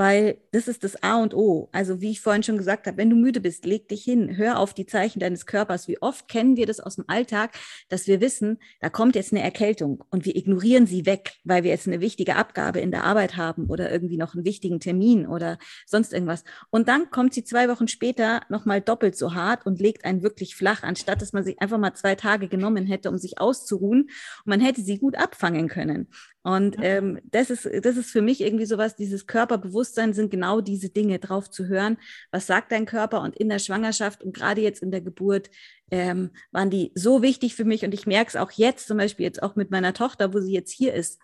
weil 0.00 0.38
das 0.52 0.66
ist 0.66 0.82
das 0.82 1.02
A 1.02 1.20
und 1.20 1.34
O. 1.34 1.68
Also 1.72 2.00
wie 2.00 2.10
ich 2.10 2.22
vorhin 2.22 2.42
schon 2.42 2.56
gesagt 2.56 2.86
habe, 2.86 2.96
wenn 2.96 3.10
du 3.10 3.16
müde 3.16 3.38
bist, 3.38 3.66
leg 3.66 3.86
dich 3.86 4.02
hin, 4.02 4.34
hör 4.34 4.58
auf 4.58 4.72
die 4.72 4.86
Zeichen 4.86 5.20
deines 5.20 5.44
Körpers. 5.44 5.88
Wie 5.88 6.00
oft 6.00 6.26
kennen 6.26 6.56
wir 6.56 6.64
das 6.64 6.80
aus 6.80 6.96
dem 6.96 7.04
Alltag, 7.06 7.50
dass 7.90 8.06
wir 8.06 8.22
wissen, 8.22 8.56
da 8.80 8.88
kommt 8.88 9.14
jetzt 9.14 9.30
eine 9.30 9.42
Erkältung 9.42 10.02
und 10.10 10.24
wir 10.24 10.36
ignorieren 10.36 10.86
sie 10.86 11.04
weg, 11.04 11.34
weil 11.44 11.64
wir 11.64 11.70
jetzt 11.70 11.86
eine 11.86 12.00
wichtige 12.00 12.36
Abgabe 12.36 12.80
in 12.80 12.92
der 12.92 13.04
Arbeit 13.04 13.36
haben 13.36 13.66
oder 13.66 13.92
irgendwie 13.92 14.16
noch 14.16 14.34
einen 14.34 14.46
wichtigen 14.46 14.80
Termin 14.80 15.26
oder 15.26 15.58
sonst 15.84 16.14
irgendwas. 16.14 16.44
Und 16.70 16.88
dann 16.88 17.10
kommt 17.10 17.34
sie 17.34 17.44
zwei 17.44 17.68
Wochen 17.68 17.86
später 17.86 18.40
nochmal 18.48 18.80
doppelt 18.80 19.18
so 19.18 19.34
hart 19.34 19.66
und 19.66 19.82
legt 19.82 20.06
einen 20.06 20.22
wirklich 20.22 20.56
flach, 20.56 20.82
anstatt 20.82 21.20
dass 21.20 21.34
man 21.34 21.44
sich 21.44 21.60
einfach 21.60 21.76
mal 21.76 21.92
zwei 21.92 22.14
Tage 22.14 22.48
genommen 22.48 22.86
hätte, 22.86 23.10
um 23.10 23.18
sich 23.18 23.38
auszuruhen. 23.38 24.04
Und 24.04 24.46
man 24.46 24.60
hätte 24.60 24.80
sie 24.80 24.96
gut 24.96 25.18
abfangen 25.18 25.68
können. 25.68 26.08
Und 26.42 26.76
ähm, 26.80 27.20
das, 27.24 27.50
ist, 27.50 27.68
das 27.84 27.96
ist 27.96 28.10
für 28.10 28.22
mich 28.22 28.40
irgendwie 28.40 28.64
sowas, 28.64 28.96
dieses 28.96 29.26
Körperbewusstsein 29.26 30.14
sind 30.14 30.30
genau 30.30 30.62
diese 30.62 30.88
Dinge, 30.88 31.18
drauf 31.18 31.50
zu 31.50 31.66
hören, 31.66 31.98
was 32.30 32.46
sagt 32.46 32.72
dein 32.72 32.86
Körper 32.86 33.20
und 33.20 33.36
in 33.36 33.50
der 33.50 33.58
Schwangerschaft 33.58 34.22
und 34.22 34.34
gerade 34.34 34.62
jetzt 34.62 34.82
in 34.82 34.90
der 34.90 35.02
Geburt 35.02 35.50
ähm, 35.90 36.30
waren 36.50 36.70
die 36.70 36.92
so 36.94 37.20
wichtig 37.20 37.54
für 37.54 37.64
mich 37.64 37.84
und 37.84 37.92
ich 37.92 38.06
merke 38.06 38.28
es 38.28 38.36
auch 38.36 38.52
jetzt, 38.52 38.86
zum 38.86 38.96
Beispiel 38.96 39.24
jetzt 39.24 39.42
auch 39.42 39.54
mit 39.54 39.70
meiner 39.70 39.92
Tochter, 39.92 40.32
wo 40.32 40.40
sie 40.40 40.52
jetzt 40.52 40.72
hier 40.72 40.94
ist. 40.94 41.20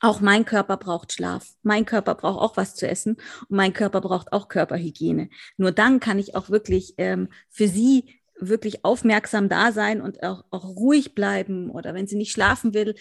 Auch 0.00 0.20
mein 0.20 0.44
Körper 0.44 0.76
braucht 0.76 1.12
Schlaf. 1.12 1.48
Mein 1.62 1.84
Körper 1.84 2.14
braucht 2.14 2.38
auch 2.38 2.56
was 2.56 2.76
zu 2.76 2.86
essen 2.86 3.16
und 3.48 3.56
mein 3.56 3.72
Körper 3.72 4.00
braucht 4.00 4.32
auch 4.32 4.48
Körperhygiene. 4.48 5.28
Nur 5.56 5.72
dann 5.72 6.00
kann 6.00 6.18
ich 6.18 6.36
auch 6.36 6.50
wirklich 6.50 6.94
ähm, 6.98 7.28
für 7.48 7.66
sie 7.66 8.20
wirklich 8.40 8.84
aufmerksam 8.84 9.48
da 9.48 9.72
sein 9.72 10.00
und 10.00 10.22
auch, 10.22 10.44
auch 10.50 10.64
ruhig 10.64 11.14
bleiben 11.14 11.70
oder 11.70 11.94
wenn 11.94 12.06
sie 12.06 12.16
nicht 12.16 12.30
schlafen 12.30 12.74
will, 12.74 12.94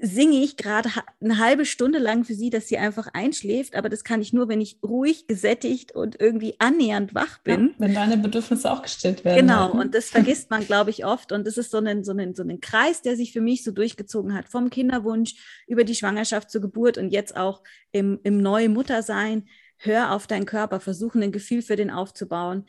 singe 0.00 0.38
ich 0.42 0.56
gerade 0.56 0.88
eine 1.20 1.38
halbe 1.38 1.64
Stunde 1.64 1.98
lang 1.98 2.24
für 2.24 2.34
sie, 2.34 2.50
dass 2.50 2.68
sie 2.68 2.78
einfach 2.78 3.08
einschläft, 3.12 3.74
aber 3.74 3.88
das 3.88 4.04
kann 4.04 4.20
ich 4.20 4.32
nur, 4.32 4.48
wenn 4.48 4.60
ich 4.60 4.78
ruhig, 4.82 5.26
gesättigt 5.26 5.92
und 5.92 6.20
irgendwie 6.20 6.54
annähernd 6.58 7.14
wach 7.14 7.38
bin. 7.38 7.68
Ja, 7.68 7.74
wenn 7.78 7.94
deine 7.94 8.16
Bedürfnisse 8.16 8.70
auch 8.70 8.82
gestillt 8.82 9.24
werden. 9.24 9.40
Genau, 9.40 9.72
und 9.72 9.94
das 9.94 10.10
vergisst 10.10 10.50
man, 10.50 10.64
glaube 10.64 10.90
ich, 10.90 11.04
oft. 11.04 11.32
Und 11.32 11.46
das 11.46 11.56
ist 11.56 11.70
so 11.70 11.78
ein, 11.78 12.04
so, 12.04 12.12
ein, 12.12 12.34
so 12.34 12.42
ein 12.42 12.60
Kreis, 12.60 13.02
der 13.02 13.16
sich 13.16 13.32
für 13.32 13.40
mich 13.40 13.64
so 13.64 13.72
durchgezogen 13.72 14.34
hat, 14.34 14.48
vom 14.48 14.70
Kinderwunsch 14.70 15.34
über 15.66 15.84
die 15.84 15.94
Schwangerschaft 15.94 16.50
zur 16.50 16.60
Geburt 16.60 16.98
und 16.98 17.10
jetzt 17.10 17.36
auch 17.36 17.62
im, 17.92 18.20
im 18.22 18.40
neuen 18.40 18.72
Muttersein. 18.72 19.48
Hör 19.76 20.12
auf 20.12 20.26
deinen 20.26 20.46
Körper, 20.46 20.80
versuche 20.80 21.18
ein 21.18 21.32
Gefühl 21.32 21.62
für 21.62 21.76
den 21.76 21.90
aufzubauen. 21.90 22.66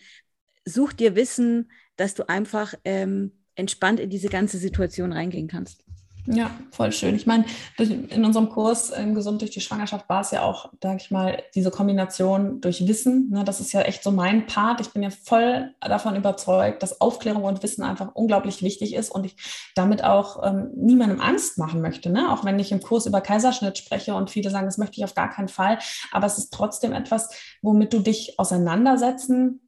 Such 0.66 0.94
dir 0.94 1.16
Wissen, 1.16 1.72
dass 1.96 2.14
du 2.14 2.28
einfach 2.30 2.76
ähm, 2.86 3.32
entspannt 3.56 4.00
in 4.00 4.10
diese 4.10 4.30
ganze 4.30 4.58
Situation 4.58 5.12
reingehen 5.12 5.48
kannst. 5.48 5.84
Ja, 6.32 6.52
voll 6.70 6.92
schön. 6.92 7.16
Ich 7.16 7.26
meine, 7.26 7.46
in 7.80 8.24
unserem 8.24 8.50
Kurs 8.50 8.92
ähm, 8.96 9.16
Gesund 9.16 9.42
durch 9.42 9.50
die 9.50 9.62
Schwangerschaft 9.62 10.08
war 10.10 10.22
es 10.22 10.30
ja 10.30 10.44
auch, 10.44 10.72
sage 10.82 10.98
ich 11.02 11.10
mal, 11.10 11.42
diese 11.56 11.72
Kombination 11.72 12.62
durch 12.62 12.88
Wissen. 12.88 13.32
Ne, 13.32 13.44
das 13.44 13.60
ist 13.60 13.72
ja 13.72 13.82
echt 13.82 14.04
so 14.04 14.12
mein 14.12 14.46
Part. 14.46 14.80
Ich 14.80 14.92
bin 14.92 15.02
ja 15.02 15.10
voll 15.10 15.74
davon 15.82 16.16
überzeugt, 16.16 16.84
dass 16.84 17.02
Aufklärung 17.02 17.46
und 17.46 17.64
Wissen 17.64 17.82
einfach 17.82 18.14
unglaublich 18.14 18.62
wichtig 18.62 18.94
ist 18.94 19.10
und 19.10 19.26
ich 19.26 19.72
damit 19.74 20.04
auch 20.04 20.44
ähm, 20.46 20.70
niemandem 20.76 21.20
Angst 21.20 21.58
machen 21.58 21.82
möchte. 21.82 22.12
Ne? 22.12 22.32
Auch 22.32 22.46
wenn 22.46 22.60
ich 22.60 22.72
im 22.72 22.82
Kurs 22.82 23.08
über 23.08 23.22
Kaiserschnitt 23.22 23.80
spreche 23.80 24.14
und 24.14 24.30
viele 24.30 24.52
sagen, 24.52 24.68
das 24.68 24.78
möchte 24.78 24.98
ich 24.98 25.06
auf 25.06 25.16
gar 25.16 25.32
keinen 25.32 25.48
Fall. 25.48 25.80
Aber 26.12 26.28
es 26.28 26.38
ist 26.38 26.54
trotzdem 26.54 26.94
etwas, 26.94 27.32
womit 27.64 27.92
du 27.92 28.02
dich 28.02 28.38
auseinandersetzen 28.38 29.62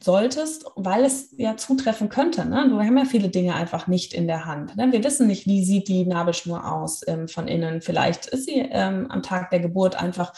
solltest, 0.00 0.66
weil 0.76 1.04
es 1.04 1.34
ja 1.36 1.56
zutreffen 1.56 2.08
könnte. 2.08 2.44
Ne? 2.44 2.68
Wir 2.70 2.86
haben 2.86 2.98
ja 2.98 3.04
viele 3.04 3.28
Dinge 3.28 3.54
einfach 3.54 3.86
nicht 3.86 4.12
in 4.12 4.26
der 4.26 4.44
Hand. 4.44 4.76
Ne? 4.76 4.92
Wir 4.92 5.02
wissen 5.02 5.26
nicht, 5.26 5.46
wie 5.46 5.64
sieht 5.64 5.88
die 5.88 6.04
Nabelschnur 6.04 6.70
aus 6.70 7.00
ähm, 7.06 7.28
von 7.28 7.48
innen. 7.48 7.80
Vielleicht 7.80 8.26
ist 8.26 8.46
sie 8.46 8.58
ähm, 8.58 9.06
am 9.10 9.22
Tag 9.22 9.50
der 9.50 9.60
Geburt 9.60 10.00
einfach 10.00 10.34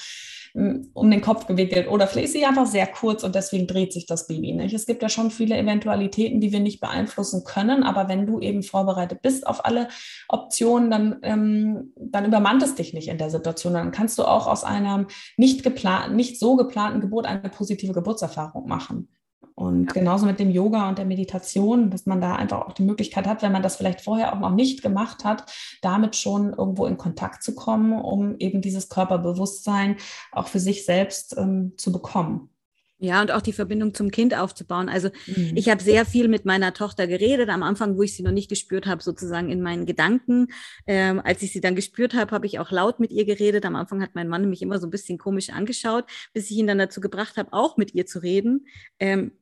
um 0.57 1.11
den 1.11 1.21
Kopf 1.21 1.49
gewickelt 1.49 1.89
oder 1.89 2.07
vielleicht 2.07 2.27
ist 2.27 2.33
sie 2.35 2.45
einfach 2.45 2.67
sehr 2.67 2.87
kurz 2.87 3.25
und 3.25 3.35
deswegen 3.35 3.67
dreht 3.67 3.93
sich 3.93 4.07
das 4.07 4.29
Baby 4.29 4.53
nicht. 4.53 4.73
Es 4.73 4.87
gibt 4.87 5.03
ja 5.03 5.09
schon 5.09 5.33
viele 5.33 5.59
Eventualitäten, 5.59 6.41
die 6.41 6.53
wir 6.53 6.61
nicht 6.61 6.81
beeinflussen 6.81 7.43
können, 7.43 7.83
aber 7.83 8.09
wenn 8.09 8.25
du 8.25 8.39
eben 8.39 8.63
vorbereitet 8.63 9.21
bist 9.21 9.49
auf 9.49 9.65
alle 9.65 9.89
Optionen, 10.29 10.93
dann, 10.93 11.19
ähm, 11.23 11.93
dann 11.97 12.25
übermannt 12.25 12.63
es 12.63 12.77
dich 12.77 12.95
nicht 12.95 13.09
in 13.09 13.19
der 13.19 13.31
Situation. 13.31 13.75
Dann 13.75 13.91
kannst 13.91 14.17
du 14.17 14.23
auch 14.23 14.47
aus 14.47 14.63
einer 14.63 15.09
nicht 15.37 15.65
geplanten, 15.65 16.15
nicht 16.15 16.39
so 16.39 16.55
geplanten 16.55 17.01
Geburt 17.01 17.27
eine 17.27 17.49
positive 17.49 17.93
Geburtserfahrung 17.93 18.69
machen. 18.69 19.09
Und 19.57 19.95
genauso 19.95 20.27
mit 20.27 20.41
dem 20.41 20.51
Yoga 20.51 20.89
und 20.89 20.99
der 20.99 21.05
Meditation, 21.05 21.91
dass 21.91 22.07
man 22.07 22.21
da 22.21 22.35
einfach 22.35 22.67
auch 22.67 22.73
die 22.73 22.83
Möglichkeit 22.83 23.27
hat, 23.27 23.43
wenn 23.43 23.53
man 23.53 23.63
das 23.63 23.77
vielleicht 23.77 24.01
vorher 24.01 24.33
auch 24.33 24.41
noch 24.41 24.51
nicht 24.51 24.83
gemacht 24.83 25.25
hat, 25.25 25.53
damit 25.81 26.17
schon 26.17 26.53
irgendwo 26.53 26.87
in 26.87 26.97
Kontakt 26.97 27.45
zu 27.45 27.55
kommen, 27.55 27.93
um 27.93 28.37
eben 28.39 28.61
dieses 28.61 28.89
Körperbewusstsein 28.89 29.97
auch 30.33 30.49
für 30.49 30.59
sich 30.59 30.85
selbst 30.85 31.37
ähm, 31.39 31.75
zu 31.77 31.93
bekommen. 31.93 32.51
Ja, 32.99 33.21
und 33.21 33.33
auch 33.33 33.43
die 33.43 33.53
Verbindung 33.53 33.93
zum 33.93 34.11
Kind 34.11 34.35
aufzubauen. 34.35 34.89
Also 34.89 35.11
mhm. 35.27 35.53
ich 35.55 35.69
habe 35.69 35.83
sehr 35.83 36.07
viel 36.07 36.27
mit 36.29 36.45
meiner 36.45 36.73
Tochter 36.73 37.07
geredet, 37.07 37.49
am 37.49 37.63
Anfang, 37.63 37.97
wo 37.99 38.03
ich 38.03 38.17
sie 38.17 38.23
noch 38.23 38.33
nicht 38.33 38.49
gespürt 38.49 38.87
habe, 38.87 39.03
sozusagen 39.03 39.51
in 39.51 39.61
meinen 39.61 39.85
Gedanken. 39.85 40.49
Ähm, 40.87 41.21
als 41.23 41.43
ich 41.43 41.53
sie 41.53 41.61
dann 41.61 41.77
gespürt 41.77 42.15
habe, 42.15 42.31
habe 42.31 42.47
ich 42.47 42.61
auch 42.61 42.71
laut 42.71 43.01
mit 43.01 43.13
ihr 43.13 43.25
geredet. 43.27 43.67
Am 43.67 43.77
Anfang 43.77 44.01
hat 44.01 44.15
mein 44.15 44.29
Mann 44.29 44.49
mich 44.49 44.63
immer 44.63 44.79
so 44.79 44.87
ein 44.87 44.91
bisschen 44.91 45.19
komisch 45.19 45.51
angeschaut, 45.51 46.07
bis 46.33 46.51
ich 46.51 46.57
ihn 46.57 46.67
dann 46.67 46.79
dazu 46.79 47.01
gebracht 47.01 47.37
habe, 47.37 47.53
auch 47.53 47.77
mit 47.77 47.95
ihr 47.95 48.07
zu 48.07 48.21
reden. 48.21 48.67
Ähm, 48.99 49.33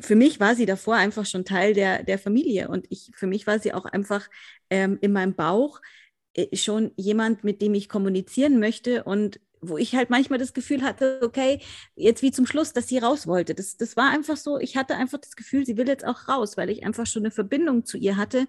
für 0.00 0.16
mich 0.16 0.40
war 0.40 0.54
sie 0.54 0.66
davor 0.66 0.96
einfach 0.96 1.26
schon 1.26 1.44
Teil 1.44 1.74
der, 1.74 2.02
der 2.02 2.18
Familie 2.18 2.68
und 2.68 2.86
ich, 2.90 3.10
für 3.14 3.26
mich 3.26 3.46
war 3.46 3.58
sie 3.58 3.72
auch 3.72 3.84
einfach 3.84 4.28
ähm, 4.70 4.98
in 5.00 5.12
meinem 5.12 5.34
Bauch 5.34 5.80
äh, 6.34 6.56
schon 6.56 6.92
jemand, 6.96 7.44
mit 7.44 7.62
dem 7.62 7.74
ich 7.74 7.88
kommunizieren 7.88 8.58
möchte 8.58 9.04
und 9.04 9.40
wo 9.60 9.78
ich 9.78 9.94
halt 9.94 10.10
manchmal 10.10 10.38
das 10.38 10.52
Gefühl 10.52 10.82
hatte, 10.82 11.20
okay, 11.22 11.60
jetzt 11.96 12.22
wie 12.22 12.32
zum 12.32 12.46
Schluss, 12.46 12.72
dass 12.72 12.88
sie 12.88 12.98
raus 12.98 13.26
wollte. 13.26 13.54
Das, 13.54 13.76
das 13.76 13.96
war 13.96 14.10
einfach 14.10 14.36
so, 14.36 14.58
ich 14.58 14.76
hatte 14.76 14.96
einfach 14.96 15.18
das 15.18 15.36
Gefühl, 15.36 15.64
sie 15.64 15.76
will 15.76 15.88
jetzt 15.88 16.04
auch 16.04 16.28
raus, 16.28 16.56
weil 16.56 16.68
ich 16.70 16.84
einfach 16.84 17.06
schon 17.06 17.22
eine 17.22 17.30
Verbindung 17.30 17.84
zu 17.84 17.96
ihr 17.96 18.16
hatte 18.16 18.46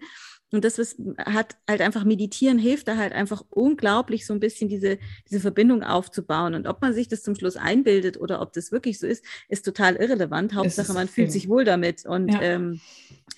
und 0.56 0.66
das 0.66 0.80
was 0.80 0.96
hat 1.18 1.58
halt 1.68 1.82
einfach 1.82 2.04
meditieren 2.04 2.58
hilft 2.58 2.88
da 2.88 2.98
halt 2.98 3.14
einfach 3.14 3.44
unglaublich 3.50 4.26
so 4.26 4.34
ein 4.34 4.40
bisschen 4.40 4.70
diese, 4.70 4.98
diese 5.30 5.40
Verbindung 5.40 5.84
aufzubauen. 5.84 6.56
Und 6.56 6.68
ob 6.68 6.82
man 6.82 6.94
sich 6.94 7.08
das 7.08 7.24
zum 7.24 7.36
Schluss 7.36 7.58
einbildet 7.58 8.20
oder 8.20 8.42
ob 8.42 8.54
das 8.54 8.72
wirklich 8.72 9.00
so 9.00 9.06
ist, 9.06 9.24
ist 9.50 9.66
total 9.66 9.96
irrelevant. 9.96 10.56
Hauptsache, 10.56 10.94
man 10.94 11.08
fühlt 11.08 11.32
sich 11.32 11.50
wohl 11.50 11.66
damit. 11.66 12.06
Und 12.06 12.30
ja. 12.30 12.42
ähm, 12.42 12.80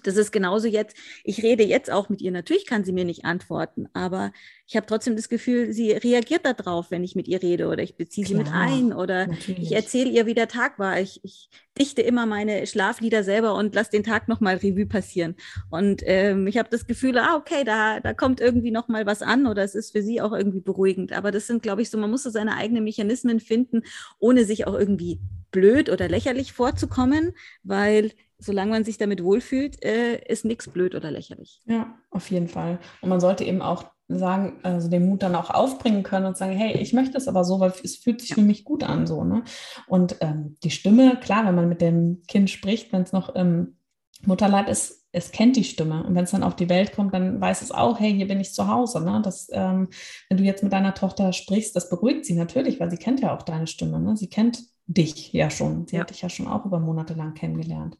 das 0.03 0.15
ist 0.15 0.31
genauso 0.31 0.67
jetzt. 0.67 0.95
Ich 1.23 1.43
rede 1.43 1.63
jetzt 1.63 1.91
auch 1.91 2.09
mit 2.09 2.21
ihr. 2.21 2.31
Natürlich 2.31 2.65
kann 2.65 2.83
sie 2.83 2.93
mir 2.93 3.05
nicht 3.05 3.25
antworten, 3.25 3.89
aber 3.93 4.31
ich 4.69 4.75
habe 4.75 4.85
trotzdem 4.85 5.15
das 5.15 5.29
Gefühl, 5.29 5.71
sie 5.71 5.91
reagiert 5.93 6.45
darauf, 6.45 6.91
wenn 6.91 7.01
ich 7.01 7.15
mit 7.15 7.29
ihr 7.29 7.41
rede 7.41 7.67
oder 7.69 7.83
ich 7.83 7.95
beziehe 7.95 8.27
Klar, 8.27 8.37
sie 8.37 8.43
mit 8.43 8.53
ein 8.53 8.93
oder 8.93 9.27
natürlich. 9.27 9.63
ich 9.63 9.71
erzähle 9.71 10.09
ihr, 10.09 10.25
wie 10.25 10.33
der 10.33 10.49
Tag 10.49 10.77
war. 10.77 10.99
Ich, 10.99 11.21
ich 11.23 11.49
dichte 11.79 12.01
immer 12.01 12.25
meine 12.25 12.67
Schlaflieder 12.67 13.23
selber 13.23 13.55
und 13.55 13.73
lasse 13.73 13.91
den 13.91 14.03
Tag 14.03 14.27
nochmal 14.27 14.57
Revue 14.57 14.85
passieren. 14.85 15.35
Und 15.69 16.01
ähm, 16.05 16.47
ich 16.47 16.57
habe 16.57 16.67
das 16.69 16.85
Gefühl, 16.85 17.17
ah, 17.17 17.37
okay, 17.37 17.63
da, 17.63 18.01
da 18.01 18.13
kommt 18.13 18.41
irgendwie 18.41 18.71
nochmal 18.71 19.05
was 19.05 19.21
an 19.21 19.47
oder 19.47 19.63
es 19.63 19.73
ist 19.73 19.93
für 19.93 20.01
sie 20.01 20.19
auch 20.19 20.33
irgendwie 20.33 20.59
beruhigend. 20.59 21.13
Aber 21.13 21.31
das 21.31 21.47
sind, 21.47 21.63
glaube 21.63 21.81
ich, 21.81 21.89
so, 21.89 21.97
man 21.97 22.11
muss 22.11 22.23
so 22.23 22.29
seine 22.29 22.57
eigenen 22.57 22.83
Mechanismen 22.83 23.39
finden, 23.39 23.83
ohne 24.19 24.43
sich 24.43 24.67
auch 24.67 24.73
irgendwie 24.73 25.21
blöd 25.49 25.89
oder 25.89 26.09
lächerlich 26.09 26.51
vorzukommen, 26.51 27.31
weil 27.63 28.11
solange 28.37 28.71
man 28.71 28.83
sich 28.83 28.97
damit 28.97 29.23
wohlfühlt, 29.23 29.81
äh, 29.83 30.21
ist 30.27 30.43
nichts 30.43 30.67
blöd 30.67 30.93
oder 30.93 31.09
lächerlich. 31.09 31.61
Ja, 31.65 31.97
auf 32.11 32.29
jeden 32.29 32.49
Fall. 32.49 32.79
Und 32.99 33.07
man 33.07 33.21
sollte 33.21 33.45
eben 33.45 33.61
auch 33.61 33.85
sagen, 34.07 34.59
also 34.63 34.89
den 34.89 35.07
Mut 35.07 35.23
dann 35.23 35.35
auch 35.35 35.49
aufbringen 35.49 36.03
können 36.03 36.25
und 36.25 36.37
sagen, 36.37 36.53
hey, 36.53 36.77
ich 36.77 36.93
möchte 36.93 37.17
es 37.17 37.27
aber 37.27 37.43
so, 37.43 37.59
weil 37.59 37.73
es 37.83 37.97
fühlt 37.97 38.21
sich 38.21 38.33
für 38.33 38.41
mich 38.41 38.63
gut 38.63 38.83
an, 38.83 39.05
so, 39.05 39.23
ne? 39.23 39.43
Und 39.87 40.17
ähm, 40.21 40.55
die 40.63 40.71
Stimme, 40.71 41.17
klar, 41.19 41.45
wenn 41.45 41.55
man 41.55 41.67
mit 41.67 41.81
dem 41.81 42.23
Kind 42.27 42.49
spricht, 42.49 42.93
wenn 42.93 43.01
es 43.01 43.11
noch 43.11 43.35
im 43.35 43.77
Mutterleib 44.25 44.69
ist, 44.69 45.05
es 45.11 45.31
kennt 45.31 45.55
die 45.55 45.63
Stimme. 45.63 46.03
Und 46.03 46.15
wenn 46.15 46.23
es 46.23 46.31
dann 46.31 46.43
auf 46.43 46.55
die 46.55 46.69
Welt 46.69 46.93
kommt, 46.93 47.13
dann 47.13 47.39
weiß 47.41 47.61
es 47.61 47.71
auch, 47.71 47.99
hey, 47.99 48.13
hier 48.13 48.27
bin 48.27 48.39
ich 48.39 48.53
zu 48.53 48.67
Hause. 48.67 49.03
Ne? 49.03 49.21
Das, 49.23 49.47
ähm, 49.51 49.89
wenn 50.29 50.37
du 50.37 50.43
jetzt 50.43 50.63
mit 50.63 50.73
deiner 50.73 50.93
Tochter 50.93 51.33
sprichst, 51.33 51.75
das 51.75 51.89
beruhigt 51.89 52.25
sie 52.25 52.35
natürlich, 52.35 52.79
weil 52.79 52.91
sie 52.91 52.97
kennt 52.97 53.21
ja 53.21 53.35
auch 53.35 53.41
deine 53.41 53.67
Stimme. 53.67 53.99
Ne? 53.99 54.15
Sie 54.15 54.29
kennt 54.29 54.63
dich 54.85 55.33
ja 55.33 55.49
schon. 55.49 55.87
Sie 55.87 55.95
ja. 55.95 56.01
hat 56.01 56.09
dich 56.09 56.21
ja 56.21 56.29
schon 56.29 56.47
auch 56.47 56.65
über 56.65 56.79
Monate 56.79 57.13
lang 57.13 57.33
kennengelernt. 57.33 57.97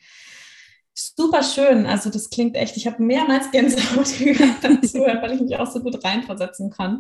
Super 1.00 1.44
schön. 1.44 1.86
Also 1.86 2.10
das 2.10 2.32
klingt 2.32 2.56
echt, 2.56 2.76
ich 2.76 2.88
habe 2.88 3.04
mehrmals 3.04 3.52
Gänsehaut 3.52 4.08
dazu, 4.64 4.98
weil 4.98 5.34
ich 5.34 5.42
mich 5.42 5.56
auch 5.58 5.70
so 5.70 5.80
gut 5.80 6.04
reinversetzen 6.04 6.72
kann 6.72 6.98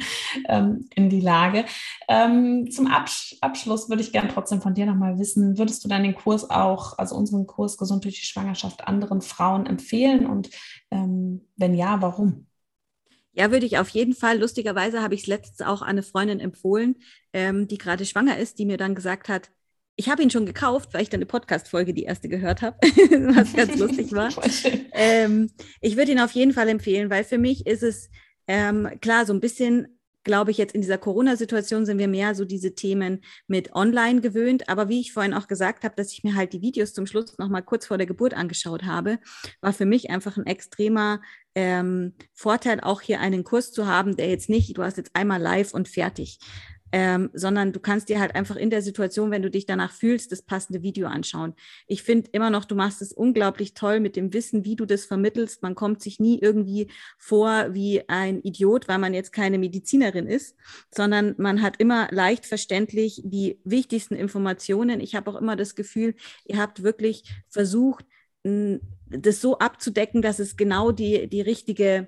ähm, 0.47 0.87
in 0.93 1.09
die 1.09 1.19
Lage. 1.19 1.65
Ähm, 2.07 2.69
zum 2.69 2.85
Absch 2.85 3.37
Abschluss 3.41 3.89
würde 3.89 4.03
ich 4.03 4.11
gerne 4.11 4.29
trotzdem 4.31 4.61
von 4.61 4.75
dir 4.75 4.85
nochmal 4.85 5.17
wissen, 5.17 5.57
würdest 5.57 5.83
du 5.83 5.87
dann 5.87 6.03
den 6.03 6.13
Kurs 6.13 6.47
auch, 6.47 6.99
also 6.99 7.15
unseren 7.15 7.47
Kurs 7.47 7.75
Gesund 7.77 8.03
durch 8.03 8.19
die 8.19 8.25
Schwangerschaft 8.27 8.87
anderen 8.87 9.21
Frauen 9.21 9.65
empfehlen? 9.65 10.27
Und 10.27 10.51
ähm, 10.91 11.47
wenn 11.55 11.73
ja, 11.73 11.99
warum? 11.99 12.45
Ja, 13.33 13.49
würde 13.49 13.65
ich 13.65 13.79
auf 13.79 13.89
jeden 13.89 14.13
Fall. 14.13 14.39
Lustigerweise 14.39 15.01
habe 15.01 15.15
ich 15.15 15.21
es 15.21 15.27
letztens 15.27 15.61
auch 15.61 15.81
eine 15.81 16.03
Freundin 16.03 16.39
empfohlen, 16.39 16.97
ähm, 17.33 17.67
die 17.67 17.79
gerade 17.79 18.05
schwanger 18.05 18.37
ist, 18.37 18.59
die 18.59 18.65
mir 18.65 18.77
dann 18.77 18.93
gesagt 18.93 19.27
hat, 19.27 19.49
ich 19.97 20.09
habe 20.09 20.21
ihn 20.21 20.29
schon 20.29 20.45
gekauft, 20.45 20.93
weil 20.93 21.01
ich 21.01 21.09
dann 21.09 21.17
eine 21.17 21.25
Podcast-Folge, 21.25 21.93
die 21.93 22.03
erste, 22.03 22.29
gehört 22.29 22.61
habe, 22.61 22.77
was 22.81 23.53
ganz 23.53 23.75
lustig 23.79 24.11
war. 24.13 24.29
Ähm, 24.99 25.51
ich 25.79 25.95
würde 25.95 26.11
ihn 26.11 26.19
auf 26.19 26.31
jeden 26.31 26.53
Fall 26.53 26.67
empfehlen, 26.69 27.09
weil 27.09 27.23
für 27.23 27.37
mich 27.37 27.67
ist 27.67 27.83
es 27.83 28.09
ähm, 28.47 28.89
klar 28.99 29.25
so 29.25 29.33
ein 29.33 29.39
bisschen 29.39 29.97
glaube 30.27 30.51
ich, 30.51 30.57
jetzt 30.57 30.75
in 30.75 30.81
dieser 30.81 30.97
Corona-Situation 30.97 31.85
sind 31.85 31.97
wir 31.97 32.09
mehr 32.09 32.35
so 32.35 32.43
diese 32.45 32.75
Themen 32.75 33.23
mit 33.47 33.73
online 33.73 34.19
gewöhnt. 34.19 34.67
Aber 34.67 34.89
wie 34.89 34.99
ich 34.99 35.13
vorhin 35.13 35.33
auch 35.33 35.47
gesagt 35.47 35.85
habe, 35.85 35.95
dass 35.95 36.11
ich 36.11 36.23
mir 36.23 36.35
halt 36.35 36.51
die 36.51 36.61
Videos 36.61 36.93
zum 36.93 37.07
Schluss 37.07 37.37
noch 37.37 37.47
mal 37.47 37.61
kurz 37.61 37.87
vor 37.87 37.97
der 37.97 38.05
Geburt 38.05 38.33
angeschaut 38.33 38.83
habe, 38.83 39.19
war 39.61 39.71
für 39.71 39.85
mich 39.85 40.09
einfach 40.09 40.35
ein 40.35 40.45
extremer 40.45 41.21
ähm, 41.55 42.13
Vorteil, 42.33 42.81
auch 42.81 43.01
hier 43.01 43.21
einen 43.21 43.45
Kurs 43.45 43.71
zu 43.71 43.87
haben, 43.87 44.17
der 44.17 44.29
jetzt 44.29 44.49
nicht, 44.49 44.77
du 44.77 44.83
hast 44.83 44.97
jetzt 44.97 45.11
einmal 45.13 45.41
live 45.41 45.73
und 45.73 45.87
fertig, 45.87 46.39
ähm, 46.91 47.29
sondern 47.33 47.73
du 47.73 47.79
kannst 47.79 48.09
dir 48.09 48.19
halt 48.19 48.35
einfach 48.35 48.55
in 48.55 48.69
der 48.69 48.81
Situation, 48.81 49.31
wenn 49.31 49.41
du 49.41 49.49
dich 49.49 49.65
danach 49.65 49.91
fühlst, 49.91 50.31
das 50.31 50.41
passende 50.41 50.83
Video 50.83 51.07
anschauen. 51.07 51.53
Ich 51.87 52.03
finde 52.03 52.29
immer 52.31 52.49
noch, 52.49 52.65
du 52.65 52.75
machst 52.75 53.01
es 53.01 53.11
unglaublich 53.11 53.73
toll 53.73 53.99
mit 53.99 54.15
dem 54.15 54.33
Wissen, 54.33 54.65
wie 54.65 54.75
du 54.75 54.85
das 54.85 55.05
vermittelst. 55.05 55.63
Man 55.63 55.75
kommt 55.75 56.01
sich 56.01 56.19
nie 56.19 56.39
irgendwie 56.39 56.89
vor 57.17 57.73
wie 57.73 58.07
ein 58.07 58.41
Idiot, 58.41 58.87
weil 58.87 58.99
man 58.99 59.13
jetzt 59.13 59.33
keine 59.33 59.57
Medizinerin 59.57 60.27
ist, 60.27 60.55
sondern 60.93 61.35
man 61.37 61.61
hat 61.61 61.79
immer 61.79 62.07
leicht 62.11 62.45
verständlich 62.45 63.21
die 63.25 63.59
wichtigsten 63.63 64.15
Informationen. 64.15 65.01
Ich 65.01 65.15
habe 65.15 65.29
auch 65.31 65.35
immer 65.35 65.55
das 65.55 65.75
Gefühl, 65.75 66.15
ihr 66.45 66.57
habt 66.57 66.83
wirklich 66.83 67.23
versucht, 67.49 68.05
das 68.43 69.41
so 69.41 69.57
abzudecken, 69.59 70.21
dass 70.21 70.39
es 70.39 70.57
genau 70.57 70.91
die, 70.91 71.27
die 71.27 71.41
richtige 71.41 72.07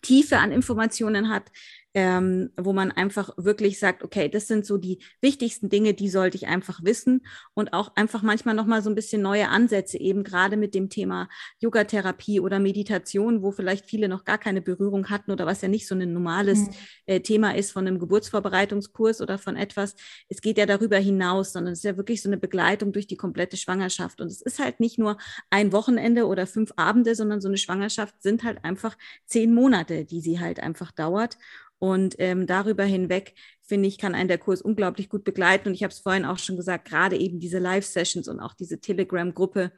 Tiefe 0.00 0.38
an 0.38 0.52
Informationen 0.52 1.28
hat, 1.28 1.50
ähm, 1.94 2.50
wo 2.56 2.72
man 2.72 2.90
einfach 2.90 3.30
wirklich 3.36 3.78
sagt, 3.78 4.02
okay, 4.02 4.28
das 4.28 4.48
sind 4.48 4.64
so 4.64 4.78
die 4.78 4.98
wichtigsten 5.20 5.68
Dinge, 5.68 5.94
die 5.94 6.08
sollte 6.08 6.36
ich 6.36 6.46
einfach 6.46 6.82
wissen 6.82 7.26
und 7.54 7.72
auch 7.72 7.94
einfach 7.96 8.22
manchmal 8.22 8.54
nochmal 8.54 8.82
so 8.82 8.90
ein 8.90 8.94
bisschen 8.94 9.20
neue 9.20 9.48
Ansätze, 9.48 9.98
eben 9.98 10.24
gerade 10.24 10.56
mit 10.56 10.74
dem 10.74 10.88
Thema 10.88 11.28
Yogatherapie 11.60 12.40
oder 12.40 12.58
Meditation, 12.58 13.42
wo 13.42 13.50
vielleicht 13.50 13.86
viele 13.86 14.08
noch 14.08 14.24
gar 14.24 14.38
keine 14.38 14.62
Berührung 14.62 15.10
hatten 15.10 15.30
oder 15.30 15.44
was 15.44 15.60
ja 15.60 15.68
nicht 15.68 15.86
so 15.86 15.94
ein 15.94 16.12
normales 16.12 16.60
mhm. 16.60 16.74
äh, 17.06 17.20
Thema 17.20 17.54
ist 17.54 17.72
von 17.72 17.86
einem 17.86 17.98
Geburtsvorbereitungskurs 17.98 19.20
oder 19.20 19.38
von 19.38 19.56
etwas. 19.56 19.94
Es 20.28 20.40
geht 20.40 20.56
ja 20.58 20.66
darüber 20.66 20.96
hinaus, 20.96 21.52
sondern 21.52 21.74
es 21.74 21.80
ist 21.80 21.84
ja 21.84 21.96
wirklich 21.96 22.22
so 22.22 22.28
eine 22.28 22.38
Begleitung 22.38 22.92
durch 22.92 23.06
die 23.06 23.16
komplette 23.16 23.56
Schwangerschaft. 23.56 24.20
Und 24.20 24.28
es 24.28 24.40
ist 24.40 24.58
halt 24.58 24.80
nicht 24.80 24.98
nur 24.98 25.18
ein 25.50 25.72
Wochenende 25.72 26.26
oder 26.26 26.46
fünf 26.46 26.72
Abende, 26.76 27.14
sondern 27.14 27.40
so 27.40 27.48
eine 27.48 27.58
Schwangerschaft 27.58 28.22
sind 28.22 28.44
halt 28.44 28.64
einfach 28.64 28.96
zehn 29.26 29.52
Monate, 29.54 30.04
die 30.04 30.20
sie 30.20 30.40
halt 30.40 30.60
einfach 30.60 30.90
dauert. 30.92 31.36
Und 31.82 32.14
ähm, 32.18 32.46
darüber 32.46 32.84
hinweg, 32.84 33.34
finde 33.60 33.88
ich, 33.88 33.98
kann 33.98 34.14
einen 34.14 34.28
der 34.28 34.38
Kurs 34.38 34.62
unglaublich 34.62 35.08
gut 35.08 35.24
begleiten. 35.24 35.66
Und 35.66 35.74
ich 35.74 35.82
habe 35.82 35.90
es 35.90 35.98
vorhin 35.98 36.24
auch 36.24 36.38
schon 36.38 36.56
gesagt, 36.56 36.88
gerade 36.88 37.16
eben 37.16 37.40
diese 37.40 37.58
Live-Sessions 37.58 38.28
und 38.28 38.38
auch 38.38 38.54
diese 38.54 38.78
Telegram-Gruppe 38.78 39.72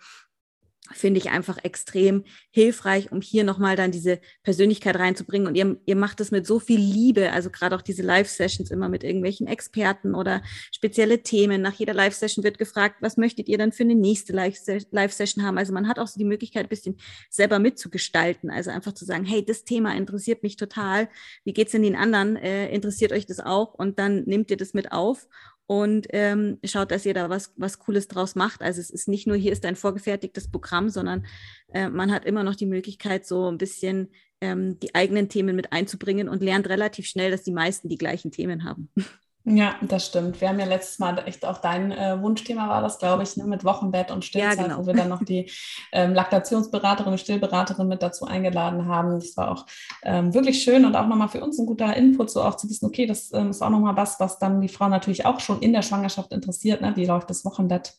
finde 0.92 1.18
ich 1.18 1.30
einfach 1.30 1.58
extrem 1.64 2.24
hilfreich, 2.50 3.10
um 3.10 3.22
hier 3.22 3.42
nochmal 3.42 3.74
dann 3.74 3.90
diese 3.90 4.20
Persönlichkeit 4.42 4.96
reinzubringen. 4.96 5.48
Und 5.48 5.54
ihr, 5.54 5.78
ihr 5.86 5.96
macht 5.96 6.20
es 6.20 6.30
mit 6.30 6.46
so 6.46 6.58
viel 6.58 6.78
Liebe, 6.78 7.32
also 7.32 7.48
gerade 7.50 7.74
auch 7.74 7.82
diese 7.82 8.02
Live-Sessions 8.02 8.70
immer 8.70 8.90
mit 8.90 9.02
irgendwelchen 9.02 9.46
Experten 9.46 10.14
oder 10.14 10.42
spezielle 10.72 11.22
Themen. 11.22 11.62
Nach 11.62 11.72
jeder 11.72 11.94
Live-Session 11.94 12.44
wird 12.44 12.58
gefragt, 12.58 12.96
was 13.00 13.16
möchtet 13.16 13.48
ihr 13.48 13.56
dann 13.56 13.72
für 13.72 13.84
eine 13.84 13.94
nächste 13.94 14.34
Live-Session 14.34 15.44
haben? 15.44 15.56
Also 15.56 15.72
man 15.72 15.88
hat 15.88 15.98
auch 15.98 16.06
so 16.06 16.18
die 16.18 16.26
Möglichkeit, 16.26 16.66
ein 16.66 16.68
bisschen 16.68 16.96
selber 17.30 17.58
mitzugestalten. 17.58 18.50
Also 18.50 18.70
einfach 18.70 18.92
zu 18.92 19.06
sagen, 19.06 19.24
hey, 19.24 19.44
das 19.44 19.64
Thema 19.64 19.94
interessiert 19.96 20.42
mich 20.42 20.56
total. 20.56 21.08
Wie 21.44 21.54
geht's 21.54 21.72
denn 21.72 21.82
den 21.82 21.96
anderen? 21.96 22.36
Äh, 22.36 22.68
interessiert 22.68 23.12
euch 23.12 23.24
das 23.24 23.40
auch? 23.40 23.72
Und 23.72 23.98
dann 23.98 24.24
nehmt 24.24 24.50
ihr 24.50 24.58
das 24.58 24.74
mit 24.74 24.92
auf 24.92 25.26
und 25.66 26.06
ähm, 26.10 26.58
schaut, 26.64 26.90
dass 26.90 27.06
ihr 27.06 27.14
da 27.14 27.30
was, 27.30 27.52
was 27.56 27.78
Cooles 27.78 28.08
draus 28.08 28.34
macht. 28.34 28.62
Also 28.62 28.80
es 28.80 28.90
ist 28.90 29.08
nicht 29.08 29.26
nur, 29.26 29.36
hier 29.36 29.52
ist 29.52 29.64
ein 29.64 29.76
vorgefertigtes 29.76 30.50
Programm, 30.50 30.90
sondern 30.90 31.24
äh, 31.72 31.88
man 31.88 32.12
hat 32.12 32.24
immer 32.24 32.44
noch 32.44 32.54
die 32.54 32.66
Möglichkeit, 32.66 33.26
so 33.26 33.50
ein 33.50 33.58
bisschen 33.58 34.10
ähm, 34.40 34.78
die 34.80 34.94
eigenen 34.94 35.28
Themen 35.28 35.56
mit 35.56 35.72
einzubringen 35.72 36.28
und 36.28 36.42
lernt 36.42 36.68
relativ 36.68 37.06
schnell, 37.06 37.30
dass 37.30 37.42
die 37.42 37.52
meisten 37.52 37.88
die 37.88 37.98
gleichen 37.98 38.30
Themen 38.30 38.64
haben. 38.64 38.90
Ja, 39.46 39.74
das 39.82 40.06
stimmt. 40.06 40.40
Wir 40.40 40.48
haben 40.48 40.58
ja 40.58 40.64
letztes 40.64 40.98
Mal 40.98 41.18
echt 41.26 41.44
auch 41.44 41.58
dein 41.58 41.92
äh, 41.92 42.20
Wunschthema 42.20 42.66
war 42.66 42.80
das, 42.80 42.98
glaube 42.98 43.24
ich, 43.24 43.36
ne, 43.36 43.44
mit 43.44 43.62
Wochenbett 43.62 44.10
und 44.10 44.24
Stillzeit, 44.24 44.56
ja, 44.56 44.62
genau. 44.62 44.78
wo 44.78 44.86
wir 44.86 44.94
dann 44.94 45.10
noch 45.10 45.22
die 45.22 45.50
ähm, 45.92 46.14
Laktationsberaterin 46.14 47.12
und 47.12 47.18
Stillberaterin 47.18 47.86
mit 47.86 48.02
dazu 48.02 48.24
eingeladen 48.24 48.86
haben. 48.86 49.20
Das 49.20 49.36
war 49.36 49.50
auch 49.50 49.66
ähm, 50.02 50.32
wirklich 50.32 50.62
schön 50.62 50.86
und 50.86 50.96
auch 50.96 51.06
nochmal 51.06 51.28
für 51.28 51.42
uns 51.42 51.58
ein 51.58 51.66
guter 51.66 51.94
Input, 51.94 52.30
so 52.30 52.42
auch 52.42 52.56
zu 52.56 52.70
wissen, 52.70 52.86
okay, 52.86 53.04
das 53.04 53.34
ähm, 53.34 53.50
ist 53.50 53.60
auch 53.60 53.68
nochmal 53.68 53.96
was, 53.96 54.18
was 54.18 54.38
dann 54.38 54.62
die 54.62 54.68
Frau 54.68 54.88
natürlich 54.88 55.26
auch 55.26 55.40
schon 55.40 55.60
in 55.60 55.74
der 55.74 55.82
Schwangerschaft 55.82 56.32
interessiert. 56.32 56.80
Ne? 56.80 56.92
Wie 56.96 57.04
läuft 57.04 57.28
das 57.28 57.44
Wochenbett? 57.44 57.98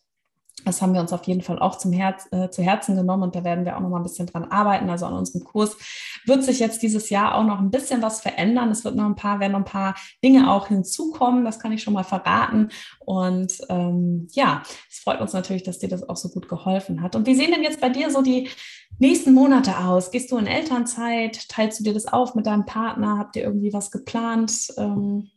Das 0.65 0.81
haben 0.81 0.93
wir 0.93 1.01
uns 1.01 1.13
auf 1.13 1.23
jeden 1.25 1.41
Fall 1.41 1.59
auch 1.59 1.77
zum 1.77 1.93
Herz, 1.93 2.27
äh, 2.31 2.49
zu 2.49 2.63
Herzen 2.63 2.95
genommen 2.95 3.23
und 3.23 3.35
da 3.35 3.43
werden 3.43 3.65
wir 3.65 3.77
auch 3.77 3.81
noch 3.81 3.89
mal 3.89 3.97
ein 3.97 4.03
bisschen 4.03 4.25
dran 4.25 4.45
arbeiten. 4.45 4.89
Also 4.89 5.05
an 5.05 5.13
unserem 5.13 5.43
Kurs 5.43 5.77
wird 6.25 6.43
sich 6.43 6.59
jetzt 6.59 6.81
dieses 6.81 7.09
Jahr 7.09 7.35
auch 7.35 7.43
noch 7.43 7.59
ein 7.59 7.69
bisschen 7.69 8.01
was 8.01 8.21
verändern. 8.21 8.71
Es 8.71 8.83
wird 8.83 8.95
noch 8.95 9.05
ein 9.05 9.15
paar, 9.15 9.39
werden 9.39 9.51
noch 9.51 9.59
ein 9.59 9.65
paar 9.65 9.95
Dinge 10.23 10.51
auch 10.51 10.67
hinzukommen. 10.67 11.45
Das 11.45 11.59
kann 11.59 11.71
ich 11.71 11.83
schon 11.83 11.93
mal 11.93 12.03
verraten. 12.03 12.69
Und 12.99 13.53
ähm, 13.69 14.27
ja, 14.31 14.63
es 14.89 14.99
freut 14.99 15.21
uns 15.21 15.33
natürlich, 15.33 15.63
dass 15.63 15.79
dir 15.79 15.89
das 15.89 16.07
auch 16.09 16.17
so 16.17 16.29
gut 16.29 16.49
geholfen 16.49 17.01
hat. 17.01 17.15
Und 17.15 17.27
wie 17.27 17.35
sehen 17.35 17.51
denn 17.51 17.63
jetzt 17.63 17.79
bei 17.79 17.89
dir 17.89 18.09
so 18.09 18.23
die 18.23 18.49
nächsten 18.97 19.33
Monate 19.33 19.77
aus? 19.77 20.09
Gehst 20.09 20.31
du 20.31 20.37
in 20.37 20.47
Elternzeit? 20.47 21.47
Teilst 21.47 21.79
du 21.79 21.83
dir 21.83 21.93
das 21.93 22.07
auf 22.07 22.33
mit 22.33 22.47
deinem 22.47 22.65
Partner? 22.65 23.19
Habt 23.19 23.35
ihr 23.35 23.43
irgendwie 23.43 23.71
was 23.71 23.91
geplant? 23.91 24.73
Ähm, 24.77 25.29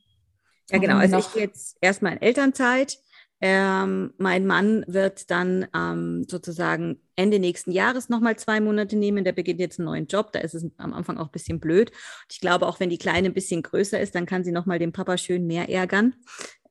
ja, 0.70 0.78
genau. 0.78 0.96
Also 0.96 1.18
ich 1.18 1.32
gehe 1.32 1.42
jetzt 1.44 1.76
erstmal 1.80 2.12
in 2.14 2.22
Elternzeit 2.22 2.98
Ähm, 3.40 4.12
mein 4.18 4.46
Mann 4.46 4.84
wird 4.88 5.30
dann 5.30 5.66
ähm, 5.74 6.24
sozusagen 6.28 7.00
Ende 7.14 7.38
nächsten 7.38 7.70
Jahres 7.70 8.08
nochmal 8.08 8.36
zwei 8.36 8.60
Monate 8.60 8.96
nehmen. 8.96 9.24
Der 9.24 9.32
beginnt 9.32 9.60
jetzt 9.60 9.78
einen 9.78 9.86
neuen 9.86 10.06
Job. 10.06 10.32
Da 10.32 10.40
ist 10.40 10.54
es 10.54 10.66
am 10.76 10.92
Anfang 10.92 11.18
auch 11.18 11.26
ein 11.26 11.32
bisschen 11.32 11.60
blöd. 11.60 11.92
Ich 12.30 12.40
glaube, 12.40 12.66
auch 12.66 12.80
wenn 12.80 12.90
die 12.90 12.98
Kleine 12.98 13.28
ein 13.28 13.34
bisschen 13.34 13.62
größer 13.62 14.00
ist, 14.00 14.14
dann 14.14 14.26
kann 14.26 14.44
sie 14.44 14.52
nochmal 14.52 14.78
den 14.78 14.92
Papa 14.92 15.18
schön 15.18 15.46
mehr 15.46 15.68
ärgern. 15.68 16.14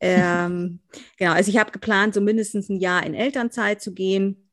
Ähm, 0.01 0.79
genau, 1.17 1.31
also 1.31 1.49
ich 1.49 1.57
habe 1.57 1.71
geplant, 1.71 2.13
so 2.13 2.21
mindestens 2.21 2.69
ein 2.69 2.79
Jahr 2.79 3.05
in 3.05 3.13
Elternzeit 3.13 3.81
zu 3.81 3.93
gehen. 3.93 4.49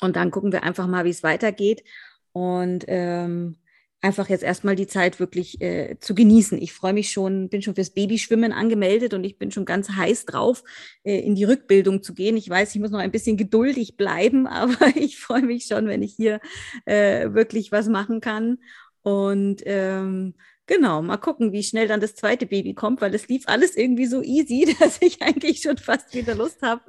Und 0.00 0.16
dann 0.16 0.30
gucken 0.30 0.52
wir 0.52 0.62
einfach 0.62 0.86
mal, 0.86 1.04
wie 1.04 1.10
es 1.10 1.22
weitergeht. 1.22 1.84
Und 2.32 2.84
ähm, 2.88 3.56
einfach 4.04 4.28
jetzt 4.28 4.44
erstmal 4.44 4.76
die 4.76 4.86
Zeit 4.86 5.18
wirklich 5.18 5.62
äh, 5.62 5.96
zu 5.98 6.14
genießen. 6.14 6.60
Ich 6.60 6.74
freue 6.74 6.92
mich 6.92 7.10
schon, 7.10 7.48
bin 7.48 7.62
schon 7.62 7.74
fürs 7.74 7.88
Babyschwimmen 7.88 8.52
angemeldet 8.52 9.14
und 9.14 9.24
ich 9.24 9.38
bin 9.38 9.50
schon 9.50 9.64
ganz 9.64 9.88
heiß 9.88 10.26
drauf, 10.26 10.62
äh, 11.04 11.20
in 11.20 11.34
die 11.34 11.44
Rückbildung 11.44 12.02
zu 12.02 12.12
gehen. 12.12 12.36
Ich 12.36 12.48
weiß, 12.48 12.74
ich 12.74 12.80
muss 12.82 12.90
noch 12.90 12.98
ein 12.98 13.10
bisschen 13.10 13.38
geduldig 13.38 13.96
bleiben, 13.96 14.46
aber 14.46 14.94
ich 14.94 15.18
freue 15.18 15.42
mich 15.42 15.64
schon, 15.64 15.88
wenn 15.88 16.02
ich 16.02 16.12
hier 16.12 16.40
äh, 16.84 17.32
wirklich 17.32 17.72
was 17.72 17.88
machen 17.88 18.20
kann. 18.20 18.58
Und 19.00 19.62
ähm, 19.64 20.34
Genau, 20.66 21.02
mal 21.02 21.18
gucken, 21.18 21.52
wie 21.52 21.62
schnell 21.62 21.88
dann 21.88 22.00
das 22.00 22.14
zweite 22.14 22.46
Baby 22.46 22.72
kommt, 22.72 23.02
weil 23.02 23.14
es 23.14 23.28
lief 23.28 23.44
alles 23.46 23.76
irgendwie 23.76 24.06
so 24.06 24.22
easy, 24.22 24.74
dass 24.80 24.96
ich 25.00 25.20
eigentlich 25.20 25.60
schon 25.60 25.76
fast 25.76 26.14
wieder 26.14 26.34
Lust 26.34 26.62
habe, 26.62 26.82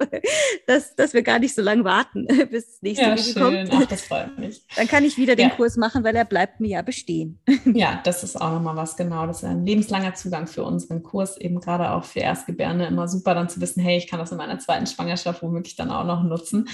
dass, 0.66 0.94
dass 0.96 1.12
wir 1.12 1.22
gar 1.22 1.38
nicht 1.38 1.54
so 1.54 1.60
lange 1.60 1.84
warten, 1.84 2.26
bis 2.50 2.66
das 2.66 2.82
nächste 2.82 3.04
ja, 3.04 3.10
Baby 3.10 3.22
schön. 3.22 3.42
kommt. 3.42 3.70
Ach, 3.72 3.86
das 3.86 4.02
freut 4.02 4.38
mich. 4.38 4.62
Dann 4.76 4.88
kann 4.88 5.04
ich 5.04 5.18
wieder 5.18 5.36
den 5.36 5.50
Kurs 5.50 5.76
machen, 5.76 6.04
weil 6.04 6.16
er 6.16 6.24
bleibt 6.24 6.60
mir 6.60 6.68
ja 6.68 6.82
bestehen. 6.82 7.38
Ja, 7.66 8.00
das 8.04 8.22
ist 8.24 8.40
auch 8.40 8.52
nochmal 8.52 8.76
was, 8.76 8.96
genau. 8.96 9.26
Das 9.26 9.38
ist 9.38 9.44
ein 9.44 9.66
lebenslanger 9.66 10.14
Zugang 10.14 10.46
für 10.46 10.64
unseren 10.64 11.02
Kurs, 11.02 11.36
eben 11.36 11.60
gerade 11.60 11.90
auch 11.90 12.04
für 12.04 12.20
Erstgebärende. 12.20 12.86
Immer 12.86 13.08
super 13.08 13.34
dann 13.34 13.48
zu 13.48 13.60
wissen, 13.60 13.82
hey, 13.82 13.98
ich 13.98 14.06
kann 14.06 14.18
das 14.18 14.32
in 14.32 14.38
meiner 14.38 14.58
zweiten 14.58 14.86
Schwangerschaft 14.86 15.42
womöglich 15.42 15.76
dann 15.76 15.90
auch 15.90 16.04
noch 16.04 16.22
nutzen. 16.22 16.66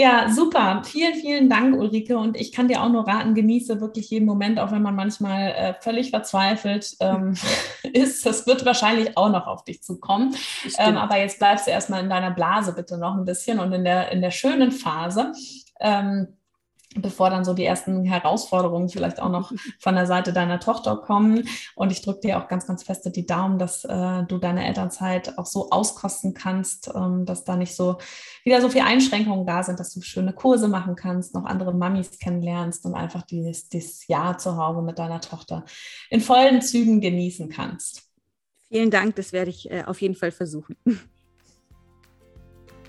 Ja, 0.00 0.30
super. 0.30 0.82
Vielen, 0.84 1.14
vielen 1.14 1.50
Dank, 1.50 1.76
Ulrike. 1.76 2.16
Und 2.16 2.36
ich 2.36 2.52
kann 2.52 2.68
dir 2.68 2.84
auch 2.84 2.88
nur 2.88 3.08
raten, 3.08 3.34
genieße 3.34 3.80
wirklich 3.80 4.10
jeden 4.10 4.26
Moment, 4.26 4.60
auch 4.60 4.70
wenn 4.70 4.80
man 4.80 4.94
manchmal 4.94 5.50
äh, 5.50 5.74
völlig 5.80 6.12
verzweifelt 6.38 6.96
ähm, 7.00 7.34
ist. 7.92 8.24
Das 8.24 8.46
wird 8.46 8.64
wahrscheinlich 8.64 9.16
auch 9.16 9.30
noch 9.30 9.46
auf 9.46 9.64
dich 9.64 9.82
zukommen. 9.82 10.34
Ähm, 10.78 10.96
aber 10.96 11.18
jetzt 11.18 11.38
bleibst 11.38 11.66
du 11.66 11.70
erstmal 11.70 12.02
in 12.02 12.10
deiner 12.10 12.30
Blase 12.30 12.72
bitte 12.72 12.98
noch 12.98 13.16
ein 13.16 13.24
bisschen 13.24 13.58
und 13.58 13.72
in 13.72 13.84
der, 13.84 14.10
in 14.12 14.20
der 14.20 14.30
schönen 14.30 14.72
Phase. 14.72 15.32
Ähm, 15.80 16.37
bevor 16.96 17.30
dann 17.30 17.44
so 17.44 17.54
die 17.54 17.64
ersten 17.64 18.04
Herausforderungen 18.04 18.88
vielleicht 18.88 19.20
auch 19.20 19.30
noch 19.30 19.52
von 19.78 19.94
der 19.94 20.06
Seite 20.06 20.32
deiner 20.32 20.60
Tochter 20.60 20.96
kommen. 20.96 21.48
Und 21.74 21.92
ich 21.92 22.02
drücke 22.02 22.20
dir 22.20 22.38
auch 22.38 22.48
ganz, 22.48 22.66
ganz 22.66 22.82
feste 22.82 23.10
die 23.10 23.26
Daumen, 23.26 23.58
dass 23.58 23.84
äh, 23.84 24.22
du 24.24 24.38
deine 24.38 24.66
Elternzeit 24.66 25.38
auch 25.38 25.46
so 25.46 25.70
auskosten 25.70 26.34
kannst, 26.34 26.90
ähm, 26.94 27.26
dass 27.26 27.44
da 27.44 27.56
nicht 27.56 27.74
so 27.74 27.98
wieder 28.44 28.60
so 28.60 28.68
viele 28.68 28.84
Einschränkungen 28.84 29.46
da 29.46 29.62
sind, 29.62 29.78
dass 29.80 29.92
du 29.92 30.00
schöne 30.00 30.32
Kurse 30.32 30.68
machen 30.68 30.96
kannst, 30.96 31.34
noch 31.34 31.44
andere 31.44 31.74
Mamis 31.74 32.18
kennenlernst 32.18 32.84
und 32.86 32.94
einfach 32.94 33.22
dieses, 33.22 33.68
dieses 33.68 34.06
Jahr 34.06 34.38
zu 34.38 34.56
Hause 34.56 34.82
mit 34.82 34.98
deiner 34.98 35.20
Tochter 35.20 35.64
in 36.10 36.20
vollen 36.20 36.62
Zügen 36.62 37.00
genießen 37.00 37.48
kannst. 37.48 38.08
Vielen 38.68 38.90
Dank, 38.90 39.16
das 39.16 39.32
werde 39.32 39.50
ich 39.50 39.70
äh, 39.70 39.84
auf 39.84 40.00
jeden 40.00 40.14
Fall 40.14 40.30
versuchen. 40.30 40.76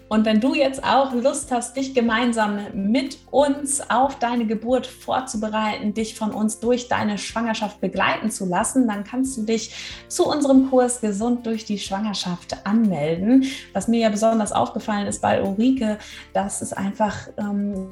Und 0.09 0.25
wenn 0.25 0.41
du 0.41 0.55
jetzt 0.55 0.83
auch 0.83 1.13
Lust 1.13 1.51
hast, 1.51 1.77
dich 1.77 1.93
gemeinsam 1.93 2.59
mit 2.73 3.19
uns 3.29 3.89
auf 3.89 4.17
deine 4.17 4.45
Geburt 4.47 4.87
vorzubereiten, 4.87 5.93
dich 5.93 6.15
von 6.15 6.31
uns 6.31 6.59
durch 6.59 6.87
deine 6.87 7.19
Schwangerschaft 7.19 7.79
begleiten 7.79 8.31
zu 8.31 8.45
lassen, 8.45 8.87
dann 8.87 9.03
kannst 9.03 9.37
du 9.37 9.43
dich 9.43 10.03
zu 10.07 10.27
unserem 10.27 10.69
Kurs 10.71 10.99
Gesund 10.99 11.45
durch 11.45 11.63
die 11.63 11.77
Schwangerschaft 11.77 12.65
anmelden. 12.65 13.45
Was 13.73 13.87
mir 13.87 13.99
ja 13.99 14.09
besonders 14.09 14.51
aufgefallen 14.51 15.05
ist 15.05 15.21
bei 15.21 15.43
Ulrike, 15.43 15.99
dass 16.33 16.61
es 16.61 16.73
einfach 16.73 17.27
ähm, 17.37 17.89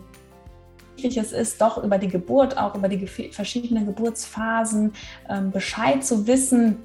es 1.03 1.31
ist, 1.31 1.61
doch 1.61 1.83
über 1.83 1.99
die 1.99 2.07
Geburt, 2.07 2.57
auch 2.57 2.73
über 2.73 2.89
die 2.89 3.05
verschiedenen 3.05 3.85
Geburtsphasen 3.85 4.93
ähm, 5.29 5.51
Bescheid 5.51 6.03
zu 6.03 6.25
wissen, 6.25 6.79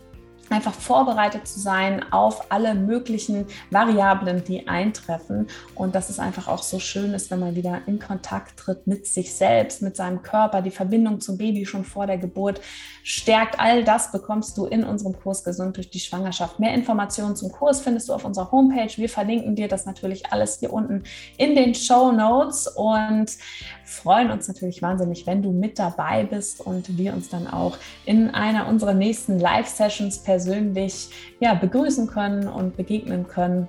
einfach 0.53 0.74
vorbereitet 0.74 1.46
zu 1.46 1.59
sein 1.61 2.05
auf 2.12 2.50
alle 2.50 2.74
möglichen 2.74 3.46
Variablen, 3.70 4.44
die 4.44 4.68
eintreffen. 4.68 5.48
Und 5.74 5.94
dass 5.94 6.11
es 6.11 6.18
einfach 6.18 6.48
auch 6.48 6.62
so 6.62 6.78
schön 6.78 7.14
ist, 7.14 7.30
wenn 7.30 7.40
man 7.40 7.57
wieder 7.57 7.82
in 7.86 7.98
Kontakt 7.98 8.59
tritt 8.59 8.86
mit 8.86 9.07
sich 9.07 9.34
selbst, 9.34 9.82
mit 9.82 9.96
seinem 9.96 10.22
Körper, 10.22 10.62
die 10.62 10.70
Verbindung 10.70 11.20
zum 11.20 11.38
Baby 11.38 11.66
schon 11.66 11.84
vor 11.84 12.07
der 12.07 12.18
Geburt 12.18 12.61
stärkt. 13.03 13.59
All 13.59 13.84
das 13.84 14.12
bekommst 14.12 14.57
du 14.57 14.66
in 14.66 14.84
unserem 14.84 15.18
Kurs 15.18 15.44
Gesund 15.44 15.76
durch 15.76 15.90
die 15.90 16.00
Schwangerschaft. 16.00 16.61
Mehr 16.61 16.74
Informationen 16.74 17.36
zum 17.36 17.50
Kurs 17.50 17.80
findest 17.80 18.09
du 18.09 18.14
auf 18.14 18.24
unserer 18.24 18.50
Homepage. 18.53 18.90
Wir 18.96 19.09
verlinken 19.09 19.57
dir 19.57 19.68
das 19.68 19.86
natürlich 19.86 20.32
alles 20.32 20.59
hier 20.61 20.72
unten 20.72 21.03
in 21.36 21.55
den 21.55 21.74
Show 21.74 22.12
Notes 22.12 22.68
und 22.68 23.36
freuen 23.84 24.30
uns 24.30 24.48
natürlich 24.48 24.82
wahnsinnig, 24.82 25.26
wenn 25.26 25.42
du 25.42 25.50
mit 25.50 25.78
dabei 25.78 26.24
bist 26.24 26.61
und 26.61 26.96
wir 26.96 27.12
uns 27.12 27.28
dann 27.28 27.46
auch 27.46 27.76
in 28.05 28.30
einer 28.30 28.68
unserer 28.68 28.94
nächsten 28.94 29.38
Live-Sessions 29.38 30.18
persönlich 30.18 31.11
ja, 31.40 31.55
begrüßen 31.55 32.07
können 32.07 32.48
und 32.48 32.76
begegnen 32.76 33.26
können. 33.26 33.68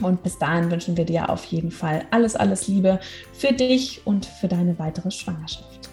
Und 0.00 0.22
bis 0.22 0.38
dahin 0.38 0.70
wünschen 0.70 0.96
wir 0.96 1.04
dir 1.04 1.28
auf 1.28 1.44
jeden 1.44 1.70
Fall 1.70 2.06
alles, 2.10 2.34
alles 2.34 2.66
Liebe 2.66 2.98
für 3.34 3.52
dich 3.52 4.06
und 4.06 4.24
für 4.24 4.48
deine 4.48 4.78
weitere 4.78 5.10
Schwangerschaft. 5.10 5.90